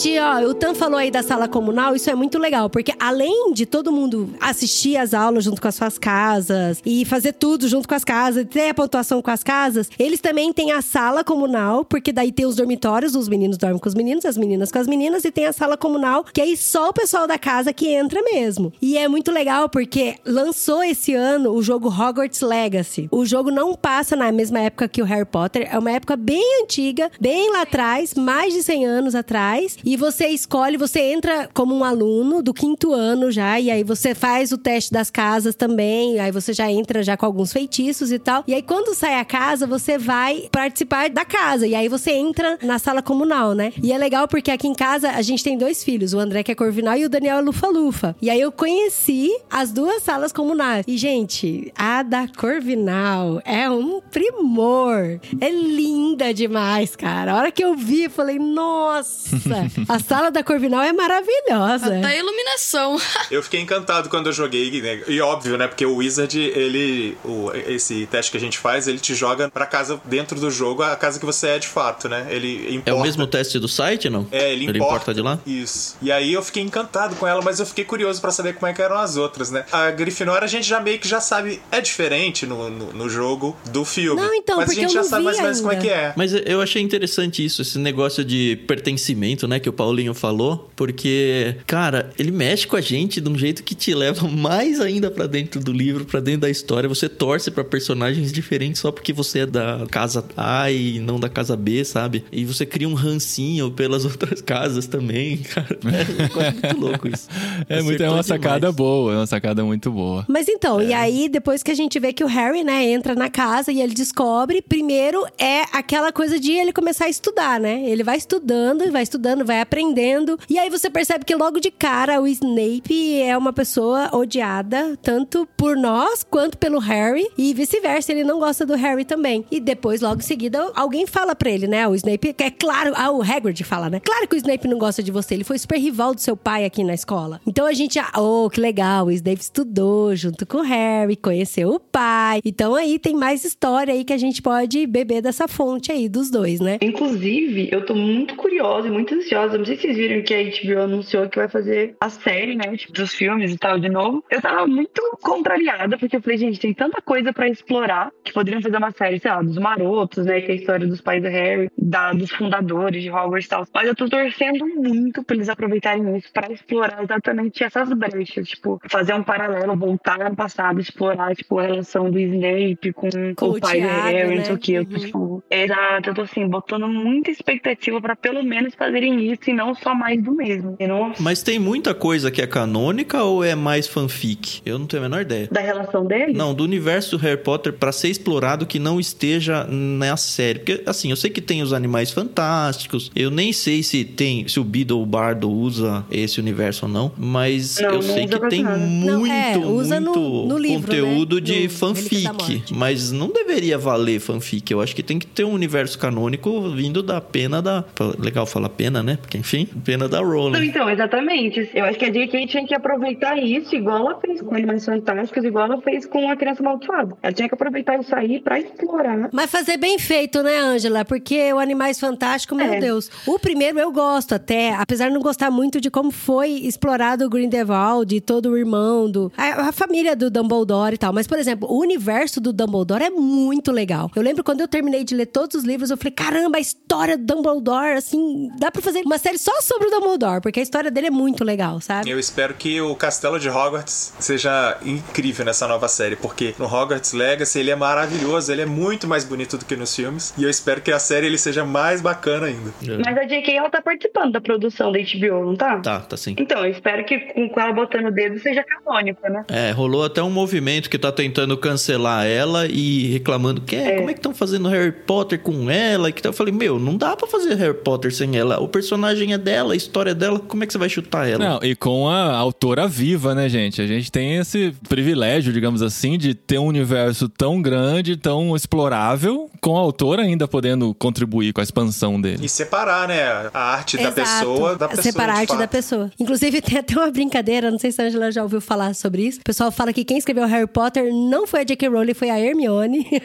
Gente, 0.02 0.18
ó, 0.18 0.50
o 0.50 0.56
Tan 0.56 0.74
falou 0.74 0.98
aí 0.98 1.12
da 1.12 1.22
sala 1.22 1.48
comunal, 1.48 1.96
isso 1.96 2.10
é 2.10 2.16
muito 2.16 2.40
legal, 2.40 2.68
porque 2.72 2.92
além 3.00 3.54
de 3.54 3.68
todo 3.68 3.92
mundo 3.92 4.34
assistir 4.40 4.98
as 4.98 5.14
aulas 5.14 5.44
junto 5.44 5.62
com 5.62 5.68
as 5.68 5.76
suas 5.76 6.00
casas 6.00 6.82
e 6.84 7.06
fazer 7.06 7.34
tudo 7.34 7.68
junto 7.68 7.88
com 7.88 7.94
as 7.94 8.04
casas, 8.04 8.48
ter 8.50 8.70
a 8.70 8.74
pontuação 8.74 9.22
com 9.22 9.30
as 9.30 9.44
casas, 9.44 9.92
eles 10.00 10.20
também 10.20 10.52
têm 10.52 10.72
a 10.72 10.82
sala 10.82 11.24
comunal, 11.24 11.86
porque 11.86 12.12
daí 12.12 12.32
tem 12.32 12.48
os 12.48 12.56
dormitórios, 12.56 13.16
os 13.16 13.30
meninos 13.30 13.60
dormem 13.60 13.78
com 13.78 13.88
os 13.88 13.94
meninos, 13.94 14.26
as 14.26 14.38
meninas 14.38 14.72
com 14.72 14.80
as 14.80 14.88
meninas, 14.88 15.24
e 15.24 15.30
tem 15.30 15.46
a 15.46 15.54
sala 15.54 15.78
comunal, 15.78 16.24
que 16.24 16.42
aí 16.42 16.58
só 16.58 16.90
o 16.90 16.94
pessoal 16.94 17.28
da 17.28 17.38
casa 17.38 17.72
que 17.72 17.88
entra 17.90 18.24
mesmo. 18.24 18.74
E 18.82 18.98
é 18.98 19.08
muito 19.08 19.32
legal 19.32 19.70
porque 19.70 20.16
lançou 20.26 20.84
esse 20.84 21.14
ano 21.14 21.52
o 21.52 21.62
jogo 21.62 21.90
Hogwarts 21.90 22.42
Legacy. 22.42 23.08
O 23.12 23.24
jogo 23.24 23.52
não 23.52 23.76
passa 23.76 24.16
na 24.16 24.32
mesma 24.32 24.62
época 24.62 24.88
que 24.88 25.04
o 25.04 25.06
Harry 25.06 25.26
Potter, 25.26 25.70
é 25.72 25.78
uma 25.78 25.92
época 25.92 26.16
bem 26.16 26.64
antiga, 26.64 27.12
bem 27.20 27.52
lá 27.52 27.62
atrás, 27.62 28.16
mais 28.16 28.52
de 28.52 28.64
100 28.64 28.86
anos 28.88 29.14
atrás, 29.14 29.78
e 29.91 29.91
você 29.98 30.28
escolhe, 30.28 30.78
você 30.78 31.00
entra 31.00 31.50
como 31.54 31.76
um 31.76 31.84
aluno 31.84 32.42
do 32.42 32.54
quinto 32.54 32.94
ano 32.94 33.32
já, 33.32 33.60
e 33.60 33.70
aí 33.70 33.84
você 33.84 34.14
faz 34.14 34.52
o 34.52 34.58
teste 34.58 34.92
das 34.92 35.10
casas 35.10 35.56
também, 35.56 36.20
aí 36.20 36.32
você 36.32 36.54
já 36.54 36.72
entra 36.72 37.04
já 37.04 37.18
com 37.18 37.26
alguns 37.26 37.52
feitiços 37.52 38.12
e 38.12 38.20
tal. 38.20 38.44
E 38.48 38.54
aí 38.54 38.62
quando 38.62 38.96
sai 38.96 39.20
a 39.20 39.26
casa, 39.26 39.66
você 39.68 39.98
vai 39.98 40.48
participar 40.52 41.10
da 41.10 41.26
casa, 41.26 41.68
e 41.68 41.76
aí 41.76 41.88
você 41.88 42.12
entra 42.12 42.58
na 42.62 42.80
sala 42.80 43.02
comunal, 43.02 43.54
né? 43.54 43.74
E 43.82 43.92
é 43.92 43.98
legal 43.98 44.28
porque 44.28 44.52
aqui 44.52 44.68
em 44.68 44.76
casa 44.76 45.12
a 45.12 45.22
gente 45.22 45.44
tem 45.44 45.58
dois 45.58 45.84
filhos, 45.84 46.14
o 46.14 46.20
André 46.20 46.44
que 46.44 46.52
é 46.52 46.56
Corvinal 46.56 46.98
e 46.98 47.06
o 47.06 47.10
Daniel 47.10 47.38
é 47.38 47.42
Lufa-Lufa. 47.42 48.16
E 48.22 48.30
aí 48.30 48.40
eu 48.40 48.52
conheci 48.52 49.30
as 49.50 49.72
duas 49.72 50.04
salas 50.04 50.32
comunais. 50.32 50.86
E 50.88 50.98
gente, 50.98 51.72
a 51.76 52.04
da 52.04 52.28
Corvinal 52.28 53.42
é 53.46 53.70
um 53.70 54.02
primor. 54.02 55.20
É 55.40 55.50
linda 55.50 56.34
demais, 56.34 56.96
cara. 56.96 57.34
A 57.34 57.38
hora 57.38 57.52
que 57.52 57.64
eu 57.64 57.76
vi, 57.76 58.10
falei, 58.10 58.38
nossa, 58.40 59.70
a 59.88 60.00
sala 60.00 60.32
da 60.32 60.44
Corvinal 60.44 60.82
é 60.82 60.94
maravilhosa. 60.94 61.98
Até 61.98 62.08
a 62.08 62.16
iluminação. 62.18 63.00
Eu 63.30 63.42
fiquei 63.44 63.62
encantado 63.62 64.10
quando 64.10 64.28
eu 64.28 64.34
joguei, 64.34 64.82
né? 64.82 65.04
E 65.08 65.22
óbvio, 65.22 65.58
né? 65.58 65.68
Porque 65.68 65.86
o 65.86 65.98
Wizard, 65.98 66.38
ele. 66.38 67.18
O, 67.24 67.52
esse 67.68 68.06
teste 68.08 68.32
que 68.32 68.38
a 68.38 68.40
gente 68.40 68.58
faz, 68.58 68.88
ele 68.88 69.00
te 69.00 69.16
joga 69.16 69.50
pra 69.50 69.66
casa 69.66 70.02
dentro 70.06 70.40
do 70.40 70.52
jogo, 70.52 70.84
a 70.84 70.96
casa 70.96 71.20
que 71.20 71.26
você 71.26 71.48
é 71.50 71.60
de 71.60 71.68
fato, 71.68 72.10
né? 72.10 72.28
Ele 72.30 72.76
importa. 72.76 72.90
É 72.90 72.94
o 72.94 73.02
mesmo 73.02 73.28
teste 73.28 73.60
do 73.60 73.68
site, 73.68 74.10
não? 74.10 74.28
É, 74.32 74.52
ele 74.52 74.66
importa. 74.66 74.78
Ele 74.78 74.86
importa 74.86 75.14
de 75.14 75.22
lá? 75.22 75.40
Isso. 75.46 75.96
E 76.02 76.12
aí 76.12 76.34
eu 76.34 76.42
fiquei 76.44 76.64
encantado 76.64 77.16
com 77.16 77.28
ela, 77.28 77.42
mas 77.42 77.60
eu 77.60 77.66
fiquei 77.66 77.86
curioso 77.86 78.20
pra 78.20 78.32
saber 78.32 78.54
como 78.56 78.68
é 78.68 78.74
que 78.74 78.82
eram 78.82 78.98
as 78.98 79.16
outras, 79.16 79.52
né? 79.52 79.66
A 79.72 79.92
Grifinória 79.92 80.46
a 80.46 80.50
gente 80.50 80.68
já 80.68 80.80
meio 80.80 81.00
que 81.00 81.08
já 81.08 81.22
sabe, 81.22 81.62
é 81.72 81.80
diferente 81.80 82.46
no, 82.46 82.70
no, 82.70 82.94
no 82.94 83.10
jogo 83.10 83.56
do 83.72 83.86
filme. 83.86 84.22
Não, 84.22 84.34
então, 84.34 84.58
mas 84.58 84.64
a 84.64 84.68
porque 84.68 84.82
gente 84.82 84.96
eu 84.96 85.04
já 85.04 85.10
sabe 85.10 85.24
mais 85.26 85.38
ou 85.38 85.44
menos 85.44 85.60
como 85.62 85.72
é 85.72 85.76
ainda. 85.76 85.88
que 85.88 85.94
é. 85.94 86.14
Mas 86.16 86.34
eu 86.34 86.62
achei 86.62 86.82
interessante 86.82 87.44
isso, 87.44 87.62
esse 87.62 87.78
negócio 87.80 88.24
de 88.24 88.58
pertencimento, 88.68 89.48
né, 89.48 89.60
que 89.60 89.70
o 89.72 89.74
Paulinho 89.74 90.14
falou, 90.14 90.70
porque, 90.76 91.56
cara, 91.66 92.12
ele 92.20 92.32
mexe 92.32 92.68
com 92.68 92.76
a 92.76 92.82
gente 92.82 93.20
de 93.20 93.30
um 93.30 93.38
jeito 93.38 93.64
que 93.64 93.74
te 93.74 93.94
leva 93.94 94.28
mais 94.30 94.80
ainda 94.80 95.10
pra 95.10 95.26
dentro 95.26 95.62
do 95.62 95.72
livro, 95.72 96.06
pra 96.06 96.20
dentro 96.20 96.42
da 96.42 96.50
história. 96.50 96.88
Você 96.88 97.10
torce 97.10 97.50
pra 97.50 97.64
personagens 97.64 98.32
diferentes 98.32 98.82
só 98.82 98.92
porque 98.92 99.14
você 99.14 99.40
é 99.40 99.46
da 99.46 99.86
casa 99.90 100.24
A 100.38 100.72
e 100.72 101.00
não 101.00 101.20
da 101.20 101.30
casa 101.30 101.56
B, 101.56 101.84
sabe? 101.84 102.24
E 102.32 102.46
você 102.46 102.66
cria 102.66 102.88
um 102.88 102.94
rancinho 102.94 103.72
pelas 103.72 104.06
outras 104.06 104.42
casas 104.42 104.86
também, 104.88 105.38
cara. 105.38 105.80
É 105.86 106.22
negócio 106.22 106.54
muito 106.54 106.80
louco 106.80 107.08
isso. 107.08 107.28
É, 107.68 107.82
muito, 107.82 108.02
é 108.02 108.10
uma 108.10 108.24
sacada 108.24 108.60
demais. 108.60 108.76
boa, 108.76 109.14
é 109.14 109.16
uma 109.18 109.28
sacada 109.28 109.64
muito 109.64 109.92
boa. 109.92 110.26
Mas 110.28 110.48
então, 110.48 110.82
e 110.82 110.94
aí 110.94 111.30
depois 111.30 111.64
que 111.64 111.72
a 111.72 111.76
gente 111.76 112.00
vê 112.00 112.14
que 112.14 112.24
o 112.24 112.28
Harry, 112.28 112.64
né, 112.64 112.86
entra 112.86 113.16
na 113.16 113.30
casa 113.30 113.72
e 113.72 113.82
ele 113.82 113.94
descobre, 113.94 114.62
primeiro 114.62 115.26
é 115.38 115.62
aquela 115.72 116.12
coisa 116.12 116.40
de 116.40 116.52
ele 116.52 116.74
começar 116.74 117.06
a 117.06 117.10
estudar, 117.10 117.60
né? 117.60 117.84
Ele 117.86 118.04
vai 118.04 118.18
estudando, 118.18 118.90
vai 118.92 119.04
estudando, 119.04 119.46
vai 119.46 119.61
aprendendo. 119.62 120.38
E 120.50 120.60
aí 120.60 120.70
você 120.70 120.90
percebe 120.90 121.26
que 121.26 121.36
logo 121.36 121.60
de 121.60 121.72
cara 121.72 122.22
o 122.22 122.28
Snape 122.28 123.22
é 123.22 123.38
uma 123.38 123.54
pessoa 123.54 124.10
odiada, 124.16 124.98
tanto 125.02 125.48
por 125.58 125.76
nós 125.76 126.24
quanto 126.24 126.58
pelo 126.58 126.80
Harry. 126.80 127.28
E 127.38 127.54
vice-versa, 127.54 128.12
ele 128.12 128.24
não 128.24 128.40
gosta 128.40 128.66
do 128.66 128.76
Harry 128.76 129.06
também. 129.06 129.46
E 129.52 129.60
depois, 129.60 130.02
logo 130.02 130.20
em 130.20 130.24
seguida, 130.24 130.72
alguém 130.76 131.06
fala 131.06 131.36
pra 131.36 131.50
ele, 131.50 131.68
né? 131.68 131.88
O 131.88 131.96
Snape, 131.96 132.36
é 132.38 132.52
claro, 132.52 132.94
ah, 132.96 133.12
o 133.12 133.22
Hagrid 133.22 133.64
fala, 133.64 133.90
né? 133.90 134.00
Claro 134.00 134.28
que 134.28 134.36
o 134.36 134.38
Snape 134.38 134.68
não 134.68 134.78
gosta 134.78 135.04
de 135.04 135.12
você, 135.12 135.34
ele 135.34 135.44
foi 135.44 135.58
super 135.58 135.78
rival 135.78 136.14
do 136.14 136.22
seu 136.22 136.36
pai 136.36 136.66
aqui 136.66 136.84
na 136.84 136.94
escola. 136.94 137.40
Então 137.46 137.66
a 137.66 137.74
gente, 137.74 138.00
ah, 138.00 138.12
oh, 138.18 138.50
que 138.50 138.60
legal, 138.60 139.08
o 139.08 139.12
Snape 139.12 139.42
estudou 139.42 140.16
junto 140.16 140.46
com 140.46 140.58
o 140.58 140.62
Harry, 140.62 141.16
conheceu 141.16 141.70
o 141.70 141.80
pai. 141.80 142.42
Então 142.44 142.76
aí 142.76 142.98
tem 143.00 143.16
mais 143.16 143.44
história 143.44 143.94
aí 143.94 144.04
que 144.04 144.14
a 144.14 144.18
gente 144.18 144.42
pode 144.42 144.86
beber 144.88 145.22
dessa 145.22 145.48
fonte 145.48 145.92
aí 145.92 146.08
dos 146.08 146.30
dois, 146.30 146.60
né? 146.60 146.78
Inclusive, 146.82 147.70
eu 147.72 147.86
tô 147.86 147.94
muito 147.96 148.36
curiosa 148.36 148.88
e 148.88 148.92
muito 148.92 149.14
ansiosa. 149.14 149.41
Não 149.48 149.66
sei 149.66 149.76
se 149.76 149.82
vocês 149.84 149.98
viram 149.98 150.22
que 150.24 150.34
a 150.34 150.44
HBO 150.44 150.82
anunciou 150.84 151.30
que 151.30 151.38
vai 151.38 151.48
fazer 151.48 151.96
a 152.00 152.10
série, 152.10 152.56
né? 152.56 152.76
Tipo, 152.76 152.94
dos 152.94 153.14
filmes 153.14 153.52
e 153.54 153.58
tal, 153.58 153.80
de 153.80 153.90
novo. 153.90 154.24
Eu 154.30 154.42
tava 154.42 154.66
muito 154.68 155.02
contrariada, 155.22 155.98
porque 155.98 156.16
eu 156.18 156.22
falei, 156.22 156.38
gente, 156.38 156.60
tem 156.60 156.74
tanta 156.74 157.02
coisa 157.02 157.32
pra 157.34 157.48
explorar 157.48 158.12
que 158.24 158.34
poderiam 158.34 158.62
fazer 158.62 158.78
uma 158.78 158.92
série, 158.92 159.20
sei 159.20 159.32
lá, 159.32 159.42
dos 159.42 159.58
marotos, 159.58 160.26
né? 160.26 160.42
Que 160.42 160.52
é 160.52 160.54
a 160.54 160.58
história 160.58 160.88
dos 160.88 161.02
pais 161.02 161.22
do 161.22 161.30
Harry, 161.30 161.70
da, 161.78 162.14
dos 162.14 162.32
fundadores 162.32 163.02
de 163.04 163.10
Hogwarts 163.10 163.46
e 163.46 163.50
tal. 163.50 163.66
Mas 163.74 163.88
eu 163.88 163.96
tô 163.96 164.10
torcendo 164.10 164.66
muito 164.68 165.24
pra 165.24 165.36
eles 165.36 165.50
aproveitarem 165.50 166.18
isso 166.18 166.32
pra 166.34 166.52
explorar 166.52 167.04
exatamente 167.04 167.64
essas 167.64 167.90
brechas. 167.94 168.48
Tipo, 168.50 168.80
fazer 168.90 169.14
um 169.14 169.24
paralelo, 169.24 169.76
voltar 169.76 170.18
no 170.30 170.36
passado, 170.36 170.80
explorar, 170.80 171.36
tipo, 171.36 171.60
a 171.60 171.64
relação 171.64 172.10
do 172.10 172.20
Snape 172.20 172.94
com, 172.94 173.10
Com 173.36 173.46
o 173.48 173.52
o 173.58 173.60
pai 173.60 173.78
Tiago, 173.78 173.94
do 173.96 174.02
Harry, 174.02 174.30
né? 174.30 174.36
não 174.38 174.46
sei 174.46 174.56
o 174.56 174.58
que. 174.58 174.74
Eu 174.74 174.86
tô, 174.86 174.92
Uhum. 174.96 175.00
tipo, 175.06 175.44
exato, 175.50 176.10
eu 176.10 176.14
tô 176.14 176.22
assim, 176.22 176.48
botando 176.48 176.88
muita 176.88 177.32
expectativa 177.32 178.02
pra 178.02 178.16
pelo 178.16 178.44
menos 178.44 178.76
fazerem 178.76 179.31
isso 179.31 179.31
e 179.48 179.54
não 179.54 179.74
só 179.76 179.94
mais 179.96 180.22
do 180.22 180.32
mesmo. 180.34 180.76
Não 180.80 181.14
Mas 181.20 181.42
tem 181.44 181.60
muita 181.60 181.94
coisa 181.94 182.30
que 182.32 182.42
é 182.42 182.48
canônica 182.48 183.24
ou 183.24 183.44
é 183.44 183.56
mais 183.56 183.88
fanfic? 183.88 184.62
Eu 184.66 184.78
não 184.80 184.86
tenho 184.86 185.04
a 185.04 185.10
menor 185.10 185.22
ideia. 185.22 185.48
da 185.52 185.62
relação 185.62 186.06
deles. 186.06 186.36
Não, 186.36 186.54
do 186.54 186.64
universo 186.64 187.18
do 187.18 187.22
Harry 187.22 187.38
Potter 187.42 187.74
pra 187.74 187.92
ser 187.92 188.10
explorado 188.10 188.66
que 188.66 188.80
não 188.80 189.00
esteja 189.00 189.66
na 189.70 190.16
série. 190.18 190.60
Porque, 190.60 190.84
assim, 190.86 191.10
eu 191.10 191.16
sei 191.16 191.30
que 191.30 191.42
tem 191.42 191.62
os 191.62 191.74
animais 191.74 192.12
fantásticos. 192.12 193.12
Eu 193.16 193.30
nem 193.32 193.52
sei 193.54 193.84
se 193.84 194.04
tem, 194.04 194.48
se 194.48 194.60
o 194.60 194.64
Beedle 194.64 194.98
ou 194.98 195.04
o 195.04 195.06
Bardo 195.06 195.50
usa 195.50 196.06
esse 196.12 196.40
universo 196.40 196.86
ou 196.86 196.92
não. 196.92 197.12
Mas 197.18 197.78
Não, 197.80 197.90
eu 197.90 197.94
não 197.96 198.02
sei 198.02 198.28
que 198.28 198.50
tem 198.50 198.64
nada. 198.64 198.78
muito, 198.78 199.12
Não, 199.12 199.26
é, 199.26 199.58
usa 199.58 200.00
no- 200.00 200.14
muito 200.14 200.48
no 200.48 200.58
livro, 200.58 200.82
conteúdo 200.88 201.36
né? 201.36 201.42
de 201.42 201.64
No 201.64 201.70
fanfic. 201.70 202.64
Mas 202.74 203.12
não 203.12 203.30
deveria 203.32 203.78
valer 203.78 204.20
fanfic. 204.20 204.72
Eu 204.72 204.82
acho 204.82 204.96
que 204.96 205.04
tem 205.04 205.20
que 205.20 205.26
ter 205.28 205.44
um 205.44 205.54
universo 205.54 205.98
canônico 205.98 206.70
vindo 206.72 207.02
da 207.04 207.20
pena 207.22 207.62
da. 207.62 207.84
Legal 208.20 208.46
falar 208.46 208.70
pena, 208.70 209.02
né? 209.04 209.18
Porque, 209.22 209.38
enfim, 209.38 209.66
pena 209.86 210.08
da 210.10 210.22
Não, 210.22 210.30
Rowling. 210.30 210.66
então, 210.68 210.90
exatamente. 210.90 211.70
Eu 211.74 211.86
acho 211.86 211.98
que 211.98 212.06
a 212.06 212.10
J.K. 212.10 212.48
tinha 212.48 212.66
que 212.66 212.74
aproveitar 212.76 213.38
isso, 213.38 213.76
igual 213.76 213.98
ela 213.98 214.20
fez 214.20 214.42
com 214.42 214.54
Animais 214.56 214.84
Fantásticos, 214.86 215.44
igual 215.44 215.66
ela 215.66 215.82
fez 215.82 216.06
com 216.06 216.30
A 216.30 216.36
Criança 216.36 216.62
Amaldiçoada. 216.62 217.16
Ela 217.22 217.34
tinha 217.34 217.48
que 217.48 217.54
aproveitar 217.56 218.00
isso 218.00 218.14
aí 218.16 218.40
pra 218.42 218.60
explorar. 218.60 219.30
Mas 219.32 219.50
fazer 219.50 219.78
bem 219.78 219.98
feito, 220.00 220.44
né, 220.44 220.58
Ângela? 220.60 221.06
Porque 221.06 221.52
o 221.54 221.60
Animais 221.60 222.00
Fantásticos, 222.00 222.58
meu 222.58 222.74
É. 222.74 222.80
Deus. 222.80 223.10
O 223.26 223.40
primeiro 223.40 223.80
eu 223.80 223.92
gosto 223.92 224.34
até, 224.36 224.74
apesar 224.74 225.08
de 225.08 225.14
não 225.14 225.22
gostar 225.22 225.50
muito 225.52 225.80
de 225.80 225.90
como 225.90 226.12
foi 226.12 226.50
explorado 226.52 227.26
o 227.26 227.30
Grindelwald 227.30 228.14
e 228.16 228.20
todo 228.22 228.50
o 228.52 228.58
irmão 228.58 229.10
do... 229.10 229.32
A, 229.38 229.70
a 229.70 229.72
família 229.72 230.16
do 230.16 230.30
Dumbledore 230.30 230.96
e 230.96 230.98
tal. 230.98 231.14
Mas, 231.14 231.28
por 231.28 231.38
exemplo, 231.40 231.70
o 231.72 231.80
universo 231.80 232.42
do 232.42 232.52
Dumbledore 232.52 233.04
é 233.04 233.10
muito 233.10 233.72
legal. 233.72 234.10
Eu 234.16 234.22
lembro 234.22 234.44
quando 234.44 234.62
eu 234.62 234.68
terminei 234.68 235.04
de 235.04 235.16
ler 235.16 235.28
todos 235.28 235.56
os 235.58 235.64
livros, 235.64 235.90
eu 235.92 235.98
falei, 235.98 236.12
caramba, 236.12 236.58
a 236.58 236.62
história 236.62 237.18
do 237.18 237.26
Dumbledore, 237.26 237.94
assim... 237.98 238.50
Dá 238.60 238.72
pra 238.72 238.82
fazer 238.82 239.04
uma 239.12 239.18
série 239.20 239.38
só 239.38 239.52
sobre 239.62 239.90
o 239.90 239.92
Dumbledore, 239.92 240.40
porque 240.42 240.60
a 240.62 240.64
história 240.64 240.90
dele 240.90 241.08
é 241.08 241.12
muito 241.12 241.44
legal, 241.44 241.82
sabe? 241.82 242.10
Eu 242.10 242.18
espero 242.18 242.54
que 242.54 242.80
o 242.80 242.96
Castelo 242.96 243.38
de 243.40 243.50
Hogwarts 243.50 244.14
seja 244.20 244.78
incrível 244.86 245.46
nessa 245.46 245.68
nova 245.68 245.88
série, 245.90 246.16
porque 246.16 246.56
no 246.58 246.66
Hogwarts 246.66 247.12
Legacy 247.12 247.60
ele 247.60 247.72
é 247.72 247.76
maravilhoso, 247.76 248.50
ele 248.52 248.62
é 248.62 248.66
muito 248.66 249.08
mais 249.08 249.26
bonito 249.26 249.58
do 249.58 249.66
que 249.66 249.76
nos 249.76 249.94
filmes, 249.94 250.34
e 250.38 250.44
eu 250.44 250.50
espero 250.50 250.80
que 250.80 250.92
a 250.94 251.00
série 251.00 251.26
ele 251.28 251.38
seja 251.38 251.66
mais 251.66 252.00
bacana 252.00 252.48
ainda. 252.48 252.72
Mas 253.04 253.18
a 253.18 253.24
J.K. 253.26 253.58
ela 253.58 253.70
tá 253.70 253.82
participando 253.82 254.32
da 254.32 254.40
produção 254.40 254.92
da 254.94 255.00
HBO, 255.00 255.46
não 255.46 255.56
tá? 255.58 255.80
Tá, 255.80 256.00
tá 256.00 256.16
sim. 256.16 256.34
Então, 256.40 256.64
eu 256.66 256.72
espero 256.72 257.04
que 257.06 257.20
com 257.50 257.60
ela 257.60 257.74
botando 257.74 258.06
o 258.06 258.12
dedo 258.12 258.40
seja 258.40 258.64
canônico, 258.64 259.22
né? 259.30 259.44
É, 259.50 259.72
rolou 259.72 260.06
até 260.06 260.24
um 260.24 260.30
movimento 260.30 260.90
que 260.90 260.98
tá 260.98 261.12
tentando 261.12 261.58
cancelar 261.58 262.26
ela 262.26 262.66
e 262.66 263.08
reclamando 263.12 263.60
que 263.62 263.76
é, 263.76 263.98
como 263.98 264.10
é 264.10 264.14
que 264.14 264.20
estão 264.20 264.34
fazendo 264.34 264.70
Harry 264.70 264.92
Potter 264.94 265.38
com 265.40 265.70
ela? 265.70 266.08
E 266.10 266.14
que 266.14 266.22
tá- 266.22 266.30
eu 266.30 266.34
falei, 266.34 266.54
meu, 266.54 266.80
não 266.80 266.96
dá 266.96 267.16
pra 267.18 267.28
fazer 267.28 267.56
Harry 267.56 267.74
Potter 267.74 268.14
sem 268.14 268.38
ela. 268.38 268.60
O 268.62 268.68
personagem 268.70 269.01
é 269.08 269.38
dela, 269.38 269.74
a 269.74 269.76
história 269.76 270.12
é 270.12 270.14
dela, 270.14 270.40
como 270.40 270.64
é 270.64 270.68
que 270.68 270.72
você 270.72 270.80
vai 270.80 270.90
chutar 270.90 271.28
ela? 271.28 271.44
Não, 271.44 271.60
e 271.62 271.76
com 271.76 272.08
a 272.08 272.34
autora 272.36 272.88
viva, 272.88 273.36
né, 273.36 273.50
gente? 273.50 273.82
A 273.82 273.88
gente 273.88 274.12
tem 274.12 274.38
esse 274.38 274.74
privilégio, 274.88 275.52
digamos 275.52 275.82
assim, 275.82 276.18
de 276.18 276.34
ter 276.34 276.58
um 276.58 276.66
universo 276.66 277.28
tão 277.28 277.62
grande, 277.62 278.16
tão 278.16 278.56
explorável, 278.56 279.51
com 279.62 279.72
o 279.72 279.78
autor 279.78 280.20
ainda 280.20 280.48
podendo 280.48 280.94
contribuir 280.96 281.54
com 281.54 281.62
a 281.62 281.64
expansão 281.64 282.20
dele. 282.20 282.44
E 282.46 282.50
separar, 282.50 283.08
né? 283.08 283.22
A 283.54 283.74
arte 283.74 283.96
da 283.96 284.04
Exato. 284.10 284.16
pessoa 284.16 284.76
da 284.76 284.88
pessoa. 284.90 285.04
Separar 285.04 285.34
a 285.36 285.38
arte 285.38 285.50
fato. 285.50 285.60
da 285.60 285.68
pessoa. 285.68 286.12
Inclusive, 286.20 286.60
tem 286.64 286.80
até 286.80 286.96
uma 286.96 287.12
brincadeira, 287.12 287.70
não 287.70 287.78
sei 287.78 287.92
se 287.92 288.02
a 288.02 288.06
Angela 288.06 288.32
já 288.32 288.42
ouviu 288.42 288.60
falar 288.60 288.96
sobre 288.96 289.22
isso. 289.22 289.40
O 289.40 289.44
pessoal 289.44 289.72
fala 289.72 289.94
que 289.94 290.04
quem 290.04 290.18
escreveu 290.18 290.48
Harry 290.48 290.66
Potter 290.66 291.14
não 291.14 291.46
foi 291.46 291.62
a 291.62 291.64
J.K. 291.64 291.90
Rowling, 291.90 292.14
foi 292.16 292.30
a 292.32 292.40
Hermione. 292.40 293.06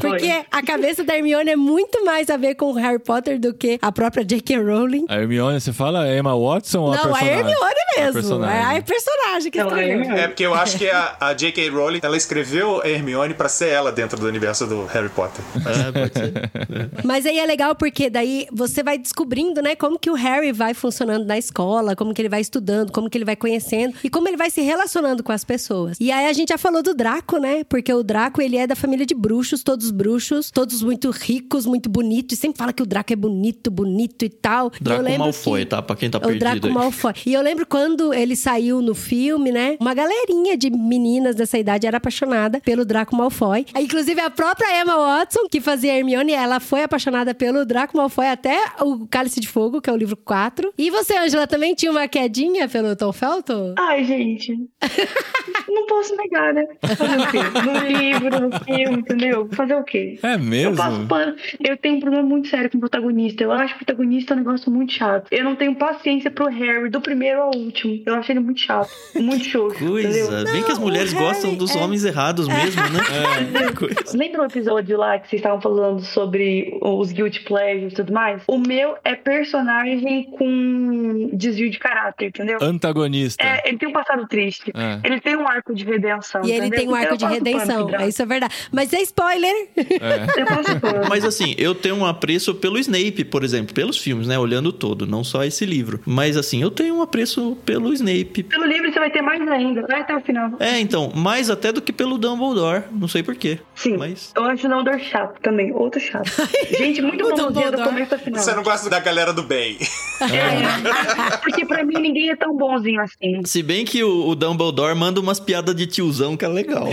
Porque 0.00 0.26
Foi. 0.26 0.44
a 0.50 0.62
cabeça 0.62 1.04
da 1.04 1.16
Hermione 1.16 1.50
é 1.50 1.56
muito 1.56 2.04
mais 2.04 2.28
a 2.28 2.36
ver 2.36 2.54
com 2.56 2.72
o 2.72 2.74
Harry 2.74 2.98
Potter 2.98 3.38
do 3.38 3.54
que 3.54 3.78
a 3.80 3.92
própria 3.92 4.24
J.K. 4.24 4.58
Rowling. 4.58 5.06
A 5.08 5.16
Hermione, 5.16 5.60
você 5.60 5.72
fala 5.72 6.08
Emma 6.12 6.36
Watson 6.36 6.80
ou 6.80 6.92
a 6.92 6.96
não, 6.96 7.02
a 7.02 7.18
personagem? 7.18 7.38
Hermione 7.38 7.74
A 7.96 8.00
mesmo. 8.00 8.12
personagem. 8.14 8.56
É 8.56 8.78
a 8.78 8.82
personagem 8.82 9.50
que 9.52 9.58
Não, 9.58 9.66
a 9.66 9.68
escreveu. 9.70 9.98
Hermione. 10.00 10.20
É 10.20 10.28
porque 10.28 10.42
eu 10.44 10.54
acho 10.54 10.76
que 10.78 10.88
a, 10.88 11.16
a 11.20 11.34
J.K. 11.34 11.68
Rowling, 11.70 12.00
ela 12.02 12.16
escreveu 12.16 12.80
a 12.82 12.88
Hermione 12.88 13.34
pra 13.34 13.48
ser 13.48 13.68
ela 13.68 13.92
dentro 13.92 14.18
do 14.18 14.26
universo 14.26 14.66
do 14.72 14.86
Harry 14.86 15.08
Potter. 15.10 15.44
É, 15.56 15.92
pode 15.92 16.14
ser. 16.18 16.90
Mas 17.04 17.26
aí 17.26 17.38
é 17.38 17.46
legal 17.46 17.74
porque 17.74 18.08
daí 18.08 18.46
você 18.52 18.82
vai 18.82 18.98
descobrindo, 18.98 19.60
né, 19.60 19.74
como 19.76 19.98
que 19.98 20.10
o 20.10 20.14
Harry 20.14 20.52
vai 20.52 20.74
funcionando 20.74 21.24
na 21.26 21.36
escola, 21.38 21.94
como 21.94 22.14
que 22.14 22.22
ele 22.22 22.28
vai 22.28 22.40
estudando, 22.40 22.90
como 22.92 23.08
que 23.10 23.18
ele 23.18 23.24
vai 23.24 23.36
conhecendo 23.36 23.94
e 24.02 24.08
como 24.10 24.28
ele 24.28 24.36
vai 24.36 24.50
se 24.50 24.60
relacionando 24.60 25.22
com 25.22 25.32
as 25.32 25.44
pessoas. 25.44 25.96
E 26.00 26.10
aí 26.10 26.26
a 26.26 26.32
gente 26.32 26.48
já 26.50 26.58
falou 26.58 26.82
do 26.82 26.94
Draco, 26.94 27.38
né? 27.38 27.64
Porque 27.64 27.92
o 27.92 28.02
Draco, 28.02 28.40
ele 28.40 28.56
é 28.56 28.66
da 28.66 28.74
família 28.74 29.04
de 29.06 29.14
bruxos, 29.14 29.62
todos 29.62 29.90
bruxos, 29.90 30.50
todos 30.50 30.82
muito 30.82 31.10
ricos, 31.10 31.66
muito 31.66 31.88
bonitos. 31.90 32.36
E 32.38 32.40
sempre 32.40 32.58
fala 32.58 32.72
que 32.72 32.82
o 32.82 32.86
Draco 32.86 33.12
é 33.12 33.16
bonito, 33.16 33.70
bonito 33.70 34.24
e 34.24 34.28
tal. 34.28 34.66
E 34.74 34.76
eu 34.78 34.84
Draco 34.84 35.02
lembro 35.02 35.18
Malfoy, 35.24 35.60
que- 35.60 35.66
tá? 35.66 35.82
Pra 35.82 35.96
quem 35.96 36.10
tá 36.10 36.18
o 36.18 36.20
perdido 36.20 36.40
Draco 36.40 36.66
aí. 36.66 36.72
Malfoy. 36.72 37.12
E 37.26 37.34
eu 37.34 37.42
lembro 37.42 37.66
quando 37.66 38.12
ele 38.14 38.36
saiu 38.36 38.80
no 38.80 38.94
filme, 38.94 39.52
né? 39.52 39.76
Uma 39.80 39.94
galerinha 39.94 40.56
de 40.56 40.70
meninas 40.70 41.34
dessa 41.36 41.58
idade 41.58 41.86
era 41.86 41.96
apaixonada 41.98 42.60
pelo 42.60 42.84
Draco 42.84 43.14
Malfoy. 43.16 43.66
Inclusive, 43.78 44.20
a 44.20 44.30
própria 44.30 44.61
Emma 44.80 44.96
Watson, 44.96 45.48
que 45.50 45.60
fazia 45.60 45.92
a 45.92 45.96
Hermione, 45.96 46.32
ela 46.32 46.60
foi 46.60 46.82
apaixonada 46.82 47.34
pelo 47.34 47.64
Draco 47.64 47.96
Malfoy 47.96 48.26
até 48.26 48.56
o 48.80 49.06
Cálice 49.06 49.40
de 49.40 49.48
Fogo, 49.48 49.80
que 49.80 49.88
é 49.88 49.92
o 49.92 49.96
livro 49.96 50.16
4. 50.16 50.72
E 50.78 50.90
você, 50.90 51.16
Angela, 51.16 51.46
também 51.46 51.74
tinha 51.74 51.90
uma 51.90 52.06
quedinha 52.08 52.68
pelo 52.68 52.94
Tom 52.96 53.12
Felton? 53.12 53.74
Ai, 53.78 54.04
gente. 54.04 54.56
não 55.68 55.86
posso 55.86 56.14
negar, 56.16 56.52
né? 56.54 56.66
Fazer 56.96 57.18
o 57.18 57.30
quê? 57.30 57.38
No 57.60 57.88
livro, 57.98 58.40
no 58.48 58.64
filme, 58.64 58.98
entendeu? 59.00 59.48
Fazer 59.52 59.74
o 59.74 59.84
quê? 59.84 60.18
É 60.22 60.34
Eu 60.34 60.38
mesmo? 60.38 60.76
passo 60.76 61.06
pano. 61.06 61.34
Eu 61.60 61.76
tenho 61.76 61.96
um 61.96 62.00
problema 62.00 62.26
muito 62.28 62.48
sério 62.48 62.70
com 62.70 62.76
o 62.76 62.80
protagonista. 62.80 63.42
Eu 63.42 63.52
acho 63.52 63.74
o 63.74 63.76
protagonista 63.78 64.34
um 64.34 64.38
negócio 64.38 64.70
muito 64.70 64.92
chato. 64.92 65.28
Eu 65.30 65.44
não 65.44 65.56
tenho 65.56 65.74
paciência 65.74 66.30
pro 66.30 66.46
Harry, 66.48 66.90
do 66.90 67.00
primeiro 67.00 67.40
ao 67.42 67.54
último. 67.54 68.02
Eu 68.06 68.14
achei 68.14 68.32
ele 68.34 68.40
muito 68.44 68.60
chato. 68.60 68.90
Muito 69.14 69.42
entendeu? 69.48 69.68
Coisa. 69.78 70.44
Bem 70.52 70.62
que 70.62 70.72
as 70.72 70.78
Não, 70.78 70.84
mulheres 70.86 71.12
Harry 71.12 71.24
gostam 71.24 71.54
dos 71.54 71.74
é- 71.74 71.78
homens 71.78 72.04
errados 72.04 72.46
mesmo, 72.48 72.82
né? 72.82 73.00
É. 73.68 73.72
coisa. 73.72 73.94
Lembra 74.16 74.42
o 74.42 74.44
episódio 74.52 74.96
lá 74.98 75.18
que 75.18 75.28
vocês 75.28 75.40
estavam 75.40 75.60
falando 75.60 76.00
sobre 76.02 76.78
os 76.80 77.10
guilty 77.12 77.40
pleasures 77.40 77.92
e 77.92 77.96
tudo 77.96 78.12
mais? 78.12 78.42
O 78.46 78.58
meu 78.58 78.96
é 79.04 79.14
personagem 79.14 80.24
com 80.24 81.30
desvio 81.32 81.70
de 81.70 81.78
caráter, 81.78 82.28
entendeu? 82.28 82.58
Antagonista. 82.60 83.44
É, 83.44 83.62
ele 83.68 83.78
tem 83.78 83.88
um 83.88 83.92
passado 83.92 84.26
triste. 84.26 84.70
É. 84.74 85.00
Ele 85.04 85.20
tem 85.20 85.36
um 85.36 85.46
arco 85.46 85.74
de 85.74 85.84
redenção. 85.84 86.42
E 86.44 86.50
ele 86.50 86.66
entendeu? 86.66 86.78
tem 86.78 86.88
um 86.88 86.94
arco 86.94 87.14
Eu 87.14 87.16
de 87.16 87.24
redenção. 87.26 87.90
É 87.94 88.08
isso 88.08 88.22
é 88.22 88.26
verdade. 88.26 88.54
Mas 88.70 88.92
é 88.92 89.00
spoiler. 89.02 89.68
Pano. 90.80 91.08
Mas 91.08 91.24
assim, 91.24 91.54
eu 91.58 91.74
tenho 91.74 91.96
um 91.96 92.06
apreço 92.06 92.54
pelo 92.54 92.78
Snape, 92.78 93.24
por 93.24 93.44
exemplo, 93.44 93.74
pelos 93.74 93.98
filmes, 93.98 94.26
né? 94.26 94.38
Olhando 94.38 94.72
todo, 94.72 95.06
não 95.06 95.24
só 95.24 95.44
esse 95.44 95.64
livro. 95.64 96.00
Mas 96.04 96.36
assim, 96.36 96.62
eu 96.62 96.70
tenho 96.70 96.96
um 96.96 97.02
apreço 97.02 97.56
pelo 97.64 97.92
Snape. 97.92 98.42
Pelo 98.44 98.66
livro 98.66 98.92
você 98.92 98.98
vai 98.98 99.10
ter 99.10 99.22
mais 99.22 99.46
ainda. 99.48 99.82
Vai 99.82 100.00
até 100.00 100.16
o 100.16 100.20
final. 100.20 100.52
É, 100.58 100.80
então, 100.80 101.12
mais 101.14 101.50
até 101.50 101.72
do 101.72 101.80
que 101.80 101.92
pelo 101.92 102.18
Dumbledore. 102.18 102.84
Não 102.90 103.08
sei 103.08 103.22
porquê. 103.22 103.58
Sim. 103.74 103.96
Mas. 103.96 104.32
Eu 104.44 104.50
acho 104.50 104.66
o 104.66 104.70
Dumbledore 104.70 105.02
chato 105.04 105.40
também. 105.40 105.72
Outro 105.72 106.00
chato. 106.00 106.30
Gente, 106.78 107.00
muito 107.02 107.24
O 107.26 107.30
bonzinho 107.36 107.70
do 107.72 107.82
começo 107.82 108.14
ao 108.14 108.20
final. 108.20 108.42
Você 108.42 108.54
não 108.54 108.62
gosta 108.62 108.88
da 108.90 109.00
galera 109.00 109.32
do 109.32 109.42
bem. 109.42 109.78
É, 110.20 111.36
porque 111.42 111.64
pra 111.66 111.84
mim 111.84 111.94
ninguém 112.00 112.30
é 112.30 112.36
tão 112.36 112.56
bonzinho 112.56 113.00
assim. 113.00 113.40
Se 113.44 113.62
bem 113.62 113.84
que 113.84 114.02
o, 114.04 114.28
o 114.28 114.34
Dumbledore 114.34 114.94
manda 114.94 115.20
umas 115.20 115.40
piadas 115.40 115.74
de 115.74 115.86
tiozão 115.86 116.36
que 116.36 116.44
é 116.44 116.48
legal. 116.48 116.86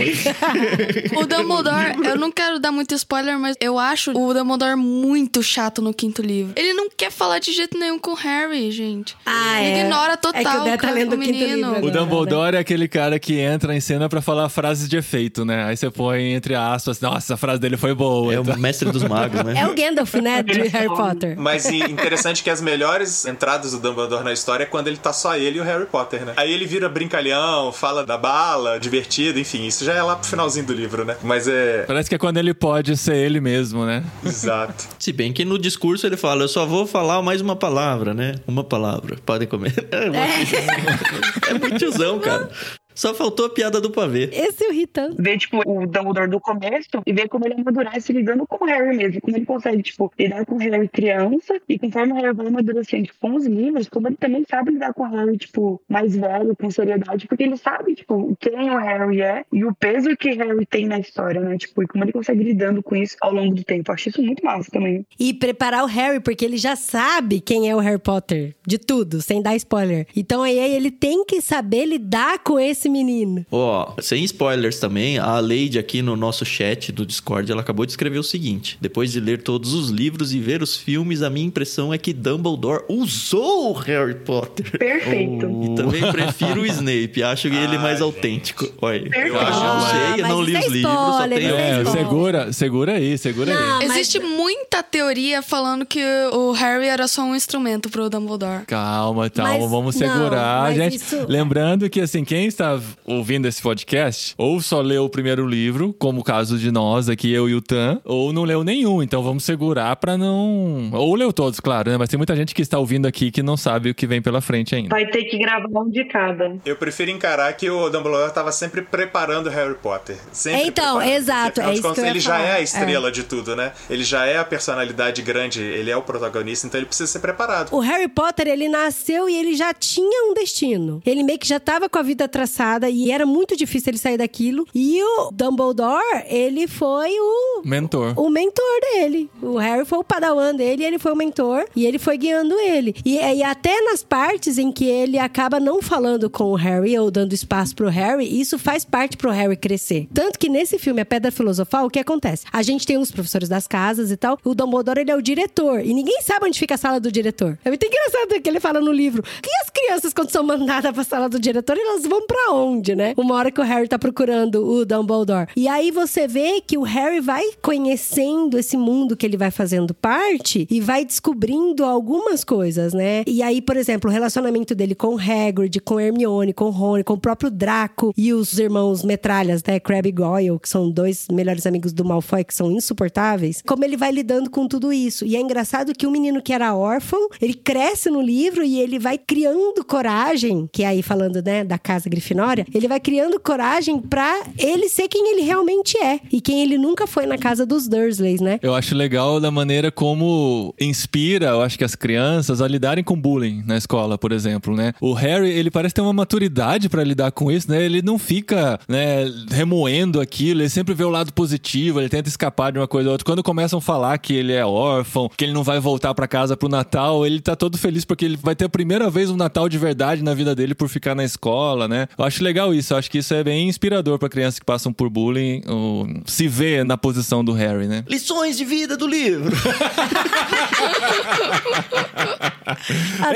O 1.16 1.26
Dumbledore, 1.26 1.96
eu 2.04 2.16
não 2.16 2.30
quero 2.30 2.58
dar 2.58 2.72
muito 2.72 2.94
spoiler, 2.94 3.38
mas 3.38 3.56
eu 3.60 3.78
acho 3.78 4.12
o 4.12 4.32
Dumbledore 4.34 4.76
muito 4.76 5.42
chato 5.42 5.82
no 5.82 5.92
quinto 5.92 6.22
livro. 6.22 6.52
Ele 6.56 6.72
não 6.72 6.88
quer 6.90 7.10
falar 7.10 7.38
de 7.38 7.52
jeito 7.52 7.78
nenhum 7.78 7.98
com 7.98 8.12
o 8.12 8.14
Harry, 8.14 8.70
gente. 8.70 9.16
Ah, 9.26 9.62
Ele 9.62 9.80
é. 9.80 9.84
ignora 9.84 10.12
É 10.12 10.16
que 10.16 10.28
o 10.28 10.32
total 10.32 10.64
Dé 10.64 10.76
tá 10.76 10.90
lendo 10.90 11.12
o 11.12 11.16
o 11.16 11.18
quinto 11.18 11.32
menino. 11.32 11.56
livro 11.56 11.72
O 11.72 11.76
agora. 11.76 11.92
Dumbledore 11.92 12.56
é 12.56 12.60
aquele 12.60 12.88
cara 12.88 13.18
que 13.18 13.38
entra 13.38 13.74
em 13.74 13.80
cena 13.80 14.08
pra 14.08 14.20
falar 14.20 14.48
frases 14.48 14.88
de 14.88 14.96
efeito, 14.96 15.44
né? 15.44 15.64
Aí 15.64 15.76
você 15.76 15.90
põe 15.90 16.32
entre 16.32 16.54
aspas, 16.54 17.00
nossa, 17.00 17.34
a 17.34 17.36
frase 17.40 17.58
dele 17.60 17.76
foi 17.76 17.94
boa. 17.94 18.32
É 18.32 18.36
Então- 18.38 18.54
o 18.54 18.58
mestre 18.58 18.90
dos 18.90 19.02
magos, 19.02 19.42
né? 19.42 19.54
É 19.58 19.66
o 19.66 19.74
Gandalf, 19.74 20.14
né? 20.14 20.42
De 20.42 20.52
Ele 20.52 20.68
Harry. 20.68 20.86
Potter. 20.88 21.34
Mas 21.38 21.64
e 21.66 21.78
interessante 21.78 22.42
que 22.44 22.50
as 22.50 22.60
melhores 22.60 23.24
entradas 23.26 23.72
do 23.72 23.78
Dumbledore 23.80 24.22
na 24.22 24.32
história 24.32 24.64
é 24.64 24.66
quando 24.66 24.86
ele 24.88 24.96
tá 24.98 25.12
só 25.12 25.36
ele 25.36 25.58
e 25.58 25.60
o 25.60 25.64
Harry 25.64 25.86
Potter, 25.86 26.24
né? 26.24 26.34
Aí 26.36 26.52
ele 26.52 26.66
vira 26.66 26.88
brincalhão, 26.88 27.72
fala 27.72 28.04
da 28.04 28.16
bala, 28.18 28.78
divertido, 28.78 29.38
enfim, 29.38 29.66
isso 29.66 29.84
já 29.84 29.94
é 29.94 30.02
lá 30.02 30.14
pro 30.16 30.28
finalzinho 30.28 30.66
do 30.66 30.72
livro, 30.72 31.04
né? 31.04 31.16
Mas 31.22 31.48
é. 31.48 31.84
Parece 31.86 32.08
que 32.08 32.14
é 32.14 32.18
quando 32.18 32.36
ele 32.36 32.52
pode 32.54 32.96
ser 32.96 33.16
ele 33.16 33.40
mesmo, 33.40 33.84
né? 33.86 34.04
Exato. 34.24 34.86
Se 34.98 35.12
bem 35.12 35.32
que 35.32 35.44
no 35.44 35.58
discurso 35.58 36.06
ele 36.06 36.16
fala, 36.16 36.42
eu 36.44 36.48
só 36.48 36.66
vou 36.66 36.86
falar 36.86 37.22
mais 37.22 37.40
uma 37.40 37.56
palavra, 37.56 38.12
né? 38.12 38.34
Uma 38.46 38.62
palavra. 38.62 39.16
Podem 39.24 39.48
comer. 39.48 39.70
É, 39.90 40.06
muito- 40.06 41.48
é 41.50 41.54
muito 41.58 41.78
tiozão, 41.78 42.18
cara. 42.18 42.48
Só 42.94 43.14
faltou 43.14 43.46
a 43.46 43.50
piada 43.50 43.80
do 43.80 43.90
pavê. 43.90 44.30
Esse 44.32 44.64
eu 44.64 44.72
ri 44.72 44.86
tanto. 44.86 45.22
Ver, 45.22 45.38
tipo, 45.38 45.58
o 45.66 45.86
Dumbledore 45.86 46.28
do 46.28 46.40
começo 46.40 47.02
e 47.06 47.12
ver 47.12 47.28
como 47.28 47.46
ele 47.46 47.54
amadurece 47.54 48.12
lidando 48.12 48.46
com 48.46 48.64
o 48.64 48.68
Harry 48.68 48.96
mesmo. 48.96 49.20
Como 49.20 49.36
ele 49.36 49.46
consegue, 49.46 49.82
tipo, 49.82 50.12
lidar 50.18 50.44
com 50.44 50.56
o 50.56 50.58
Harry 50.58 50.88
criança 50.88 51.60
e 51.68 51.78
conforme 51.78 52.12
o 52.12 52.16
Harry 52.16 52.34
vai 52.34 52.46
amadurecendo 52.46 53.04
tipo, 53.04 53.18
com 53.20 53.34
os 53.34 53.46
livros, 53.46 53.88
como 53.88 54.08
ele 54.08 54.16
também 54.16 54.44
sabe 54.48 54.72
lidar 54.72 54.92
com 54.92 55.04
o 55.04 55.10
Harry, 55.10 55.36
tipo, 55.36 55.80
mais 55.88 56.16
velho, 56.16 56.56
com 56.56 56.70
seriedade, 56.70 57.26
porque 57.26 57.44
ele 57.44 57.56
sabe, 57.56 57.94
tipo, 57.94 58.36
quem 58.40 58.70
o 58.70 58.78
Harry 58.78 59.22
é 59.22 59.44
e 59.52 59.64
o 59.64 59.74
peso 59.74 60.16
que 60.16 60.30
Harry 60.30 60.66
tem 60.66 60.86
na 60.86 60.98
história, 60.98 61.40
né? 61.40 61.56
Tipo, 61.56 61.82
e 61.82 61.86
como 61.86 62.04
ele 62.04 62.12
consegue 62.12 62.42
lidando 62.42 62.82
com 62.82 62.96
isso 62.96 63.16
ao 63.20 63.32
longo 63.32 63.54
do 63.54 63.64
tempo. 63.64 63.90
Eu 63.90 63.94
acho 63.94 64.08
isso 64.08 64.22
muito 64.22 64.44
massa 64.44 64.70
também. 64.70 65.06
E 65.18 65.32
preparar 65.32 65.84
o 65.84 65.86
Harry, 65.86 66.20
porque 66.20 66.44
ele 66.44 66.56
já 66.56 66.76
sabe 66.76 67.40
quem 67.40 67.68
é 67.68 67.74
o 67.74 67.78
Harry 67.78 67.98
Potter. 67.98 68.54
De 68.66 68.78
tudo, 68.78 69.20
sem 69.20 69.42
dar 69.42 69.56
spoiler. 69.56 70.06
Então 70.14 70.42
aí 70.42 70.58
ele 70.58 70.90
tem 70.90 71.24
que 71.24 71.40
saber 71.40 71.86
lidar 71.86 72.40
com 72.40 72.58
esse 72.58 72.79
menino. 72.88 73.44
Ó, 73.50 73.92
sem 74.00 74.22
spoilers 74.24 74.78
também, 74.78 75.18
a 75.18 75.38
Lady 75.40 75.78
aqui 75.78 76.02
no 76.02 76.16
nosso 76.16 76.44
chat 76.44 76.90
do 76.92 77.04
Discord, 77.06 77.50
ela 77.50 77.60
acabou 77.60 77.84
de 77.86 77.92
escrever 77.92 78.18
o 78.18 78.22
seguinte: 78.22 78.78
depois 78.80 79.12
de 79.12 79.20
ler 79.20 79.42
todos 79.42 79.72
os 79.74 79.90
livros 79.90 80.32
e 80.32 80.38
ver 80.38 80.62
os 80.62 80.76
filmes, 80.76 81.22
a 81.22 81.30
minha 81.30 81.46
impressão 81.46 81.92
é 81.92 81.98
que 81.98 82.12
Dumbledore 82.12 82.84
usou 82.88 83.70
o 83.70 83.72
Harry 83.72 84.14
Potter. 84.14 84.70
Perfeito. 84.78 85.46
E 85.64 85.74
também 85.74 86.00
prefiro 86.12 86.62
o 86.62 86.66
Snape, 86.66 87.22
acho 87.22 87.48
ele 87.48 87.78
mais 87.78 88.00
autêntico. 88.00 88.66
Olha, 88.80 89.08
eu 89.26 89.38
acho, 89.40 89.60
não 89.60 89.66
Ah, 89.78 90.12
sei, 90.14 90.24
eu 90.24 90.28
não 90.28 90.42
li 90.42 90.52
isso 90.52 90.60
os 90.60 90.66
é 90.66 90.68
livros, 90.76 90.92
só 90.92 91.28
tenho. 91.28 91.54
é 91.56 91.80
É, 91.80 91.84
segura, 91.84 92.52
segura 92.52 92.92
aí, 92.92 93.18
segura 93.18 93.54
Não, 93.54 93.78
aí. 93.78 93.88
mas- 93.88 93.96
Existe 94.00 94.18
muita 94.20 94.82
teoria 94.82 95.42
falando 95.42 95.84
que 95.84 96.00
o 96.32 96.52
Harry 96.52 96.86
era 96.86 97.06
só 97.08 97.22
um 97.22 97.34
instrumento 97.34 97.88
pro 97.90 98.08
Dumbledore. 98.08 98.64
Calma, 98.66 99.28
calma, 99.30 99.58
Mas- 99.58 99.70
vamos 99.70 99.94
não, 99.96 100.08
segurar, 100.12 100.74
gente. 100.74 100.96
isso- 100.96 101.26
Lembrando 101.28 101.88
que, 101.90 102.00
assim, 102.00 102.24
quem 102.24 102.46
está 102.46 102.69
ouvindo 103.04 103.46
esse 103.48 103.60
podcast, 103.62 104.34
ou 104.36 104.60
só 104.60 104.80
leu 104.80 105.04
o 105.04 105.08
primeiro 105.10 105.46
livro, 105.46 105.94
como 105.98 106.20
o 106.20 106.24
caso 106.24 106.58
de 106.58 106.70
nós 106.70 107.08
aqui, 107.08 107.32
eu 107.32 107.48
e 107.48 107.54
o 107.54 107.60
Tan, 107.62 108.00
ou 108.04 108.32
não 108.32 108.44
leu 108.44 108.62
nenhum. 108.64 109.02
Então 109.02 109.22
vamos 109.22 109.44
segurar 109.44 109.94
pra 109.96 110.16
não. 110.18 110.90
Ou 110.92 111.14
leu 111.14 111.32
todos, 111.32 111.60
claro, 111.60 111.90
né? 111.90 111.96
Mas 111.96 112.08
tem 112.08 112.16
muita 112.18 112.36
gente 112.36 112.54
que 112.54 112.62
está 112.62 112.78
ouvindo 112.78 113.06
aqui 113.06 113.30
que 113.30 113.42
não 113.42 113.56
sabe 113.56 113.90
o 113.90 113.94
que 113.94 114.06
vem 114.06 114.20
pela 114.20 114.40
frente 114.40 114.74
ainda. 114.74 114.90
Vai 114.90 115.06
ter 115.06 115.24
que 115.24 115.38
gravar 115.38 115.68
um 115.80 115.90
de 115.90 116.04
cada. 116.04 116.56
Eu 116.64 116.76
prefiro 116.76 117.10
encarar 117.10 117.52
que 117.54 117.68
o 117.70 117.88
Dumbledore 117.88 118.32
tava 118.32 118.52
sempre 118.52 118.82
preparando 118.82 119.46
o 119.46 119.50
Harry 119.50 119.74
Potter. 119.74 120.16
Sempre 120.32 120.62
Então, 120.68 120.96
preparando. 120.96 121.16
exato, 121.16 121.60
Afinal 121.60 121.76
é 121.76 121.80
contas, 121.82 122.04
ele 122.04 122.20
já 122.20 122.32
falar. 122.36 122.48
é 122.48 122.52
a 122.52 122.60
estrela 122.60 123.10
de 123.12 123.22
tudo, 123.24 123.56
né? 123.56 123.72
Ele 123.88 124.04
já 124.04 124.26
é 124.26 124.38
a 124.38 124.44
personalidade 124.44 125.22
grande, 125.22 125.60
ele 125.60 125.90
é 125.90 125.96
o 125.96 126.02
protagonista, 126.02 126.66
então 126.66 126.78
ele 126.78 126.86
precisa 126.86 127.10
ser 127.10 127.18
preparado. 127.20 127.72
O 127.74 127.80
Harry 127.80 128.08
Potter, 128.08 128.46
ele 128.48 128.68
nasceu 128.68 129.28
e 129.28 129.34
ele 129.36 129.54
já 129.54 129.72
tinha 129.74 130.30
um 130.30 130.34
destino. 130.34 131.02
Ele 131.04 131.22
meio 131.22 131.38
que 131.38 131.46
já 131.46 131.58
tava 131.60 131.88
com 131.88 131.98
a 131.98 132.02
vida 132.02 132.28
traçada 132.28 132.59
e 132.90 133.10
era 133.10 133.24
muito 133.24 133.56
difícil 133.56 133.90
ele 133.90 133.98
sair 133.98 134.18
daquilo. 134.18 134.66
E 134.74 135.02
o 135.02 135.30
Dumbledore, 135.32 136.24
ele 136.28 136.66
foi 136.66 137.10
o 137.18 137.62
Mentor. 137.64 138.12
o 138.18 138.28
mentor 138.28 138.80
dele. 138.92 139.30
O 139.42 139.56
Harry 139.56 139.84
foi 139.84 139.98
o 139.98 140.04
padawan 140.04 140.54
dele, 140.54 140.84
ele 140.84 140.98
foi 140.98 141.12
o 141.12 141.16
mentor 141.16 141.64
e 141.74 141.86
ele 141.86 141.98
foi 141.98 142.18
guiando 142.18 142.54
ele. 142.58 142.94
E, 143.04 143.16
e 143.16 143.42
até 143.42 143.80
nas 143.82 144.02
partes 144.02 144.58
em 144.58 144.70
que 144.70 144.84
ele 144.84 145.18
acaba 145.18 145.58
não 145.58 145.80
falando 145.80 146.28
com 146.28 146.44
o 146.44 146.54
Harry 146.54 146.98
ou 146.98 147.10
dando 147.10 147.32
espaço 147.32 147.74
pro 147.74 147.88
Harry, 147.88 148.40
isso 148.40 148.58
faz 148.58 148.84
parte 148.84 149.16
pro 149.16 149.30
Harry 149.30 149.56
crescer. 149.56 150.06
Tanto 150.12 150.38
que 150.38 150.48
nesse 150.48 150.78
filme, 150.78 151.00
A 151.00 151.06
Pedra 151.06 151.30
Filosofal, 151.32 151.86
o 151.86 151.90
que 151.90 151.98
acontece? 151.98 152.44
A 152.52 152.62
gente 152.62 152.86
tem 152.86 152.98
uns 152.98 153.10
professores 153.10 153.48
das 153.48 153.66
casas 153.66 154.10
e 154.10 154.16
tal, 154.16 154.38
o 154.44 154.54
Dumbledore, 154.54 155.00
ele 155.00 155.10
é 155.10 155.16
o 155.16 155.22
diretor. 155.22 155.80
E 155.80 155.94
ninguém 155.94 156.20
sabe 156.22 156.46
onde 156.46 156.58
fica 156.58 156.74
a 156.74 156.78
sala 156.78 157.00
do 157.00 157.10
diretor. 157.10 157.58
É 157.64 157.68
muito 157.70 157.84
engraçado 157.86 158.40
que 158.40 158.48
ele 158.48 158.60
fala 158.60 158.80
no 158.80 158.92
livro. 158.92 159.22
E 159.44 159.62
as 159.64 159.70
crianças, 159.70 160.12
quando 160.12 160.30
são 160.30 160.42
mandadas 160.44 160.92
pra 160.92 161.04
sala 161.04 161.28
do 161.28 161.38
diretor, 161.40 161.76
elas 161.78 162.02
vão 162.04 162.26
pra 162.26 162.49
onde, 162.54 162.94
né? 162.94 163.14
Uma 163.16 163.34
hora 163.34 163.50
que 163.50 163.60
o 163.60 163.64
Harry 163.64 163.88
tá 163.88 163.98
procurando 163.98 164.64
o 164.66 164.84
Dumbledore. 164.84 165.48
E 165.56 165.68
aí 165.68 165.90
você 165.90 166.26
vê 166.26 166.60
que 166.60 166.76
o 166.76 166.82
Harry 166.82 167.20
vai 167.20 167.44
conhecendo 167.62 168.58
esse 168.58 168.76
mundo 168.76 169.16
que 169.16 169.26
ele 169.26 169.36
vai 169.36 169.50
fazendo 169.50 169.94
parte 169.94 170.66
e 170.70 170.80
vai 170.80 171.04
descobrindo 171.04 171.84
algumas 171.84 172.44
coisas, 172.44 172.92
né? 172.92 173.22
E 173.26 173.42
aí, 173.42 173.60
por 173.60 173.76
exemplo, 173.76 174.10
o 174.10 174.12
relacionamento 174.12 174.74
dele 174.74 174.94
com 174.94 175.16
Hagrid, 175.18 175.80
com 175.80 176.00
Hermione, 176.00 176.52
com 176.52 176.70
Rony, 176.70 177.04
com 177.04 177.14
o 177.14 177.20
próprio 177.20 177.50
Draco 177.50 178.12
e 178.16 178.32
os 178.32 178.58
irmãos 178.58 179.02
metralhas, 179.04 179.62
né? 179.64 179.78
Crabbe 179.80 180.08
e 180.08 180.12
Goyle, 180.12 180.58
que 180.58 180.68
são 180.68 180.90
dois 180.90 181.26
melhores 181.30 181.66
amigos 181.66 181.92
do 181.92 182.04
Malfoy, 182.04 182.44
que 182.44 182.54
são 182.54 182.70
insuportáveis. 182.70 183.62
Como 183.66 183.84
ele 183.84 183.96
vai 183.96 184.10
lidando 184.10 184.50
com 184.50 184.66
tudo 184.66 184.92
isso. 184.92 185.24
E 185.24 185.36
é 185.36 185.40
engraçado 185.40 185.92
que 185.92 186.06
o 186.06 186.10
menino 186.10 186.42
que 186.42 186.52
era 186.52 186.74
órfão, 186.74 187.28
ele 187.40 187.54
cresce 187.54 188.10
no 188.10 188.20
livro 188.20 188.64
e 188.64 188.80
ele 188.80 188.98
vai 188.98 189.18
criando 189.18 189.84
coragem, 189.84 190.68
que 190.72 190.82
é 190.82 190.86
aí 190.86 191.02
falando, 191.02 191.42
né, 191.42 191.64
da 191.64 191.78
casa 191.78 192.08
Grifinória, 192.08 192.39
ele 192.74 192.88
vai 192.88 193.00
criando 193.00 193.38
coragem 193.40 194.00
pra 194.00 194.42
ele 194.58 194.88
ser 194.88 195.08
quem 195.08 195.32
ele 195.32 195.42
realmente 195.42 195.96
é. 195.98 196.20
E 196.32 196.40
quem 196.40 196.62
ele 196.62 196.78
nunca 196.78 197.06
foi 197.06 197.26
na 197.26 197.38
casa 197.38 197.66
dos 197.66 197.88
Dursleys, 197.88 198.40
né? 198.40 198.58
Eu 198.62 198.74
acho 198.74 198.94
legal 198.94 199.40
da 199.40 199.50
maneira 199.50 199.90
como 199.90 200.74
inspira, 200.80 201.46
eu 201.46 201.62
acho 201.62 201.78
que 201.78 201.84
as 201.84 201.94
crianças 201.94 202.60
a 202.60 202.68
lidarem 202.68 203.04
com 203.04 203.20
bullying 203.20 203.62
na 203.66 203.76
escola, 203.76 204.16
por 204.16 204.32
exemplo, 204.32 204.74
né? 204.74 204.92
O 205.00 205.12
Harry, 205.12 205.50
ele 205.50 205.70
parece 205.70 205.94
ter 205.94 206.00
uma 206.00 206.12
maturidade 206.12 206.88
pra 206.88 207.04
lidar 207.04 207.30
com 207.32 207.50
isso, 207.50 207.70
né? 207.70 207.84
Ele 207.84 208.02
não 208.02 208.18
fica, 208.18 208.78
né, 208.88 209.24
remoendo 209.50 210.20
aquilo, 210.20 210.60
ele 210.60 210.68
sempre 210.68 210.94
vê 210.94 211.04
o 211.04 211.10
lado 211.10 211.32
positivo, 211.32 212.00
ele 212.00 212.08
tenta 212.08 212.28
escapar 212.28 212.72
de 212.72 212.78
uma 212.78 212.88
coisa 212.88 213.08
ou 213.08 213.12
outra. 213.12 213.24
Quando 213.24 213.42
começam 213.42 213.78
a 213.78 213.82
falar 213.82 214.16
que 214.18 214.34
ele 214.34 214.52
é 214.52 214.64
órfão, 214.64 215.30
que 215.36 215.44
ele 215.44 215.52
não 215.52 215.62
vai 215.62 215.80
voltar 215.80 216.14
pra 216.14 216.28
casa 216.28 216.56
pro 216.56 216.68
Natal, 216.68 217.26
ele 217.26 217.40
tá 217.40 217.56
todo 217.56 217.78
feliz 217.78 218.04
porque 218.04 218.24
ele 218.24 218.36
vai 218.36 218.54
ter 218.54 218.64
a 218.64 218.68
primeira 218.68 219.10
vez 219.10 219.30
um 219.30 219.36
Natal 219.36 219.68
de 219.68 219.78
verdade 219.78 220.22
na 220.22 220.34
vida 220.34 220.54
dele 220.54 220.74
por 220.74 220.88
ficar 220.88 221.14
na 221.14 221.24
escola, 221.24 221.88
né? 221.88 222.06
Eu 222.16 222.24
acho 222.30 222.44
legal 222.44 222.72
isso, 222.72 222.92
eu 222.92 222.96
acho 222.96 223.10
que 223.10 223.18
isso 223.18 223.34
é 223.34 223.42
bem 223.42 223.68
inspirador 223.68 224.18
pra 224.18 224.28
crianças 224.28 224.60
que 224.60 224.64
passam 224.64 224.92
por 224.92 225.10
bullying, 225.10 225.62
ou 225.66 226.06
se 226.24 226.46
vê 226.46 226.84
na 226.84 226.96
posição 226.96 227.44
do 227.44 227.52
Harry, 227.52 227.88
né? 227.88 228.04
Lições 228.08 228.56
de 228.56 228.64
vida 228.64 228.96
do 228.96 229.06
livro. 229.06 229.50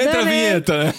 Entra 0.01 0.21
a 0.21 0.25
vinheta, 0.25 0.85
né? 0.85 0.95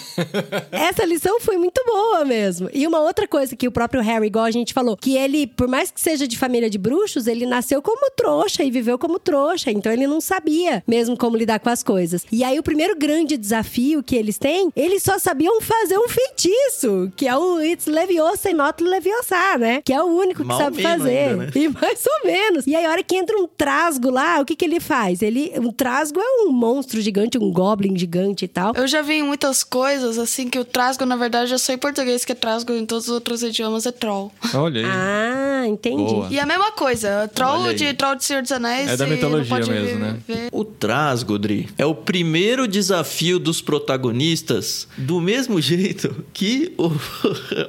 Essa 0.70 1.06
lição 1.06 1.40
foi 1.40 1.56
muito 1.56 1.82
boa 1.86 2.24
mesmo. 2.24 2.68
E 2.72 2.86
uma 2.86 3.00
outra 3.00 3.26
coisa 3.26 3.56
que 3.56 3.66
o 3.66 3.72
próprio 3.72 4.02
Harry, 4.02 4.26
igual 4.26 4.44
a 4.44 4.50
gente 4.50 4.74
falou, 4.74 4.96
que 4.96 5.16
ele, 5.16 5.46
por 5.46 5.66
mais 5.66 5.90
que 5.90 6.00
seja 6.00 6.28
de 6.28 6.36
família 6.36 6.68
de 6.68 6.76
bruxos, 6.76 7.26
ele 7.26 7.46
nasceu 7.46 7.80
como 7.80 8.10
trouxa 8.10 8.62
e 8.62 8.70
viveu 8.70 8.98
como 8.98 9.18
trouxa. 9.18 9.70
Então 9.70 9.90
ele 9.90 10.06
não 10.06 10.20
sabia 10.20 10.84
mesmo 10.86 11.16
como 11.16 11.36
lidar 11.36 11.60
com 11.60 11.70
as 11.70 11.82
coisas. 11.82 12.26
E 12.30 12.44
aí 12.44 12.58
o 12.58 12.62
primeiro 12.62 12.94
grande 12.94 13.38
desafio 13.38 14.02
que 14.02 14.14
eles 14.16 14.36
têm, 14.36 14.70
eles 14.76 15.02
só 15.02 15.18
sabiam 15.18 15.60
fazer 15.62 15.98
um 15.98 16.08
feitiço, 16.08 17.10
que 17.16 17.26
é 17.26 17.34
o 17.34 17.60
It's 17.62 17.85
Leviosa 17.90 18.50
e 18.50 18.54
Not 18.54 18.82
Leviosa, 18.82 19.58
né? 19.58 19.82
Que 19.84 19.92
é 19.92 20.02
o 20.02 20.06
único 20.06 20.42
que 20.42 20.46
Mal 20.48 20.58
sabe 20.58 20.82
fazer. 20.82 21.18
ainda, 21.30 21.36
né? 21.46 21.50
E 21.56 21.68
mais 21.68 22.04
ou 22.06 22.30
menos. 22.30 22.66
E 22.66 22.74
aí 22.74 22.84
a 22.84 22.90
hora 22.90 23.02
que 23.02 23.16
entra 23.16 23.36
um 23.38 23.46
trasgo 23.48 24.10
lá, 24.10 24.40
o 24.40 24.44
que 24.44 24.54
que 24.56 24.64
ele 24.64 24.80
faz? 24.80 25.22
Ele, 25.22 25.52
um 25.58 25.72
trasgo 25.72 26.20
é 26.20 26.44
um 26.46 26.52
monstro 26.52 27.00
gigante, 27.00 27.38
um 27.38 27.50
goblin 27.52 27.96
gigante 27.96 28.44
e 28.44 28.48
tal. 28.48 28.72
Eu 28.76 28.86
já 28.86 29.02
vi 29.02 29.22
muitas 29.22 29.62
coisas, 29.64 30.18
assim, 30.18 30.48
que 30.48 30.58
o 30.58 30.64
trasgo, 30.64 31.04
na 31.06 31.16
verdade, 31.16 31.52
eu 31.52 31.58
sei 31.58 31.74
em 31.76 31.78
português, 31.78 32.24
que 32.24 32.32
é 32.32 32.34
trasgo 32.34 32.72
em 32.72 32.84
todos 32.86 33.06
os 33.08 33.10
outros 33.12 33.42
idiomas 33.42 33.86
é 33.86 33.92
troll. 33.92 34.30
Olha 34.54 34.80
aí. 34.80 34.86
Ah, 34.88 35.64
entendi. 35.66 36.02
Boa. 36.14 36.28
E 36.30 36.38
a 36.38 36.46
mesma 36.46 36.72
coisa, 36.72 37.30
troll 37.34 37.72
de 37.74 37.92
troll 37.94 38.14
de 38.16 38.24
Senhor 38.24 38.42
dos 38.42 38.52
Anéis. 38.52 38.90
É 38.90 38.96
da 38.96 39.06
mitologia 39.06 39.58
mesmo, 39.66 39.98
né? 39.98 40.16
ver- 40.26 40.48
O 40.52 40.64
Trasgodri 40.64 41.68
é 41.78 41.84
o 41.86 41.94
primeiro 41.94 42.66
desafio 42.68 43.38
dos 43.38 43.60
protagonistas 43.60 44.86
do 44.96 45.20
mesmo 45.20 45.60
jeito 45.62 46.24
que 46.32 46.72
o. 46.78 46.90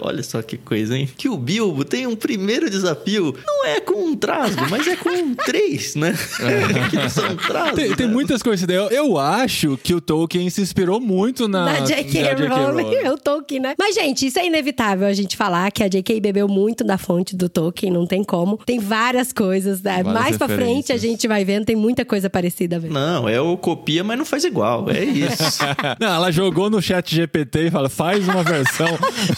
Olha 0.08 0.24
só 0.24 0.42
que 0.42 0.58
coisa, 0.58 0.98
hein? 0.98 1.10
Que 1.18 1.28
o 1.28 1.38
Bilbo 1.38 1.84
tem 1.84 2.08
um 2.08 2.16
primeiro 2.16 2.70
desafio. 2.70 3.36
Não 3.46 3.66
é 3.66 3.82
com 3.82 4.06
um 4.06 4.16
Trasgo, 4.16 4.66
mas 4.70 4.88
é 4.88 4.96
com 4.96 5.36
três, 5.36 5.96
né? 5.96 6.16
que 6.90 6.96
não 6.96 7.10
são 7.10 7.36
Trasgos. 7.36 7.76
Tem, 7.76 7.94
tem 7.94 8.08
né? 8.08 8.14
muitas 8.14 8.42
coincidências. 8.42 8.90
Eu, 8.92 9.06
eu 9.06 9.18
acho 9.18 9.78
que 9.84 9.94
o 9.94 10.00
Tolkien 10.00 10.50
se 10.50 10.62
inspirou 10.62 11.02
muito 11.02 11.50
na, 11.50 11.66
Na 11.66 11.80
J.K. 11.82 12.48
Rowling, 12.48 12.94
eu 12.94 13.18
Tolkien, 13.20 13.60
né? 13.60 13.76
Mas, 13.78 13.96
gente, 13.96 14.28
isso 14.28 14.40
é 14.40 14.46
inevitável 14.46 15.08
a 15.08 15.14
gente 15.14 15.36
falar 15.36 15.70
que 15.72 15.84
a 15.84 15.90
J.K. 15.90 16.22
bebeu 16.22 16.48
muito 16.48 16.86
da 16.86 16.98
fonte 16.98 17.36
do 17.36 17.50
Tolkien, 17.50 17.92
não 17.92 18.08
tem 18.08 18.24
como. 18.24 18.58
Tem 18.66 18.80
várias 18.80 19.34
coisas, 19.34 19.82
né? 19.82 20.04
Várias 20.04 20.14
Mais 20.14 20.38
pra 20.38 20.48
frente 20.48 20.94
a 20.94 20.98
gente 20.98 21.28
vai 21.28 21.44
vendo, 21.44 21.66
tem 21.66 21.76
muita 21.76 22.06
coisa 22.06 22.30
parecida 22.30 22.80
mesmo. 22.80 22.94
Não, 22.94 23.28
é 23.28 23.42
o 23.42 23.58
copia, 23.58 24.06
mas 24.06 24.18
não 24.18 24.26
faz 24.26 24.46
igual. 24.46 24.90
É 24.90 25.04
isso. 25.04 25.64
Não, 26.00 26.08
ela 26.08 26.32
jogou 26.32 26.70
no 26.70 26.82
chat 26.82 27.14
GPT 27.14 27.68
e 27.68 27.72
fala, 27.72 27.90
faz 27.90 28.28
uma 28.28 28.44
versão. 28.44 28.88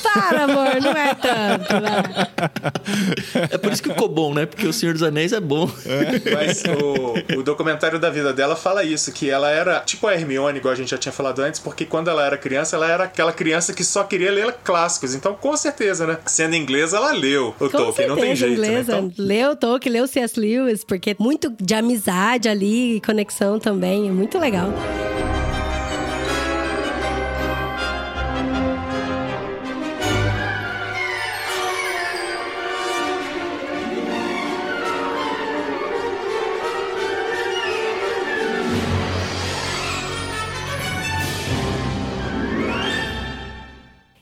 Para, 0.03 0.43
amor, 0.43 0.58
não 0.81 0.91
é 0.91 1.15
tanto. 1.15 1.81
vai. 1.81 3.49
É 3.51 3.57
por 3.57 3.71
isso 3.71 3.81
que 3.83 3.89
ficou 3.89 4.09
bom, 4.09 4.33
né? 4.33 4.45
Porque 4.45 4.67
o 4.67 4.73
Senhor 4.73 4.93
dos 4.93 5.03
Anéis 5.03 5.33
é 5.33 5.39
bom. 5.39 5.69
Mas 6.33 6.63
o, 6.65 7.39
o 7.39 7.43
documentário 7.43 7.99
da 7.99 8.09
vida 8.09 8.33
dela 8.33 8.55
fala 8.55 8.83
isso, 8.83 9.11
que 9.11 9.29
ela 9.29 9.49
era 9.49 9.79
tipo 9.81 10.07
a 10.07 10.13
Hermione, 10.13 10.59
igual 10.59 10.73
a 10.73 10.77
gente 10.77 10.91
já 10.91 10.97
tinha 10.97 11.11
falado 11.11 11.39
antes, 11.41 11.59
porque 11.59 11.85
quando 11.85 12.09
ela 12.09 12.25
era 12.25 12.37
criança, 12.37 12.75
ela 12.75 12.89
era 12.89 13.03
aquela 13.05 13.31
criança 13.31 13.73
que 13.73 13.83
só 13.83 14.03
queria 14.03 14.31
ler 14.31 14.53
clássicos. 14.63 15.15
Então, 15.15 15.33
com 15.33 15.55
certeza, 15.55 16.05
né? 16.05 16.17
Sendo 16.25 16.55
inglesa, 16.55 16.97
ela 16.97 17.11
leu 17.11 17.49
o 17.49 17.53
Com 17.53 17.69
Tolkien, 17.69 18.07
não 18.07 18.15
tem 18.15 18.35
certeza, 18.35 18.47
jeito, 18.47 18.61
né? 18.61 18.67
inglesa. 18.67 18.97
Então, 18.97 19.13
Leu 19.17 19.55
Tolkien, 19.55 19.93
leu 19.93 20.07
C.S. 20.07 20.39
Lewis, 20.39 20.83
porque 20.83 21.15
muito 21.19 21.53
de 21.61 21.73
amizade 21.73 22.47
ali, 22.49 22.95
e 22.97 23.01
conexão 23.01 23.59
também, 23.59 24.07
é 24.07 24.11
muito 24.11 24.37
legal. 24.37 24.69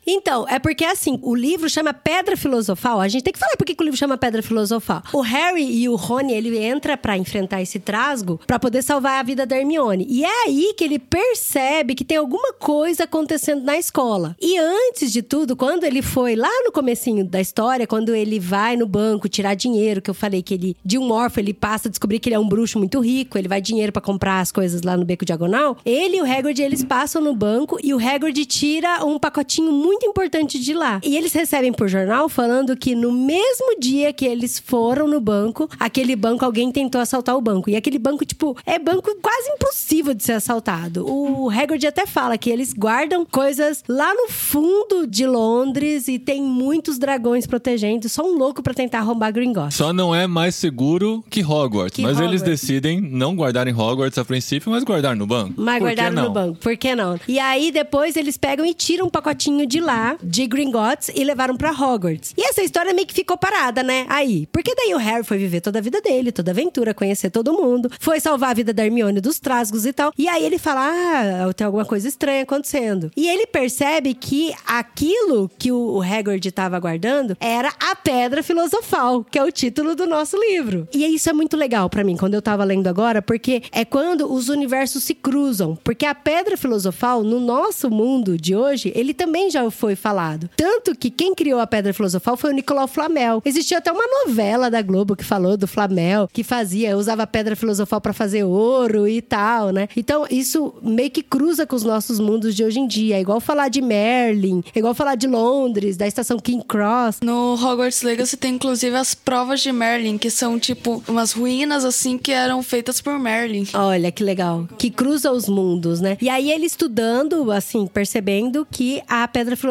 Então, 0.08 0.46
é 0.48 0.58
porque 0.58 0.86
assim, 0.86 1.20
o 1.22 1.36
livro 1.36 1.70
chama 1.70 1.94
Pedra 1.94 2.38
Filosofal. 2.38 3.02
A 3.02 3.10
gente 3.10 3.24
tem 3.24 3.34
que 3.34 3.40
falar 3.40 3.58
por 3.58 3.66
que 3.66 3.76
que 3.76 3.84
o 3.84 3.86
livro 3.86 4.00
chama 4.00 4.18
Pedra 4.18 4.42
Filosofal. 4.42 5.04
O 5.12 5.20
Harry 5.20 5.70
e 5.70 5.90
o 5.90 5.96
Rony, 5.96 6.34
ele 6.34 6.58
entra 6.58 6.96
pra 6.96 7.18
enfrentar 7.18 7.62
esse 7.62 7.78
trasgo 7.78 8.40
pra 8.48 8.58
poder 8.58 8.82
salvar 8.82 9.20
a 9.20 9.24
vida 9.24 9.46
da 9.46 9.58
Hermione. 9.58 10.08
E 10.10 10.24
é 10.24 10.44
aí 10.46 10.74
que 10.78 10.84
ele 10.84 10.98
percebe 10.98 11.94
que 11.94 12.06
tem 12.06 12.18
alguma 12.18 12.54
coisa 12.54 13.04
acontecendo 13.04 13.64
na 13.64 13.78
escola. 13.78 14.36
E 14.40 14.58
antes 14.58 15.12
de 15.12 15.22
tudo, 15.22 15.56
quando 15.58 15.84
ele 15.84 16.02
foi 16.02 16.36
lá 16.36 16.64
no 16.64 16.72
comecinho 16.72 17.26
da 17.26 17.42
história, 17.42 17.86
quando 17.86 18.16
ele 18.16 18.40
vai 18.40 18.78
no 18.78 18.88
banco 18.88 19.28
tirar 19.28 19.56
dinheiro, 19.56 20.02
que 20.02 20.10
eu 20.10 20.14
falei 20.14 20.42
que 20.42 20.54
ele 20.54 20.78
de 20.86 20.98
um 20.98 21.12
órfão, 21.12 21.44
ele 21.44 21.54
passa 21.54 21.90
a 21.90 21.92
descobrir 21.92 22.20
que 22.20 22.30
ele 22.30 22.36
é 22.36 22.40
um 22.40 22.48
bruxo 22.48 22.78
muito 22.78 23.00
rico, 23.02 23.38
ele 23.38 23.48
vai 23.48 23.60
dinheiro 23.60 23.92
pra 23.92 24.02
comprar 24.02 24.40
as 24.40 24.52
coisas 24.52 24.84
lá 24.84 24.96
no 24.96 25.04
Beco 25.04 25.26
Diagonal. 25.26 25.78
Ele 25.86 26.18
e 26.18 26.22
o 26.22 26.26
Hagrid, 26.26 26.62
eles 26.62 26.84
passam 26.84 27.22
no 27.22 27.36
banco 27.36 27.78
e 27.84 27.94
o 27.94 28.00
Hagrid 28.00 28.46
tira 28.46 29.04
um 29.04 29.20
pacotinho 29.20 29.72
muito 29.72 29.97
importante 30.06 30.60
de 30.60 30.74
lá. 30.74 31.00
E 31.04 31.18
eles 31.18 31.34
recebem 31.34 31.72
por 31.74 31.88
jornal 31.88 32.30
falando 32.30 32.76
que 32.76 32.96
no 32.96 33.12
mesmo 33.12 33.80
dia 33.80 34.14
que 34.14 34.26
eles 34.26 34.60
foram 34.60 35.08
no 35.08 35.20
banco, 35.20 35.70
aquele 35.80 36.16
banco, 36.16 36.46
alguém 36.46 36.72
tentou 36.72 37.00
assaltar 37.02 37.36
o 37.36 37.42
banco. 37.42 37.70
E 37.70 37.76
aquele 37.76 38.00
banco, 38.00 38.26
tipo, 38.26 38.56
é 38.66 38.78
banco 38.80 39.16
quase 39.22 39.50
impossível 39.52 40.14
de 40.14 40.24
ser 40.24 40.34
assaltado. 40.34 41.06
O 41.08 41.50
Hagrid 41.50 41.86
até 41.88 42.06
fala 42.06 42.38
que 42.38 42.50
eles 42.50 42.74
guardam 42.74 43.26
coisas 43.26 43.84
lá 43.88 44.14
no 44.14 44.30
fundo 44.30 45.08
de 45.08 45.26
Londres 45.26 46.08
e 46.08 46.20
tem 46.20 46.42
muitos 46.42 46.98
dragões 46.98 47.46
protegendo. 47.48 48.10
Só 48.10 48.24
um 48.24 48.38
louco 48.38 48.62
pra 48.62 48.74
tentar 48.74 49.02
roubar 49.02 49.32
Gringotts. 49.32 49.76
Só 49.76 49.94
não 49.94 50.14
é 50.14 50.28
mais 50.28 50.56
seguro 50.56 51.24
que 51.30 51.44
Hogwarts. 51.44 51.96
Que 51.96 52.02
mas 52.02 52.20
eles 52.20 52.42
Hogwarts. 52.42 52.62
decidem 52.62 53.02
não 53.02 53.36
guardar 53.36 53.68
em 53.68 53.74
Hogwarts 53.74 54.18
a 54.18 54.26
princípio, 54.26 54.72
mas 54.72 54.84
guardar 54.84 55.16
no 55.16 55.26
banco. 55.26 55.54
Mas 55.58 55.82
guardaram 55.82 56.16
não? 56.16 56.24
no 56.26 56.30
banco. 56.32 56.60
Por 56.60 56.76
que 56.78 56.96
não? 56.96 57.20
E 57.28 57.40
aí, 57.40 57.72
depois, 57.72 58.16
eles 58.16 58.38
pegam 58.38 58.66
e 58.66 58.74
tiram 58.74 59.08
um 59.08 59.10
pacotinho 59.10 59.66
de 59.66 59.80
lá, 59.88 60.18
de 60.22 60.46
Gringotts, 60.46 61.10
e 61.16 61.24
levaram 61.24 61.56
pra 61.56 61.72
Hogwarts. 61.72 62.34
E 62.38 62.44
essa 62.44 62.62
história 62.62 62.94
meio 62.94 63.08
que 63.08 63.14
ficou 63.14 63.38
parada, 63.38 63.82
né? 63.82 64.06
Aí. 64.10 64.48
Porque 64.52 64.76
daí 64.76 64.94
o 64.94 64.98
Harry 64.98 65.24
foi 65.24 65.38
viver 65.38 65.62
toda 65.62 65.80
a 65.80 65.82
vida 65.82 66.02
dele, 66.02 66.32
toda 66.32 66.52
a 66.52 66.54
aventura, 66.54 66.94
conhecer 66.94 67.30
todo 67.30 67.54
mundo. 67.54 67.90
Foi 68.00 68.20
salvar 68.20 68.52
a 68.52 68.54
vida 68.54 68.74
da 68.74 68.86
Hermione 68.86 69.22
dos 69.22 69.40
trasgos 69.40 69.86
e 69.86 69.94
tal. 69.94 70.12
E 70.18 70.28
aí 70.28 70.44
ele 70.44 70.58
fala, 70.58 70.82
ah, 70.82 71.54
tem 71.54 71.66
alguma 71.66 71.86
coisa 71.86 72.08
estranha 72.08 72.44
acontecendo. 72.44 73.12
E 73.16 73.28
ele 73.30 73.48
percebe 73.48 74.14
que 74.14 74.54
aquilo 74.66 75.50
que 75.58 75.72
o 75.72 76.02
Hagrid 76.02 76.52
tava 76.52 76.78
guardando 76.80 77.38
era 77.40 77.72
a 77.80 77.96
Pedra 77.96 78.44
Filosofal, 78.44 79.24
que 79.24 79.40
é 79.40 79.44
o 79.44 79.52
título 79.52 79.96
do 79.96 80.06
nosso 80.06 80.38
livro. 80.38 80.88
E 80.94 81.06
isso 81.06 81.30
é 81.30 81.34
muito 81.34 81.56
legal 81.56 81.90
pra 81.90 82.04
mim, 82.04 82.18
quando 82.18 82.34
eu 82.34 82.42
tava 82.42 82.64
lendo 82.64 82.88
agora, 82.88 83.22
porque 83.22 83.64
é 83.72 83.86
quando 83.86 84.32
os 84.32 84.50
universos 84.50 85.04
se 85.04 85.14
cruzam. 85.14 85.78
Porque 85.84 86.06
a 86.06 86.14
Pedra 86.14 86.58
Filosofal, 86.58 87.24
no 87.24 87.40
nosso 87.40 87.90
mundo 87.90 88.38
de 88.38 88.56
hoje, 88.56 88.92
ele 88.96 89.14
também 89.14 89.50
já 89.50 89.64
foi 89.78 89.96
falado. 89.96 90.50
Tanto 90.58 90.96
que 90.96 91.10
quem 91.10 91.34
criou 91.34 91.60
a 91.60 91.68
Pedra 91.68 91.94
Filosofal 91.94 92.36
foi 92.36 92.52
o 92.52 92.54
Nicolau 92.54 92.88
Flamel. 92.88 93.42
Existia 93.46 93.78
até 93.78 93.92
uma 93.92 94.06
novela 94.26 94.70
da 94.70 94.82
Globo 94.82 95.16
que 95.16 95.24
falou 95.24 95.56
do 95.56 95.68
Flamel, 95.68 96.28
que 96.34 96.44
fazia, 96.44 96.98
usava 96.98 97.24
a 97.24 97.28
Pedra 97.28 97.56
Filosofal 97.56 98.02
para 98.02 98.14
fazer 98.14 98.44
ouro 98.44 99.08
e 99.08 99.22
tal, 99.22 99.70
né? 99.72 99.88
Então, 99.96 100.26
isso 100.30 100.74
meio 100.82 101.12
que 101.12 101.22
cruza 101.22 101.66
com 101.66 101.76
os 101.76 101.84
nossos 101.84 102.20
mundos 102.20 102.56
de 102.56 102.64
hoje 102.64 102.80
em 102.80 102.88
dia. 102.88 103.18
É 103.18 103.22
igual 103.22 103.40
falar 103.40 103.70
de 103.70 103.82
Merlin, 103.82 104.64
é 104.74 104.80
igual 104.80 104.94
falar 104.94 105.16
de 105.16 105.28
Londres, 105.28 105.98
da 105.98 106.08
estação 106.08 106.40
King 106.40 106.64
Cross. 106.66 107.20
No 107.22 107.54
Hogwarts 107.54 108.02
Legacy 108.02 108.38
tem 108.38 108.56
inclusive 108.56 108.96
as 108.96 109.14
provas 109.14 109.62
de 109.62 109.72
Merlin, 109.72 110.18
que 110.18 110.30
são 110.30 110.60
tipo 110.60 111.04
umas 111.08 111.32
ruínas 111.32 111.86
assim 111.86 112.18
que 112.18 112.32
eram 112.32 112.64
feitas 112.64 113.00
por 113.00 113.20
Merlin. 113.20 113.68
Olha 113.74 114.12
que 114.12 114.24
legal. 114.24 114.68
Que 114.78 114.90
cruza 114.90 115.32
os 115.32 115.48
mundos, 115.48 116.02
né? 116.02 116.18
E 116.22 116.30
aí 116.30 116.52
ele 116.52 116.66
estudando, 116.66 117.52
assim, 117.52 117.86
percebendo 117.88 118.68
que 118.70 119.02
a 119.08 119.28
pedra 119.28 119.56
filosofal 119.56 119.67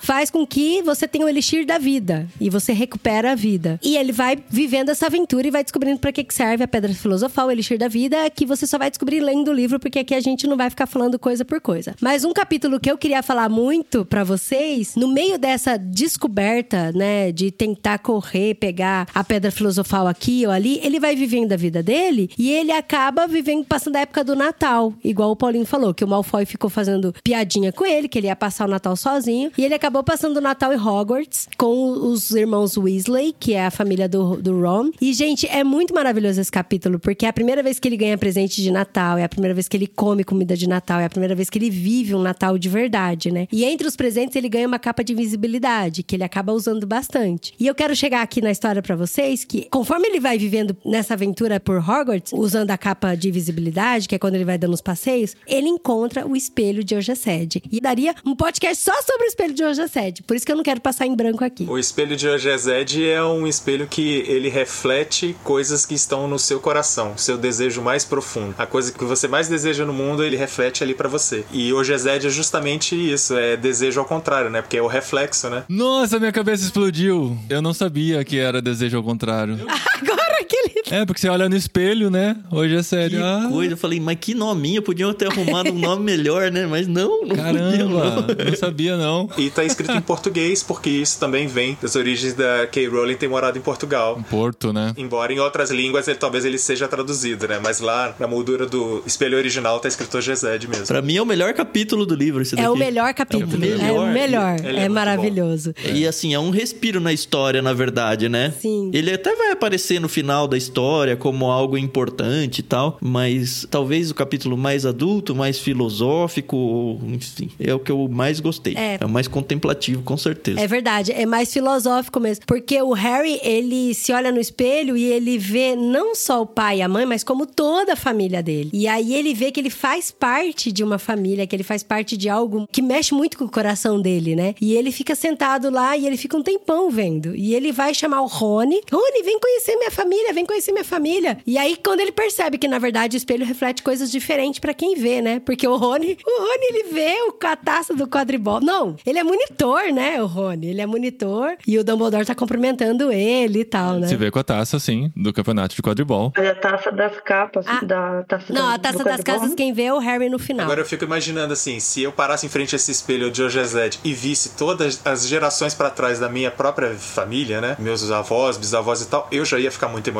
faz 0.00 0.30
com 0.30 0.46
que 0.46 0.82
você 0.82 1.08
tenha 1.08 1.24
o 1.24 1.28
elixir 1.28 1.66
da 1.66 1.78
vida 1.78 2.26
e 2.40 2.50
você 2.50 2.72
recupera 2.72 3.32
a 3.32 3.34
vida. 3.34 3.78
E 3.82 3.96
ele 3.96 4.12
vai 4.12 4.38
vivendo 4.48 4.90
essa 4.90 5.06
aventura 5.06 5.46
e 5.46 5.50
vai 5.50 5.62
descobrindo 5.62 5.98
para 5.98 6.12
que 6.12 6.24
que 6.24 6.34
serve 6.34 6.64
a 6.64 6.68
pedra 6.68 6.92
filosofal, 6.92 7.48
o 7.48 7.50
elixir 7.50 7.78
da 7.78 7.88
vida, 7.88 8.28
que 8.30 8.44
você 8.46 8.66
só 8.66 8.78
vai 8.78 8.90
descobrir 8.90 9.20
lendo 9.20 9.48
o 9.48 9.52
livro, 9.52 9.80
porque 9.80 9.98
aqui 9.98 10.14
a 10.14 10.20
gente 10.20 10.46
não 10.46 10.56
vai 10.56 10.70
ficar 10.70 10.86
falando 10.86 11.18
coisa 11.18 11.44
por 11.44 11.60
coisa. 11.60 11.94
Mas 12.00 12.24
um 12.24 12.32
capítulo 12.32 12.78
que 12.78 12.90
eu 12.90 12.98
queria 12.98 13.22
falar 13.22 13.48
muito 13.48 14.04
para 14.04 14.24
vocês, 14.24 14.94
no 14.96 15.08
meio 15.08 15.38
dessa 15.38 15.76
descoberta, 15.76 16.92
né, 16.92 17.32
de 17.32 17.50
tentar 17.50 17.98
correr, 17.98 18.54
pegar 18.54 19.08
a 19.14 19.24
pedra 19.24 19.50
filosofal 19.50 20.06
aqui 20.06 20.46
ou 20.46 20.52
ali, 20.52 20.80
ele 20.82 21.00
vai 21.00 21.16
vivendo 21.16 21.52
a 21.52 21.56
vida 21.56 21.82
dele 21.82 22.30
e 22.38 22.50
ele 22.50 22.72
acaba 22.72 23.26
vivendo, 23.26 23.64
passando 23.64 23.96
a 23.96 24.00
época 24.00 24.22
do 24.22 24.36
Natal, 24.36 24.92
igual 25.02 25.30
o 25.30 25.36
Paulinho 25.36 25.66
falou, 25.66 25.94
que 25.94 26.04
o 26.04 26.08
Malfoy 26.08 26.44
ficou 26.44 26.68
fazendo 26.68 27.14
piadinha 27.22 27.72
com 27.72 27.86
ele, 27.86 28.08
que 28.08 28.18
ele 28.18 28.26
ia 28.26 28.36
passar 28.36 28.66
o 28.66 28.70
Natal 28.70 28.96
sozinho, 28.96 29.37
e 29.56 29.64
ele 29.64 29.74
acabou 29.74 30.02
passando 30.02 30.38
o 30.38 30.40
Natal 30.40 30.72
em 30.72 30.76
Hogwarts 30.76 31.48
com 31.56 31.90
os 31.90 32.30
irmãos 32.30 32.76
Weasley, 32.76 33.34
que 33.38 33.54
é 33.54 33.66
a 33.66 33.70
família 33.70 34.08
do, 34.08 34.36
do 34.36 34.60
Ron. 34.60 34.90
E, 35.00 35.12
gente, 35.12 35.46
é 35.46 35.62
muito 35.62 35.94
maravilhoso 35.94 36.40
esse 36.40 36.50
capítulo, 36.50 36.98
porque 36.98 37.26
é 37.26 37.28
a 37.28 37.32
primeira 37.32 37.62
vez 37.62 37.78
que 37.78 37.88
ele 37.88 37.96
ganha 37.96 38.18
presente 38.18 38.62
de 38.62 38.70
Natal, 38.70 39.18
é 39.18 39.24
a 39.24 39.28
primeira 39.28 39.54
vez 39.54 39.68
que 39.68 39.76
ele 39.76 39.86
come 39.86 40.24
comida 40.24 40.56
de 40.56 40.68
Natal, 40.68 41.00
é 41.00 41.04
a 41.04 41.10
primeira 41.10 41.34
vez 41.34 41.48
que 41.48 41.58
ele 41.58 41.70
vive 41.70 42.14
um 42.14 42.22
Natal 42.22 42.58
de 42.58 42.68
verdade, 42.68 43.30
né? 43.30 43.46
E 43.52 43.64
entre 43.64 43.86
os 43.86 43.96
presentes 43.96 44.36
ele 44.36 44.48
ganha 44.48 44.66
uma 44.66 44.78
capa 44.78 45.04
de 45.04 45.12
invisibilidade, 45.12 46.02
que 46.02 46.16
ele 46.16 46.24
acaba 46.24 46.52
usando 46.52 46.86
bastante. 46.86 47.54
E 47.58 47.66
eu 47.66 47.74
quero 47.74 47.94
chegar 47.94 48.22
aqui 48.22 48.40
na 48.40 48.50
história 48.50 48.82
para 48.82 48.96
vocês 48.96 49.44
que, 49.44 49.68
conforme 49.70 50.08
ele 50.08 50.20
vai 50.20 50.38
vivendo 50.38 50.76
nessa 50.84 51.14
aventura 51.14 51.60
por 51.60 51.78
Hogwarts, 51.78 52.32
usando 52.32 52.70
a 52.70 52.78
capa 52.78 53.14
de 53.14 53.28
invisibilidade, 53.28 54.08
que 54.08 54.14
é 54.14 54.18
quando 54.18 54.34
ele 54.34 54.44
vai 54.44 54.58
dando 54.58 54.74
os 54.74 54.80
passeios, 54.80 55.36
ele 55.46 55.68
encontra 55.68 56.26
o 56.26 56.34
espelho 56.34 56.82
de 56.82 56.94
Ogessed. 56.94 57.62
E 57.70 57.80
daria 57.80 58.14
um 58.24 58.34
podcast 58.34 58.82
só 58.82 58.94
sobre 59.02 59.27
espelho 59.28 59.54
de 59.54 59.64
Ogessed. 59.64 60.22
Por 60.22 60.36
isso 60.36 60.44
que 60.44 60.52
eu 60.52 60.56
não 60.56 60.62
quero 60.62 60.80
passar 60.80 61.06
em 61.06 61.14
branco 61.14 61.44
aqui. 61.44 61.64
O 61.68 61.78
espelho 61.78 62.16
de 62.16 62.28
Ogezed 62.28 63.04
é 63.04 63.22
um 63.22 63.46
espelho 63.46 63.86
que 63.86 64.24
ele 64.26 64.48
reflete 64.48 65.36
coisas 65.44 65.86
que 65.86 65.94
estão 65.94 66.26
no 66.26 66.38
seu 66.38 66.60
coração, 66.60 67.16
seu 67.16 67.38
desejo 67.38 67.80
mais 67.82 68.04
profundo. 68.04 68.54
A 68.58 68.66
coisa 68.66 68.92
que 68.92 69.04
você 69.04 69.28
mais 69.28 69.48
deseja 69.48 69.84
no 69.84 69.92
mundo, 69.92 70.24
ele 70.24 70.36
reflete 70.36 70.82
ali 70.82 70.94
pra 70.94 71.08
você. 71.08 71.44
E 71.52 71.72
Ogezed 71.72 72.26
é 72.26 72.30
justamente 72.30 72.94
isso, 72.94 73.36
é 73.36 73.56
desejo 73.56 74.00
ao 74.00 74.06
contrário, 74.06 74.50
né? 74.50 74.62
Porque 74.62 74.76
é 74.76 74.82
o 74.82 74.86
reflexo, 74.86 75.48
né? 75.48 75.64
Nossa, 75.68 76.18
minha 76.18 76.32
cabeça 76.32 76.64
explodiu. 76.64 77.36
Eu 77.48 77.62
não 77.62 77.74
sabia 77.74 78.24
que 78.24 78.38
era 78.38 78.60
desejo 78.60 78.96
ao 78.96 79.02
contrário. 79.02 79.58
Agora 80.02 80.27
que 80.48 80.56
ele. 80.56 80.74
É, 80.90 81.04
porque 81.04 81.20
você 81.20 81.28
olha 81.28 81.48
no 81.48 81.56
espelho, 81.56 82.10
né? 82.10 82.36
Hoje 82.50 82.74
é 82.74 82.78
Que 82.78 82.82
sério. 82.84 83.24
Ah, 83.24 83.48
coisa. 83.50 83.72
Eu 83.74 83.76
falei, 83.76 84.00
mas 84.00 84.16
que 84.20 84.34
nominho. 84.34 84.82
Podiam 84.82 85.12
ter 85.12 85.30
arrumado 85.30 85.70
um 85.70 85.78
nome 85.78 86.02
melhor, 86.04 86.50
né? 86.50 86.66
Mas 86.66 86.86
não, 86.86 87.24
não 87.24 87.36
caramba, 87.36 88.26
não. 88.36 88.44
não 88.50 88.56
sabia 88.56 88.96
não. 88.96 89.28
E 89.36 89.50
tá 89.50 89.64
escrito 89.64 89.92
em 89.92 90.00
português, 90.00 90.62
porque 90.62 90.88
isso 90.90 91.18
também 91.18 91.46
vem 91.46 91.76
das 91.80 91.94
origens 91.96 92.34
da 92.34 92.66
K. 92.66 92.86
Rowling 92.88 93.16
ter 93.16 93.28
morado 93.28 93.58
em 93.58 93.60
Portugal. 93.60 94.22
Porto, 94.30 94.72
né? 94.72 94.94
Embora 94.96 95.32
em 95.32 95.38
outras 95.38 95.70
línguas 95.70 96.08
ele, 96.08 96.18
talvez 96.18 96.44
ele 96.44 96.58
seja 96.58 96.88
traduzido, 96.88 97.46
né? 97.46 97.60
Mas 97.62 97.80
lá 97.80 98.14
na 98.18 98.26
moldura 98.26 98.66
do 98.66 99.02
espelho 99.06 99.36
original 99.36 99.78
tá 99.80 99.88
escrito 99.88 100.16
Ogezed 100.18 100.66
mesmo. 100.68 100.86
Pra 100.86 101.02
mim 101.02 101.16
é 101.16 101.22
o 101.22 101.26
melhor 101.26 101.52
capítulo 101.54 102.06
do 102.06 102.14
livro 102.14 102.42
esse 102.42 102.54
daqui. 102.56 102.66
É 102.66 102.70
o 102.70 102.76
melhor 102.76 103.12
capítulo. 103.14 103.52
É 103.52 103.56
o 103.56 103.58
melhor. 103.58 103.86
É 103.88 103.92
o 103.92 104.06
melhor. 104.06 104.56
Ele 104.64 104.78
é 104.78 104.84
É, 104.84 104.88
maravilhoso. 104.88 105.74
E 105.92 106.06
assim, 106.06 106.32
é 106.34 106.38
um 106.38 106.50
respiro 106.50 107.00
na 107.00 107.12
história, 107.12 107.60
na 107.60 107.72
verdade, 107.72 108.28
né? 108.28 108.52
Sim. 108.60 108.90
Ele 108.94 109.12
até 109.12 109.34
vai 109.34 109.50
aparecer 109.50 110.00
no 110.00 110.08
final 110.08 110.37
da 110.46 110.56
história 110.56 111.16
como 111.16 111.46
algo 111.46 111.78
importante 111.78 112.58
e 112.58 112.62
tal, 112.62 112.98
mas 113.00 113.66
talvez 113.70 114.10
o 114.10 114.14
capítulo 114.14 114.56
mais 114.56 114.84
adulto, 114.84 115.34
mais 115.34 115.58
filosófico, 115.58 117.00
enfim, 117.06 117.50
é 117.58 117.74
o 117.74 117.78
que 117.78 117.90
eu 117.90 118.08
mais 118.08 118.40
gostei. 118.40 118.74
É. 118.76 118.98
É, 119.00 119.04
o 119.04 119.08
mais 119.08 119.28
contemplativo, 119.28 120.02
com 120.02 120.16
certeza. 120.16 120.60
É 120.60 120.66
verdade, 120.66 121.12
é 121.12 121.26
mais 121.26 121.52
filosófico 121.52 122.18
mesmo. 122.20 122.44
Porque 122.46 122.80
o 122.80 122.92
Harry, 122.92 123.40
ele 123.42 123.94
se 123.94 124.12
olha 124.12 124.32
no 124.32 124.40
espelho 124.40 124.96
e 124.96 125.04
ele 125.04 125.38
vê 125.38 125.76
não 125.76 126.14
só 126.14 126.42
o 126.42 126.46
pai 126.46 126.78
e 126.78 126.82
a 126.82 126.88
mãe, 126.88 127.06
mas 127.06 127.22
como 127.22 127.46
toda 127.46 127.92
a 127.92 127.96
família 127.96 128.42
dele. 128.42 128.70
E 128.72 128.86
aí 128.88 129.14
ele 129.14 129.34
vê 129.34 129.50
que 129.50 129.60
ele 129.60 129.70
faz 129.70 130.10
parte 130.10 130.72
de 130.72 130.82
uma 130.82 130.98
família, 130.98 131.46
que 131.46 131.54
ele 131.54 131.62
faz 131.62 131.82
parte 131.82 132.16
de 132.16 132.28
algo 132.28 132.68
que 132.70 132.82
mexe 132.82 133.14
muito 133.14 133.38
com 133.38 133.44
o 133.44 133.50
coração 133.50 134.00
dele, 134.00 134.34
né? 134.34 134.54
E 134.60 134.74
ele 134.74 134.90
fica 134.90 135.14
sentado 135.14 135.70
lá 135.70 135.96
e 135.96 136.06
ele 136.06 136.16
fica 136.16 136.36
um 136.36 136.42
tempão 136.42 136.90
vendo. 136.90 137.34
E 137.34 137.54
ele 137.54 137.72
vai 137.72 137.94
chamar 137.94 138.22
o 138.22 138.26
Rony. 138.26 138.80
Rony, 138.90 139.22
vem 139.22 139.38
conhecer 139.38 139.76
minha 139.76 139.90
família, 139.90 140.27
vem 140.32 140.44
conhecer 140.46 140.72
minha 140.72 140.84
família. 140.84 141.38
E 141.46 141.56
aí, 141.58 141.76
quando 141.76 142.00
ele 142.00 142.12
percebe 142.12 142.58
que, 142.58 142.68
na 142.68 142.78
verdade, 142.78 143.16
o 143.16 143.18
espelho 143.18 143.44
reflete 143.46 143.82
coisas 143.82 144.10
diferentes 144.10 144.58
pra 144.60 144.74
quem 144.74 144.94
vê, 144.94 145.20
né? 145.20 145.40
Porque 145.40 145.66
o 145.66 145.76
Rony, 145.76 146.16
o 146.26 146.40
Rony, 146.42 146.66
ele 146.70 146.82
vê 146.92 147.14
o, 147.28 147.46
a 147.46 147.56
taça 147.56 147.94
do 147.94 148.06
quadribol. 148.06 148.60
Não, 148.60 148.96
ele 149.06 149.18
é 149.18 149.22
monitor, 149.24 149.92
né, 149.92 150.22
o 150.22 150.26
Rony? 150.26 150.68
Ele 150.68 150.80
é 150.80 150.86
monitor 150.86 151.56
e 151.66 151.78
o 151.78 151.84
Dumbledore 151.84 152.24
tá 152.24 152.34
cumprimentando 152.34 153.10
ele 153.12 153.60
e 153.60 153.64
tal, 153.64 153.94
né? 153.94 154.06
Se 154.06 154.16
vê 154.16 154.30
com 154.30 154.38
a 154.38 154.44
taça, 154.44 154.78
sim, 154.78 155.12
do 155.16 155.32
campeonato 155.32 155.74
de 155.74 155.82
quadribol. 155.82 156.32
Mas 156.36 156.48
a 156.48 156.54
taça 156.54 156.90
das 156.92 157.18
capas, 157.20 157.64
Ah. 157.66 157.80
da 157.84 158.22
taça 158.24 158.52
Não, 158.52 158.66
do- 158.68 158.74
a 158.74 158.78
taça 158.78 159.04
das 159.04 159.20
casas, 159.22 159.54
quem 159.54 159.72
vê 159.72 159.84
é 159.84 159.94
o 159.94 159.98
Harry 159.98 160.28
no 160.28 160.38
final. 160.38 160.64
Agora 160.64 160.80
eu 160.80 160.86
fico 160.86 161.04
imaginando 161.04 161.52
assim, 161.52 161.80
se 161.80 162.02
eu 162.02 162.12
parasse 162.12 162.46
em 162.46 162.48
frente 162.48 162.74
a 162.74 162.76
esse 162.76 162.90
espelho 162.90 163.30
de 163.30 163.42
Ogezed 163.42 163.98
e 164.04 164.12
visse 164.12 164.50
todas 164.56 165.00
as 165.04 165.26
gerações 165.26 165.74
pra 165.74 165.90
trás 165.90 166.18
da 166.18 166.28
minha 166.28 166.50
própria 166.50 166.94
família, 166.94 167.60
né? 167.60 167.76
Meus 167.78 168.10
avós, 168.10 168.56
bisavós 168.56 169.00
e 169.02 169.06
tal, 169.08 169.28
eu 169.32 169.44
já 169.44 169.58
ia 169.58 169.70
ficar 169.70 169.88
muito 169.88 170.06
emocionado. 170.08 170.17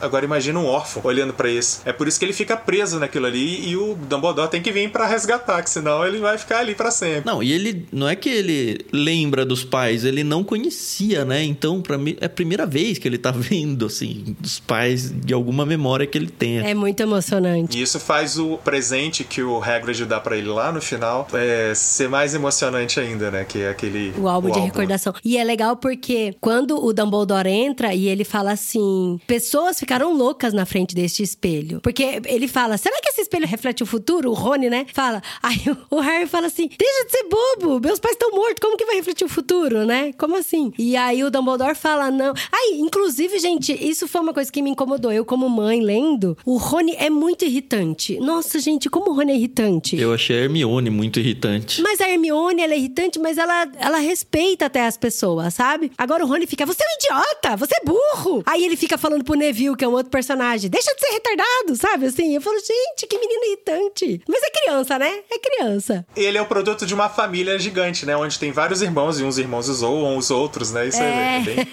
Agora 0.00 0.24
imagina 0.24 0.58
um 0.58 0.66
órfão 0.66 1.02
olhando 1.04 1.32
pra 1.32 1.50
isso. 1.50 1.80
É 1.84 1.92
por 1.92 2.08
isso 2.08 2.18
que 2.18 2.24
ele 2.24 2.32
fica 2.32 2.56
preso 2.56 2.98
naquilo 2.98 3.26
ali 3.26 3.68
e 3.68 3.76
o 3.76 3.94
Dumbledore 3.94 4.50
tem 4.50 4.62
que 4.62 4.72
vir 4.72 4.90
pra 4.90 5.06
resgatar, 5.06 5.62
que 5.62 5.70
senão 5.70 6.06
ele 6.06 6.18
vai 6.18 6.38
ficar 6.38 6.58
ali 6.58 6.74
pra 6.74 6.90
sempre. 6.90 7.24
Não, 7.26 7.42
e 7.42 7.52
ele 7.52 7.86
não 7.92 8.08
é 8.08 8.16
que 8.16 8.28
ele 8.28 8.86
lembra 8.92 9.44
dos 9.44 9.64
pais, 9.64 10.04
ele 10.04 10.24
não 10.24 10.42
conhecia, 10.42 11.24
né? 11.24 11.42
Então, 11.44 11.80
pra 11.80 11.98
mim, 11.98 12.16
é 12.20 12.26
a 12.26 12.28
primeira 12.28 12.66
vez 12.66 12.98
que 12.98 13.06
ele 13.06 13.18
tá 13.18 13.30
vendo, 13.36 13.86
assim, 13.86 14.36
dos 14.38 14.60
pais 14.60 15.10
de 15.10 15.32
alguma 15.34 15.64
memória 15.64 16.06
que 16.06 16.16
ele 16.16 16.28
tenha. 16.30 16.62
É 16.62 16.74
muito 16.74 17.00
emocionante. 17.00 17.78
E 17.78 17.82
isso 17.82 17.98
faz 17.98 18.38
o 18.38 18.58
presente 18.58 19.24
que 19.24 19.42
o 19.42 19.62
Hagrid 19.62 20.04
dá 20.04 20.20
pra 20.20 20.36
ele 20.36 20.48
lá 20.48 20.72
no 20.72 20.80
final 20.80 21.26
é, 21.32 21.72
ser 21.74 22.08
mais 22.08 22.34
emocionante 22.34 22.98
ainda, 23.00 23.30
né? 23.30 23.44
Que 23.44 23.62
é 23.62 23.70
aquele... 23.70 24.12
O 24.18 24.28
álbum 24.28 24.50
de 24.50 24.60
recordação. 24.60 25.14
E 25.24 25.36
é 25.36 25.44
legal 25.44 25.76
porque 25.76 26.34
quando 26.40 26.82
o 26.82 26.92
Dumbledore 26.92 27.48
entra 27.48 27.94
e 27.94 28.08
ele 28.08 28.24
fala 28.24 28.52
assim: 28.52 29.20
pessoas 29.40 29.78
ficaram 29.80 30.12
loucas 30.12 30.52
na 30.52 30.66
frente 30.66 30.94
deste 30.94 31.22
espelho. 31.22 31.80
Porque 31.80 32.20
ele 32.26 32.46
fala: 32.46 32.76
será 32.76 33.00
que 33.00 33.08
esse 33.08 33.22
espelho 33.22 33.46
reflete 33.46 33.82
o 33.82 33.86
futuro? 33.86 34.30
O 34.30 34.34
Rony, 34.34 34.68
né? 34.68 34.86
Fala. 34.92 35.22
Aí 35.42 35.58
o 35.90 35.98
Harry 35.98 36.26
fala 36.26 36.46
assim: 36.46 36.68
deixa 36.68 37.04
de 37.06 37.10
ser 37.10 37.24
bobo, 37.24 37.80
meus 37.80 37.98
pais 37.98 38.14
estão 38.14 38.30
mortos, 38.30 38.58
como 38.60 38.76
que 38.76 38.84
vai 38.84 38.96
refletir 38.96 39.24
o 39.24 39.28
futuro, 39.28 39.86
né? 39.86 40.12
Como 40.18 40.36
assim? 40.36 40.72
E 40.78 40.94
aí 40.94 41.24
o 41.24 41.30
Dumbledore 41.30 41.74
fala: 41.74 42.10
não. 42.10 42.34
Aí, 42.52 42.78
inclusive, 42.80 43.38
gente, 43.38 43.72
isso 43.72 44.06
foi 44.06 44.20
uma 44.20 44.34
coisa 44.34 44.52
que 44.52 44.60
me 44.60 44.70
incomodou. 44.70 45.10
Eu, 45.10 45.24
como 45.24 45.48
mãe, 45.48 45.80
lendo, 45.80 46.36
o 46.44 46.58
Rony 46.58 46.94
é 46.98 47.08
muito 47.08 47.44
irritante. 47.44 48.18
Nossa, 48.20 48.58
gente, 48.58 48.90
como 48.90 49.10
o 49.10 49.14
Rony 49.14 49.32
é 49.32 49.36
irritante. 49.36 49.96
Eu 49.96 50.12
achei 50.12 50.38
a 50.38 50.42
Hermione 50.42 50.90
muito 50.90 51.18
irritante. 51.18 51.80
Mas 51.80 52.00
a 52.00 52.10
Hermione, 52.10 52.62
ela 52.62 52.74
é 52.74 52.78
irritante, 52.78 53.18
mas 53.18 53.38
ela, 53.38 53.66
ela 53.78 53.98
respeita 53.98 54.66
até 54.66 54.86
as 54.86 54.98
pessoas, 54.98 55.54
sabe? 55.54 55.90
Agora 55.96 56.24
o 56.24 56.28
Rony 56.28 56.46
fica, 56.46 56.66
você 56.66 56.82
é 56.82 56.86
um 56.86 57.20
idiota, 57.22 57.56
você 57.56 57.74
é 57.76 57.84
burro. 57.84 58.42
Aí 58.44 58.64
ele 58.64 58.76
fica 58.76 58.98
falando 58.98 59.19
pro 59.24 59.34
Neville, 59.34 59.76
que 59.76 59.84
é 59.84 59.88
um 59.88 59.92
outro 59.92 60.10
personagem, 60.10 60.70
deixa 60.70 60.92
de 60.94 61.00
ser 61.00 61.12
retardado, 61.12 61.76
sabe? 61.76 62.06
Assim, 62.06 62.34
eu 62.34 62.40
falo, 62.40 62.56
gente, 62.58 63.06
que 63.06 63.18
menino 63.18 63.44
irritante. 63.46 64.20
Mas 64.28 64.42
é 64.42 64.50
criança, 64.50 64.98
né? 64.98 65.10
É 65.30 65.38
criança. 65.38 66.06
Ele 66.16 66.38
é 66.38 66.42
o 66.42 66.46
produto 66.46 66.86
de 66.86 66.94
uma 66.94 67.08
família 67.08 67.58
gigante, 67.58 68.04
né? 68.06 68.16
Onde 68.16 68.38
tem 68.38 68.52
vários 68.52 68.82
irmãos 68.82 69.20
e 69.20 69.24
uns 69.24 69.38
irmãos 69.38 69.66
zoam 69.66 70.16
os 70.16 70.30
outros, 70.30 70.72
né? 70.72 70.88
Isso 70.88 71.00
é, 71.00 71.36
é 71.36 71.40
bem... 71.40 71.66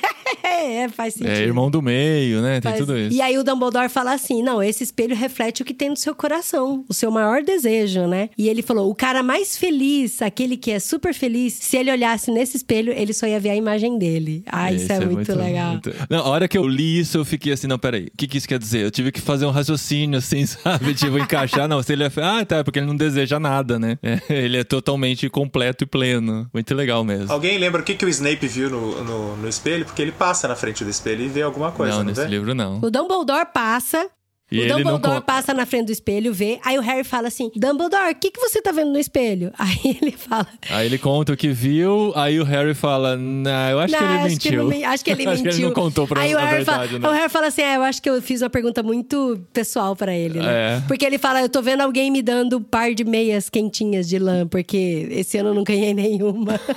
é, 0.44 0.88
faz 0.90 1.14
sentido. 1.14 1.32
É 1.32 1.42
irmão 1.42 1.70
do 1.70 1.82
meio, 1.82 2.42
né? 2.42 2.60
Tem 2.62 2.72
Faz- 2.72 2.80
tudo 2.80 2.98
isso. 2.98 3.16
E 3.16 3.22
aí 3.22 3.38
o 3.38 3.44
Dumbledore 3.44 3.90
fala 3.90 4.14
assim: 4.14 4.42
não, 4.44 4.62
esse 4.62 4.84
espelho 4.84 5.16
reflete 5.16 5.62
o 5.62 5.66
que 5.66 5.74
tem 5.74 5.90
no 5.90 5.96
seu 5.98 6.14
coração, 6.16 6.84
o 6.88 6.94
seu 6.94 7.10
maior 7.12 7.44
desejo, 7.44 8.08
né? 8.08 8.30
E 8.38 8.50
ele 8.50 8.62
falou: 8.62 8.90
o 8.90 8.96
cara 8.96 9.22
mais 9.24 9.58
feliz, 9.58 10.22
aquele 10.22 10.58
que 10.58 10.72
é 10.72 10.80
super 10.80 11.14
feliz, 11.14 11.54
se 11.54 11.78
ele 11.78 11.92
olhasse 11.92 12.32
nesse 12.32 12.58
espelho, 12.58 12.92
ele 12.94 13.14
só 13.14 13.26
ia 13.28 13.40
ver 13.40 13.50
a 13.52 13.56
imagem 13.56 13.98
dele. 13.98 14.44
Ah, 14.48 14.72
isso 14.72 14.86
Esse 14.92 14.94
é, 15.04 15.06
muito, 15.06 15.34
legal. 15.36 15.72
muito- 15.72 15.94
Não, 16.10 16.20
a 16.20 16.30
hora 16.30 16.48
que 16.48 16.58
eu 16.58 16.68
li 16.68 17.00
isso, 17.00 17.18
eu 17.18 17.26
fiquei 17.26 17.37
assim, 17.52 17.68
não, 17.68 17.80
peraí, 17.80 18.08
o 18.14 18.18
que, 18.18 18.28
que 18.28 18.38
isso 18.38 18.48
quer 18.48 18.60
dizer? 18.60 18.84
Eu 18.84 18.92
tive 18.92 19.12
que 19.12 19.22
fazer 19.22 19.46
um 19.46 19.52
raciocínio, 19.52 20.18
assim, 20.18 20.46
sabe? 20.48 20.94
Tipo, 20.94 21.18
encaixar. 21.18 21.68
Não, 21.68 21.82
se 21.82 21.94
ele 21.94 22.04
é. 22.04 22.12
Ah, 22.22 22.46
tá, 22.46 22.64
porque 22.64 22.80
ele 22.80 22.88
não 22.88 22.96
deseja 22.96 23.40
nada, 23.40 23.80
né? 23.80 23.98
É, 24.02 24.20
ele 24.30 24.58
é 24.58 24.64
totalmente 24.64 25.30
completo 25.30 25.84
e 25.84 25.88
pleno. 25.88 26.50
Muito 26.54 26.74
legal 26.76 27.04
mesmo. 27.04 27.32
Alguém 27.32 27.58
lembra 27.58 27.82
o 27.82 27.84
que, 27.84 27.96
que 27.96 28.06
o 28.06 28.10
Snape 28.10 28.48
viu 28.48 28.70
no, 28.70 29.04
no, 29.04 29.38
no 29.38 29.48
espelho? 29.48 29.86
Porque 29.86 30.02
ele 30.02 30.12
passa 30.12 30.48
na 30.48 30.56
frente 30.56 30.84
do 30.84 30.90
espelho 30.90 31.24
e 31.24 31.28
vê 31.28 31.42
alguma 31.42 31.72
coisa, 31.72 31.94
não, 31.94 32.00
não, 32.00 32.10
nesse 32.10 32.22
vê? 32.22 32.28
livro 32.28 32.54
não. 32.54 32.80
O 32.82 32.92
Dumbledore 32.92 33.48
passa. 33.54 34.10
E 34.50 34.62
o 34.62 34.68
Dumbledore 34.68 35.22
passa 35.22 35.54
na 35.54 35.66
frente 35.66 35.88
do 35.88 35.92
espelho, 35.92 36.34
vê. 36.34 36.58
Aí 36.64 36.78
o 36.78 36.82
Harry 36.82 37.04
fala 37.04 37.28
assim: 37.28 37.52
Dumbledore, 37.56 38.12
o 38.12 38.16
que, 38.16 38.32
que 38.32 38.40
você 38.40 38.62
tá 38.62 38.72
vendo 38.72 38.92
no 38.92 39.00
espelho? 39.00 39.52
Aí 39.60 39.98
ele 40.02 40.12
fala. 40.12 40.48
Aí 40.70 40.86
ele 40.86 40.98
conta 40.98 41.34
o 41.34 41.38
que 41.38 41.50
viu, 41.50 42.14
aí 42.16 42.40
o 42.40 42.44
Harry 42.44 42.74
fala, 42.74 43.18
não, 43.18 43.70
eu 43.70 43.80
acho 43.80 43.94
que 43.94 44.00
"Não, 44.02 44.08
ele 44.10 44.18
acho 44.20 44.28
mentiu. 44.30 44.70
que 44.70 44.76
ele, 44.76 44.86
acho 44.86 45.04
que 45.04 45.12
ele 45.12 45.26
mentiu. 45.26 45.46
ele 45.52 45.62
não 45.64 45.72
contou 45.72 46.08
pra 46.08 46.22
Aí 46.22 46.34
o 46.34 46.38
a 46.38 46.42
Harry, 46.42 46.56
verdade, 46.58 46.88
fala, 46.88 47.00
né? 47.00 47.10
o 47.10 47.12
Harry 47.12 47.30
fala 47.30 47.48
assim: 47.48 47.62
ah, 47.62 47.76
eu 47.76 47.84
acho 47.84 48.02
que 48.02 48.10
eu 48.10 48.22
fiz 48.22 48.42
uma 48.42 48.50
pergunta 48.50 48.82
muito 48.82 49.40
pessoal 49.52 49.96
pra 49.96 50.16
ele, 50.16 50.40
né? 50.40 50.78
É. 50.78 50.84
Porque 50.88 51.06
ele 51.06 51.18
fala: 51.18 51.42
eu 51.42 51.50
tô 51.50 51.62
vendo 51.62 51.82
alguém 51.82 52.10
me 52.10 52.22
dando 52.22 52.58
um 52.58 52.64
par 52.64 52.94
de 52.94 53.04
meias 53.04 53.50
quentinhas 53.50 54.08
de 54.08 54.18
lã, 54.18 54.48
porque 54.48 55.08
esse 55.12 55.38
ano 55.38 55.50
eu 55.50 55.54
não 55.56 55.64
ganhei 55.64 55.94
nenhuma. 55.94 56.60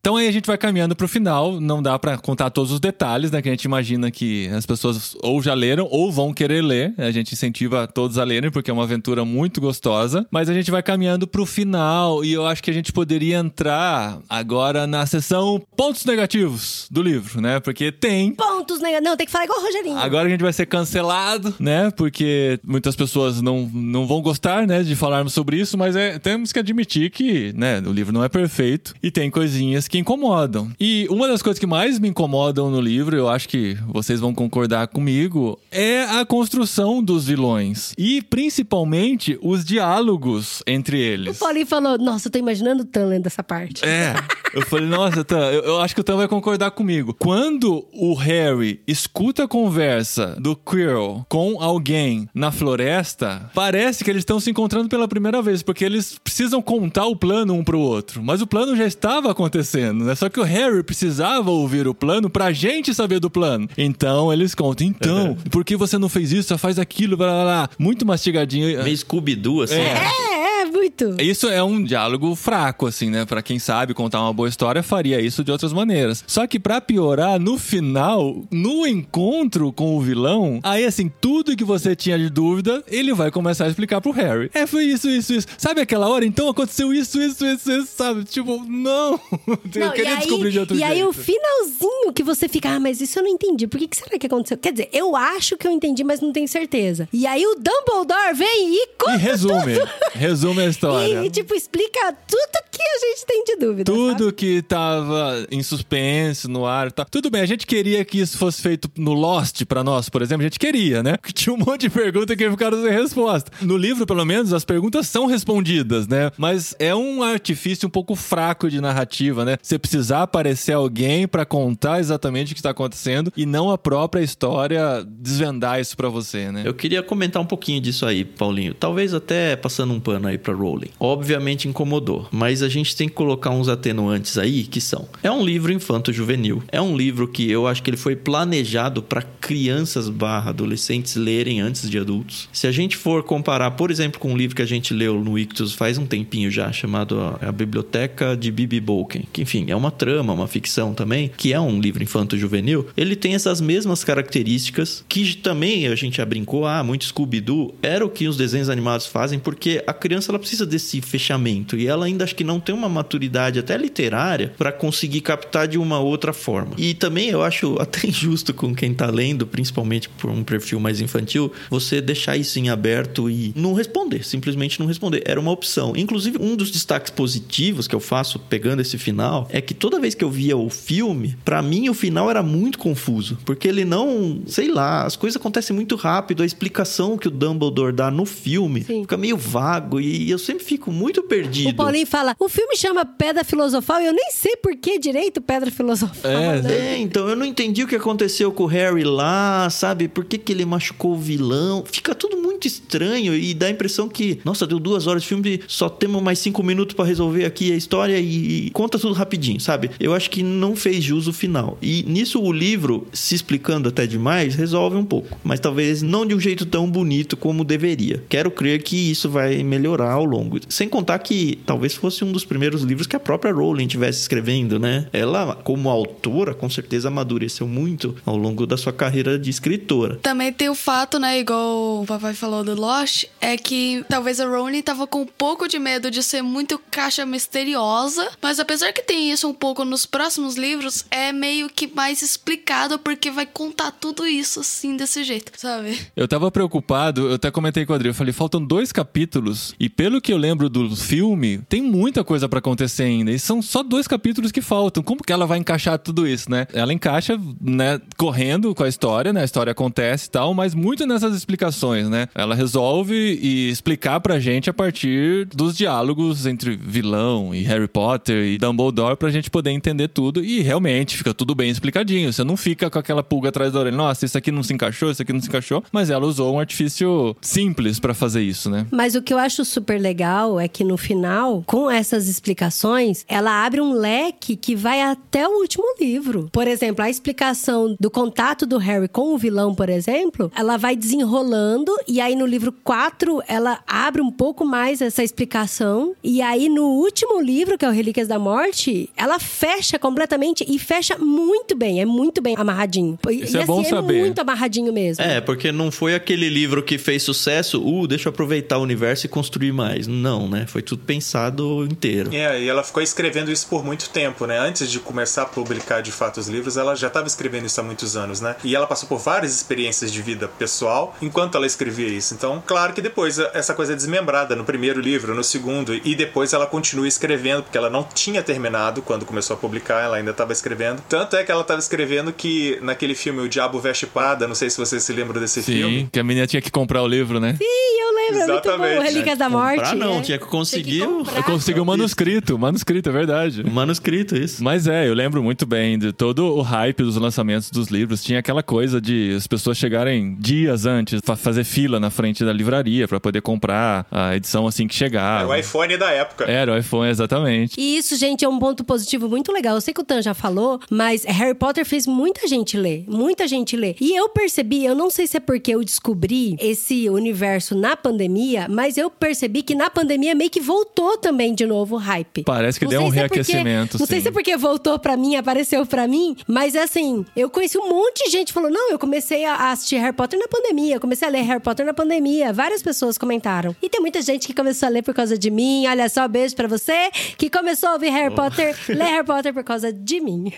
Então 0.00 0.16
aí 0.16 0.26
a 0.26 0.32
gente 0.32 0.46
vai 0.46 0.58
caminhando 0.58 0.96
pro 0.96 1.06
final, 1.06 1.60
não 1.60 1.80
dá 1.82 1.96
pra 1.98 2.18
contar 2.18 2.50
todos 2.50 2.72
os 2.72 2.80
detalhes, 2.80 3.30
né? 3.30 3.40
Que 3.40 3.48
a 3.48 3.52
gente 3.52 3.64
imagina 3.64 4.10
que 4.10 4.48
as 4.48 4.66
pessoas 4.66 5.16
ou 5.22 5.40
já 5.40 5.54
leram 5.54 5.86
ou 5.90 6.10
vão 6.10 6.32
querer 6.34 6.41
ler. 6.46 6.94
A 6.98 7.10
gente 7.10 7.32
incentiva 7.34 7.86
todos 7.86 8.18
a 8.18 8.24
lerem, 8.24 8.50
porque 8.50 8.70
é 8.70 8.74
uma 8.74 8.84
aventura 8.84 9.24
muito 9.24 9.60
gostosa. 9.60 10.26
Mas 10.30 10.48
a 10.48 10.54
gente 10.54 10.70
vai 10.70 10.82
caminhando 10.82 11.26
pro 11.26 11.46
final 11.46 12.24
e 12.24 12.32
eu 12.32 12.46
acho 12.46 12.62
que 12.62 12.70
a 12.70 12.74
gente 12.74 12.92
poderia 12.92 13.36
entrar 13.36 14.18
agora 14.28 14.86
na 14.86 15.06
sessão 15.06 15.62
pontos 15.76 16.04
negativos 16.04 16.86
do 16.90 17.02
livro, 17.02 17.40
né? 17.40 17.60
Porque 17.60 17.92
tem 17.92 18.32
Pontos 18.32 18.80
negativos. 18.80 19.10
Não, 19.10 19.16
tem 19.16 19.26
que 19.26 19.32
falar 19.32 19.44
igual 19.44 19.60
o 19.60 19.62
Rogerinho. 19.62 19.98
Agora 19.98 20.26
a 20.26 20.30
gente 20.30 20.42
vai 20.42 20.52
ser 20.52 20.66
cancelado, 20.66 21.54
né? 21.58 21.90
Porque 21.90 22.58
muitas 22.64 22.96
pessoas 22.96 23.40
não, 23.40 23.70
não 23.72 24.06
vão 24.06 24.20
gostar, 24.20 24.66
né, 24.66 24.82
de 24.82 24.96
falarmos 24.96 25.32
sobre 25.32 25.58
isso, 25.58 25.76
mas 25.76 25.96
é, 25.96 26.18
temos 26.18 26.52
que 26.52 26.58
admitir 26.58 27.10
que, 27.10 27.52
né, 27.56 27.80
o 27.84 27.92
livro 27.92 28.12
não 28.12 28.24
é 28.24 28.28
perfeito 28.28 28.94
e 29.02 29.10
tem 29.10 29.30
coisinhas 29.30 29.88
que 29.88 29.98
incomodam. 29.98 30.70
E 30.78 31.06
uma 31.10 31.28
das 31.28 31.42
coisas 31.42 31.58
que 31.58 31.66
mais 31.66 31.98
me 31.98 32.08
incomodam 32.08 32.70
no 32.70 32.80
livro, 32.80 33.16
eu 33.16 33.28
acho 33.28 33.48
que 33.48 33.76
vocês 33.88 34.20
vão 34.20 34.34
concordar 34.34 34.88
comigo, 34.88 35.58
é 35.70 36.04
a 36.04 36.24
construção 36.32 37.02
dos 37.02 37.26
vilões 37.26 37.92
e 37.98 38.22
principalmente 38.22 39.38
os 39.42 39.62
diálogos 39.66 40.62
entre 40.66 40.96
O 40.96 40.98
eles. 40.98 41.36
Paulinho 41.36 41.66
falou: 41.66 41.98
Nossa, 41.98 42.28
eu 42.28 42.32
tô 42.32 42.38
imaginando 42.38 42.84
o 42.84 42.86
Tan 42.86 43.04
lendo 43.04 43.26
essa 43.26 43.42
parte. 43.42 43.84
É. 43.84 44.14
Eu 44.54 44.60
falei, 44.66 44.86
nossa, 44.86 45.24
Tan, 45.24 45.50
eu, 45.50 45.62
eu 45.62 45.80
acho 45.80 45.94
que 45.94 46.00
o 46.02 46.04
Tan 46.04 46.16
vai 46.16 46.28
concordar 46.28 46.70
comigo. 46.72 47.14
Quando 47.18 47.86
o 47.92 48.14
Harry 48.14 48.80
escuta 48.86 49.44
a 49.44 49.48
conversa 49.48 50.36
do 50.38 50.54
Quirrell 50.54 51.24
com 51.26 51.58
alguém 51.58 52.28
na 52.34 52.52
floresta, 52.52 53.50
parece 53.54 54.04
que 54.04 54.10
eles 54.10 54.20
estão 54.20 54.38
se 54.38 54.50
encontrando 54.50 54.90
pela 54.90 55.08
primeira 55.08 55.40
vez, 55.40 55.62
porque 55.62 55.84
eles 55.84 56.18
precisam 56.22 56.60
contar 56.60 57.06
o 57.06 57.16
plano 57.16 57.54
um 57.54 57.64
pro 57.64 57.78
outro. 57.78 58.22
Mas 58.22 58.42
o 58.42 58.46
plano 58.46 58.76
já 58.76 58.84
estava 58.84 59.30
acontecendo, 59.30 60.04
né? 60.04 60.14
Só 60.14 60.28
que 60.28 60.38
o 60.38 60.44
Harry 60.44 60.82
precisava 60.82 61.50
ouvir 61.50 61.88
o 61.88 61.94
plano 61.94 62.28
pra 62.28 62.52
gente 62.52 62.92
saber 62.92 63.20
do 63.20 63.30
plano. 63.30 63.66
Então 63.76 64.30
eles 64.30 64.54
contam, 64.54 64.86
então, 64.86 65.36
por 65.50 65.64
que 65.64 65.76
você 65.76 65.96
não 65.96 66.10
fez 66.10 66.21
isso? 66.30 66.48
Só 66.48 66.58
faz 66.58 66.78
aquilo, 66.78 67.16
blá 67.16 67.26
blá 67.26 67.42
blá. 67.42 67.70
Muito 67.78 68.06
mastigadinho. 68.06 68.82
Meio 68.84 68.96
Scooby-Doo, 68.96 69.62
assim. 69.62 69.74
É, 69.74 69.94
é, 69.94 70.41
muito. 70.82 71.16
Isso 71.22 71.48
é 71.48 71.62
um 71.62 71.82
diálogo 71.82 72.34
fraco, 72.34 72.86
assim, 72.86 73.08
né? 73.08 73.24
Pra 73.24 73.40
quem 73.42 73.58
sabe 73.58 73.94
contar 73.94 74.20
uma 74.20 74.32
boa 74.32 74.48
história, 74.48 74.82
faria 74.82 75.20
isso 75.20 75.44
de 75.44 75.50
outras 75.52 75.72
maneiras. 75.72 76.24
Só 76.26 76.46
que 76.46 76.58
pra 76.58 76.80
piorar, 76.80 77.38
no 77.38 77.56
final, 77.58 78.42
no 78.50 78.86
encontro 78.86 79.72
com 79.72 79.96
o 79.96 80.00
vilão, 80.00 80.58
aí 80.62 80.84
assim, 80.84 81.10
tudo 81.20 81.56
que 81.56 81.64
você 81.64 81.94
tinha 81.94 82.18
de 82.18 82.28
dúvida, 82.28 82.82
ele 82.88 83.12
vai 83.14 83.30
começar 83.30 83.64
a 83.66 83.68
explicar 83.68 84.00
pro 84.00 84.10
Harry. 84.10 84.50
É, 84.54 84.66
foi 84.66 84.84
isso, 84.84 85.08
isso, 85.08 85.32
isso. 85.32 85.46
Sabe 85.56 85.80
aquela 85.80 86.08
hora? 86.08 86.24
Então 86.24 86.48
aconteceu 86.48 86.92
isso, 86.92 87.20
isso, 87.22 87.46
isso, 87.46 87.70
isso, 87.70 87.88
sabe? 87.96 88.24
Tipo, 88.24 88.64
não. 88.64 89.20
eu 89.46 89.80
Não, 89.80 89.90
queria 89.92 90.10
e 90.10 90.14
aí, 90.14 90.18
descobrir 90.18 90.50
de 90.50 90.58
outro 90.58 90.74
E 90.74 90.78
jeito. 90.80 90.92
aí 90.92 91.04
o 91.04 91.12
finalzinho 91.12 92.12
que 92.14 92.22
você 92.22 92.48
fica, 92.48 92.70
ah, 92.70 92.80
mas 92.80 93.00
isso 93.00 93.18
eu 93.18 93.22
não 93.22 93.30
entendi. 93.30 93.66
Por 93.66 93.78
que, 93.78 93.86
que 93.88 93.96
será 93.96 94.18
que 94.18 94.26
aconteceu? 94.26 94.56
Quer 94.58 94.72
dizer, 94.72 94.88
eu 94.92 95.14
acho 95.14 95.56
que 95.56 95.66
eu 95.66 95.70
entendi, 95.70 96.02
mas 96.02 96.20
não 96.20 96.32
tenho 96.32 96.48
certeza. 96.48 97.08
E 97.12 97.26
aí 97.26 97.44
o 97.46 97.54
Dumbledore 97.54 98.34
vem 98.34 98.74
e 98.74 98.86
conta 98.98 99.14
E 99.14 99.18
resume. 99.18 99.74
resume 100.14 100.62
a 100.62 100.66
história. 100.72 101.22
E, 101.22 101.26
e, 101.26 101.30
tipo, 101.30 101.54
explica 101.54 102.12
tudo 102.26 102.62
que 102.70 102.82
a 102.82 102.98
gente 102.98 103.26
tem 103.26 103.44
de 103.44 103.56
dúvida. 103.56 103.84
Tudo 103.84 104.24
sabe? 104.24 104.32
que 104.32 104.62
tava 104.62 105.46
em 105.50 105.62
suspense 105.62 106.48
no 106.48 106.66
ar, 106.66 106.90
tá. 106.90 107.04
Tudo 107.04 107.30
bem, 107.30 107.42
a 107.42 107.46
gente 107.46 107.66
queria 107.66 108.04
que 108.04 108.18
isso 108.18 108.38
fosse 108.38 108.60
feito 108.60 108.90
no 108.96 109.12
Lost 109.12 109.64
pra 109.64 109.84
nós, 109.84 110.08
por 110.08 110.22
exemplo, 110.22 110.42
a 110.42 110.44
gente 110.48 110.58
queria, 110.58 111.02
né? 111.02 111.16
Porque 111.16 111.32
tinha 111.32 111.54
um 111.54 111.58
monte 111.58 111.82
de 111.82 111.90
perguntas 111.90 112.36
que 112.36 112.50
ficaram 112.50 112.82
sem 112.82 112.90
resposta. 112.90 113.50
No 113.60 113.76
livro, 113.76 114.06
pelo 114.06 114.24
menos, 114.24 114.52
as 114.52 114.64
perguntas 114.64 115.06
são 115.06 115.26
respondidas, 115.26 116.08
né? 116.08 116.30
Mas 116.36 116.74
é 116.78 116.94
um 116.94 117.22
artifício 117.22 117.86
um 117.86 117.90
pouco 117.90 118.14
fraco 118.14 118.70
de 118.70 118.80
narrativa, 118.80 119.44
né? 119.44 119.56
Você 119.62 119.78
precisar 119.78 120.22
aparecer 120.22 120.72
alguém 120.72 121.28
pra 121.28 121.44
contar 121.44 122.00
exatamente 122.00 122.52
o 122.52 122.54
que 122.54 122.60
está 122.60 122.70
acontecendo 122.70 123.32
e 123.36 123.44
não 123.44 123.70
a 123.70 123.78
própria 123.78 124.22
história 124.22 125.04
desvendar 125.06 125.80
isso 125.80 125.96
pra 125.96 126.08
você, 126.08 126.50
né? 126.50 126.62
Eu 126.64 126.74
queria 126.74 127.02
comentar 127.02 127.42
um 127.42 127.46
pouquinho 127.46 127.80
disso 127.80 128.06
aí, 128.06 128.24
Paulinho. 128.24 128.74
Talvez 128.74 129.12
até 129.14 129.56
passando 129.56 129.92
um 129.92 130.00
pano 130.00 130.28
aí 130.28 130.38
pra 130.38 130.54
Rowling. 130.62 130.90
Obviamente 130.98 131.68
incomodou, 131.68 132.28
mas 132.30 132.62
a 132.62 132.68
gente 132.68 132.94
tem 132.96 133.08
que 133.08 133.14
colocar 133.14 133.50
uns 133.50 133.68
atenuantes 133.68 134.38
aí 134.38 134.64
que 134.64 134.80
são. 134.80 135.08
É 135.22 135.30
um 135.30 135.44
livro 135.44 135.72
infanto-juvenil. 135.72 136.62
É 136.70 136.80
um 136.80 136.96
livro 136.96 137.28
que 137.28 137.50
eu 137.50 137.66
acho 137.66 137.82
que 137.82 137.90
ele 137.90 137.96
foi 137.96 138.16
planejado 138.16 139.02
para 139.02 139.22
crianças 139.22 140.08
barra 140.08 140.50
adolescentes 140.50 141.16
lerem 141.16 141.60
antes 141.60 141.88
de 141.90 141.98
adultos. 141.98 142.48
Se 142.52 142.66
a 142.66 142.72
gente 142.72 142.96
for 142.96 143.22
comparar, 143.22 143.72
por 143.72 143.90
exemplo, 143.90 144.20
com 144.20 144.32
um 144.32 144.36
livro 144.36 144.54
que 144.54 144.62
a 144.62 144.66
gente 144.66 144.94
leu 144.94 145.22
no 145.22 145.38
Ictus 145.38 145.72
faz 145.74 145.98
um 145.98 146.06
tempinho 146.06 146.50
já, 146.50 146.70
chamado 146.72 147.36
A 147.40 147.50
Biblioteca 147.50 148.36
de 148.36 148.50
Bibi 148.50 148.80
Bolken, 148.80 149.24
que 149.32 149.42
enfim, 149.42 149.66
é 149.68 149.76
uma 149.76 149.90
trama, 149.90 150.32
uma 150.32 150.46
ficção 150.46 150.94
também, 150.94 151.30
que 151.36 151.52
é 151.52 151.60
um 151.60 151.80
livro 151.80 152.02
infanto-juvenil, 152.02 152.86
ele 152.96 153.16
tem 153.16 153.34
essas 153.34 153.60
mesmas 153.60 154.04
características 154.04 155.04
que 155.08 155.36
também 155.36 155.86
a 155.86 155.94
gente 155.94 156.18
já 156.18 156.24
brincou, 156.24 156.66
ah, 156.66 156.82
muito 156.84 157.04
Scooby-Doo, 157.04 157.74
era 157.82 158.04
o 158.04 158.10
que 158.10 158.28
os 158.28 158.36
desenhos 158.36 158.68
animados 158.68 159.06
fazem, 159.06 159.38
porque 159.38 159.82
a 159.86 159.92
criança 159.92 160.30
ela 160.30 160.38
precisa 160.38 160.51
desse 160.60 161.00
fechamento 161.00 161.76
e 161.76 161.86
ela 161.86 162.06
ainda 162.06 162.24
acho 162.24 162.34
que 162.34 162.44
não 162.44 162.60
tem 162.60 162.74
uma 162.74 162.88
maturidade 162.88 163.58
até 163.58 163.76
literária 163.76 164.52
para 164.56 164.70
conseguir 164.70 165.20
captar 165.20 165.66
de 165.66 165.78
uma 165.78 165.98
outra 165.98 166.32
forma. 166.32 166.74
E 166.76 166.94
também 166.94 167.30
eu 167.30 167.42
acho 167.42 167.76
até 167.80 168.06
injusto 168.08 168.52
com 168.52 168.74
quem 168.74 168.92
tá 168.94 169.06
lendo, 169.06 169.46
principalmente 169.46 170.08
por 170.08 170.30
um 170.30 170.44
perfil 170.44 170.78
mais 170.78 171.00
infantil, 171.00 171.52
você 171.70 172.00
deixar 172.00 172.36
isso 172.36 172.58
em 172.58 172.68
aberto 172.68 173.30
e 173.30 173.52
não 173.56 173.72
responder, 173.74 174.24
simplesmente 174.24 174.78
não 174.78 174.86
responder. 174.86 175.22
Era 175.24 175.40
uma 175.40 175.50
opção. 175.50 175.94
Inclusive, 175.96 176.38
um 176.40 176.56
dos 176.56 176.70
destaques 176.70 177.10
positivos 177.10 177.88
que 177.88 177.94
eu 177.94 178.00
faço 178.00 178.38
pegando 178.38 178.80
esse 178.82 178.98
final 178.98 179.48
é 179.50 179.60
que 179.60 179.74
toda 179.74 180.00
vez 180.00 180.14
que 180.14 180.24
eu 180.24 180.30
via 180.30 180.56
o 180.56 180.68
filme, 180.68 181.36
para 181.44 181.62
mim 181.62 181.88
o 181.88 181.94
final 181.94 182.30
era 182.30 182.42
muito 182.42 182.78
confuso, 182.78 183.38
porque 183.44 183.68
ele 183.68 183.84
não, 183.84 184.42
sei 184.46 184.68
lá, 184.68 185.04
as 185.04 185.16
coisas 185.16 185.40
acontecem 185.40 185.74
muito 185.74 185.96
rápido, 185.96 186.42
a 186.42 186.46
explicação 186.46 187.16
que 187.16 187.28
o 187.28 187.30
Dumbledore 187.30 187.92
dá 187.92 188.10
no 188.10 188.24
filme 188.24 188.82
Sim. 188.82 189.02
fica 189.02 189.16
meio 189.16 189.36
vago 189.36 190.00
e 190.00 190.30
eu 190.30 190.38
sempre 190.42 190.64
fico 190.64 190.90
muito 190.90 191.22
perdido. 191.22 191.70
O 191.70 191.74
Paulinho 191.74 192.06
fala: 192.06 192.34
o 192.38 192.48
filme 192.48 192.76
chama 192.76 193.04
Pedra 193.04 193.44
Filosofal 193.44 194.00
e 194.00 194.06
eu 194.06 194.12
nem 194.12 194.30
sei 194.32 194.56
por 194.56 194.76
que 194.76 194.98
direito 194.98 195.40
Pedra 195.40 195.70
Filosofal. 195.70 196.30
É, 196.30 196.62
né? 196.62 196.94
É, 196.94 196.98
então 196.98 197.28
eu 197.28 197.36
não 197.36 197.46
entendi 197.46 197.82
o 197.82 197.88
que 197.88 197.96
aconteceu 197.96 198.52
com 198.52 198.64
o 198.64 198.66
Harry 198.66 199.04
lá, 199.04 199.68
sabe? 199.70 200.08
Por 200.08 200.24
que, 200.24 200.38
que 200.38 200.52
ele 200.52 200.64
machucou 200.64 201.12
o 201.12 201.18
vilão? 201.18 201.84
Fica 201.90 202.14
tudo 202.14 202.36
muito 202.36 202.66
estranho 202.66 203.34
e 203.34 203.54
dá 203.54 203.66
a 203.66 203.70
impressão 203.70 204.08
que, 204.08 204.40
nossa, 204.44 204.66
deu 204.66 204.78
duas 204.78 205.06
horas 205.06 205.22
de 205.22 205.28
filme, 205.28 205.60
só 205.66 205.88
temos 205.88 206.22
mais 206.22 206.38
cinco 206.38 206.62
minutos 206.62 206.94
pra 206.94 207.04
resolver 207.04 207.44
aqui 207.44 207.72
a 207.72 207.76
história 207.76 208.18
e, 208.18 208.66
e 208.66 208.70
conta 208.70 208.98
tudo 208.98 209.14
rapidinho, 209.14 209.60
sabe? 209.60 209.90
Eu 209.98 210.14
acho 210.14 210.30
que 210.30 210.42
não 210.42 210.76
fez 210.76 211.02
jus 211.02 211.26
o 211.26 211.32
final. 211.32 211.78
E 211.80 212.04
nisso 212.06 212.40
o 212.40 212.52
livro, 212.52 213.06
se 213.12 213.34
explicando 213.34 213.88
até 213.88 214.06
demais, 214.06 214.54
resolve 214.54 214.96
um 214.96 215.04
pouco. 215.04 215.38
Mas 215.42 215.60
talvez 215.60 216.02
não 216.02 216.26
de 216.26 216.34
um 216.34 216.40
jeito 216.40 216.66
tão 216.66 216.90
bonito 216.90 217.36
como 217.36 217.64
deveria. 217.64 218.22
Quero 218.28 218.50
crer 218.50 218.82
que 218.82 219.10
isso 219.10 219.28
vai 219.28 219.62
melhorar 219.62 220.12
ao 220.12 220.24
longo. 220.32 220.58
Sem 220.68 220.88
contar 220.88 221.18
que 221.18 221.60
talvez 221.66 221.94
fosse 221.94 222.24
um 222.24 222.32
dos 222.32 222.44
primeiros 222.44 222.82
livros 222.82 223.06
que 223.06 223.16
a 223.16 223.20
própria 223.20 223.52
Rowling 223.52 223.84
estivesse 223.84 224.20
escrevendo, 224.20 224.78
né? 224.78 225.06
Ela, 225.12 225.54
como 225.56 225.90
autora, 225.90 226.54
com 226.54 226.68
certeza 226.68 227.08
amadureceu 227.08 227.68
muito 227.68 228.16
ao 228.24 228.36
longo 228.36 228.66
da 228.66 228.76
sua 228.76 228.92
carreira 228.92 229.38
de 229.38 229.50
escritora. 229.50 230.16
Também 230.22 230.52
tem 230.52 230.68
o 230.68 230.74
fato, 230.74 231.18
né, 231.18 231.38
igual 231.38 232.02
o 232.02 232.06
papai 232.06 232.34
falou 232.34 232.64
do 232.64 232.74
Lost, 232.74 233.24
é 233.40 233.56
que 233.56 234.04
talvez 234.08 234.40
a 234.40 234.46
Rowling 234.46 234.82
tava 234.82 235.06
com 235.06 235.22
um 235.22 235.26
pouco 235.26 235.68
de 235.68 235.78
medo 235.78 236.10
de 236.10 236.22
ser 236.22 236.42
muito 236.42 236.80
caixa 236.90 237.26
misteriosa, 237.26 238.28
mas 238.40 238.58
apesar 238.58 238.92
que 238.92 239.02
tem 239.02 239.30
isso 239.30 239.48
um 239.48 239.54
pouco 239.54 239.84
nos 239.84 240.06
próximos 240.06 240.56
livros, 240.56 241.04
é 241.10 241.32
meio 241.32 241.68
que 241.68 241.86
mais 241.86 242.22
explicado 242.22 242.98
porque 242.98 243.30
vai 243.30 243.46
contar 243.46 243.90
tudo 243.90 244.26
isso 244.26 244.60
assim 244.60 244.96
desse 244.96 245.22
jeito, 245.24 245.52
sabe? 245.56 245.98
Eu 246.16 246.26
tava 246.26 246.50
preocupado, 246.50 247.28
eu 247.28 247.34
até 247.34 247.50
comentei 247.50 247.84
com 247.84 247.92
o 247.92 247.96
Adri, 247.96 248.08
eu 248.08 248.14
falei, 248.14 248.32
faltam 248.32 248.64
dois 248.64 248.92
capítulos, 248.92 249.74
e 249.78 249.88
pelo 249.88 250.20
que 250.22 250.32
eu 250.32 250.36
lembro 250.36 250.68
do 250.68 250.94
filme, 250.96 251.58
tem 251.68 251.82
muita 251.82 252.22
coisa 252.24 252.48
pra 252.48 252.60
acontecer 252.60 253.02
ainda, 253.02 253.30
e 253.30 253.38
são 253.38 253.60
só 253.60 253.82
dois 253.82 254.06
capítulos 254.06 254.52
que 254.52 254.62
faltam. 254.62 255.02
Como 255.02 255.22
que 255.22 255.32
ela 255.32 255.46
vai 255.46 255.58
encaixar 255.58 255.98
tudo 255.98 256.26
isso, 256.26 256.50
né? 256.50 256.66
Ela 256.72 256.92
encaixa, 256.92 257.38
né, 257.60 258.00
correndo 258.16 258.74
com 258.74 258.84
a 258.84 258.88
história, 258.88 259.32
né? 259.32 259.42
A 259.42 259.44
história 259.44 259.72
acontece 259.72 260.28
e 260.28 260.30
tal, 260.30 260.54
mas 260.54 260.74
muito 260.74 261.06
nessas 261.06 261.34
explicações, 261.34 262.08
né? 262.08 262.28
Ela 262.34 262.54
resolve 262.54 263.14
e 263.14 263.68
explicar 263.68 264.20
pra 264.20 264.38
gente 264.38 264.70
a 264.70 264.72
partir 264.72 265.46
dos 265.46 265.76
diálogos 265.76 266.46
entre 266.46 266.76
vilão 266.76 267.54
e 267.54 267.62
Harry 267.62 267.88
Potter 267.88 268.46
e 268.46 268.58
Dumbledore 268.58 269.16
pra 269.16 269.30
gente 269.30 269.50
poder 269.50 269.70
entender 269.70 270.08
tudo, 270.08 270.44
e 270.44 270.60
realmente 270.60 271.16
fica 271.16 271.34
tudo 271.34 271.54
bem 271.54 271.70
explicadinho. 271.70 272.32
Você 272.32 272.44
não 272.44 272.56
fica 272.56 272.88
com 272.88 272.98
aquela 272.98 273.22
pulga 273.22 273.48
atrás 273.48 273.72
da 273.72 273.80
orelha, 273.80 273.96
nossa, 273.96 274.24
isso 274.24 274.38
aqui 274.38 274.52
não 274.52 274.62
se 274.62 274.72
encaixou, 274.72 275.10
isso 275.10 275.22
aqui 275.22 275.32
não 275.32 275.40
se 275.40 275.48
encaixou, 275.48 275.82
mas 275.90 276.10
ela 276.10 276.26
usou 276.26 276.54
um 276.54 276.60
artifício 276.60 277.36
simples 277.40 277.98
pra 277.98 278.14
fazer 278.14 278.42
isso, 278.42 278.70
né? 278.70 278.86
Mas 278.90 279.14
o 279.14 279.22
que 279.22 279.32
eu 279.32 279.38
acho 279.38 279.64
super 279.64 280.00
legal 280.02 280.58
é 280.58 280.68
que 280.68 280.84
no 280.84 280.96
final, 280.96 281.62
com 281.66 281.90
essas 281.90 282.28
explicações, 282.28 283.24
ela 283.28 283.64
abre 283.64 283.80
um 283.80 283.92
leque 283.92 284.56
que 284.56 284.74
vai 284.74 285.00
até 285.00 285.46
o 285.48 285.60
último 285.60 285.84
livro. 285.98 286.48
Por 286.52 286.66
exemplo, 286.66 287.04
a 287.04 287.10
explicação 287.10 287.96
do 287.98 288.10
contato 288.10 288.66
do 288.66 288.78
Harry 288.78 289.08
com 289.08 289.34
o 289.34 289.38
vilão, 289.38 289.74
por 289.74 289.88
exemplo, 289.88 290.50
ela 290.54 290.76
vai 290.76 290.96
desenrolando 290.96 291.92
e 292.06 292.20
aí 292.20 292.34
no 292.34 292.46
livro 292.46 292.72
4 292.72 293.42
ela 293.46 293.80
abre 293.86 294.20
um 294.20 294.30
pouco 294.30 294.64
mais 294.64 295.00
essa 295.00 295.22
explicação 295.22 296.14
e 296.22 296.42
aí 296.42 296.68
no 296.68 296.84
último 296.84 297.40
livro, 297.40 297.78
que 297.78 297.84
é 297.84 297.88
o 297.88 297.92
Relíquias 297.92 298.28
da 298.28 298.38
Morte, 298.38 299.08
ela 299.16 299.38
fecha 299.38 299.98
completamente 299.98 300.64
e 300.68 300.78
fecha 300.78 301.16
muito 301.18 301.76
bem, 301.76 302.00
é 302.00 302.04
muito 302.04 302.42
bem 302.42 302.54
amarradinho. 302.56 303.18
E, 303.28 303.44
Isso 303.44 303.56
é 303.56 303.62
e, 303.62 303.66
bom 303.66 303.80
assim, 303.80 303.90
saber. 303.90 304.16
É 304.16 304.20
muito 304.20 304.38
amarradinho 304.40 304.92
mesmo. 304.92 305.24
É, 305.24 305.40
porque 305.40 305.70
não 305.70 305.90
foi 305.90 306.14
aquele 306.14 306.48
livro 306.48 306.82
que 306.82 306.98
fez 306.98 307.22
sucesso, 307.22 307.82
uh, 307.82 308.06
deixa 308.06 308.28
eu 308.28 308.30
aproveitar 308.30 308.78
o 308.78 308.82
universo 308.82 309.26
e 309.26 309.28
construir 309.28 309.72
mais. 309.72 309.91
Não, 310.06 310.48
né? 310.48 310.66
Foi 310.66 310.82
tudo 310.82 311.02
pensado 311.04 311.84
inteiro. 311.84 312.34
É, 312.34 312.60
e 312.60 312.68
ela 312.68 312.82
ficou 312.82 313.02
escrevendo 313.02 313.50
isso 313.50 313.66
por 313.66 313.84
muito 313.84 314.10
tempo, 314.10 314.46
né? 314.46 314.58
Antes 314.58 314.90
de 314.90 314.98
começar 314.98 315.42
a 315.42 315.46
publicar 315.46 316.00
de 316.00 316.12
fato 316.12 316.38
os 316.38 316.48
livros, 316.48 316.76
ela 316.76 316.94
já 316.94 317.08
estava 317.08 317.26
escrevendo 317.26 317.66
isso 317.66 317.80
há 317.80 317.84
muitos 317.84 318.16
anos, 318.16 318.40
né? 318.40 318.56
E 318.64 318.74
ela 318.74 318.86
passou 318.86 319.08
por 319.08 319.18
várias 319.18 319.54
experiências 319.54 320.12
de 320.12 320.22
vida 320.22 320.48
pessoal 320.48 321.16
enquanto 321.20 321.56
ela 321.56 321.66
escrevia 321.66 322.08
isso. 322.08 322.34
Então, 322.34 322.62
claro 322.66 322.92
que 322.92 323.00
depois 323.00 323.38
essa 323.38 323.74
coisa 323.74 323.92
é 323.92 323.96
desmembrada 323.96 324.56
no 324.56 324.64
primeiro 324.64 325.00
livro, 325.00 325.34
no 325.34 325.44
segundo, 325.44 325.94
e 325.94 326.14
depois 326.14 326.52
ela 326.52 326.66
continua 326.66 327.06
escrevendo, 327.06 327.62
porque 327.62 327.78
ela 327.78 327.90
não 327.90 328.04
tinha 328.04 328.42
terminado 328.42 329.02
quando 329.02 329.24
começou 329.24 329.54
a 329.54 329.58
publicar, 329.58 330.02
ela 330.02 330.16
ainda 330.16 330.30
estava 330.30 330.52
escrevendo. 330.52 331.02
Tanto 331.08 331.36
é 331.36 331.44
que 331.44 331.50
ela 331.50 331.62
estava 331.62 331.80
escrevendo 331.80 332.32
que 332.32 332.78
naquele 332.82 333.14
filme 333.14 333.40
O 333.40 333.48
Diabo 333.48 333.80
Veste 333.80 334.06
Prada, 334.06 334.46
não 334.46 334.54
sei 334.54 334.70
se 334.70 334.78
vocês 334.78 335.02
se 335.02 335.12
lembram 335.12 335.40
desse 335.40 335.62
Sim, 335.62 335.72
filme. 335.72 336.08
que 336.10 336.18
a 336.18 336.24
menina 336.24 336.46
tinha 336.46 336.62
que 336.62 336.70
comprar 336.70 337.02
o 337.02 337.06
livro, 337.08 337.38
né? 337.40 337.56
Sim, 337.58 337.64
eu 337.64 338.14
lembro, 338.14 338.40
é 338.40 338.46
muito 338.46 338.68
bom. 338.68 338.74
Exatamente. 338.74 339.02
Relíquias 339.02 339.38
da 339.38 339.48
Morte. 339.48 339.81
Comprar 339.90 339.96
não, 339.96 340.18
é. 340.18 340.22
tinha 340.22 340.38
que 340.38 340.46
conseguir 340.46 341.02
o- 341.02 341.18
comprar. 341.18 341.36
Eu 341.38 341.42
consegui 341.44 341.80
o 341.80 341.84
manuscrito, 341.84 342.54
o 342.54 342.58
manuscrito, 342.58 343.08
é 343.08 343.12
verdade. 343.12 343.62
o 343.62 343.70
manuscrito, 343.70 344.36
isso. 344.36 344.62
Mas 344.62 344.86
é, 344.86 345.08
eu 345.08 345.14
lembro 345.14 345.42
muito 345.42 345.66
bem 345.66 345.98
de 345.98 346.12
todo 346.12 346.46
o 346.56 346.62
hype 346.62 347.02
dos 347.02 347.16
lançamentos 347.16 347.70
dos 347.70 347.88
livros. 347.88 348.22
Tinha 348.22 348.38
aquela 348.38 348.62
coisa 348.62 349.00
de 349.00 349.34
as 349.36 349.46
pessoas 349.46 349.76
chegarem 349.78 350.36
dias 350.38 350.86
antes, 350.86 351.20
fa- 351.24 351.36
fazer 351.36 351.64
fila 351.64 351.98
na 352.00 352.10
frente 352.10 352.44
da 352.44 352.52
livraria 352.52 353.06
pra 353.08 353.18
poder 353.20 353.40
comprar 353.42 354.06
a 354.10 354.36
edição 354.36 354.66
assim 354.66 354.86
que 354.86 354.94
chegava. 354.94 355.48
o 355.50 355.54
iPhone 355.54 355.96
da 355.96 356.10
época. 356.10 356.44
Era 356.44 356.72
o 356.72 356.78
iPhone, 356.78 357.10
exatamente. 357.10 357.74
E 357.80 357.96
isso, 357.96 358.16
gente, 358.16 358.44
é 358.44 358.48
um 358.48 358.58
ponto 358.58 358.84
positivo 358.84 359.28
muito 359.28 359.52
legal. 359.52 359.74
Eu 359.74 359.80
sei 359.80 359.92
que 359.94 360.00
o 360.00 360.04
Tan 360.04 360.22
já 360.22 360.34
falou, 360.34 360.80
mas 360.90 361.24
Harry 361.24 361.54
Potter 361.54 361.84
fez 361.84 362.06
muita 362.06 362.46
gente 362.46 362.76
ler. 362.76 363.04
Muita 363.08 363.46
gente 363.48 363.76
ler. 363.76 363.96
E 364.00 364.14
eu 364.18 364.28
percebi, 364.28 364.84
eu 364.84 364.94
não 364.94 365.10
sei 365.10 365.26
se 365.26 365.36
é 365.36 365.40
porque 365.40 365.74
eu 365.74 365.82
descobri 365.84 366.56
esse 366.60 367.08
universo 367.08 367.74
na 367.76 367.96
pandemia, 367.96 368.66
mas 368.68 368.96
eu 368.96 369.10
percebi 369.10 369.62
que 369.62 369.71
na 369.74 369.90
pandemia 369.90 370.34
meio 370.34 370.50
que 370.50 370.60
voltou 370.60 371.16
também 371.18 371.54
de 371.54 371.66
novo 371.66 371.96
o 371.96 371.98
hype. 371.98 372.42
Parece 372.44 372.78
que 372.78 372.84
Não 372.84 372.90
deu 372.90 373.02
um 373.02 373.10
se 373.12 373.18
é 373.18 373.22
porque- 373.28 373.34
reaquecimento, 373.42 373.98
não 373.98 374.06
sei 374.06 374.20
se 374.20 374.28
é 374.28 374.30
porque 374.30 374.56
voltou 374.56 374.98
pra 374.98 375.16
mim, 375.16 375.36
apareceu 375.36 375.84
pra 375.86 376.06
mim, 376.08 376.36
mas 376.46 376.74
assim, 376.76 377.24
eu 377.36 377.48
conheci 377.50 377.78
um 377.78 377.88
monte 377.88 378.24
de 378.24 378.30
gente 378.30 378.48
que 378.48 378.52
falou: 378.52 378.70
não, 378.70 378.90
eu 378.90 378.98
comecei 378.98 379.44
a 379.44 379.70
assistir 379.72 379.96
Harry 379.96 380.14
Potter 380.14 380.38
na 380.38 380.48
pandemia, 380.48 380.96
eu 380.96 381.00
comecei 381.00 381.26
a 381.26 381.30
ler 381.30 381.42
Harry 381.42 381.60
Potter 381.60 381.84
na 381.86 381.94
pandemia. 381.94 382.52
Várias 382.52 382.82
pessoas 382.82 383.16
comentaram. 383.18 383.74
E 383.82 383.88
tem 383.88 384.00
muita 384.00 384.20
gente 384.22 384.46
que 384.46 384.54
começou 384.54 384.86
a 384.86 384.90
ler 384.90 385.02
por 385.02 385.14
causa 385.14 385.36
de 385.38 385.50
mim. 385.50 385.86
Olha 385.86 386.08
só, 386.08 386.26
beijo 386.28 386.54
pra 386.54 386.68
você 386.68 387.10
que 387.36 387.48
começou 387.50 387.90
a 387.90 387.92
ouvir 387.94 388.10
Harry 388.10 388.34
Potter, 388.34 388.76
ler 388.88 389.04
Harry 389.04 389.26
Potter 389.26 389.52
por 389.54 389.64
causa 389.64 389.92
de 389.92 390.20
mim. 390.20 390.52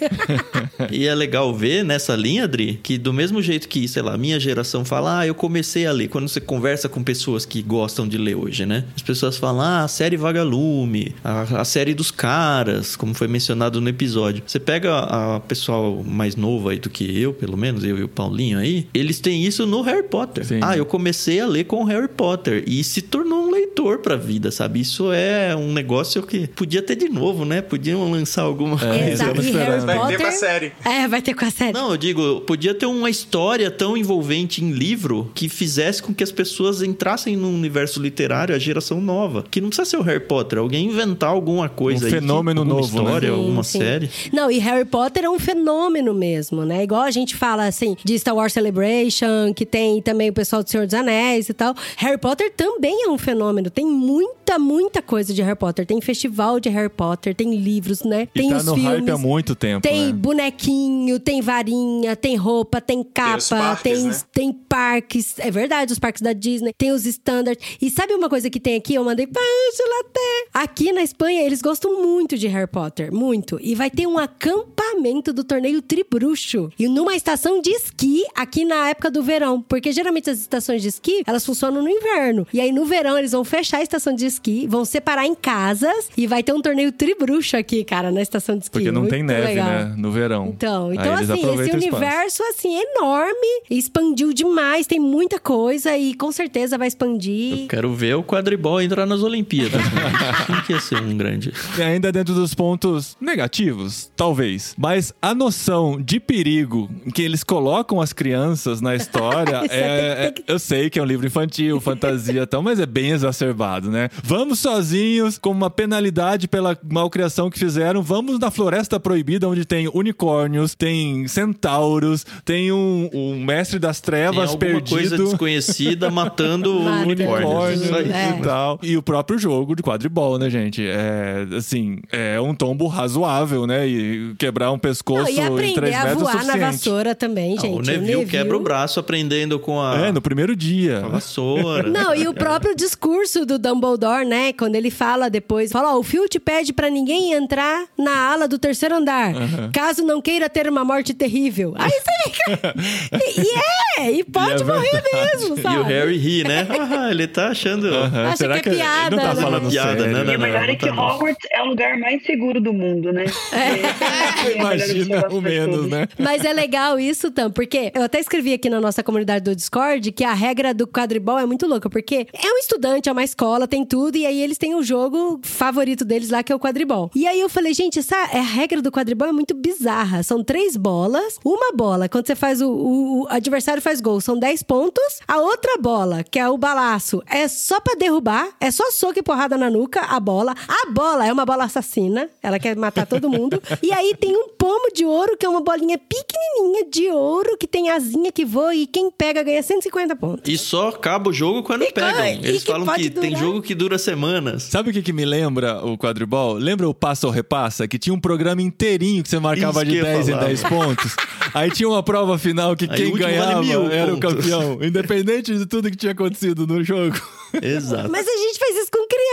E 0.91 1.07
é 1.07 1.15
legal 1.15 1.55
ver 1.55 1.85
nessa 1.85 2.15
linha, 2.17 2.45
Adri, 2.45 2.81
que 2.83 2.99
do 2.99 3.13
mesmo 3.13 3.41
jeito 3.43 3.69
que, 3.69 3.87
sei 3.89 4.03
lá, 4.03 4.17
minha 4.17 4.39
geração 4.39 4.85
fala, 4.85 5.21
ah, 5.21 5.27
eu 5.27 5.35
comecei 5.35 5.87
a 5.87 5.93
ler. 5.93 6.09
Quando 6.09 6.29
você 6.29 6.41
conversa 6.41 6.89
com 6.89 7.03
pessoas 7.03 7.45
que 7.45 7.63
gostam 7.63 8.07
de 8.07 8.19
ler 8.19 8.35
hoje, 8.37 8.67
né? 8.67 8.85
As 8.95 9.03
pessoas 9.05 9.37
falam, 9.37 9.61
ah, 9.63 9.85
a 9.85 9.89
série 9.89 10.17
Vagalume, 10.17 11.15
a, 11.23 11.61
a 11.61 11.65
série 11.65 11.95
dos 11.95 12.11
caras, 12.11 12.97
como 12.97 13.15
foi 13.15 13.29
mencionado 13.29 13.81
no 13.81 13.89
episódio. 13.89 14.43
Você 14.47 14.59
pega 14.59 14.99
a 14.99 15.41
pessoal 15.41 16.03
mais 16.05 16.37
novo 16.37 16.69
aí 16.69 16.79
do 16.79 16.91
que 16.91 17.21
eu, 17.21 17.33
pelo 17.33 17.57
menos, 17.57 17.85
eu 17.85 17.99
e 17.99 18.03
o 18.03 18.09
Paulinho 18.09 18.59
aí, 18.59 18.87
eles 18.95 19.21
têm 19.21 19.45
isso 19.45 19.67
no 19.67 19.83
Harry 19.83 20.03
Potter. 20.09 20.45
Sim. 20.45 20.61
Ah, 20.63 20.77
eu 20.77 20.85
comecei 20.87 21.41
a 21.41 21.47
ler 21.47 21.65
com 21.65 21.83
o 21.83 21.85
Harry 21.85 22.09
Potter 22.09 22.65
e 22.67 22.83
se 22.83 23.03
tornou 23.03 23.47
um 23.47 23.51
leitor 23.51 23.99
pra 23.99 24.17
vida, 24.17 24.51
sabe? 24.51 24.81
Isso 24.81 25.13
é 25.13 25.55
um 25.55 25.73
negócio 25.73 26.23
que 26.23 26.47
podia 26.49 26.83
ter 26.83 26.97
de 26.97 27.09
novo, 27.09 27.45
né? 27.45 27.61
Podiam 27.63 28.11
lançar 28.11 28.43
alguma 28.43 28.77
É, 28.77 28.99
coisa. 28.99 29.11
Exato. 29.11 29.43
E 29.43 29.51
Harry. 29.51 29.81
Vai 29.85 29.99
Potter. 29.99 30.17
ter 30.17 30.23
com 30.23 30.29
a 30.29 30.33
série. 30.33 30.73
É, 30.85 31.09
vai 31.09 31.23
ter 31.23 31.35
com 31.35 31.45
a 31.45 31.51
série. 31.51 31.73
Não, 31.73 31.91
eu 31.91 31.97
digo, 31.97 32.41
podia 32.43 32.75
ter 32.75 32.87
uma 32.87 33.11
história 33.11 33.71
tão 33.71 33.97
envolvente 33.97 34.65
em 34.65 34.71
livro 34.73 35.31
que 35.35 35.49
fizesse 35.49 36.03
com 36.03 36.15
que 36.15 36.23
as 36.25 36.33
pessoas 36.33 36.83
entrassem 36.83 37.37
no 37.37 37.49
universo 37.49 38.01
literário, 38.01 38.55
a 38.55 38.59
geração 38.59 38.94
nova. 39.01 39.45
Que 39.51 39.61
não 39.61 39.69
precisa 39.69 39.89
ser 39.89 39.97
o 39.97 40.03
Harry 40.03 40.21
Potter, 40.21 40.59
alguém 40.59 40.87
inventar 40.87 41.31
alguma 41.31 41.69
coisa 41.69 42.05
Um 42.05 42.07
aí. 42.07 42.13
que- 42.13 42.21
fenômeno 42.21 42.61
alguma 42.63 42.81
novo, 42.81 42.97
né? 42.99 43.05
história, 43.05 43.29
Sim, 43.29 43.35
alguma 43.35 43.63
sim. 43.63 43.79
série. 43.79 44.11
Não, 44.33 44.51
e 44.51 44.59
Harry 44.59 44.85
Potter 44.85 45.25
é 45.25 45.31
um 45.31 45.39
fenômeno 45.39 46.13
mesmo, 46.15 46.65
né? 46.65 46.83
Igual 46.83 47.03
a 47.03 47.11
gente 47.11 47.35
fala 47.37 47.67
assim 47.67 47.97
de 48.05 48.19
Star 48.19 48.35
Wars 48.35 48.53
Celebration, 48.53 49.53
que 49.55 49.65
tem 49.67 50.01
também 50.03 50.31
o 50.31 50.33
pessoal 50.33 50.63
do 50.63 50.71
Senhor 50.71 50.87
dos 50.87 50.95
Anéis 50.95 51.49
e 51.49 51.55
tal. 51.55 51.75
Harry 51.97 52.19
Potter 52.19 52.53
também 52.57 53.05
é 53.05 53.09
um 53.09 53.19
fenômeno. 53.19 53.71
Tem 53.71 53.87
muita, 53.87 54.59
muita 54.59 55.01
coisa 55.03 55.33
de 55.33 55.43
Harry 55.43 55.57
Potter. 55.59 55.87
Tem 55.87 56.01
festival 56.01 56.61
de 56.61 56.69
Harry 56.69 56.89
Potter, 56.89 57.35
tem 57.35 57.55
livros, 57.55 58.03
né? 58.03 58.29
E 58.35 58.41
tem 58.41 58.51
tá 58.51 58.57
os 58.59 58.65
no 58.67 58.75
filmes. 58.75 58.93
hype 58.93 59.11
há 59.11 59.19
muito 59.19 59.55
tempo, 59.55 59.83
Tem 59.83 60.07
né? 60.07 60.13
bonequinho, 60.13 61.19
tem 61.19 61.41
varinha, 61.41 62.15
tem 62.17 62.37
roupa, 62.37 62.81
tem 62.81 63.03
capa, 63.03 63.39
os 63.39 63.49
parques, 63.49 63.83
tem, 63.83 64.03
né? 64.05 64.17
tem 64.33 64.53
parques. 64.53 65.39
É 65.39 65.51
verdade, 65.51 65.93
os 65.93 65.99
parques 65.99 66.21
da 66.23 66.33
Disney. 66.33 66.73
Tem 66.77 66.93
os 66.93 67.07
standards. 67.07 67.65
E 67.81 67.91
sabe 67.91 68.13
uma 68.15 68.29
coisa 68.29 68.49
que 68.51 68.61
tem 68.61 68.77
aqui? 68.77 68.84
Eu 68.93 69.05
mandei 69.05 69.27
pra 69.27 69.41
Angela 69.41 70.01
até. 70.01 70.49
Aqui 70.53 70.93
na 70.93 71.03
Espanha, 71.03 71.43
eles 71.43 71.63
gostam 71.63 72.03
muito 72.03 72.37
de 72.37 72.47
Harry 72.49 72.67
Potter. 72.67 73.13
Muito. 73.13 73.59
E 73.63 73.75
vai 73.75 73.91
ter 73.91 74.07
um 74.07 74.19
acampamento 74.19 75.33
do 75.33 75.43
torneio 75.43 75.81
Tribruxo. 75.81 76.71
E 76.79 76.87
numa 76.89 77.15
estação 77.15 77.61
de 77.61 77.71
esqui 77.71 78.25
aqui 78.35 78.65
na 78.65 78.91
época 78.91 79.11
do 79.11 79.23
verão. 79.23 79.63
Porque 79.63 79.93
geralmente 79.93 80.31
as 80.31 80.39
estações 80.39 80.83
de 80.83 80.89
esqui, 80.89 81.23
elas 81.27 81.45
funcionam 81.45 81.83
no 81.83 81.89
inverno. 81.89 82.47
E 82.53 82.61
aí 82.61 82.73
no 82.73 82.85
verão, 82.85 83.19
eles 83.19 83.33
vão 83.33 83.45
fechar 83.45 83.79
a 83.79 83.83
estação 83.83 84.15
de 84.15 84.27
esqui, 84.27 84.67
vão 84.67 84.85
separar 84.85 85.27
em 85.27 85.35
casas. 85.35 86.09
E 86.17 86.27
vai 86.27 86.43
ter 86.43 86.53
um 86.53 86.61
torneio 86.61 86.93
Tribruxo 86.93 87.57
aqui, 87.57 87.85
cara, 87.85 88.11
na 88.11 88.23
estação 88.23 88.57
de 88.57 88.65
esqui. 88.65 88.73
Porque 88.79 88.93
não 88.93 89.07
tem 89.07 89.23
Muito 89.23 89.33
neve, 89.33 89.47
legal. 89.47 89.67
né? 89.67 89.95
No 89.97 90.11
verão. 90.11 90.49
Então, 90.49 90.93
então 90.93 91.15
assim, 91.15 91.61
esse 91.61 91.77
universo, 91.77 92.43
assim, 92.45 92.77
é 92.77 92.83
enorme, 92.97 93.63
expandiu 93.71 94.33
demais, 94.33 94.87
tem 94.87 95.01
muita 95.01 95.39
coisa 95.39 95.97
e 95.97 96.15
com 96.15 96.31
certeza 96.31 96.77
vai 96.79 96.89
expandir. 96.89 97.67
Quero 97.69 97.93
ver 97.93 98.15
o 98.17 98.23
quadribol 98.23 98.74
entrar 98.81 99.07
nas 99.07 99.23
Olimpíadas. 99.23 99.81
né? 99.93 100.03
Que 100.67 100.73
ia 100.73 100.81
ser 100.81 101.01
um 101.03 101.17
grande? 101.17 101.53
E 101.77 101.83
ainda 101.83 102.11
dentro 102.11 102.33
dos 102.35 102.55
pontos 102.55 103.17
negativos, 103.21 104.11
talvez. 104.17 104.75
Mas 104.79 105.13
a 105.21 105.35
noção 105.35 106.01
de 106.01 106.19
perigo 106.19 106.89
que 107.15 107.21
eles 107.23 107.45
colocam 107.45 108.01
as 108.01 108.13
crianças 108.13 108.81
na 108.81 108.95
história 108.95 109.57
é, 109.69 109.69
tem 109.69 109.79
é- 109.79 110.35
Eu 110.47 110.59
sei 110.59 110.89
que 110.89 110.99
é 110.99 111.03
um 111.03 111.07
livro 111.07 111.27
infantil, 111.27 111.81
fantasia 111.81 112.43
e 112.43 112.47
tal, 112.47 112.63
mas 112.63 112.81
é 112.81 112.87
bem 112.87 113.11
exacerbado, 113.11 113.91
né? 113.91 114.09
Vamos 114.23 114.59
sozinhos, 114.61 115.37
como 115.39 115.57
uma 115.59 115.71
penalidade 115.71 116.49
pela 116.49 116.79
malcriação 116.91 117.51
que 117.51 117.59
fizeram, 117.59 118.03
vamos 118.03 118.39
na 118.39 118.51
Floresta 118.51 118.99
Proibida, 118.99 119.49
onde 119.49 119.65
tem 119.65 119.89
unicórnios, 119.93 120.75
tem 120.75 121.27
centauros, 121.29 122.25
tem 122.45 122.73
um, 122.73 123.11
um 123.13 123.45
mestre 123.45 123.79
das 123.79 124.01
Tem 124.01 124.05
trevas 124.13 124.51
alguma 124.51 124.59
perdido. 124.59 124.91
coisa 124.97 125.17
desconhecida 125.19 126.11
matando 126.11 126.79
unicórnios. 127.03 127.51
Unicórnios 127.51 127.83
Isso 127.83 127.95
aí. 127.95 128.13
É. 128.13 128.31
e 128.31 128.43
tal. 128.55 128.79
E 128.83 128.97
o 128.97 129.03
próprio 129.03 129.39
jogo 129.39 129.75
de 129.75 129.83
quadribol, 129.83 130.39
né, 130.39 130.49
gente? 130.49 130.87
É, 130.87 131.45
assim, 131.57 131.99
é 132.13 132.41
um 132.41 132.55
tombo 132.55 132.87
razoável, 132.87 133.67
né? 133.67 133.87
E 133.87 134.35
quebrar 134.39 134.71
um 134.71 134.79
pescoço 134.79 135.23
Não, 135.25 135.29
e 135.31 135.41
em 135.41 135.45
aprender 135.47 135.75
três 135.75 135.95
a 135.95 136.09
é 136.09 136.15
voar 136.15 136.35
na 136.35 136.41
suficiente. 136.41 136.61
vassoura 136.61 137.15
também, 137.15 137.57
Ah, 137.59 137.61
gente. 137.61 137.79
o 137.79 137.83
Neville 137.83 138.27
quebra 138.27 138.57
o 138.57 138.61
braço 138.61 139.01
aprendendo 139.01 139.59
com 139.59 139.81
a, 139.81 140.07
É, 140.07 140.13
no 140.13 140.21
primeiro 140.23 140.55
dia. 140.55 140.99
a 141.05 141.09
vassoura. 141.09 141.89
Não, 141.89 142.15
e 142.15 142.29
o 142.29 142.35
próprio 142.35 142.75
discurso 142.77 143.45
do 143.45 143.59
Dumbledore, 143.59 144.25
né? 144.25 144.53
Quando 144.53 144.77
ele 144.77 144.91
fala 144.91 145.29
depois, 145.29 145.73
fala, 145.73 145.95
ó, 145.95 145.99
o 145.99 146.03
Filch 146.03 146.39
pede 146.39 146.73
pra 146.73 146.89
ninguém 146.89 147.33
entrar 147.33 147.85
na 147.99 148.17
ala 148.33 148.47
do 148.47 148.59
terceiro 148.59 148.95
andar, 148.97 149.33
caso 149.73 150.05
não 150.05 150.21
queira 150.23 150.49
ter 150.49 150.69
uma 150.69 150.85
morte 150.85 151.13
terrível. 151.15 151.75
Aí 151.77 151.91
você 151.91 152.31
fica... 152.31 152.75
e, 153.15 153.41
e 153.41 154.01
é, 154.01 154.11
e 154.13 154.25
pode 154.25 154.61
E 154.61 154.63
é 154.63 154.65
morrer 154.65 154.91
verdade. 154.91 155.39
mesmo, 155.41 155.63
sabe? 155.63 155.77
E 155.77 155.79
o 155.79 155.83
Harry 155.85 156.17
ri, 156.19 156.45
né? 156.45 156.67
Ah, 156.95 157.11
ele 157.11 157.27
tá 157.27 157.49
achando. 157.49 157.87
Aham, 157.89 158.27
Acha 158.29 158.44
Será 158.45 158.61
que 158.61 158.69
é 158.69 158.73
piada, 158.75 159.17
não 159.17 159.23
tá 159.23 159.35
né? 159.35 159.43
falando 159.43 159.71
Piada, 159.71 159.99
sério? 160.05 160.25
né? 160.25 160.33
E 160.33 160.37
o 160.37 160.41
melhor 160.41 160.69
é 160.69 160.77
que 160.77 160.87
não, 160.87 160.95
não. 160.97 161.07
Hogwarts 161.17 161.49
é 161.51 161.63
o 161.63 161.67
lugar 161.67 161.99
mais 161.99 162.25
seguro 162.25 162.61
do 162.61 162.73
mundo, 162.73 163.13
né? 163.13 163.25
É. 163.53 164.55
Imagina 164.57 165.29
o 165.31 165.41
menos, 165.41 165.89
né? 165.89 166.07
Mas 166.19 166.45
é 166.45 166.53
legal 166.53 166.99
isso, 166.99 167.31
Tam, 167.31 167.51
porque 167.51 167.91
eu 167.95 168.03
até 168.03 168.21
escrevi 168.21 168.53
aqui 168.53 168.69
na 168.71 168.81
nossa 168.81 169.03
comunidade 169.03 169.45
do 169.45 169.55
Discord 169.55 170.11
que 170.13 170.25
a 170.25 170.33
regra 170.33 170.73
do 170.75 170.87
quadribol 170.87 171.39
é 171.39 171.47
muito 171.47 171.67
louca, 171.67 171.89
porque 171.89 172.27
é 172.33 172.53
um 172.53 172.59
estudante, 172.59 173.09
é 173.09 173.13
uma 173.13 173.25
escola, 173.25 173.67
tem 173.67 173.85
tudo, 173.85 174.17
e 174.17 174.27
aí 174.27 174.41
eles 174.41 174.59
têm 174.59 174.75
o 174.75 174.83
jogo 174.83 175.41
favorito 175.45 176.05
deles 176.05 176.31
lá, 176.31 176.43
que 176.43 176.53
é 176.53 176.55
o 176.55 176.61
quadribol. 176.61 177.11
E 177.15 177.27
aí 177.27 177.41
eu 177.41 177.49
falei, 177.49 177.73
gente, 177.75 177.99
essa 177.99 178.17
a 178.17 178.41
regra 178.41 178.81
do 178.83 178.91
quadribol 178.93 179.29
é 179.29 179.33
muito 179.33 179.55
bizarra. 179.55 180.23
São 180.23 180.43
três 180.43 180.77
bolas, 180.77 181.39
uma 181.45 181.73
bola, 181.73 182.09
quando 182.09 182.27
você 182.27 182.35
faz 182.35 182.61
o, 182.61 182.69
o- 182.71 183.23
o 183.23 183.27
adversário 183.29 183.81
faz 183.83 184.01
gol, 184.01 184.21
são 184.21 184.39
10 184.39 184.63
pontos. 184.63 185.03
A 185.27 185.39
outra 185.39 185.77
bola, 185.79 186.23
que 186.25 186.39
é 186.39 186.49
o 186.49 186.57
balaço, 186.59 187.23
é 187.31 187.47
só 187.49 187.81
pra 187.81 187.95
derrubar, 187.95 188.34
é 188.61 188.71
só 188.71 188.91
soco 188.91 189.19
e 189.19 189.23
porrada 189.23 189.57
na 189.57 189.69
nuca, 189.71 190.01
a 190.01 190.19
bola. 190.21 190.55
A 190.69 190.91
bola 190.91 191.27
é 191.27 191.33
uma 191.33 191.45
bola 191.45 191.65
assassina, 191.65 192.29
ela 192.43 192.59
quer 192.59 192.77
matar 192.77 193.07
todo 193.07 193.29
mundo. 193.29 193.63
e 193.83 193.93
aí 193.93 194.15
tem 194.19 194.37
um 194.37 194.49
pomo 194.49 194.93
de 194.95 195.05
ouro, 195.05 195.37
que 195.37 195.45
é 195.47 195.49
uma 195.49 195.61
bolinha 195.61 195.99
pequenininha 195.99 196.85
de 196.91 197.09
ouro, 197.11 197.57
que 197.59 197.67
tem 197.67 197.91
asinha 197.91 198.31
que 198.33 198.45
voa 198.45 198.75
e 198.75 198.87
quem 198.87 199.11
pega 199.11 199.43
ganha 199.43 199.63
150 199.63 200.17
pontos. 200.17 200.53
E 200.53 200.57
só 200.59 200.89
acaba 200.89 201.31
o 201.31 201.33
jogo 201.33 201.63
quando 201.63 201.83
E 201.83 201.93
pegam. 201.93 202.25
Eles 202.25 202.63
que 202.65 202.71
falam 202.71 202.87
que 202.95 203.11
tem 203.11 203.31
durar. 203.31 203.45
jogo 203.45 203.63
que 203.63 203.75
dura 203.75 203.99
semanas. 203.99 204.65
Sabe 204.65 204.91
o 204.91 204.93
que, 204.93 205.03
que 205.03 205.13
me 205.13 205.25
lembra 205.25 205.85
o 205.85 205.97
quadribol? 205.99 206.55
Lembra 206.55 206.89
o 206.89 206.95
Passa 206.95 207.27
ou 207.27 207.33
Repassa? 207.33 207.87
Que 207.89 207.99
tinha 207.99 208.15
um 208.15 208.21
programa 208.21 208.63
inteirinho 208.63 209.23
que 209.23 209.29
você 209.29 209.39
marcava 209.39 209.83
Isso 209.83 209.91
de 209.91 209.93
que 209.93 209.99
eu 209.99 210.07
ia 210.07 210.13
10 210.15 210.29
em 210.29 210.33
falar. 210.33 210.47
10 210.47 210.63
pontos. 210.65 211.17
Aí 211.55 211.71
tinha 211.71 211.89
uma 211.89 212.03
prova 212.03 212.39
final 212.39 212.75
que 212.77 212.85
Aí 212.85 212.91
o 212.91 212.97
quem 212.97 213.11
vale 213.13 213.25
ganhava 213.33 213.63
mil 213.63 213.91
era 213.91 214.13
o 214.15 214.19
pontos. 214.21 214.35
campeão. 214.37 214.79
Independente 214.83 215.57
de 215.57 215.67
tudo 215.67 215.91
que 215.91 215.97
tinha 215.97 216.13
acontecido 216.13 216.67
no 216.67 216.83
jogo. 216.83 217.17
Exato. 217.63 218.11
Mas 218.11 218.27
a 218.27 218.37
gente 218.37 218.59
faz 218.59 218.77
isso 218.77 218.91
com 218.91 219.07
criança, 219.07 219.24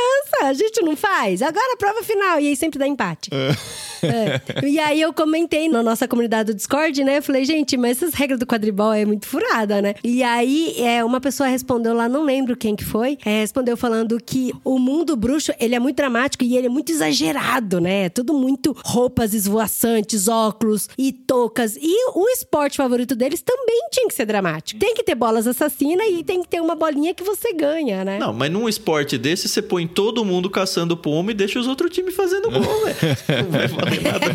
a 0.43 0.53
gente 0.53 0.81
não 0.81 0.95
faz. 0.95 1.41
Agora 1.41 1.73
a 1.73 1.77
prova 1.77 2.03
final, 2.03 2.39
e 2.39 2.47
aí 2.47 2.55
sempre 2.55 2.79
dá 2.79 2.87
empate. 2.87 3.29
É. 3.33 4.65
E 4.65 4.79
aí 4.79 5.01
eu 5.01 5.13
comentei 5.13 5.69
na 5.69 5.83
nossa 5.83 6.07
comunidade 6.07 6.51
do 6.51 6.55
Discord, 6.55 7.03
né? 7.03 7.17
Eu 7.17 7.21
falei, 7.21 7.45
gente, 7.45 7.77
mas 7.77 7.97
essas 7.97 8.13
regras 8.13 8.39
do 8.39 8.45
quadribol 8.45 8.93
é 8.93 9.05
muito 9.05 9.27
furada, 9.27 9.81
né? 9.81 9.93
E 10.03 10.23
aí 10.23 10.75
é, 10.79 11.03
uma 11.03 11.21
pessoa 11.21 11.47
respondeu 11.47 11.93
lá, 11.93 12.09
não 12.09 12.23
lembro 12.23 12.55
quem 12.55 12.75
que 12.75 12.83
foi, 12.83 13.17
é, 13.25 13.41
respondeu 13.41 13.77
falando 13.77 14.17
que 14.23 14.51
o 14.63 14.79
mundo 14.79 15.15
bruxo, 15.15 15.51
ele 15.59 15.75
é 15.75 15.79
muito 15.79 15.97
dramático 15.97 16.43
e 16.43 16.57
ele 16.57 16.67
é 16.67 16.69
muito 16.69 16.91
exagerado, 16.91 17.79
né? 17.79 18.05
É 18.05 18.09
tudo 18.09 18.33
muito 18.33 18.75
roupas 18.83 19.33
esvoaçantes, 19.33 20.27
óculos 20.27 20.89
e 20.97 21.11
toucas. 21.11 21.75
E 21.75 22.09
o 22.15 22.27
esporte 22.29 22.77
favorito 22.77 23.15
deles 23.15 23.41
também 23.41 23.87
tinha 23.91 24.07
que 24.07 24.13
ser 24.13 24.25
dramático. 24.25 24.79
Tem 24.79 24.95
que 24.95 25.03
ter 25.03 25.15
bolas 25.15 25.45
assassinas 25.47 26.07
e 26.09 26.23
tem 26.23 26.41
que 26.41 26.47
ter 26.47 26.61
uma 26.61 26.75
bolinha 26.75 27.13
que 27.13 27.23
você 27.23 27.53
ganha, 27.53 28.03
né? 28.03 28.17
Não, 28.17 28.33
mas 28.33 28.51
num 28.51 28.67
esporte 28.67 29.17
desse, 29.17 29.47
você 29.47 29.61
põe 29.61 29.87
todo 29.93 30.23
mundo 30.25 30.49
caçando 30.49 30.95
pomo 30.97 31.31
e 31.31 31.33
deixa 31.33 31.59
os 31.59 31.67
outros 31.67 31.91
times 31.91 32.15
fazendo 32.15 32.49
gol, 32.49 32.61
velho. 32.85 33.43
Não 33.43 33.51
vai 33.51 33.67
valer 33.67 34.01
nada. 34.01 34.25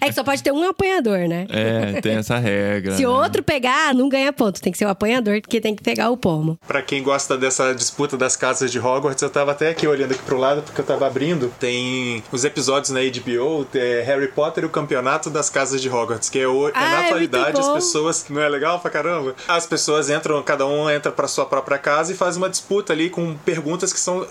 É 0.00 0.06
que 0.08 0.12
só 0.12 0.24
pode 0.24 0.42
ter 0.42 0.52
um 0.52 0.68
apanhador, 0.68 1.28
né? 1.28 1.46
É, 1.48 2.00
tem 2.00 2.14
essa 2.16 2.38
regra. 2.38 2.96
Se 2.96 3.02
né? 3.02 3.08
outro 3.08 3.42
pegar, 3.42 3.94
não 3.94 4.08
ganha 4.08 4.32
ponto. 4.32 4.60
Tem 4.60 4.72
que 4.72 4.78
ser 4.78 4.86
o 4.86 4.88
apanhador, 4.88 5.40
porque 5.40 5.60
tem 5.60 5.74
que 5.74 5.82
pegar 5.82 6.10
o 6.10 6.16
pomo. 6.16 6.58
Pra 6.66 6.82
quem 6.82 7.02
gosta 7.02 7.36
dessa 7.36 7.74
disputa 7.74 8.16
das 8.16 8.36
casas 8.36 8.70
de 8.70 8.78
Hogwarts, 8.78 9.22
eu 9.22 9.30
tava 9.30 9.52
até 9.52 9.70
aqui 9.70 9.86
olhando 9.86 10.12
aqui 10.12 10.22
pro 10.22 10.38
lado, 10.38 10.62
porque 10.62 10.80
eu 10.80 10.84
tava 10.84 11.06
abrindo. 11.06 11.52
Tem 11.58 12.22
os 12.32 12.44
episódios 12.44 12.90
na 12.90 13.00
HBO, 13.00 13.66
é 13.74 14.02
Harry 14.06 14.28
Potter 14.28 14.64
e 14.64 14.66
o 14.66 14.70
Campeonato 14.70 15.30
das 15.30 15.48
Casas 15.50 15.80
de 15.80 15.88
Hogwarts, 15.88 16.28
que 16.28 16.38
é, 16.38 16.46
o- 16.48 16.68
é 16.68 16.72
Ah, 16.74 16.80
é 16.80 16.84
na 16.88 16.94
muito 16.96 17.06
atualidade 17.06 17.60
as 17.60 17.66
bom. 17.66 17.74
pessoas. 17.74 18.26
Não 18.28 18.40
é 18.40 18.48
legal 18.48 18.78
pra 18.80 18.90
caramba? 18.90 19.34
As 19.48 19.66
pessoas 19.66 20.10
entram, 20.10 20.42
cada 20.42 20.66
um 20.66 20.88
entra 20.90 21.10
pra 21.12 21.26
sua 21.28 21.44
própria 21.46 21.78
casa 21.78 22.12
e 22.12 22.16
faz 22.16 22.36
uma 22.36 22.48
disputa 22.48 22.92
ali 22.92 23.10
com 23.10 23.34
perguntas 23.44 23.92
que 23.92 24.00
são 24.00 24.26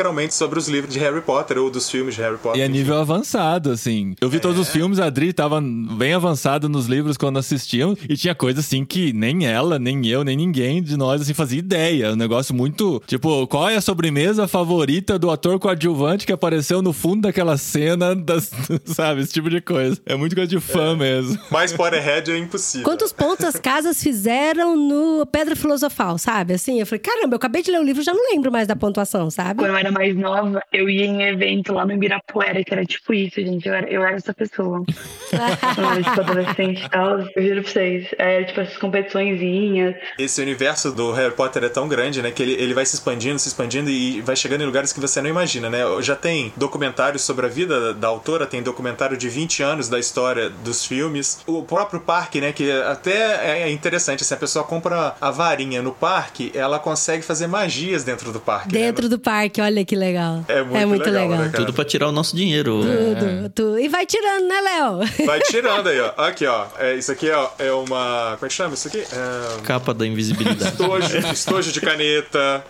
integralmente 0.00 0.34
sobre 0.34 0.58
os 0.58 0.66
livros 0.66 0.94
de 0.94 0.98
Harry 0.98 1.20
Potter 1.20 1.58
ou 1.58 1.70
dos 1.70 1.90
filmes 1.90 2.14
de 2.14 2.22
Harry 2.22 2.38
Potter. 2.38 2.58
E 2.58 2.62
é 2.62 2.66
enfim. 2.66 2.78
nível 2.78 2.98
avançado, 2.98 3.70
assim. 3.70 4.14
Eu 4.20 4.30
vi 4.30 4.40
todos 4.40 4.58
os 4.58 4.70
filmes, 4.70 4.98
a 4.98 5.06
Adri 5.06 5.32
tava 5.32 5.60
bem 5.60 6.14
avançada 6.14 6.68
nos 6.68 6.86
livros 6.86 7.16
quando 7.16 7.38
assistíamos. 7.38 7.98
E 8.08 8.16
tinha 8.16 8.34
coisa 8.34 8.60
assim 8.60 8.84
que 8.84 9.12
nem 9.12 9.46
ela, 9.46 9.78
nem 9.78 10.06
eu, 10.06 10.24
nem 10.24 10.36
ninguém 10.36 10.82
de 10.82 10.96
nós, 10.96 11.20
assim, 11.20 11.34
fazia 11.34 11.58
ideia. 11.58 12.12
Um 12.12 12.16
negócio 12.16 12.54
muito. 12.54 13.02
Tipo, 13.06 13.46
qual 13.46 13.68
é 13.68 13.76
a 13.76 13.80
sobremesa 13.80 14.48
favorita 14.48 15.18
do 15.18 15.30
ator 15.30 15.58
coadjuvante 15.58 16.26
que 16.26 16.32
apareceu 16.32 16.80
no 16.80 16.92
fundo 16.92 17.22
daquela 17.22 17.58
cena, 17.58 18.16
das, 18.16 18.50
sabe? 18.86 19.20
Esse 19.20 19.32
tipo 19.34 19.50
de 19.50 19.60
coisa. 19.60 20.00
É 20.06 20.16
muito 20.16 20.34
coisa 20.34 20.48
de 20.48 20.60
fã 20.60 20.96
mesmo. 20.96 21.38
Mais 21.50 21.72
Potterhead 21.72 22.30
é 22.30 22.38
impossível. 22.38 22.84
Quantos 22.84 23.12
pontos 23.12 23.44
as 23.44 23.56
casas 23.56 24.02
fizeram 24.02 24.76
no 24.76 25.26
Pedra 25.26 25.54
Filosofal, 25.54 26.16
sabe? 26.16 26.54
Assim, 26.54 26.80
eu 26.80 26.86
falei, 26.86 27.00
caramba, 27.00 27.34
eu 27.34 27.36
acabei 27.36 27.62
de 27.62 27.70
ler 27.70 27.80
o 27.80 27.84
livro, 27.84 28.02
já 28.02 28.14
não 28.14 28.30
lembro 28.32 28.50
mais 28.50 28.66
da 28.66 28.74
pontuação, 28.74 29.30
sabe? 29.30 29.60
Quando 29.60 29.70
eu 29.70 29.76
era 29.76 29.89
mais 29.90 30.16
nova, 30.16 30.62
eu 30.72 30.88
ia 30.88 31.04
em 31.04 31.22
evento 31.22 31.72
lá 31.72 31.84
no 31.84 31.92
Ibirapuera, 31.92 32.62
que 32.64 32.72
era 32.72 32.84
tipo 32.84 33.12
isso, 33.14 33.40
gente. 33.40 33.66
Eu 33.68 33.74
era, 33.74 33.88
eu 33.88 34.02
era 34.02 34.16
essa 34.16 34.32
pessoa. 34.34 34.84
Eu 35.78 35.84
era, 35.84 36.02
tipo, 36.02 36.20
adolescente 36.20 36.84
e 36.84 36.88
tal. 36.88 37.20
Eu 37.20 37.42
juro 37.42 37.62
pra 37.62 37.70
vocês. 37.72 38.08
Era, 38.18 38.44
tipo, 38.44 38.60
essas 38.60 38.76
competiçõezinhas. 38.78 39.94
Esse 40.18 40.40
universo 40.42 40.90
do 40.92 41.12
Harry 41.12 41.34
Potter 41.34 41.64
é 41.64 41.68
tão 41.68 41.88
grande, 41.88 42.20
né? 42.22 42.30
Que 42.30 42.42
ele, 42.42 42.52
ele 42.54 42.74
vai 42.74 42.84
se 42.84 42.94
expandindo, 42.94 43.38
se 43.38 43.48
expandindo 43.48 43.90
e 43.90 44.20
vai 44.20 44.34
chegando 44.36 44.62
em 44.62 44.66
lugares 44.66 44.92
que 44.92 45.00
você 45.00 45.20
não 45.22 45.28
imagina, 45.30 45.70
né? 45.70 45.80
Já 46.00 46.16
tem 46.16 46.52
documentários 46.56 47.22
sobre 47.22 47.46
a 47.46 47.48
vida 47.48 47.94
da 47.94 48.08
autora, 48.08 48.46
tem 48.46 48.62
documentário 48.62 49.16
de 49.16 49.28
20 49.28 49.62
anos 49.62 49.88
da 49.88 49.98
história 49.98 50.50
dos 50.50 50.84
filmes. 50.84 51.40
O 51.46 51.62
próprio 51.62 52.00
parque, 52.00 52.40
né? 52.40 52.52
Que 52.52 52.70
até 52.82 53.62
é 53.62 53.70
interessante, 53.70 54.22
assim, 54.22 54.34
a 54.34 54.38
pessoa 54.38 54.64
compra 54.64 55.14
a 55.20 55.30
varinha 55.30 55.82
no 55.82 55.92
parque, 55.92 56.50
ela 56.54 56.78
consegue 56.78 57.22
fazer 57.22 57.46
magias 57.46 58.04
dentro 58.04 58.32
do 58.32 58.40
parque. 58.40 58.74
né? 58.74 58.80
Dentro 58.80 59.08
do 59.08 59.18
parque, 59.18 59.60
olha 59.60 59.79
que 59.84 59.96
legal. 59.96 60.44
É 60.48 60.84
muito 60.84 61.08
legal, 61.08 61.28
né, 61.28 61.48
cara? 61.50 61.64
Tudo 61.64 61.72
pra 61.72 61.84
tirar 61.84 62.08
o 62.08 62.12
nosso 62.12 62.34
dinheiro. 62.36 62.80
Tudo, 62.82 63.48
tudo. 63.50 63.78
E 63.78 63.88
vai 63.88 64.06
tirando, 64.06 64.46
né, 64.46 64.60
Léo? 64.60 65.26
Vai 65.26 65.40
tirando 65.48 65.88
aí, 65.88 66.00
ó. 66.00 66.12
Aqui, 66.16 66.46
ó. 66.46 66.66
É, 66.78 66.94
isso 66.94 67.10
aqui 67.12 67.30
ó, 67.30 67.48
é 67.58 67.72
uma. 67.72 68.36
Como 68.38 68.46
é 68.46 68.48
que 68.48 68.54
chama 68.54 68.74
isso 68.74 68.88
aqui? 68.88 69.00
É... 69.00 69.62
Capa 69.62 69.92
da 69.94 70.06
invisibilidade. 70.06 70.72
Estojo, 70.72 71.18
estojo 71.32 71.72
de 71.72 71.80
caneta, 71.80 72.64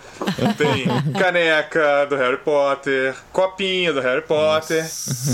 tem 0.57 0.87
caneca 1.19 2.07
do 2.09 2.17
Harry 2.17 2.39
Potter, 2.39 3.15
copinha 3.33 3.93
do 3.93 4.01
Harry 4.01 4.23
Potter. 4.23 4.85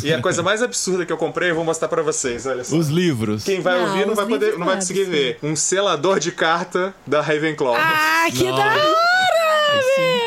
E 0.02 0.12
a 0.12 0.20
coisa 0.20 0.42
mais 0.42 0.62
absurda 0.62 1.04
que 1.04 1.12
eu 1.12 1.16
comprei, 1.16 1.50
eu 1.50 1.54
vou 1.54 1.64
mostrar 1.64 1.88
pra 1.88 2.02
vocês, 2.02 2.46
olha 2.46 2.64
só. 2.64 2.76
Os 2.76 2.88
livros. 2.88 3.44
Quem 3.44 3.60
vai 3.60 3.78
Não, 3.78 3.88
ouvir 3.88 4.06
não 4.06 4.14
vai, 4.14 4.26
poder, 4.26 4.58
não 4.58 4.66
vai 4.66 4.74
é 4.74 4.78
conseguir 4.78 5.04
ver. 5.04 5.38
Um 5.42 5.56
selador 5.56 6.18
de 6.18 6.32
carta 6.32 6.94
da 7.06 7.20
Ravenclaw. 7.20 7.74
Ah, 7.76 8.26
que 8.30 8.44
da 8.44 8.56
hora! 8.56 9.15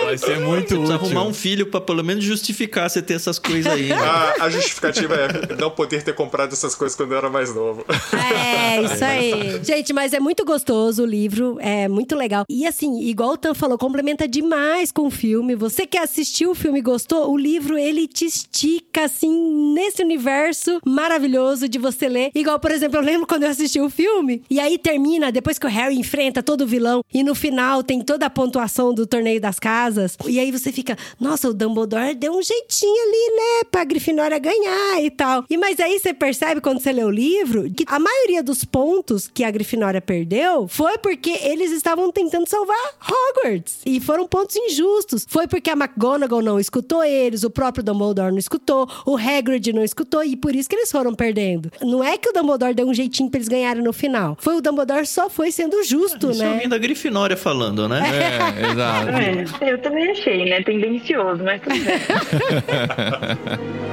Vai 0.05 0.17
ser 0.17 0.39
muito 0.39 0.67
Precisa 0.67 0.95
útil. 0.95 0.95
arrumar 0.95 1.23
um 1.23 1.34
filho 1.34 1.67
pra 1.67 1.80
pelo 1.80 2.03
menos 2.03 2.23
justificar 2.23 2.89
você 2.89 3.01
ter 3.01 3.13
essas 3.15 3.38
coisas 3.38 3.71
aí. 3.71 3.89
né? 3.89 3.95
A, 3.95 4.35
a 4.45 4.49
justificativa 4.49 5.15
é 5.15 5.55
não 5.55 5.69
poder 5.69 6.03
ter 6.03 6.13
comprado 6.15 6.53
essas 6.53 6.73
coisas 6.76 6.95
quando 6.95 7.11
eu 7.11 7.17
era 7.17 7.30
mais 7.30 7.53
novo. 7.53 7.85
É, 8.13 8.81
isso 8.84 9.03
aí. 9.05 9.63
Gente, 9.63 9.93
mas 9.93 10.13
é 10.13 10.19
muito 10.19 10.43
gostoso 10.45 11.03
o 11.03 11.05
livro, 11.05 11.57
é 11.59 11.88
muito 11.88 12.15
legal. 12.15 12.43
E 12.49 12.65
assim, 12.65 13.01
igual 13.03 13.31
o 13.31 13.38
Tan 13.38 13.53
falou, 13.53 13.77
complementa 13.77 14.27
demais 14.27 14.91
com 14.91 15.07
o 15.07 15.11
filme. 15.11 15.55
Você 15.55 15.85
que 15.85 15.97
assistiu 15.97 16.51
o 16.51 16.55
filme 16.55 16.80
e 16.80 16.81
gostou, 16.81 17.31
o 17.31 17.38
livro 17.38 17.77
ele 17.77 18.07
te 18.07 18.26
estica 18.26 19.05
assim 19.05 19.73
nesse 19.73 20.01
universo 20.01 20.80
maravilhoso 20.85 21.67
de 21.69 21.77
você 21.77 22.07
ler. 22.07 22.31
Igual, 22.34 22.59
por 22.59 22.71
exemplo, 22.71 22.97
eu 22.97 23.03
lembro 23.03 23.27
quando 23.27 23.43
eu 23.43 23.49
assisti 23.49 23.80
o 23.80 23.89
filme 23.89 24.41
e 24.49 24.59
aí 24.59 24.77
termina 24.77 25.31
depois 25.31 25.59
que 25.59 25.65
o 25.65 25.69
Harry 25.69 25.97
enfrenta 25.97 26.41
todo 26.41 26.61
o 26.61 26.67
vilão 26.67 27.03
e 27.13 27.23
no 27.23 27.35
final 27.35 27.84
tem 27.84 28.01
toda 28.01 28.26
a 28.26 28.30
pontuação 28.30 28.93
do 28.93 29.05
torneio 29.05 29.39
das 29.40 29.60
casas. 29.60 30.18
E 30.28 30.40
aí 30.40 30.52
você 30.52 30.72
fica, 30.72 30.98
nossa, 31.20 31.49
o 31.49 31.53
Dumbledore 31.53 32.16
deu 32.16 32.34
um 32.34 32.41
jeitinho 32.41 33.03
ali, 33.03 33.36
né, 33.36 33.70
pra 33.72 33.84
Grifinória 33.84 34.38
ganhar 34.40 35.02
e 35.02 35.10
tal. 35.10 35.44
E 35.49 35.57
mas 35.57 35.80
aí 35.80 35.99
você 35.99 36.14
percebe 36.14 36.61
quando 36.61 36.80
você 36.80 36.91
lê 36.91 37.03
o 37.03 37.10
livro 37.10 37.70
que 37.72 37.84
a 37.88 37.99
maioria 37.99 38.41
dos 38.44 38.64
pontos 38.64 39.28
que 39.28 39.44
a 39.44 39.52
Grifinória 39.52 40.02
perdeu 40.02 40.68
foi 40.68 40.98
porque 40.98 41.32
eles 41.44 41.72
estavam 41.72 42.11
tentando 42.11 42.48
salvar 42.48 42.78
Hogwarts. 43.02 43.80
E 43.86 43.99
foram 43.99 44.28
pontos 44.28 44.56
injustos. 44.56 45.26
Foi 45.28 45.48
porque 45.48 45.70
a 45.70 45.74
McGonagall 45.74 46.41
não 46.41 46.60
escutou 46.60 47.03
eles, 47.03 47.44
o 47.44 47.49
próprio 47.49 47.84
Dumbledore 47.84 48.32
não 48.32 48.38
escutou, 48.40 48.88
o 49.06 49.18
Hagrid 49.18 49.74
não 49.74 49.84
escutou 49.84 50.24
e 50.24 50.36
por 50.36 50.56
isso 50.56 50.70
que 50.70 50.76
eles 50.76 50.91
foram 50.91 51.14
perdendo. 51.14 51.72
Não 51.82 52.03
é 52.03 52.18
que 52.18 52.30
o 52.30 52.34
Dumbledore 52.34 52.74
deu 52.74 52.88
um 52.88 52.94
jeitinho 52.94 53.30
pra 53.30 53.38
eles 53.38 53.48
ganharem 53.48 53.84
no 53.84 53.94
final. 53.94 54.38
Foi 54.40 54.56
o 54.56 54.61
Dumbledore 54.61 55.06
só 55.06 55.30
foi 55.30 55.52
sendo 55.52 55.84
justo, 55.84 56.32
Isso 56.32 56.41
é 56.41 56.45
né? 56.45 56.53
alguém 56.53 56.70
da 56.70 56.78
Grifinória 56.78 57.36
falando, 57.38 57.88
né? 57.88 58.02
É, 58.10 58.72
exato. 58.72 59.10
É, 59.10 59.28
eu 59.61 59.77
também 59.80 60.10
achei, 60.11 60.45
né? 60.49 60.61
Tendencioso, 60.64 61.43
mas 61.43 61.61
tudo 61.61 61.76
bem. 61.76 61.99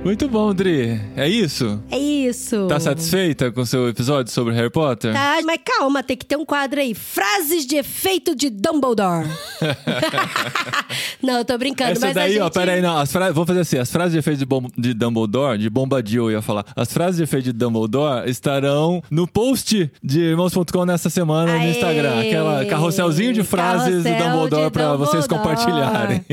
Muito 0.07 0.28
bom, 0.28 0.55
Dri. 0.55 1.01
É 1.16 1.28
isso? 1.28 1.83
É 1.91 1.99
isso. 1.99 2.69
Tá 2.69 2.78
satisfeita 2.78 3.51
com 3.51 3.62
o 3.62 3.66
seu 3.66 3.89
episódio 3.89 4.33
sobre 4.33 4.55
Harry 4.55 4.70
Potter? 4.70 5.12
Tá, 5.12 5.41
mas 5.45 5.59
calma, 5.65 6.01
tem 6.01 6.16
que 6.16 6.24
ter 6.24 6.37
um 6.37 6.45
quadro 6.45 6.78
aí. 6.78 6.95
Frases 6.95 7.66
de 7.66 7.74
efeito 7.74 8.33
de 8.33 8.49
Dumbledore. 8.49 9.27
não, 11.20 11.39
eu 11.39 11.45
tô 11.45 11.59
brincando, 11.59 11.91
Essa 11.91 12.07
mas 12.07 12.15
daí, 12.15 12.24
a 12.24 12.28
gente... 12.35 12.41
ó, 12.41 12.49
peraí, 12.49 12.81
não. 12.81 12.97
As 12.97 13.11
fra... 13.11 13.33
Vamos 13.33 13.49
fazer 13.49 13.59
assim: 13.59 13.78
as 13.78 13.91
frases 13.91 14.12
de 14.12 14.19
efeito 14.20 14.39
de, 14.39 14.47
bom... 14.47 14.69
de 14.78 14.95
Dumbledore, 14.95 15.59
de 15.59 15.69
Bombadil, 15.69 16.27
eu 16.27 16.37
ia 16.37 16.43
falar. 16.43 16.65
As 16.77 16.93
frases 16.93 17.16
de 17.16 17.24
efeito 17.24 17.47
de 17.47 17.53
Dumbledore 17.53 18.31
estarão 18.31 19.03
no 19.11 19.27
post 19.27 19.91
de 20.01 20.20
irmãos.com 20.20 20.85
nessa 20.85 21.11
semana 21.11 21.53
no 21.53 21.59
Aê! 21.59 21.70
Instagram. 21.73 22.20
Aquela 22.20 22.65
carrosselzinho 22.66 23.33
de 23.33 23.43
frases 23.43 24.05
Carrossel 24.05 24.19
do 24.19 24.24
Dumbledore 24.24 24.65
de 24.66 24.70
pra 24.70 24.95
vocês 24.95 25.27
compartilharem. 25.27 26.24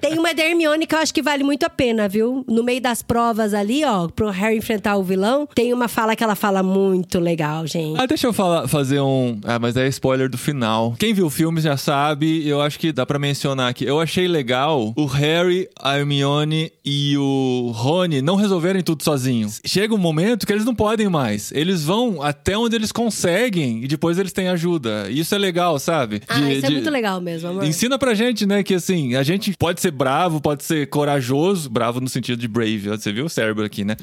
Tem 0.00 0.16
uma 0.16 0.32
da 0.32 0.44
Hermione 0.44 0.86
que 0.86 0.94
eu 0.94 1.00
acho 1.00 1.12
que 1.12 1.22
vale 1.22 1.42
muito 1.42 1.64
a 1.64 1.68
pena, 1.68 2.08
viu? 2.08 2.44
No 2.46 2.62
meio 2.62 2.80
das 2.80 2.99
provas 3.02 3.54
ali, 3.54 3.84
ó, 3.84 4.08
pro 4.08 4.28
Harry 4.30 4.56
enfrentar 4.56 4.96
o 4.96 5.02
vilão, 5.02 5.46
tem 5.54 5.72
uma 5.72 5.88
fala 5.88 6.14
que 6.16 6.22
ela 6.24 6.34
fala 6.34 6.62
muito 6.62 7.18
legal, 7.18 7.66
gente. 7.66 8.00
Ah, 8.00 8.06
deixa 8.06 8.26
eu 8.26 8.32
falar, 8.32 8.66
fazer 8.68 9.00
um. 9.00 9.40
Ah, 9.44 9.58
mas 9.58 9.76
é 9.76 9.86
spoiler 9.88 10.28
do 10.28 10.38
final. 10.38 10.94
Quem 10.98 11.12
viu 11.14 11.26
o 11.26 11.30
filme 11.30 11.60
já 11.60 11.76
sabe, 11.76 12.46
eu 12.46 12.60
acho 12.60 12.78
que 12.78 12.92
dá 12.92 13.04
pra 13.06 13.18
mencionar 13.18 13.70
aqui. 13.70 13.84
Eu 13.84 14.00
achei 14.00 14.26
legal 14.28 14.92
o 14.96 15.04
Harry, 15.06 15.68
a 15.80 15.98
Hermione 15.98 16.72
e 16.84 17.16
o 17.18 17.72
Rony 17.74 18.20
não 18.22 18.36
resolverem 18.36 18.82
tudo 18.82 19.02
sozinhos. 19.02 19.60
Chega 19.64 19.94
um 19.94 19.98
momento 19.98 20.46
que 20.46 20.52
eles 20.52 20.64
não 20.64 20.74
podem 20.74 21.08
mais. 21.08 21.50
Eles 21.52 21.84
vão 21.84 22.22
até 22.22 22.56
onde 22.56 22.76
eles 22.76 22.92
conseguem 22.92 23.84
e 23.84 23.88
depois 23.88 24.18
eles 24.18 24.32
têm 24.32 24.48
ajuda. 24.48 25.08
Isso 25.10 25.34
é 25.34 25.38
legal, 25.38 25.78
sabe? 25.78 26.22
ah, 26.28 26.38
De- 26.40 26.52
isso 26.56 26.66
é 26.66 26.68
de- 26.68 26.74
muito 26.74 26.90
legal 26.90 27.20
mesmo, 27.20 27.48
amor. 27.48 27.64
Ensina 27.64 27.98
pra 27.98 28.14
gente, 28.14 28.46
né, 28.46 28.62
que 28.62 28.74
assim, 28.74 29.14
a 29.14 29.22
gente 29.22 29.54
pode 29.58 29.80
ser 29.80 29.90
bravo, 29.90 30.40
pode 30.40 30.64
ser 30.64 30.88
corajoso, 30.88 31.68
bravo 31.70 32.00
no 32.00 32.08
sentido 32.08 32.38
de 32.40 32.48
brave, 32.48 32.89
você 32.98 33.12
viu 33.12 33.24
o 33.26 33.28
cérebro 33.28 33.64
aqui, 33.64 33.84
né? 33.84 33.96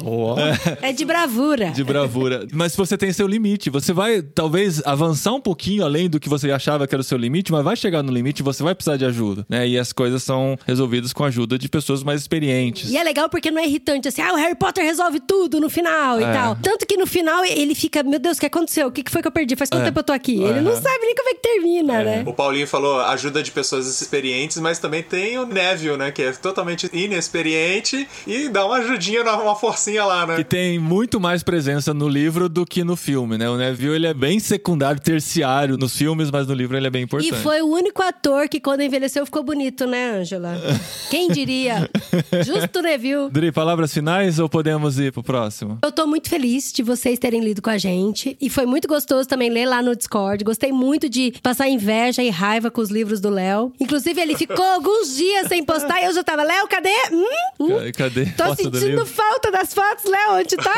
É 0.81 0.91
de 0.93 1.05
bravura. 1.05 1.71
De 1.71 1.83
bravura. 1.83 2.47
Mas 2.53 2.75
você 2.75 2.97
tem 2.97 3.11
seu 3.11 3.27
limite. 3.27 3.69
Você 3.69 3.93
vai, 3.93 4.21
talvez, 4.21 4.81
avançar 4.85 5.33
um 5.33 5.41
pouquinho 5.41 5.83
além 5.83 6.09
do 6.09 6.19
que 6.19 6.29
você 6.29 6.51
achava 6.51 6.87
que 6.87 6.93
era 6.95 7.01
o 7.01 7.03
seu 7.03 7.17
limite, 7.17 7.51
mas 7.51 7.63
vai 7.63 7.75
chegar 7.75 8.01
no 8.03 8.11
limite 8.11 8.39
e 8.41 8.43
você 8.43 8.63
vai 8.63 8.73
precisar 8.75 8.97
de 8.97 9.05
ajuda, 9.05 9.45
né? 9.49 9.67
E 9.67 9.77
as 9.77 9.91
coisas 9.93 10.23
são 10.23 10.57
resolvidas 10.65 11.13
com 11.13 11.23
a 11.23 11.27
ajuda 11.27 11.57
de 11.57 11.67
pessoas 11.69 12.03
mais 12.03 12.21
experientes. 12.21 12.89
E 12.89 12.97
é 12.97 13.03
legal 13.03 13.29
porque 13.29 13.51
não 13.51 13.61
é 13.61 13.65
irritante 13.67 14.07
assim, 14.07 14.21
ah, 14.21 14.33
o 14.33 14.35
Harry 14.35 14.55
Potter 14.55 14.83
resolve 14.83 15.19
tudo 15.19 15.59
no 15.59 15.69
final 15.69 16.19
e 16.19 16.23
É. 16.23 16.31
tal. 16.33 16.55
Tanto 16.55 16.85
que 16.85 16.97
no 16.97 17.05
final 17.07 17.43
ele 17.45 17.75
fica, 17.75 18.03
meu 18.03 18.19
Deus, 18.19 18.37
o 18.37 18.39
que 18.39 18.45
aconteceu? 18.45 18.87
O 18.87 18.91
que 18.91 19.03
que 19.03 19.11
foi 19.11 19.21
que 19.21 19.27
eu 19.27 19.31
perdi? 19.31 19.55
Faz 19.55 19.69
quanto 19.69 19.81
É. 19.83 19.85
tempo 19.85 19.99
eu 19.99 20.03
tô 20.03 20.13
aqui? 20.13 20.41
Ele 20.41 20.61
não 20.61 20.75
sabe 20.75 20.99
nem 21.05 21.15
como 21.15 21.29
é 21.29 21.33
que 21.33 21.41
termina, 21.41 22.03
né? 22.03 22.23
O 22.25 22.33
Paulinho 22.33 22.67
falou 22.67 22.99
ajuda 23.01 23.41
de 23.43 23.51
pessoas 23.51 23.87
experientes, 24.01 24.57
mas 24.57 24.79
também 24.79 25.01
tem 25.03 25.37
o 25.37 25.45
Neville, 25.45 25.97
né? 25.97 26.11
Que 26.11 26.23
é 26.23 26.31
totalmente 26.31 26.89
inexperiente 26.93 28.07
e 28.25 28.49
dá 28.49 28.65
uma 28.65 28.76
ajudinha, 28.77 29.23
uma 29.23 29.55
forcinha 29.55 30.05
lá, 30.05 30.25
né? 30.25 30.35
Que 30.37 30.43
tem 30.43 30.79
muito 30.79 31.19
mais 31.19 31.43
presença 31.43 31.93
no 31.93 32.07
livro 32.07 32.47
do 32.49 32.65
que 32.65 32.83
no 32.83 32.95
filme, 32.95 33.37
né? 33.37 33.49
O 33.49 33.57
Neville, 33.57 33.95
ele 33.95 34.07
é 34.07 34.13
bem 34.13 34.39
secundário, 34.39 34.99
terciário 35.01 35.77
nos 35.77 35.95
filmes, 35.95 36.29
mas 36.31 36.47
no 36.47 36.53
livro 36.53 36.77
ele 36.77 36.87
é 36.87 36.89
bem 36.89 37.03
importante. 37.03 37.33
E 37.33 37.37
foi 37.37 37.61
o 37.61 37.67
único 37.67 38.01
ator 38.01 38.47
que, 38.47 38.59
quando 38.59 38.81
envelheceu, 38.81 39.25
ficou 39.25 39.43
bonito, 39.43 39.85
né, 39.85 40.11
Ângela? 40.19 40.55
Quem 41.09 41.29
diria? 41.29 41.89
Justo 42.45 42.81
Neville. 42.81 43.29
Dri, 43.29 43.51
palavras 43.51 43.93
finais 43.93 44.39
ou 44.39 44.47
podemos 44.49 44.99
ir 44.99 45.11
pro 45.11 45.23
próximo? 45.23 45.77
Eu 45.83 45.91
tô 45.91 46.05
muito 46.07 46.29
feliz 46.29 46.71
de 46.71 46.83
vocês 46.83 47.19
terem 47.19 47.41
lido 47.43 47.61
com 47.61 47.69
a 47.69 47.77
gente. 47.77 48.37
E 48.41 48.49
foi 48.49 48.65
muito 48.65 48.87
gostoso 48.87 49.27
também 49.27 49.49
ler 49.49 49.65
lá 49.65 49.81
no 49.81 49.95
Discord. 49.95 50.43
Gostei 50.43 50.71
muito 50.71 51.09
de 51.09 51.33
passar 51.41 51.67
inveja 51.69 52.21
e 52.23 52.29
raiva 52.29 52.69
com 52.71 52.81
os 52.81 52.89
livros 52.89 53.19
do 53.19 53.29
Léo. 53.29 53.71
Inclusive, 53.79 54.19
ele 54.21 54.35
ficou 54.35 54.63
alguns 54.73 55.15
dias 55.15 55.47
sem 55.47 55.63
postar 55.63 56.01
e 56.01 56.05
eu 56.05 56.13
já 56.13 56.23
tava, 56.23 56.43
Léo, 56.43 56.67
cadê? 56.67 56.89
Hum? 57.11 57.25
Hum? 57.59 57.67
Ca- 57.95 58.07
Cadê? 58.07 58.25
Tô 58.27 58.43
Foto 58.45 58.66
do 58.69 58.79
livro? 58.79 59.05
falta 59.05 59.51
das 59.51 59.73
fotos, 59.73 60.05
Léo, 60.05 60.39
onde 60.39 60.55
tá? 60.57 60.73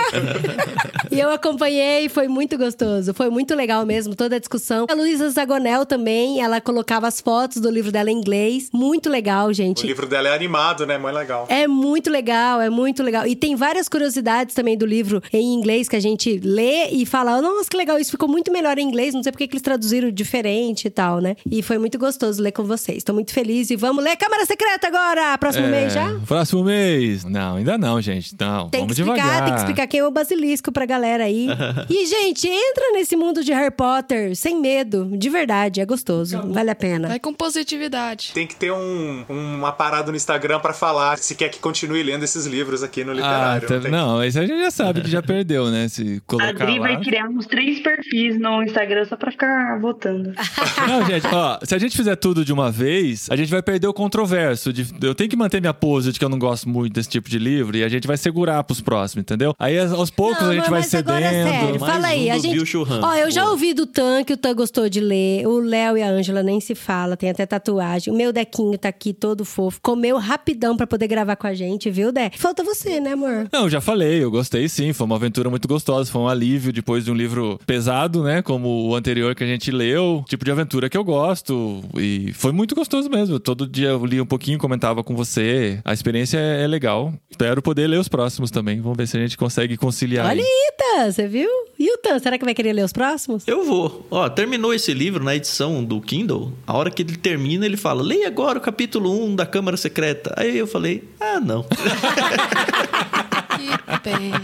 e 1.11 1.19
eu 1.19 1.29
acompanhei, 1.31 2.09
foi 2.09 2.27
muito 2.27 2.57
gostoso. 2.57 3.13
Foi 3.13 3.29
muito 3.29 3.55
legal 3.55 3.85
mesmo, 3.85 4.15
toda 4.15 4.35
a 4.35 4.39
discussão. 4.39 4.85
A 4.89 4.93
Luísa 4.93 5.29
Zagonel 5.29 5.85
também, 5.85 6.41
ela 6.41 6.61
colocava 6.61 7.07
as 7.07 7.19
fotos 7.21 7.61
do 7.61 7.69
livro 7.69 7.91
dela 7.91 8.11
em 8.11 8.17
inglês. 8.17 8.69
Muito 8.73 9.09
legal, 9.09 9.47
O 9.47 9.53
gente. 9.53 9.85
livro 9.85 10.07
dela 10.07 10.29
é 10.29 10.35
animado, 10.35 10.85
né? 10.85 10.97
Muito 10.97 11.15
legal. 11.15 11.45
É 11.49 11.67
muito 11.67 12.09
legal, 12.09 12.61
é 12.61 12.69
muito 12.69 13.03
legal. 13.03 13.25
E 13.27 13.35
tem 13.35 13.55
várias 13.55 13.87
curiosidades 13.89 14.53
também 14.55 14.77
do 14.77 14.85
livro 14.85 15.21
em 15.33 15.53
inglês 15.53 15.87
que 15.87 15.95
a 15.95 15.99
gente 15.99 16.39
lê 16.43 16.89
e 16.91 17.05
fala: 17.05 17.41
nossa, 17.41 17.69
que 17.69 17.77
legal, 17.77 17.97
isso 17.99 18.11
ficou 18.11 18.27
muito 18.29 18.51
melhor 18.51 18.77
em 18.77 18.83
inglês, 18.87 19.13
não 19.13 19.23
sei 19.23 19.31
porque 19.31 19.47
que 19.47 19.53
eles 19.55 19.61
traduziram 19.63 20.09
diferente 20.11 20.85
e 20.87 20.89
tal, 20.89 21.19
né? 21.19 21.35
E 21.49 21.61
foi 21.61 21.77
muito 21.77 21.97
gostoso 21.97 22.41
ler 22.41 22.51
com 22.51 22.63
vocês. 22.63 23.03
Tô 23.03 23.13
muito 23.13 23.33
feliz 23.33 23.69
e 23.69 23.75
vamos 23.75 24.03
ler 24.03 24.15
Câmara 24.17 24.45
Secreta 24.45 24.87
agora! 24.87 25.37
Próximo 25.37 25.65
É, 25.65 25.69
mês 25.71 25.93
já? 25.93 26.15
Próximo 26.27 26.63
mês. 26.63 27.23
Não, 27.25 27.55
ainda 27.57 27.77
não, 27.79 28.01
gente. 28.01 28.35
Não, 28.39 28.69
Tem 28.69 28.85
que 28.85 28.93
vamos 28.93 28.99
explicar, 28.99 29.21
devagar. 29.23 29.43
tem 29.45 29.53
que 29.53 29.59
explicar 29.59 29.87
quem 29.87 29.99
é 30.01 30.05
o 30.05 30.11
basilisco 30.11 30.71
pra 30.71 30.85
galera 30.85 31.23
aí. 31.23 31.47
e, 31.89 32.05
gente, 32.05 32.47
entra 32.47 32.91
nesse 32.93 33.15
mundo 33.15 33.43
de 33.43 33.51
Harry 33.53 33.71
Potter 33.71 34.35
sem 34.35 34.59
medo. 34.59 35.09
De 35.17 35.29
verdade, 35.29 35.81
é 35.81 35.85
gostoso. 35.85 36.41
Vale 36.51 36.69
a 36.69 36.75
pena. 36.75 37.07
Vai 37.07 37.19
com 37.19 37.33
positividade. 37.33 38.31
Tem 38.33 38.45
que 38.47 38.55
ter 38.55 38.71
um, 38.71 39.25
uma 39.29 39.71
parada 39.71 40.11
no 40.11 40.17
Instagram 40.17 40.59
pra 40.59 40.73
falar 40.73 41.17
se 41.17 41.35
quer 41.35 41.49
que 41.49 41.59
continue 41.59 42.01
lendo 42.03 42.23
esses 42.23 42.45
livros 42.45 42.83
aqui 42.83 43.03
no 43.03 43.11
Ah, 43.11 43.15
literário. 43.15 43.67
tá- 43.67 43.79
tem- 43.79 43.91
não, 43.91 44.23
isso 44.23 44.39
a 44.39 44.45
gente 44.45 44.59
já 44.59 44.71
sabe 44.71 45.01
que 45.01 45.09
já 45.09 45.21
perdeu, 45.21 45.69
né? 45.69 45.87
Se 45.87 46.17
A 46.17 46.21
colocar 46.29 46.49
Adri 46.49 46.79
lá. 46.79 46.87
vai 46.87 46.99
criar 47.01 47.27
uns 47.29 47.45
três 47.45 47.79
perfis 47.79 48.39
no 48.39 48.61
Instagram 48.63 49.05
só 49.05 49.15
pra 49.15 49.31
ficar 49.31 49.79
votando. 49.79 50.33
Não, 50.87 51.05
gente, 51.05 51.27
ó, 51.27 51.59
se 51.63 51.75
a 51.75 51.77
gente 51.77 51.95
fizer 51.95 52.15
tudo 52.15 52.43
de 52.43 52.51
uma 52.53 52.71
vez, 52.71 53.27
a 53.29 53.35
gente 53.35 53.49
vai 53.49 53.61
perder 53.61 53.87
o 53.87 53.93
controverso. 53.93 54.71
de- 54.73 54.87
eu 55.01 55.13
tenho 55.15 55.29
que 55.29 55.35
manter 55.35 55.59
minha 55.61 55.73
pose 55.73 56.11
de 56.11 56.19
que 56.19 56.25
eu 56.25 56.29
não 56.29 56.39
gosto 56.39 56.67
muito 56.67 56.93
desse 56.93 57.09
tipo 57.09 57.29
de 57.29 57.37
livro 57.39 57.68
e 57.77 57.83
a 57.83 57.89
gente 57.89 58.07
vai 58.07 58.17
segurar 58.17 58.63
pros 58.63 58.81
próximos, 58.81 59.21
entendeu? 59.21 59.53
Aí 59.59 59.77
aos 59.79 60.09
poucos 60.09 60.41
Não, 60.41 60.49
a 60.49 60.53
gente 60.55 60.69
vai 60.69 60.79
mas 60.79 60.93
agora 60.93 61.25
é 61.25 61.29
cedendo. 61.29 61.49
sério, 61.49 61.79
fala 61.79 62.07
aí. 62.07 62.27
um 62.29 62.33
a 62.33 62.37
gente... 62.37 62.65
Churran. 62.65 63.01
Ó, 63.03 63.15
eu 63.15 63.31
já 63.31 63.41
Boa. 63.41 63.51
ouvi 63.53 63.73
do 63.73 63.85
Tan 63.85 64.23
que 64.23 64.33
o 64.33 64.37
Tan 64.37 64.53
gostou 64.53 64.89
de 64.89 64.99
ler. 64.99 65.47
O 65.47 65.59
Léo 65.59 65.97
e 65.97 66.03
a 66.03 66.09
Ângela 66.09 66.43
nem 66.43 66.59
se 66.59 66.75
fala, 66.75 67.15
tem 67.17 67.29
até 67.29 67.45
tatuagem. 67.45 68.13
O 68.13 68.15
meu 68.17 68.31
Dequinho 68.31 68.77
tá 68.77 68.89
aqui 68.89 69.13
todo 69.13 69.43
fofo. 69.45 69.79
Comeu 69.81 70.17
rapidão 70.17 70.75
pra 70.77 70.85
poder 70.85 71.07
gravar 71.07 71.35
com 71.35 71.47
a 71.47 71.53
gente, 71.53 71.89
viu, 71.89 72.11
Dé? 72.11 72.31
Falta 72.35 72.63
você, 72.63 72.99
né, 72.99 73.13
amor? 73.13 73.47
Não, 73.51 73.63
eu 73.63 73.69
já 73.69 73.81
falei, 73.81 74.23
eu 74.23 74.29
gostei 74.29 74.67
sim, 74.69 74.93
foi 74.93 75.05
uma 75.05 75.15
aventura 75.15 75.49
muito 75.49 75.67
gostosa, 75.67 76.11
foi 76.11 76.21
um 76.21 76.27
alívio 76.27 76.71
depois 76.71 77.05
de 77.05 77.11
um 77.11 77.15
livro 77.15 77.59
pesado, 77.65 78.23
né, 78.23 78.41
como 78.41 78.87
o 78.89 78.95
anterior 78.95 79.33
que 79.35 79.43
a 79.43 79.47
gente 79.47 79.71
leu, 79.71 80.23
tipo 80.27 80.45
de 80.45 80.51
aventura 80.51 80.89
que 80.89 80.97
eu 80.97 81.03
gosto, 81.03 81.81
e 81.97 82.31
foi 82.33 82.51
muito 82.51 82.75
gostoso 82.75 83.09
mesmo. 83.09 83.39
Todo 83.39 83.67
dia 83.67 83.89
eu 83.89 84.05
lia 84.05 84.21
um 84.21 84.25
pouquinho, 84.25 84.57
comentava 84.59 85.03
com 85.03 85.15
você, 85.15 85.79
a 85.83 85.93
experiência 85.93 86.37
é, 86.37 86.63
é 86.63 86.67
legal. 86.67 87.13
Espero 87.29 87.58
poder 87.61 87.87
ler 87.87 87.99
os 87.99 88.07
próximos 88.07 88.51
também, 88.51 88.81
vamos 88.81 88.97
ver 88.97 89.07
se 89.07 89.17
a 89.17 89.19
gente 89.19 89.37
consegue 89.37 89.77
conciliar. 89.77 90.25
Olha 90.25 90.41
aí. 90.41 90.47
aí, 90.47 90.73
Tan, 90.77 91.11
você 91.11 91.27
viu? 91.27 91.49
E 91.77 91.93
o 91.93 91.97
Tan, 91.97 92.19
será 92.19 92.37
que 92.37 92.45
vai 92.45 92.53
querer 92.53 92.73
ler 92.73 92.83
os 92.83 92.93
próximos? 92.93 93.47
Eu 93.47 93.63
vou. 93.63 94.05
Ó, 94.11 94.27
terminou 94.29 94.73
esse 94.73 94.93
livro 94.93 95.23
na 95.23 95.35
edição 95.35 95.83
do 95.83 96.01
Kindle. 96.01 96.53
A 96.67 96.77
hora 96.77 96.91
que 96.91 97.01
ele 97.01 97.15
termina, 97.15 97.65
ele 97.65 97.77
fala: 97.77 98.01
leia 98.01 98.27
agora 98.27 98.57
o 98.57 98.61
capítulo 98.61 99.11
1 99.25 99.35
da 99.35 99.45
Câmara 99.45 99.77
Secreta. 99.77 100.33
Aí 100.37 100.57
eu 100.57 100.67
falei: 100.67 101.03
ah, 101.19 101.39
não. 101.39 101.65
Que 103.59 103.99
pena. 104.01 104.39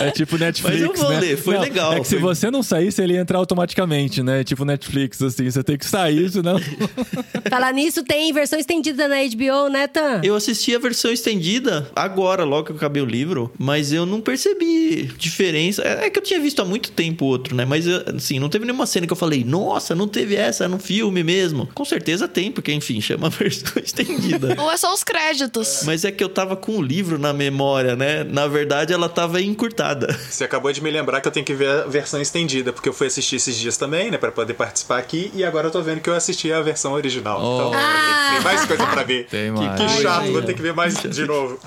É 0.00 0.10
tipo 0.10 0.36
Netflix, 0.38 0.80
Mas 0.80 0.82
eu 0.88 0.94
vou 0.94 1.10
né? 1.10 1.20
ler, 1.20 1.36
foi 1.36 1.54
Não, 1.54 1.60
legal, 1.62 1.92
É 1.94 2.00
que 2.00 2.06
se 2.08 2.14
foi- 2.18 2.22
você 2.34 2.50
não 2.50 2.62
saísse, 2.62 3.02
ele 3.02 3.14
ia 3.14 3.20
entrar 3.20 3.38
automaticamente, 3.38 4.22
né? 4.22 4.42
Tipo 4.44 4.64
Netflix, 4.64 5.20
assim. 5.22 5.50
Você 5.50 5.62
tem 5.62 5.76
que 5.76 5.86
sair, 5.86 6.30
senão... 6.30 6.58
Falar 7.50 7.72
nisso, 7.72 8.02
tem 8.04 8.32
versão 8.32 8.58
estendida 8.58 9.08
na 9.08 9.16
HBO, 9.16 9.68
né, 9.70 9.86
Tan? 9.86 10.20
Eu 10.22 10.34
assisti 10.36 10.74
a 10.74 10.78
versão 10.78 11.10
estendida 11.10 11.90
agora, 11.94 12.44
logo 12.44 12.64
que 12.66 12.72
eu 12.72 12.76
acabei 12.76 13.02
o 13.02 13.06
livro, 13.06 13.52
mas 13.58 13.92
eu 13.92 14.04
não 14.06 14.20
percebi 14.20 15.04
diferença. 15.18 15.82
É 15.82 16.08
é 16.08 16.10
que 16.10 16.18
eu 16.18 16.22
tinha 16.22 16.40
visto 16.40 16.62
há 16.62 16.64
muito 16.64 16.90
tempo 16.92 17.24
o 17.24 17.28
outro, 17.28 17.54
né? 17.54 17.64
Mas, 17.66 17.86
assim, 17.86 18.38
não 18.38 18.48
teve 18.48 18.64
nenhuma 18.64 18.86
cena 18.86 19.06
que 19.06 19.12
eu 19.12 19.16
falei, 19.16 19.44
nossa, 19.44 19.94
não 19.94 20.06
teve 20.08 20.34
essa 20.36 20.66
no 20.68 20.78
filme 20.78 21.22
mesmo. 21.22 21.68
Com 21.74 21.84
certeza 21.84 22.26
tem, 22.28 22.50
porque, 22.52 22.72
enfim, 22.72 23.00
chama 23.00 23.28
versão 23.30 23.82
estendida. 23.82 24.54
Ou 24.58 24.70
é 24.70 24.76
só 24.76 24.92
os 24.94 25.02
créditos. 25.04 25.82
Mas 25.84 26.04
é 26.04 26.10
que 26.12 26.22
eu 26.24 26.28
tava 26.28 26.56
com 26.56 26.78
o 26.78 26.82
livro 26.82 27.18
na 27.18 27.32
memória, 27.32 27.94
né? 27.96 28.24
Na 28.38 28.46
verdade, 28.46 28.92
ela 28.92 29.08
tava 29.08 29.42
encurtada. 29.42 30.12
Você 30.30 30.44
acabou 30.44 30.72
de 30.72 30.80
me 30.80 30.88
lembrar 30.92 31.20
que 31.20 31.26
eu 31.26 31.32
tenho 31.32 31.44
que 31.44 31.54
ver 31.54 31.68
a 31.68 31.84
versão 31.86 32.20
estendida, 32.22 32.72
porque 32.72 32.88
eu 32.88 32.92
fui 32.92 33.08
assistir 33.08 33.34
esses 33.34 33.56
dias 33.58 33.76
também, 33.76 34.12
né, 34.12 34.16
pra 34.16 34.30
poder 34.30 34.54
participar 34.54 34.98
aqui, 34.98 35.32
e 35.34 35.44
agora 35.44 35.66
eu 35.66 35.70
tô 35.72 35.82
vendo 35.82 36.00
que 36.00 36.08
eu 36.08 36.14
assisti 36.14 36.52
a 36.52 36.60
versão 36.62 36.92
original. 36.92 37.40
Oh. 37.42 37.68
Então, 37.68 37.72
tem 38.30 38.40
mais 38.42 38.64
coisa 38.64 38.86
pra 38.86 39.02
ver. 39.02 39.26
Tem 39.26 39.52
Que- 39.52 39.60
mais. 39.60 39.80
Que, 39.96 40.02
chato, 40.02 40.22
Aí, 40.22 40.30
vou 40.32 40.42
ter 40.42 40.54
que 40.54 40.62
ver 40.62 40.72
mais 40.72 40.94
de 41.02 41.24
novo. 41.26 41.58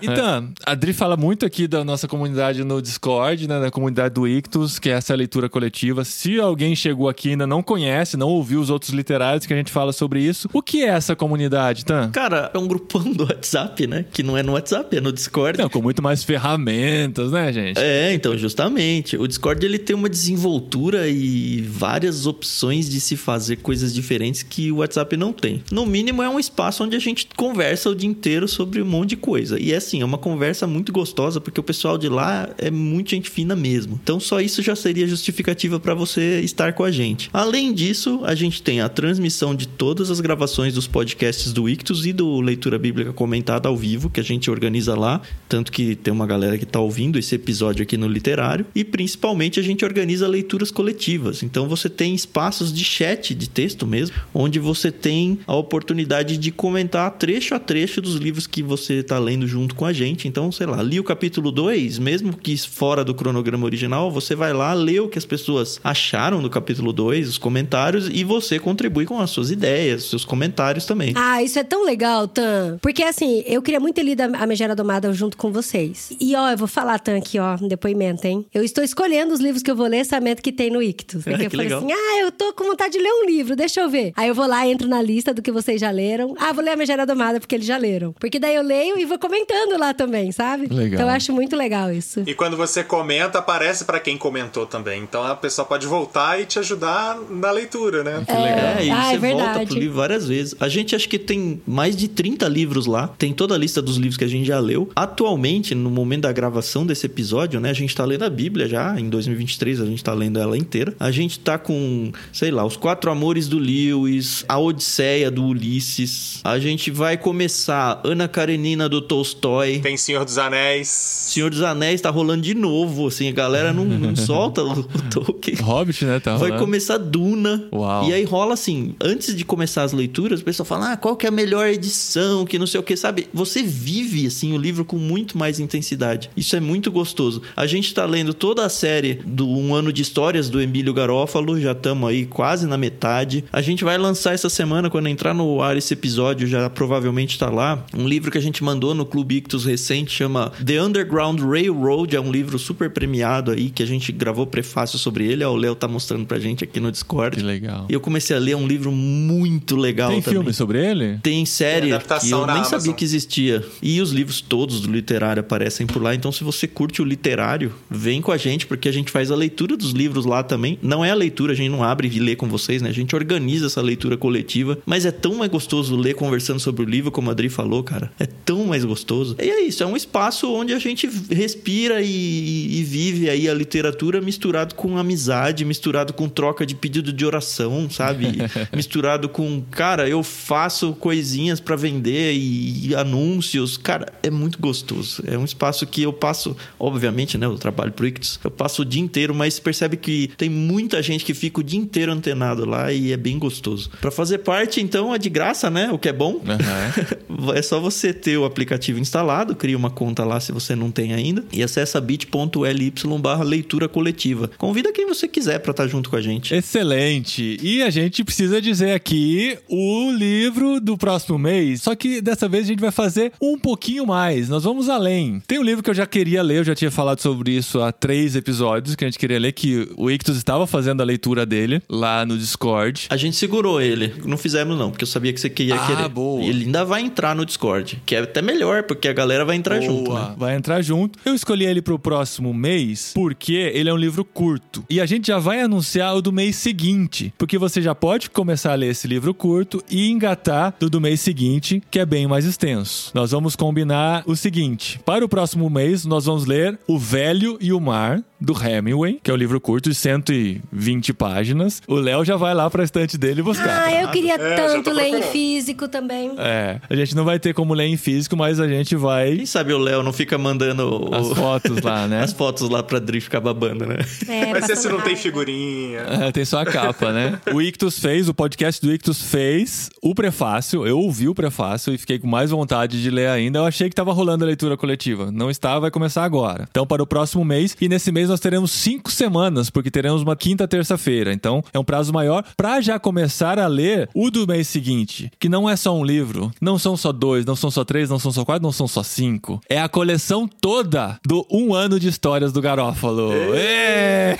Então, 0.00 0.48
a 0.64 0.72
Adri 0.72 0.94
fala 0.94 1.18
muito 1.18 1.44
aqui 1.44 1.68
da 1.68 1.84
nossa 1.84 2.08
comunidade 2.08 2.64
no 2.64 2.80
Discord, 2.80 3.46
né? 3.46 3.60
Da 3.60 3.70
comunidade 3.70 4.14
do 4.14 4.26
Ictus, 4.26 4.78
que 4.78 4.88
é 4.88 4.92
essa 4.92 5.14
leitura 5.14 5.50
coletiva. 5.50 6.02
Se 6.04 6.40
alguém 6.40 6.74
chegou 6.74 7.10
aqui 7.10 7.28
e 7.28 7.30
ainda 7.32 7.46
não 7.46 7.62
conhece, 7.62 8.16
não 8.16 8.28
ouviu 8.28 8.60
os 8.60 8.70
outros 8.70 8.90
literários 8.92 9.44
que 9.44 9.52
a 9.52 9.56
gente 9.56 9.70
fala 9.70 9.92
sobre 9.92 10.20
isso, 10.22 10.48
o 10.52 10.62
que 10.62 10.82
é 10.82 10.88
essa 10.88 11.14
comunidade, 11.14 11.84
Tan? 11.84 12.10
Cara, 12.10 12.50
é 12.54 12.58
um 12.58 12.66
grupão 12.66 13.02
do 13.12 13.24
WhatsApp, 13.24 13.86
né? 13.86 14.06
Que 14.10 14.22
não 14.22 14.36
é 14.36 14.42
no 14.42 14.52
WhatsApp, 14.52 14.96
é 14.96 15.00
no 15.00 15.12
Discord. 15.12 15.58
Não, 15.58 15.68
com 15.68 15.82
muito 15.90 16.02
mais 16.02 16.22
ferramentas, 16.22 17.32
né, 17.32 17.52
gente? 17.52 17.78
É, 17.78 18.14
então, 18.14 18.38
justamente. 18.38 19.16
O 19.16 19.26
Discord 19.26 19.64
ele 19.66 19.78
tem 19.78 19.96
uma 19.96 20.08
desenvoltura 20.08 21.08
e 21.08 21.62
várias 21.62 22.26
opções 22.26 22.88
de 22.88 23.00
se 23.00 23.16
fazer 23.16 23.56
coisas 23.56 23.92
diferentes 23.92 24.44
que 24.44 24.70
o 24.70 24.76
WhatsApp 24.76 25.16
não 25.16 25.32
tem. 25.32 25.62
No 25.70 25.84
mínimo, 25.84 26.22
é 26.22 26.28
um 26.28 26.38
espaço 26.38 26.84
onde 26.84 26.94
a 26.94 27.00
gente 27.00 27.26
conversa 27.36 27.90
o 27.90 27.94
dia 27.94 28.08
inteiro 28.08 28.46
sobre 28.46 28.80
um 28.80 28.86
monte 28.86 29.10
de 29.10 29.16
coisa. 29.16 29.58
E 29.60 29.72
é 29.72 29.76
assim, 29.76 30.00
é 30.00 30.04
uma 30.04 30.18
conversa 30.18 30.64
muito 30.64 30.92
gostosa, 30.92 31.40
porque 31.40 31.58
o 31.58 31.62
pessoal 31.62 31.98
de 31.98 32.08
lá 32.08 32.48
é 32.56 32.70
muito 32.70 33.10
gente 33.10 33.28
fina 33.28 33.56
mesmo. 33.56 33.98
Então, 34.00 34.20
só 34.20 34.40
isso 34.40 34.62
já 34.62 34.76
seria 34.76 35.08
justificativa 35.08 35.80
para 35.80 35.94
você 35.94 36.40
estar 36.40 36.72
com 36.72 36.84
a 36.84 36.90
gente. 36.92 37.28
Além 37.32 37.72
disso, 37.72 38.20
a 38.22 38.34
gente 38.36 38.62
tem 38.62 38.80
a 38.80 38.88
transmissão 38.88 39.56
de 39.56 39.66
todas 39.66 40.08
as 40.08 40.20
gravações 40.20 40.74
dos 40.74 40.86
podcasts 40.86 41.52
do 41.52 41.68
Ictus 41.68 42.06
e 42.06 42.12
do 42.12 42.40
Leitura 42.40 42.78
Bíblica 42.78 43.12
Comentada 43.12 43.68
ao 43.68 43.76
vivo, 43.76 44.08
que 44.08 44.20
a 44.20 44.24
gente 44.24 44.48
organiza 44.48 44.94
lá. 44.94 45.20
Tanto 45.48 45.72
que 45.72 45.79
tem 45.96 46.12
uma 46.12 46.26
galera 46.26 46.58
que 46.58 46.66
tá 46.66 46.80
ouvindo 46.80 47.18
esse 47.18 47.34
episódio 47.34 47.82
aqui 47.82 47.96
no 47.96 48.08
Literário. 48.08 48.66
E 48.74 48.84
principalmente 48.84 49.58
a 49.60 49.62
gente 49.62 49.84
organiza 49.84 50.26
leituras 50.26 50.70
coletivas. 50.70 51.42
Então 51.42 51.68
você 51.68 51.88
tem 51.88 52.14
espaços 52.14 52.72
de 52.72 52.84
chat, 52.84 53.34
de 53.34 53.48
texto 53.48 53.86
mesmo, 53.86 54.16
onde 54.34 54.58
você 54.58 54.90
tem 54.90 55.38
a 55.46 55.54
oportunidade 55.54 56.36
de 56.36 56.50
comentar 56.50 57.10
trecho 57.12 57.54
a 57.54 57.58
trecho 57.58 58.00
dos 58.00 58.16
livros 58.16 58.46
que 58.46 58.62
você 58.62 59.02
tá 59.02 59.18
lendo 59.18 59.46
junto 59.46 59.74
com 59.74 59.84
a 59.84 59.92
gente. 59.92 60.28
Então, 60.28 60.50
sei 60.50 60.66
lá, 60.66 60.82
li 60.82 60.98
o 60.98 61.04
capítulo 61.04 61.50
2, 61.50 61.98
mesmo 61.98 62.36
que 62.36 62.56
fora 62.58 63.04
do 63.04 63.14
cronograma 63.14 63.64
original, 63.64 64.10
você 64.10 64.34
vai 64.34 64.52
lá, 64.52 64.72
lê 64.72 65.00
o 65.00 65.08
que 65.08 65.18
as 65.18 65.24
pessoas 65.24 65.80
acharam 65.82 66.42
do 66.42 66.50
capítulo 66.50 66.92
2, 66.92 67.28
os 67.28 67.38
comentários, 67.38 68.08
e 68.12 68.24
você 68.24 68.58
contribui 68.58 69.06
com 69.06 69.20
as 69.20 69.30
suas 69.30 69.50
ideias, 69.50 70.04
seus 70.04 70.24
comentários 70.24 70.84
também. 70.84 71.12
Ah, 71.16 71.42
isso 71.42 71.58
é 71.58 71.64
tão 71.64 71.84
legal, 71.84 72.28
Tan. 72.28 72.78
Porque 72.80 73.02
assim, 73.02 73.42
eu 73.46 73.62
queria 73.62 73.80
muito 73.80 73.96
ter 73.96 74.02
lido 74.02 74.20
a 74.20 74.46
Megera 74.46 74.74
Domada 74.74 75.12
junto 75.12 75.36
com 75.36 75.50
vocês. 75.70 76.12
E 76.20 76.34
ó, 76.34 76.50
eu 76.50 76.56
vou 76.56 76.66
falar, 76.68 76.98
Tan, 76.98 77.16
aqui, 77.18 77.38
ó, 77.38 77.56
um 77.60 77.68
depoimento, 77.68 78.26
hein? 78.26 78.44
Eu 78.52 78.62
estou 78.64 78.82
escolhendo 78.82 79.32
os 79.32 79.40
livros 79.40 79.62
que 79.62 79.70
eu 79.70 79.76
vou 79.76 79.86
ler, 79.86 80.04
sabendo 80.04 80.42
que 80.42 80.50
tem 80.52 80.70
no 80.70 80.82
Ictus. 80.82 81.22
Porque 81.24 81.42
Ah, 81.42 81.46
eu 81.46 81.50
falei 81.50 81.66
legal. 81.66 81.78
assim, 81.84 81.92
ah, 81.92 82.20
eu 82.20 82.32
tô 82.32 82.52
com 82.52 82.64
vontade 82.64 82.92
de 82.92 82.98
ler 82.98 83.10
um 83.12 83.26
livro, 83.26 83.54
deixa 83.56 83.80
eu 83.80 83.88
ver. 83.88 84.12
Aí 84.16 84.28
eu 84.28 84.34
vou 84.34 84.46
lá, 84.46 84.66
entro 84.66 84.88
na 84.88 85.00
lista 85.00 85.32
do 85.32 85.40
que 85.42 85.52
vocês 85.52 85.80
já 85.80 85.90
leram. 85.90 86.34
Ah, 86.38 86.52
vou 86.52 86.64
ler 86.64 86.72
a 86.72 86.76
Megera 86.76 87.06
Domada 87.06 87.38
porque 87.40 87.54
eles 87.54 87.66
já 87.66 87.76
leram. 87.76 88.12
Porque 88.18 88.38
daí 88.38 88.54
eu 88.54 88.62
leio 88.62 88.98
e 88.98 89.04
vou 89.04 89.18
comentando 89.18 89.78
lá 89.78 89.94
também, 89.94 90.32
sabe? 90.32 90.66
Legal. 90.66 90.86
Então 90.94 91.02
eu 91.08 91.08
acho 91.14 91.32
muito 91.32 91.56
legal 91.56 91.92
isso. 91.92 92.22
E 92.26 92.34
quando 92.34 92.56
você 92.56 92.82
comenta, 92.82 93.38
aparece 93.38 93.84
pra 93.84 94.00
quem 94.00 94.16
comentou 94.18 94.66
também. 94.66 95.02
Então 95.02 95.22
a 95.22 95.36
pessoa 95.36 95.64
pode 95.64 95.86
voltar 95.86 96.40
e 96.40 96.44
te 96.46 96.58
ajudar 96.58 97.18
na 97.30 97.50
leitura, 97.50 98.02
né? 98.02 98.22
Que 98.26 98.32
legal. 98.32 98.78
É, 98.78 98.84
e 98.84 98.90
Ah, 98.90 99.04
você 99.04 99.14
é 99.14 99.18
volta 99.18 99.44
verdade. 99.44 99.66
pro 99.66 99.78
livro 99.78 99.96
várias 99.96 100.26
vezes. 100.26 100.54
A 100.58 100.68
gente 100.68 100.94
acho 100.96 101.08
que 101.08 101.18
tem 101.18 101.60
mais 101.66 101.96
de 101.96 102.08
30 102.08 102.48
livros 102.48 102.86
lá. 102.86 103.08
Tem 103.18 103.32
toda 103.32 103.54
a 103.54 103.58
lista 103.58 103.80
dos 103.80 103.96
livros 103.96 104.16
que 104.16 104.24
a 104.24 104.28
gente 104.28 104.46
já 104.46 104.58
leu. 104.58 104.90
Atualmente, 104.96 105.59
no 105.74 105.90
momento 105.90 106.22
da 106.22 106.32
gravação 106.32 106.84
desse 106.84 107.06
episódio, 107.06 107.60
né? 107.60 107.70
A 107.70 107.74
gente 107.74 107.94
tá 107.94 108.04
lendo 108.04 108.24
a 108.24 108.30
Bíblia 108.30 108.68
já. 108.68 108.98
Em 108.98 109.08
2023, 109.08 109.80
a 109.80 109.86
gente 109.86 110.02
tá 110.02 110.12
lendo 110.12 110.38
ela 110.38 110.56
inteira. 110.56 110.94
A 110.98 111.10
gente 111.10 111.38
tá 111.38 111.58
com, 111.58 112.12
sei 112.32 112.50
lá, 112.50 112.64
Os 112.64 112.76
Quatro 112.76 113.10
Amores 113.10 113.48
do 113.48 113.58
Lewis, 113.58 114.44
A 114.48 114.58
Odisseia 114.58 115.30
do 115.30 115.44
Ulisses. 115.44 116.40
A 116.44 116.58
gente 116.58 116.90
vai 116.90 117.16
começar 117.16 118.00
Ana 118.04 118.28
Karenina 118.28 118.88
do 118.88 119.00
Tolstói. 119.00 119.80
Tem 119.80 119.96
Senhor 119.96 120.24
dos 120.24 120.38
Anéis. 120.38 120.88
Senhor 120.88 121.50
dos 121.50 121.62
Anéis 121.62 122.00
tá 122.00 122.10
rolando 122.10 122.42
de 122.42 122.54
novo, 122.54 123.06
assim. 123.06 123.28
A 123.28 123.32
galera 123.32 123.72
não, 123.72 123.84
não 123.84 124.16
solta 124.16 124.62
o, 124.62 124.80
o 124.80 124.84
Tolkien. 125.10 125.56
Hobbit, 125.56 126.04
né? 126.04 126.20
Tá 126.20 126.36
Vai 126.36 126.58
começar 126.58 126.98
Duna. 126.98 127.68
Uau. 127.72 128.08
E 128.08 128.12
aí 128.12 128.24
rola 128.24 128.54
assim, 128.54 128.94
antes 129.00 129.34
de 129.34 129.44
começar 129.44 129.82
as 129.82 129.92
leituras, 129.92 130.40
o 130.40 130.44
pessoal 130.44 130.66
fala: 130.66 130.92
"Ah, 130.92 130.96
qual 130.96 131.16
que 131.16 131.26
é 131.26 131.28
a 131.28 131.32
melhor 131.32 131.66
edição, 131.68 132.44
que 132.44 132.58
não 132.58 132.66
sei 132.66 132.80
o 132.80 132.82
que, 132.82 132.96
sabe? 132.96 133.28
Você 133.32 133.62
vive 133.62 134.26
assim 134.26 134.52
o 134.52 134.58
livro 134.58 134.84
com 134.84 134.96
muito 134.96 135.36
mais 135.36 135.49
intensidade. 135.58 136.30
Isso 136.36 136.54
é 136.54 136.60
muito 136.60 136.90
gostoso. 136.92 137.42
A 137.56 137.66
gente 137.66 137.92
tá 137.92 138.04
lendo 138.04 138.32
toda 138.34 138.64
a 138.64 138.68
série 138.68 139.14
do 139.24 139.48
Um 139.48 139.74
Ano 139.74 139.92
de 139.92 140.02
Histórias 140.02 140.48
do 140.48 140.60
Emílio 140.60 140.92
Garófalo, 140.94 141.60
já 141.60 141.72
estamos 141.72 142.08
aí 142.08 142.26
quase 142.26 142.66
na 142.66 142.76
metade. 142.76 143.44
A 143.52 143.60
gente 143.62 143.84
vai 143.84 143.96
lançar 143.98 144.34
essa 144.34 144.48
semana 144.48 144.90
quando 144.90 145.08
entrar 145.08 145.34
no 145.34 145.62
ar 145.62 145.76
esse 145.76 145.94
episódio, 145.94 146.46
já 146.46 146.68
provavelmente 146.70 147.38
tá 147.38 147.48
lá, 147.50 147.84
um 147.96 148.06
livro 148.06 148.30
que 148.30 148.38
a 148.38 148.42
gente 148.42 148.62
mandou 148.62 148.94
no 148.94 149.04
Clube 149.06 149.36
Ictus 149.36 149.64
recente, 149.64 150.12
chama 150.12 150.52
The 150.64 150.82
Underground 150.82 151.40
Railroad, 151.40 152.14
é 152.14 152.20
um 152.20 152.30
livro 152.30 152.58
super 152.58 152.90
premiado 152.90 153.50
aí 153.50 153.70
que 153.70 153.82
a 153.82 153.86
gente 153.86 154.12
gravou 154.12 154.46
prefácio 154.46 154.98
sobre 154.98 155.26
ele, 155.26 155.44
ó, 155.44 155.52
o 155.52 155.56
Léo 155.56 155.74
tá 155.74 155.88
mostrando 155.88 156.26
pra 156.26 156.38
gente 156.38 156.64
aqui 156.64 156.78
no 156.80 156.90
Discord. 156.90 157.36
Que 157.36 157.42
legal. 157.42 157.86
E 157.88 157.92
eu 157.92 158.00
comecei 158.00 158.36
a 158.36 158.38
ler 158.38 158.56
um 158.56 158.66
livro 158.66 158.92
muito 158.92 159.76
legal 159.76 160.10
Tem 160.10 160.20
também. 160.20 160.38
filme 160.40 160.52
sobre 160.52 160.84
ele? 160.84 161.18
Tem 161.22 161.44
série 161.46 161.90
Tem 161.90 162.18
que 162.18 162.30
eu 162.30 162.40
na 162.40 162.46
nem 162.48 162.56
Amazon. 162.56 162.78
sabia 162.78 162.92
que 162.92 163.04
existia. 163.04 163.64
E 163.82 164.00
os 164.00 164.10
livros 164.10 164.40
todos 164.40 164.80
do 164.80 164.90
literário 164.90 165.39
aparecem 165.40 165.86
por 165.86 166.02
lá. 166.02 166.14
Então, 166.14 166.30
se 166.30 166.44
você 166.44 166.66
curte 166.66 167.02
o 167.02 167.04
literário, 167.04 167.72
vem 167.90 168.20
com 168.22 168.32
a 168.32 168.36
gente, 168.36 168.66
porque 168.66 168.88
a 168.88 168.92
gente 168.92 169.10
faz 169.10 169.30
a 169.30 169.36
leitura 169.36 169.76
dos 169.76 169.90
livros 169.90 170.24
lá 170.24 170.42
também. 170.42 170.78
Não 170.82 171.04
é 171.04 171.10
a 171.10 171.14
leitura, 171.14 171.52
a 171.52 171.56
gente 171.56 171.70
não 171.70 171.82
abre 171.82 172.08
e 172.08 172.18
lê 172.18 172.36
com 172.36 172.48
vocês, 172.48 172.82
né? 172.82 172.88
A 172.88 172.92
gente 172.92 173.14
organiza 173.14 173.66
essa 173.66 173.80
leitura 173.80 174.16
coletiva. 174.16 174.78
Mas 174.86 175.04
é 175.04 175.10
tão 175.10 175.34
mais 175.34 175.50
gostoso 175.50 175.96
ler 175.96 176.14
conversando 176.14 176.60
sobre 176.60 176.82
o 176.82 176.88
livro, 176.88 177.10
como 177.10 177.30
a 177.30 177.32
Adri 177.32 177.48
falou, 177.48 177.82
cara. 177.82 178.12
É 178.18 178.26
tão 178.26 178.64
mais 178.66 178.84
gostoso. 178.84 179.36
E 179.38 179.50
é 179.50 179.62
isso, 179.62 179.82
é 179.82 179.86
um 179.86 179.96
espaço 179.96 180.52
onde 180.52 180.72
a 180.72 180.78
gente 180.78 181.08
respira 181.30 182.00
e, 182.02 182.80
e 182.80 182.82
vive 182.82 183.28
aí 183.28 183.48
a 183.48 183.54
literatura 183.54 184.20
misturado 184.20 184.74
com 184.74 184.96
amizade, 184.96 185.64
misturado 185.64 186.12
com 186.12 186.28
troca 186.28 186.64
de 186.66 186.74
pedido 186.74 187.12
de 187.12 187.24
oração, 187.24 187.88
sabe? 187.90 188.26
misturado 188.74 189.28
com, 189.28 189.62
cara, 189.70 190.08
eu 190.08 190.22
faço 190.22 190.92
coisinhas 190.94 191.60
pra 191.60 191.76
vender 191.76 192.34
e 192.34 192.94
anúncios. 192.94 193.76
Cara, 193.76 194.12
é 194.22 194.30
muito 194.30 194.58
gostoso. 194.58 195.19
É 195.26 195.36
um 195.36 195.44
espaço 195.44 195.86
que 195.86 196.02
eu 196.02 196.12
passo, 196.12 196.56
obviamente, 196.78 197.36
né? 197.38 197.46
Eu 197.46 197.56
trabalho 197.56 197.92
pro 197.92 198.06
Ictus, 198.06 198.38
eu 198.42 198.50
passo 198.50 198.82
o 198.82 198.84
dia 198.84 199.02
inteiro, 199.02 199.34
mas 199.34 199.58
percebe 199.58 199.96
que 199.96 200.30
tem 200.36 200.48
muita 200.48 201.02
gente 201.02 201.24
que 201.24 201.34
fica 201.34 201.60
o 201.60 201.64
dia 201.64 201.78
inteiro 201.78 202.12
antenado 202.12 202.64
lá 202.64 202.92
e 202.92 203.12
é 203.12 203.16
bem 203.16 203.38
gostoso. 203.38 203.90
Pra 204.00 204.10
fazer 204.10 204.38
parte, 204.38 204.80
então, 204.80 205.14
é 205.14 205.18
de 205.18 205.28
graça, 205.28 205.70
né? 205.70 205.90
O 205.92 205.98
que 205.98 206.08
é 206.08 206.12
bom. 206.12 206.40
Aham. 206.46 207.20
É 207.54 207.62
só 207.62 207.80
você 207.80 208.12
ter 208.12 208.36
o 208.36 208.44
aplicativo 208.44 208.98
instalado, 208.98 209.56
cria 209.56 209.76
uma 209.76 209.90
conta 209.90 210.24
lá 210.24 210.38
se 210.40 210.52
você 210.52 210.74
não 210.74 210.90
tem 210.90 211.14
ainda 211.14 211.44
e 211.52 211.62
acessa 211.62 212.00
bit.ly 212.00 212.92
barra 213.20 213.44
leitura 213.44 213.88
coletiva. 213.88 214.50
Convida 214.58 214.92
quem 214.92 215.06
você 215.06 215.26
quiser 215.26 215.58
pra 215.60 215.70
estar 215.70 215.86
junto 215.86 216.10
com 216.10 216.16
a 216.16 216.20
gente. 216.20 216.54
Excelente. 216.54 217.58
E 217.62 217.82
a 217.82 217.90
gente 217.90 218.24
precisa 218.24 218.60
dizer 218.60 218.92
aqui 218.92 219.58
o 219.68 220.10
livro 220.12 220.80
do 220.80 220.96
próximo 220.96 221.38
mês. 221.38 221.82
Só 221.82 221.94
que 221.94 222.20
dessa 222.20 222.48
vez 222.48 222.64
a 222.64 222.68
gente 222.68 222.80
vai 222.80 222.90
fazer 222.90 223.32
um 223.40 223.58
pouquinho 223.58 224.06
mais. 224.06 224.48
Nós 224.48 224.64
vamos 224.64 224.88
além. 224.88 225.09
Tem 225.46 225.58
um 225.58 225.62
livro 225.62 225.82
que 225.82 225.90
eu 225.90 225.94
já 225.94 226.06
queria 226.06 226.42
ler, 226.42 226.58
eu 226.58 226.64
já 226.64 226.74
tinha 226.74 226.90
falado 226.90 227.20
sobre 227.20 227.52
isso 227.52 227.80
há 227.80 227.90
três 227.92 228.36
episódios, 228.36 228.94
que 228.94 229.04
a 229.04 229.08
gente 229.08 229.18
queria 229.18 229.38
ler, 229.38 229.52
que 229.52 229.88
o 229.96 230.10
Ictus 230.10 230.36
estava 230.36 230.66
fazendo 230.66 231.00
a 231.00 231.04
leitura 231.04 231.44
dele 231.44 231.82
lá 231.88 232.24
no 232.24 232.36
Discord. 232.38 233.06
A 233.10 233.16
gente 233.16 233.36
segurou 233.36 233.80
ele. 233.80 234.14
Não 234.24 234.36
fizemos 234.36 234.78
não, 234.78 234.90
porque 234.90 235.04
eu 235.04 235.08
sabia 235.08 235.32
que 235.32 235.40
você 235.40 235.52
ia 235.60 235.74
Ah, 235.74 235.86
querer. 235.86 236.08
boa. 236.08 236.42
E 236.42 236.48
ele 236.48 236.64
ainda 236.66 236.84
vai 236.84 237.02
entrar 237.02 237.34
no 237.34 237.44
Discord, 237.44 238.02
que 238.06 238.14
é 238.14 238.20
até 238.20 238.40
melhor, 238.42 238.84
porque 238.84 239.08
a 239.08 239.12
galera 239.12 239.44
vai 239.44 239.56
entrar 239.56 239.80
junto, 239.80 240.10
Boa. 240.10 240.30
né? 240.30 240.34
Vai 240.38 240.56
entrar 240.56 240.80
junto. 240.82 241.18
Eu 241.24 241.34
escolhi 241.34 241.64
ele 241.66 241.82
pro 241.82 241.98
próximo 241.98 242.52
mês 242.54 243.12
porque 243.14 243.52
ele 243.74 243.88
é 243.88 243.92
um 243.92 243.96
livro 243.96 244.24
curto. 244.24 244.84
E 244.88 245.00
a 245.00 245.06
gente 245.06 245.26
já 245.28 245.38
vai 245.38 245.60
anunciar 245.60 246.14
o 246.16 246.22
do 246.22 246.32
mês 246.32 246.56
seguinte. 246.56 247.32
Porque 247.38 247.58
você 247.58 247.80
já 247.82 247.94
pode 247.94 248.30
começar 248.30 248.72
a 248.72 248.74
ler 248.74 248.90
esse 248.90 249.06
livro 249.08 249.32
curto 249.34 249.82
e 249.90 250.08
engatar 250.10 250.74
do 250.78 250.90
do 250.90 251.00
mês 251.00 251.20
seguinte, 251.20 251.82
que 251.90 251.98
é 251.98 252.04
bem 252.06 252.26
mais 252.26 252.44
extenso. 252.44 253.10
Nós 253.14 253.30
vamos 253.30 253.54
combinar 253.56 254.22
o 254.26 254.34
seguinte: 254.36 254.99
para 255.04 255.24
o 255.24 255.28
próximo 255.28 255.68
mês, 255.70 256.04
nós 256.04 256.24
vamos 256.26 256.46
ler 256.46 256.78
O 256.86 256.98
Velho 256.98 257.56
e 257.60 257.72
o 257.72 257.80
Mar, 257.80 258.22
do 258.40 258.54
Hemingway, 258.54 259.18
que 259.22 259.30
é 259.30 259.34
um 259.34 259.36
livro 259.36 259.60
curto 259.60 259.88
de 259.90 259.94
120 259.94 261.12
páginas. 261.12 261.82
O 261.86 261.94
Léo 261.96 262.24
já 262.24 262.36
vai 262.36 262.54
lá 262.54 262.68
pra 262.70 262.82
estante 262.84 263.18
dele 263.18 263.42
buscar. 263.42 263.84
Ah, 263.86 263.92
eu 264.02 264.08
queria 264.08 264.34
É, 264.34 264.56
tanto 264.56 264.90
ler 264.90 265.08
em 265.08 265.22
físico 265.22 265.88
também. 265.88 266.32
É, 266.38 266.80
a 266.88 266.94
gente 266.96 267.14
não 267.14 267.24
vai 267.24 267.38
ter 267.38 267.52
como 267.52 267.74
ler 267.74 267.84
em 267.86 267.96
físico, 267.96 268.36
mas 268.36 268.58
a 268.58 268.66
gente 268.66 268.96
vai 268.96 269.36
Quem 269.36 269.46
sabe 269.46 269.72
o 269.74 269.78
Léo 269.78 270.02
não 270.02 270.12
fica 270.12 270.38
mandando 270.38 271.10
o- 271.10 271.14
as 271.14 271.28
fotos 271.36 271.82
lá, 271.82 272.06
né? 272.06 272.20
as 272.24 272.32
fotos 272.32 272.68
lá 272.70 272.82
pra 272.82 272.98
Dri 272.98 273.20
ficar 273.20 273.40
babando, 273.40 273.84
né? 273.86 273.96
É, 274.28 274.46
Mas 274.52 274.68
esse 274.70 274.88
não 274.88 275.00
tem 275.00 275.16
figurinha. 275.16 276.00
É, 276.00 276.32
tem 276.32 276.44
só 276.44 276.60
a 276.60 276.64
capa, 276.66 277.12
né? 277.12 277.38
O 277.52 277.60
Ictus 277.60 277.98
fez, 277.98 278.28
o 278.28 278.34
podcast 278.34 278.80
do 278.80 278.92
Ictus 278.92 279.20
fez 279.22 279.90
o 280.02 280.14
prefácio. 280.14 280.86
Eu 280.86 280.98
ouvi 280.98 281.28
o 281.28 281.34
prefácio 281.34 281.92
e 281.92 281.98
fiquei 281.98 282.18
com 282.18 282.26
mais 282.26 282.50
vontade 282.50 283.02
de 283.02 283.10
ler 283.10 283.28
ainda. 283.28 283.58
Eu 283.58 283.66
achei 283.66 283.88
que 283.88 283.94
tava 283.94 284.12
rolando 284.12 284.44
a 284.44 284.46
leitura 284.46 284.76
coletiva. 284.76 284.89
Não 285.32 285.50
está, 285.50 285.78
vai 285.78 285.90
começar 285.90 286.24
agora. 286.24 286.66
Então, 286.70 286.86
para 286.86 287.02
o 287.02 287.06
próximo 287.06 287.44
mês. 287.44 287.76
E 287.80 287.88
nesse 287.88 288.10
mês 288.12 288.28
nós 288.28 288.40
teremos 288.40 288.70
cinco 288.70 289.10
semanas, 289.10 289.70
porque 289.70 289.90
teremos 289.90 290.22
uma 290.22 290.36
quinta 290.36 290.66
terça-feira. 290.68 291.32
Então, 291.32 291.62
é 291.72 291.78
um 291.78 291.84
prazo 291.84 292.12
maior 292.12 292.44
pra 292.56 292.80
já 292.80 292.98
começar 292.98 293.58
a 293.58 293.66
ler 293.66 294.08
o 294.14 294.30
do 294.30 294.46
mês 294.46 294.68
seguinte. 294.68 295.30
Que 295.38 295.48
não 295.48 295.68
é 295.68 295.76
só 295.76 295.96
um 295.96 296.04
livro, 296.04 296.50
não 296.60 296.78
são 296.78 296.96
só 296.96 297.12
dois, 297.12 297.44
não 297.44 297.56
são 297.56 297.70
só 297.70 297.84
três, 297.84 298.08
não 298.10 298.18
são 298.18 298.32
só 298.32 298.44
quatro, 298.44 298.62
não 298.62 298.72
são 298.72 298.86
só 298.88 299.02
cinco. 299.02 299.60
É 299.68 299.80
a 299.80 299.88
coleção 299.88 300.48
toda 300.48 301.18
do 301.26 301.46
Um 301.50 301.74
Ano 301.74 301.98
de 301.98 302.08
Histórias 302.08 302.52
do 302.52 302.60
Garófalo. 302.60 303.30
Ê! 303.54 304.36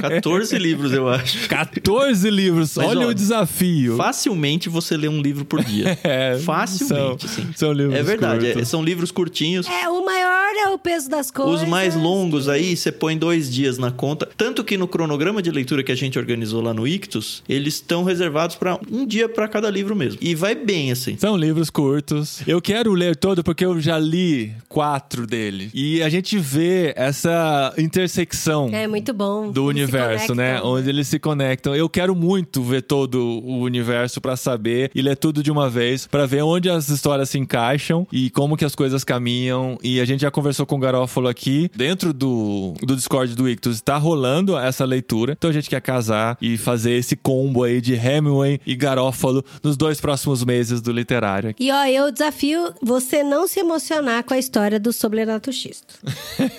14 0.00 0.58
livros, 0.58 0.92
eu 0.92 1.08
acho. 1.08 1.48
14 1.48 2.30
livros, 2.30 2.76
Mas, 2.76 2.86
olha 2.86 3.06
ó, 3.06 3.10
o 3.10 3.14
desafio. 3.14 3.96
Facilmente 3.96 4.68
você 4.68 4.96
lê 4.96 5.08
um 5.08 5.20
livro 5.20 5.44
por 5.44 5.62
dia. 5.64 5.98
É, 6.10 6.38
Facilmente, 6.38 7.28
são- 7.28 7.44
sim. 7.44 7.50
são 7.54 7.72
livros 7.72 7.94
É 7.98 8.02
verdade, 8.02 8.46
é- 8.46 8.52
curtos. 8.52 8.68
são 8.68 8.82
livros 8.82 9.10
curtinhos. 9.10 9.59
É, 9.68 9.88
o 9.88 10.04
maior 10.04 10.54
é 10.64 10.68
o 10.70 10.78
peso 10.78 11.08
das 11.08 11.30
coisas. 11.30 11.62
Os 11.62 11.68
mais 11.68 11.94
longos 11.94 12.48
aí, 12.48 12.76
você 12.76 12.90
põe 12.92 13.16
dois 13.16 13.52
dias 13.52 13.78
na 13.78 13.90
conta. 13.90 14.28
Tanto 14.36 14.62
que 14.64 14.76
no 14.76 14.86
cronograma 14.88 15.42
de 15.42 15.50
leitura 15.50 15.82
que 15.82 15.92
a 15.92 15.96
gente 15.96 16.18
organizou 16.18 16.60
lá 16.62 16.72
no 16.74 16.86
Ictus, 16.86 17.42
eles 17.48 17.74
estão 17.74 18.04
reservados 18.04 18.56
para 18.56 18.78
um 18.90 19.06
dia 19.06 19.28
para 19.28 19.48
cada 19.48 19.68
livro 19.70 19.94
mesmo. 19.96 20.18
E 20.20 20.34
vai 20.34 20.54
bem 20.54 20.90
assim. 20.92 21.16
São 21.16 21.36
livros 21.36 21.70
curtos. 21.70 22.42
Eu 22.46 22.60
quero 22.60 22.92
ler 22.92 23.16
todo 23.16 23.42
porque 23.42 23.64
eu 23.64 23.80
já 23.80 23.98
li 23.98 24.52
quatro 24.68 25.26
dele. 25.26 25.70
E 25.74 26.02
a 26.02 26.08
gente 26.08 26.38
vê 26.38 26.92
essa 26.96 27.72
intersecção 27.78 28.68
É 28.72 28.86
muito 28.86 29.12
bom. 29.12 29.50
do 29.50 29.70
Eles 29.70 29.82
universo, 29.82 30.34
né? 30.34 30.60
Onde 30.62 30.88
eles 30.88 31.08
se 31.08 31.18
conectam. 31.18 31.74
Eu 31.74 31.88
quero 31.88 32.14
muito 32.14 32.62
ver 32.62 32.82
todo 32.82 33.40
o 33.44 33.60
universo 33.60 34.20
pra 34.20 34.36
saber 34.36 34.90
e 34.94 35.02
ler 35.02 35.16
tudo 35.16 35.42
de 35.42 35.50
uma 35.50 35.68
vez, 35.68 36.06
pra 36.06 36.26
ver 36.26 36.42
onde 36.42 36.68
as 36.70 36.88
histórias 36.88 37.30
se 37.30 37.38
encaixam 37.38 38.06
e 38.12 38.30
como 38.30 38.56
que 38.56 38.64
as 38.64 38.74
coisas 38.74 39.04
caminham. 39.04 39.49
E 39.82 40.00
a 40.00 40.04
gente 40.04 40.20
já 40.20 40.30
conversou 40.30 40.66
com 40.66 40.76
o 40.76 40.78
Garófalo 40.78 41.28
aqui, 41.28 41.70
dentro 41.74 42.12
do, 42.12 42.74
do 42.80 42.96
Discord 42.96 43.34
do 43.34 43.48
Ictus, 43.48 43.80
tá 43.80 43.96
rolando 43.96 44.56
essa 44.56 44.84
leitura. 44.84 45.32
Então 45.32 45.50
a 45.50 45.52
gente 45.52 45.68
quer 45.68 45.80
casar 45.80 46.36
e 46.40 46.56
fazer 46.56 46.92
esse 46.92 47.16
combo 47.16 47.62
aí 47.62 47.80
de 47.80 47.94
Hemingway 47.94 48.60
e 48.66 48.74
Garófalo 48.74 49.44
nos 49.62 49.76
dois 49.76 50.00
próximos 50.00 50.44
meses 50.44 50.80
do 50.80 50.92
literário. 50.92 51.54
E 51.58 51.70
ó, 51.70 51.84
eu 51.86 52.10
desafio 52.12 52.72
você 52.82 53.22
não 53.22 53.48
se 53.48 53.60
emocionar 53.60 54.24
com 54.24 54.34
a 54.34 54.38
história 54.38 54.78
do 54.78 54.92
Sobrenato 54.92 55.52
Xisto. 55.52 55.94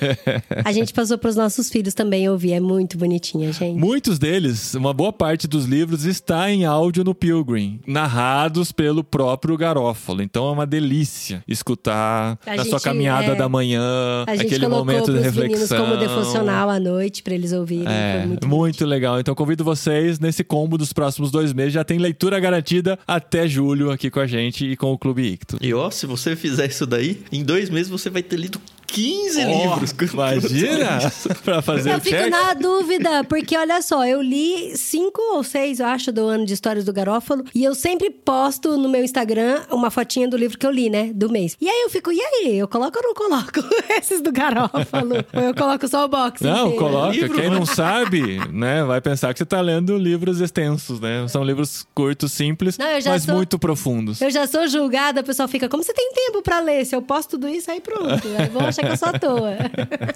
a 0.66 0.72
gente 0.72 0.94
passou 0.94 1.18
pros 1.18 1.36
nossos 1.36 1.70
filhos 1.70 1.94
também 1.94 2.30
ouvir. 2.30 2.54
É 2.54 2.60
muito 2.60 2.98
bonitinha, 2.98 3.52
gente. 3.54 3.78
Muitos 3.78 4.20
deles, 4.20 4.74
uma 4.74 4.94
boa 4.94 5.14
parte 5.14 5.48
dos 5.48 5.66
livros 5.66 6.06
está 6.06 6.52
em 6.52 6.66
áudio 6.66 7.04
no 7.04 7.16
Pilgrim, 7.16 7.80
narrados 7.86 8.72
pelo 8.72 9.04
próprio 9.04 9.58
Garófalo. 9.58 10.22
Então 10.22 10.48
é 10.48 10.52
uma 10.52 10.66
delícia 10.66 11.44
escutar 11.48 12.38
A 12.46 12.56
na 12.56 12.66
sua 12.66 12.80
caminhada 12.84 13.34
é, 13.34 13.36
da 13.36 13.48
manhã, 13.48 14.24
aquele 14.28 14.68
momento 14.68 15.12
de 15.14 15.20
reflexão. 15.20 15.86
como 15.86 15.98
defuncional 15.98 16.70
à 16.70 16.80
noite 16.80 17.24
pra 17.24 17.34
eles 17.34 17.52
ouvirem. 17.52 17.88
É, 17.88 18.26
muito, 18.26 18.48
muito, 18.48 18.86
legal. 18.86 19.20
Então 19.20 19.34
convido 19.36 19.64
vocês 19.64 20.20
nesse 20.20 20.44
combo 20.44 20.78
dos 20.78 20.94
próximos 20.94 21.32
dois 21.32 21.54
meses. 21.54 21.74
Já 21.74 21.84
tem 21.84 21.98
leitura 21.98 22.40
garantida 22.40 22.98
até 23.08 23.48
julho 23.48 23.92
aqui 23.92 24.10
com 24.10 24.20
a 24.20 24.28
gente 24.28 24.66
e 24.66 24.76
com 24.76 24.92
o 24.92 24.98
Clube 24.98 25.24
Ictus. 25.24 25.60
E 25.62 25.74
ó, 25.74 25.90
se 25.90 26.06
você 26.06 26.36
fizer 26.36 26.68
isso 26.68 26.86
daí, 26.86 27.22
em 27.32 27.44
dois 27.44 27.70
meses 27.70 27.90
você 27.90 28.10
vai 28.10 28.24
ter 28.24 28.38
lido 28.38 28.60
15 28.92 29.44
livros. 29.46 29.96
Imagina! 30.14 31.00
pra 31.44 31.62
fazer 31.62 31.92
Eu 31.94 31.98
o 31.98 32.02
fico 32.02 32.16
check. 32.18 32.30
na 32.30 32.54
dúvida, 32.54 33.24
porque 33.24 33.58
olha 33.58 33.82
só, 33.82 34.06
eu 34.06 34.22
li 34.22 34.76
cinco 34.78 35.22
ou 35.34 35.44
seis, 35.44 35.80
eu 35.80 35.86
acho, 35.86 36.12
do 36.12 36.26
ano 36.28 36.46
de 36.46 36.54
histórias 36.54 36.86
do 36.86 36.92
Garófalo, 36.94 37.44
e 37.56 37.64
eu 37.64 37.74
sempre 37.74 38.10
posto 38.10 38.78
no 38.78 38.90
meu 38.90 39.04
Instagram 39.04 39.62
uma 39.72 39.90
fotinha 39.90 40.28
do 40.28 40.36
livro 40.38 40.58
que 40.58 40.66
eu 40.66 40.72
li, 40.72 40.90
né? 40.90 41.12
Do 41.14 41.30
mês. 41.30 41.56
E 41.62 41.68
aí 41.70 41.82
eu 41.84 41.90
fico, 41.90 42.12
e 42.12 42.20
aí? 42.22 42.58
Eu 42.58 42.68
coloco 42.68 42.98
ou 42.98 43.04
não 43.04 43.14
coloco 43.14 43.60
esses 43.98 44.22
do 44.22 44.32
Garófalo? 44.32 45.16
ou 45.34 45.42
eu 45.42 45.56
coloco 45.56 45.88
só 45.88 46.06
o 46.06 46.08
box? 46.08 46.42
Não, 46.44 46.68
inteiro? 46.68 46.78
coloca. 46.78 47.12
Livro, 47.14 47.36
Quem 47.36 47.46
não 47.46 47.54
mano. 47.62 47.66
sabe, 47.66 48.40
né, 48.52 48.84
vai 48.84 49.00
pensar 49.02 49.34
que 49.34 49.40
você 49.40 49.46
tá 49.46 49.62
lendo 49.62 49.98
livros 49.98 50.40
extensos, 50.42 51.00
né? 51.00 51.26
São 51.28 51.44
livros 51.44 51.86
curtos, 51.96 52.32
simples, 52.32 52.78
Não, 52.78 52.88
eu 52.88 53.02
mas 53.06 53.24
sou- 53.24 53.36
muito 53.36 53.58
profundos. 53.58 54.22
Eu 54.22 54.30
já 54.32 54.46
sou 54.48 54.68
julgada, 54.68 55.22
o 55.22 55.24
pessoal 55.24 55.48
fica, 55.48 55.70
como 55.70 55.84
você 55.84 55.94
tem 55.94 56.12
tempo 56.14 56.42
pra 56.42 56.60
ler? 56.60 56.86
Se 56.86 56.96
eu 56.96 57.02
posto 57.02 57.32
tudo 57.32 57.48
isso, 57.48 57.70
aí 57.72 57.80
pronto. 57.80 58.22
Aí 58.38 58.50
vão 58.50 58.66
achar 58.66 58.81
que 58.82 58.92
eu 58.92 58.98
sou 58.98 59.10
à 59.10 59.14
toa. 59.20 59.52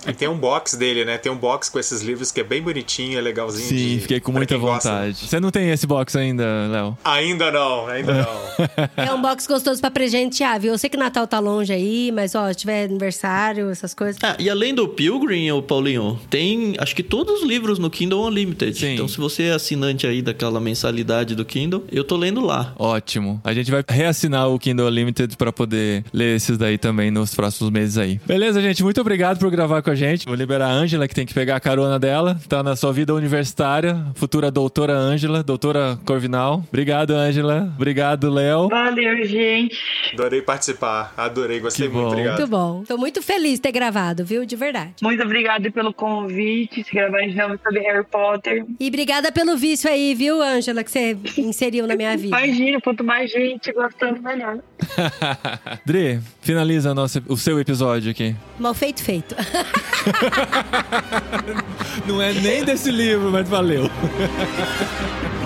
E 0.08 0.14
tem 0.14 0.28
um 0.28 0.38
box 0.38 0.76
dele, 0.78 1.04
né? 1.06 1.18
Tem 1.18 1.32
um 1.32 1.38
box 1.38 1.70
com 1.70 1.80
esses 1.80 2.02
livros 2.02 2.32
que 2.32 2.40
é 2.42 2.44
bem 2.44 2.62
bonitinho, 2.62 3.18
é 3.18 3.22
legalzinho. 3.22 3.68
Sim, 3.68 3.96
de- 3.96 4.00
fiquei 4.02 4.20
com 4.20 4.32
pra 4.32 4.40
muita 4.40 4.54
quem 4.56 4.62
gosta. 4.62 4.90
vontade. 4.90 5.16
Você 5.18 5.40
não 5.40 5.50
tem 5.52 5.72
esse 5.72 5.88
box 5.88 6.16
ainda, 6.16 6.44
Léo? 6.70 6.98
Ainda 7.04 7.52
não, 7.52 7.88
ainda 7.88 8.14
não. 8.14 8.26
É 9.06 9.12
um 9.14 9.22
box 9.22 9.48
gostoso 9.48 9.82
pra 9.82 9.90
presentear, 9.92 10.60
viu? 10.60 10.74
Eu 10.74 10.78
sei 10.78 10.90
que 10.90 10.98
Natal 10.98 11.26
tá 11.28 11.40
longe 11.40 11.74
aí, 11.74 12.12
mas 12.14 12.36
ó, 12.36 12.48
se 12.50 12.56
tiver 12.56 12.84
aniversário, 12.86 13.70
essas 13.70 13.94
coisas. 13.94 14.18
Ah, 14.24 14.36
e 14.40 14.50
além 14.50 14.74
do 14.74 14.88
Pilgrim, 14.88 15.50
ô 15.52 15.62
Paulinho, 15.62 16.20
tem 16.30 16.76
acho 16.80 16.96
que 16.96 17.04
todos 17.04 17.42
os 17.42 17.48
livros 17.48 17.80
no 17.80 17.90
Kindle 17.90 18.26
Unlimited. 18.28 18.78
Sim. 18.78 18.94
Então, 18.94 19.08
se 19.08 19.18
você 19.18 19.44
é 19.44 19.52
assinante 19.54 20.06
aí 20.08 20.22
daquela 20.22 20.60
mensalidade 20.60 21.36
do 21.36 21.44
Kindle, 21.46 21.84
eu 21.92 22.04
tô 22.04 22.16
lendo 22.18 22.42
lá. 22.42 22.74
Ótimo. 22.78 23.40
A 23.44 23.54
gente 23.54 23.72
vai 23.72 23.84
reassinar 23.88 24.50
o 24.50 24.58
Kindle 24.60 24.88
Unlimited 24.88 25.36
pra 25.38 25.52
poder 25.52 26.04
ler 26.14 26.36
esses 26.36 26.58
daí 26.58 26.78
também 26.78 27.10
nos 27.12 27.34
próximos 27.36 27.72
meses 27.72 27.98
aí. 27.98 28.20
Beleza, 28.26 28.55
gente? 28.62 28.84
Muito 28.84 29.00
obrigado 29.02 29.40
por 29.40 29.50
gravar 29.52 29.82
com 29.82 29.90
a 29.90 29.96
gente. 29.96 30.26
Vou 30.26 30.36
liberar 30.36 30.68
a 30.68 30.72
Ângela, 30.72 31.08
que 31.08 31.16
tem 31.16 31.26
que 31.26 31.34
pegar 31.34 31.56
a 31.56 31.60
carona 31.60 31.98
dela. 32.00 32.40
Tá 32.48 32.62
na 32.64 32.76
sua 32.76 32.92
vida 32.94 33.14
universitária. 33.14 34.06
Futura 34.16 34.50
doutora 34.52 34.94
Ângela, 34.94 35.44
doutora 35.44 35.98
Corvinal. 36.06 36.64
Obrigado, 36.68 37.12
Ângela. 37.12 37.72
Obrigado, 37.76 38.30
Léo. 38.30 38.70
Valeu, 38.70 39.26
gente. 39.26 39.76
Adorei 40.14 40.42
participar, 40.42 41.14
adorei, 41.18 41.60
gostei 41.60 41.88
Que 41.88 41.94
muito, 41.94 42.06
bom. 42.08 42.12
obrigado. 42.12 42.38
Muito 42.40 42.50
bom. 42.50 42.84
Tô 42.88 42.98
muito 42.98 43.22
feliz 43.22 43.54
de 43.54 43.62
ter 43.62 43.72
gravado, 43.72 44.26
viu? 44.26 44.46
De 44.46 44.56
verdade. 44.56 44.94
Muito 45.02 45.22
obrigada 45.24 45.70
pelo 45.72 45.94
convite. 45.94 46.84
Se 46.84 46.92
gravar 46.94 47.22
de 47.28 47.36
novo 47.36 47.60
sobre 47.64 47.80
Harry 47.82 48.06
Potter. 48.06 48.66
E 48.80 48.88
obrigada 48.88 49.32
pelo 49.32 49.58
vício 49.58 49.90
aí, 49.90 50.14
viu, 50.16 50.42
Ângela, 50.42 50.84
que 50.84 50.92
você 50.92 51.18
inseriu 51.38 51.88
na 51.88 51.96
minha 51.96 52.16
vida. 52.18 52.28
Imagina, 52.38 52.80
quanto 52.82 53.04
mais 53.04 53.32
gente 53.32 53.72
gostando, 53.72 54.22
melhor. 54.22 54.60
Dre, 55.86 56.20
finaliza 56.42 56.92
o 56.92 56.96
nosso- 56.96 57.22
o 57.28 57.38
seu 57.38 57.60
episódio 57.60 58.12
aqui. 58.12 58.36
Mal 58.58 58.74
feito, 58.74 59.04
feito. 59.04 59.36
Não 62.08 62.22
é 62.22 62.34
nem 62.34 62.64
desse 62.64 62.90
livro, 62.90 63.32
mas 63.32 63.48
valeu. 63.48 63.90